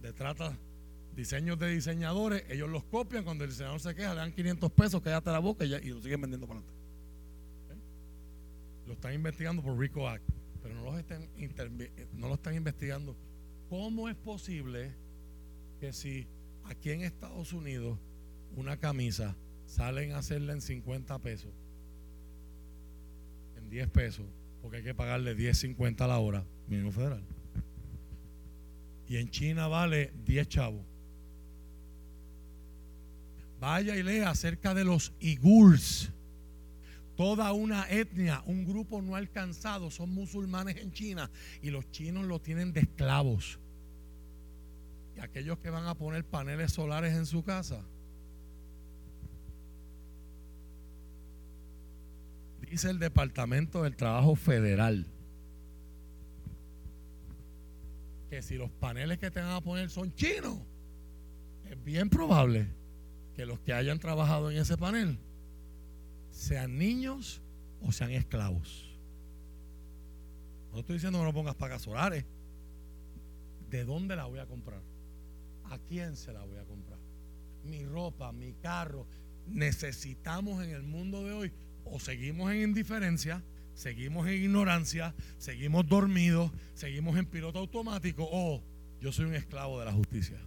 De 0.00 0.12
trata 0.12 0.58
diseños 1.14 1.60
de 1.60 1.68
diseñadores, 1.68 2.42
ellos 2.48 2.68
los 2.70 2.82
copian, 2.82 3.22
cuando 3.22 3.44
el 3.44 3.50
diseñador 3.50 3.78
se 3.78 3.94
queja, 3.94 4.14
le 4.14 4.20
dan 4.20 4.32
500 4.32 4.72
pesos, 4.72 5.00
quédate 5.00 5.30
la 5.30 5.38
boca 5.38 5.64
y, 5.64 5.68
lo 5.68 6.02
siguen 6.02 6.20
vendiendo 6.20 6.48
para 6.48 6.58
adelante. 6.58 6.82
¿Eh? 7.70 8.86
Lo 8.88 8.94
están 8.94 9.14
investigando 9.14 9.62
por 9.62 9.78
RICO 9.78 10.08
Act, 10.08 10.28
pero 10.60 10.74
no, 10.74 10.82
los 10.82 10.98
están 10.98 11.28
no 12.14 12.26
lo 12.26 12.34
están 12.34 12.56
investigando. 12.56 13.16
¿Cómo 13.68 14.08
es 14.08 14.16
posible 14.16 14.92
que 15.78 15.92
si 15.92 16.26
aquí 16.64 16.90
en 16.90 17.02
Estados 17.02 17.52
Unidos 17.52 17.96
una 18.56 18.76
camisa 18.76 19.36
salen 19.66 20.12
a 20.12 20.18
hacerla 20.18 20.52
en 20.52 20.60
50 20.60 21.18
pesos, 21.20 21.52
en 23.56 23.70
10 23.70 23.88
pesos, 23.88 24.26
porque 24.60 24.78
hay 24.78 24.82
que 24.82 24.94
pagarle 24.94 25.36
10.50 25.36 26.02
a 26.02 26.06
la 26.06 26.18
hora, 26.18 26.44
mínimo 26.68 26.92
federal? 26.92 27.22
Y 29.08 29.16
en 29.16 29.30
China 29.30 29.66
vale 29.66 30.12
10 30.24 30.48
chavos. 30.48 30.82
Vaya 33.60 33.96
y 33.96 34.02
lea 34.02 34.30
acerca 34.30 34.74
de 34.74 34.84
los 34.84 35.12
igurs. 35.20 36.10
Toda 37.16 37.52
una 37.52 37.88
etnia, 37.90 38.42
un 38.46 38.64
grupo 38.64 39.02
no 39.02 39.16
alcanzado, 39.16 39.90
son 39.90 40.10
musulmanes 40.10 40.78
en 40.78 40.92
China 40.92 41.30
y 41.62 41.70
los 41.70 41.90
chinos 41.90 42.24
lo 42.24 42.40
tienen 42.40 42.72
de 42.72 42.80
esclavos. 42.80 43.60
Y 45.14 45.20
aquellos 45.20 45.58
que 45.58 45.70
van 45.70 45.86
a 45.86 45.94
poner 45.94 46.24
paneles 46.24 46.72
solares 46.72 47.14
en 47.14 47.26
su 47.26 47.44
casa. 47.44 47.84
Dice 52.72 52.88
el 52.88 52.98
Departamento 52.98 53.82
del 53.82 53.96
Trabajo 53.96 54.34
Federal 54.34 55.04
que 58.30 58.40
si 58.40 58.56
los 58.56 58.70
paneles 58.70 59.18
que 59.18 59.30
te 59.30 59.40
van 59.40 59.50
a 59.50 59.60
poner 59.60 59.90
son 59.90 60.14
chinos, 60.14 60.58
es 61.68 61.84
bien 61.84 62.08
probable 62.08 62.66
que 63.34 63.44
los 63.44 63.60
que 63.60 63.74
hayan 63.74 63.98
trabajado 63.98 64.50
en 64.50 64.56
ese 64.56 64.78
panel 64.78 65.18
sean 66.30 66.78
niños 66.78 67.42
o 67.82 67.92
sean 67.92 68.10
esclavos. 68.12 68.98
No 70.72 70.78
estoy 70.78 70.94
diciendo 70.94 71.18
que 71.18 71.26
no 71.26 71.34
pongas 71.34 71.56
pagas 71.56 71.82
solares. 71.82 72.24
¿De 73.68 73.84
dónde 73.84 74.16
la 74.16 74.24
voy 74.24 74.38
a 74.38 74.46
comprar? 74.46 74.80
¿A 75.64 75.76
quién 75.76 76.16
se 76.16 76.32
la 76.32 76.42
voy 76.42 76.56
a 76.56 76.64
comprar? 76.64 76.98
Mi 77.64 77.84
ropa, 77.84 78.32
mi 78.32 78.54
carro. 78.54 79.06
Necesitamos 79.46 80.64
en 80.64 80.70
el 80.70 80.82
mundo 80.82 81.22
de 81.22 81.32
hoy 81.32 81.52
o 81.84 81.98
seguimos 82.00 82.50
en 82.52 82.62
indiferencia, 82.62 83.42
seguimos 83.74 84.26
en 84.28 84.34
ignorancia, 84.44 85.14
seguimos 85.38 85.86
dormidos, 85.86 86.50
seguimos 86.74 87.16
en 87.16 87.26
piloto 87.26 87.58
automático 87.58 88.28
o 88.30 88.62
yo 89.00 89.12
soy 89.12 89.26
un 89.26 89.34
esclavo 89.34 89.78
de 89.78 89.86
la 89.86 89.92
justicia. 89.92 90.38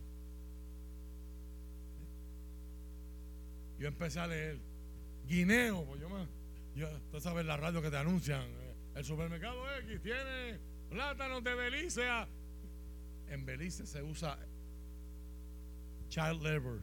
Yo 3.77 3.87
empecé 3.87 4.19
a 4.19 4.27
leer 4.27 4.57
guineo, 5.27 5.85
pues 5.85 5.99
yo 5.99 6.09
me, 6.09 6.25
yo, 6.75 6.87
tú 7.11 7.19
sabes 7.19 7.45
la 7.45 7.57
radio 7.57 7.81
que 7.81 7.89
te 7.89 7.97
anuncian, 7.97 8.41
eh, 8.41 8.75
el 8.95 9.03
supermercado 9.03 9.57
X 9.81 10.01
tiene 10.01 10.59
plátanos 10.89 11.43
de 11.43 11.55
Belice. 11.55 12.03
En 13.27 13.45
Belice 13.45 13.85
se 13.85 14.01
usa 14.01 14.37
child 16.07 16.41
labor 16.41 16.81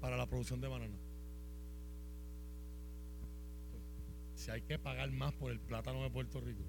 para 0.00 0.16
la 0.16 0.26
producción 0.26 0.60
de 0.60 0.68
banana. 0.68 0.99
Si 4.40 4.50
hay 4.50 4.62
que 4.62 4.78
pagar 4.78 5.10
más 5.10 5.34
por 5.34 5.52
el 5.52 5.60
plátano 5.60 6.02
de 6.02 6.08
Puerto 6.08 6.40
Rico, 6.40 6.62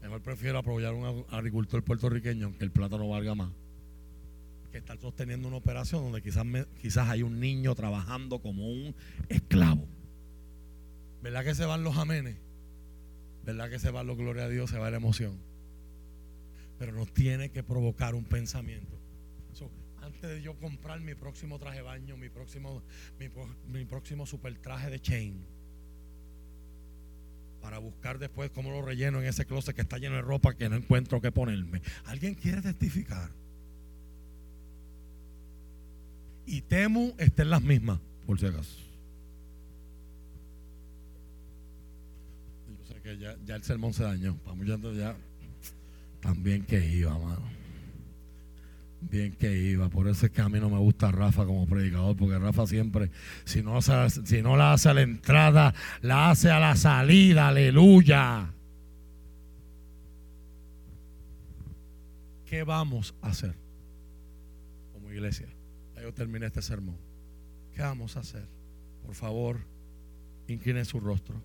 mejor 0.00 0.22
prefiero 0.22 0.58
apoyar 0.58 0.92
a 0.92 0.94
un 0.94 1.26
agricultor 1.30 1.82
puertorriqueño 1.82 2.56
que 2.56 2.62
el 2.62 2.70
plátano 2.70 3.08
valga 3.08 3.34
más 3.34 3.50
que 4.70 4.78
estar 4.78 4.96
sosteniendo 5.00 5.48
una 5.48 5.56
operación 5.56 6.04
donde 6.04 6.22
quizás, 6.22 6.46
quizás 6.80 7.08
hay 7.08 7.24
un 7.24 7.40
niño 7.40 7.74
trabajando 7.74 8.40
como 8.40 8.68
un 8.68 8.94
esclavo. 9.28 9.88
¿Verdad 11.22 11.44
que 11.44 11.56
se 11.56 11.64
van 11.64 11.82
los 11.82 11.96
amenes? 11.96 12.36
¿Verdad 13.44 13.70
que 13.70 13.80
se 13.80 13.90
van 13.90 14.06
los 14.06 14.16
gloria 14.16 14.44
a 14.44 14.48
Dios, 14.48 14.70
se 14.70 14.78
va 14.78 14.90
la 14.90 14.96
emoción? 14.96 15.40
Pero 16.78 16.92
nos 16.92 17.12
tiene 17.12 17.50
que 17.50 17.64
provocar 17.64 18.14
un 18.14 18.24
pensamiento. 18.24 18.96
Antes 20.14 20.30
de 20.30 20.42
yo 20.42 20.54
comprar 20.58 21.00
mi 21.00 21.14
próximo 21.14 21.58
traje 21.58 21.78
de 21.78 21.82
baño, 21.82 22.16
mi 22.16 22.28
próximo, 22.28 22.82
mi, 23.18 23.28
mi 23.68 23.84
próximo 23.84 24.26
super 24.26 24.56
traje 24.58 24.90
de 24.90 25.00
chain, 25.00 25.44
para 27.60 27.78
buscar 27.78 28.18
después 28.18 28.50
cómo 28.50 28.70
lo 28.70 28.82
relleno 28.82 29.20
en 29.20 29.26
ese 29.26 29.46
closet 29.46 29.74
que 29.74 29.82
está 29.82 29.98
lleno 29.98 30.16
de 30.16 30.22
ropa 30.22 30.54
que 30.54 30.68
no 30.68 30.76
encuentro 30.76 31.20
qué 31.20 31.32
ponerme. 31.32 31.80
¿Alguien 32.04 32.34
quiere 32.34 32.60
testificar? 32.62 33.30
y 36.46 36.60
Temu 36.62 37.14
estén 37.18 37.50
las 37.50 37.62
mismas, 37.62 37.98
por 38.26 38.38
si 38.38 38.46
acaso. 38.46 38.78
Yo 42.68 42.94
sé 42.94 43.00
que 43.00 43.18
ya, 43.18 43.54
el 43.54 43.62
sermón 43.62 43.92
se 43.94 44.02
dañó. 44.02 44.36
Vamos 44.44 44.66
ya. 44.96 45.16
También 46.20 46.64
que 46.64 46.84
iba, 46.86 47.18
mano. 47.18 47.53
Bien 49.10 49.32
que 49.32 49.56
iba. 49.56 49.88
Por 49.88 50.08
eso 50.08 50.26
es 50.26 50.32
que 50.32 50.40
a 50.40 50.48
mí 50.48 50.58
no 50.58 50.70
me 50.70 50.78
gusta 50.78 51.10
Rafa 51.10 51.44
como 51.44 51.66
predicador, 51.66 52.16
porque 52.16 52.38
Rafa 52.38 52.66
siempre, 52.66 53.10
si 53.44 53.62
no, 53.62 53.80
si 53.82 54.42
no 54.42 54.56
la 54.56 54.72
hace 54.72 54.88
a 54.88 54.94
la 54.94 55.02
entrada, 55.02 55.74
la 56.00 56.30
hace 56.30 56.50
a 56.50 56.58
la 56.58 56.74
salida. 56.76 57.48
Aleluya. 57.48 58.50
¿Qué 62.46 62.62
vamos 62.62 63.14
a 63.20 63.28
hacer 63.28 63.54
como 64.92 65.12
iglesia? 65.12 65.48
yo 66.02 66.12
terminé 66.12 66.46
este 66.46 66.60
sermón. 66.60 66.98
¿Qué 67.74 67.80
vamos 67.80 68.16
a 68.18 68.20
hacer? 68.20 68.46
Por 69.06 69.14
favor, 69.14 69.58
inclinen 70.48 70.84
su 70.84 71.00
rostro. 71.00 71.40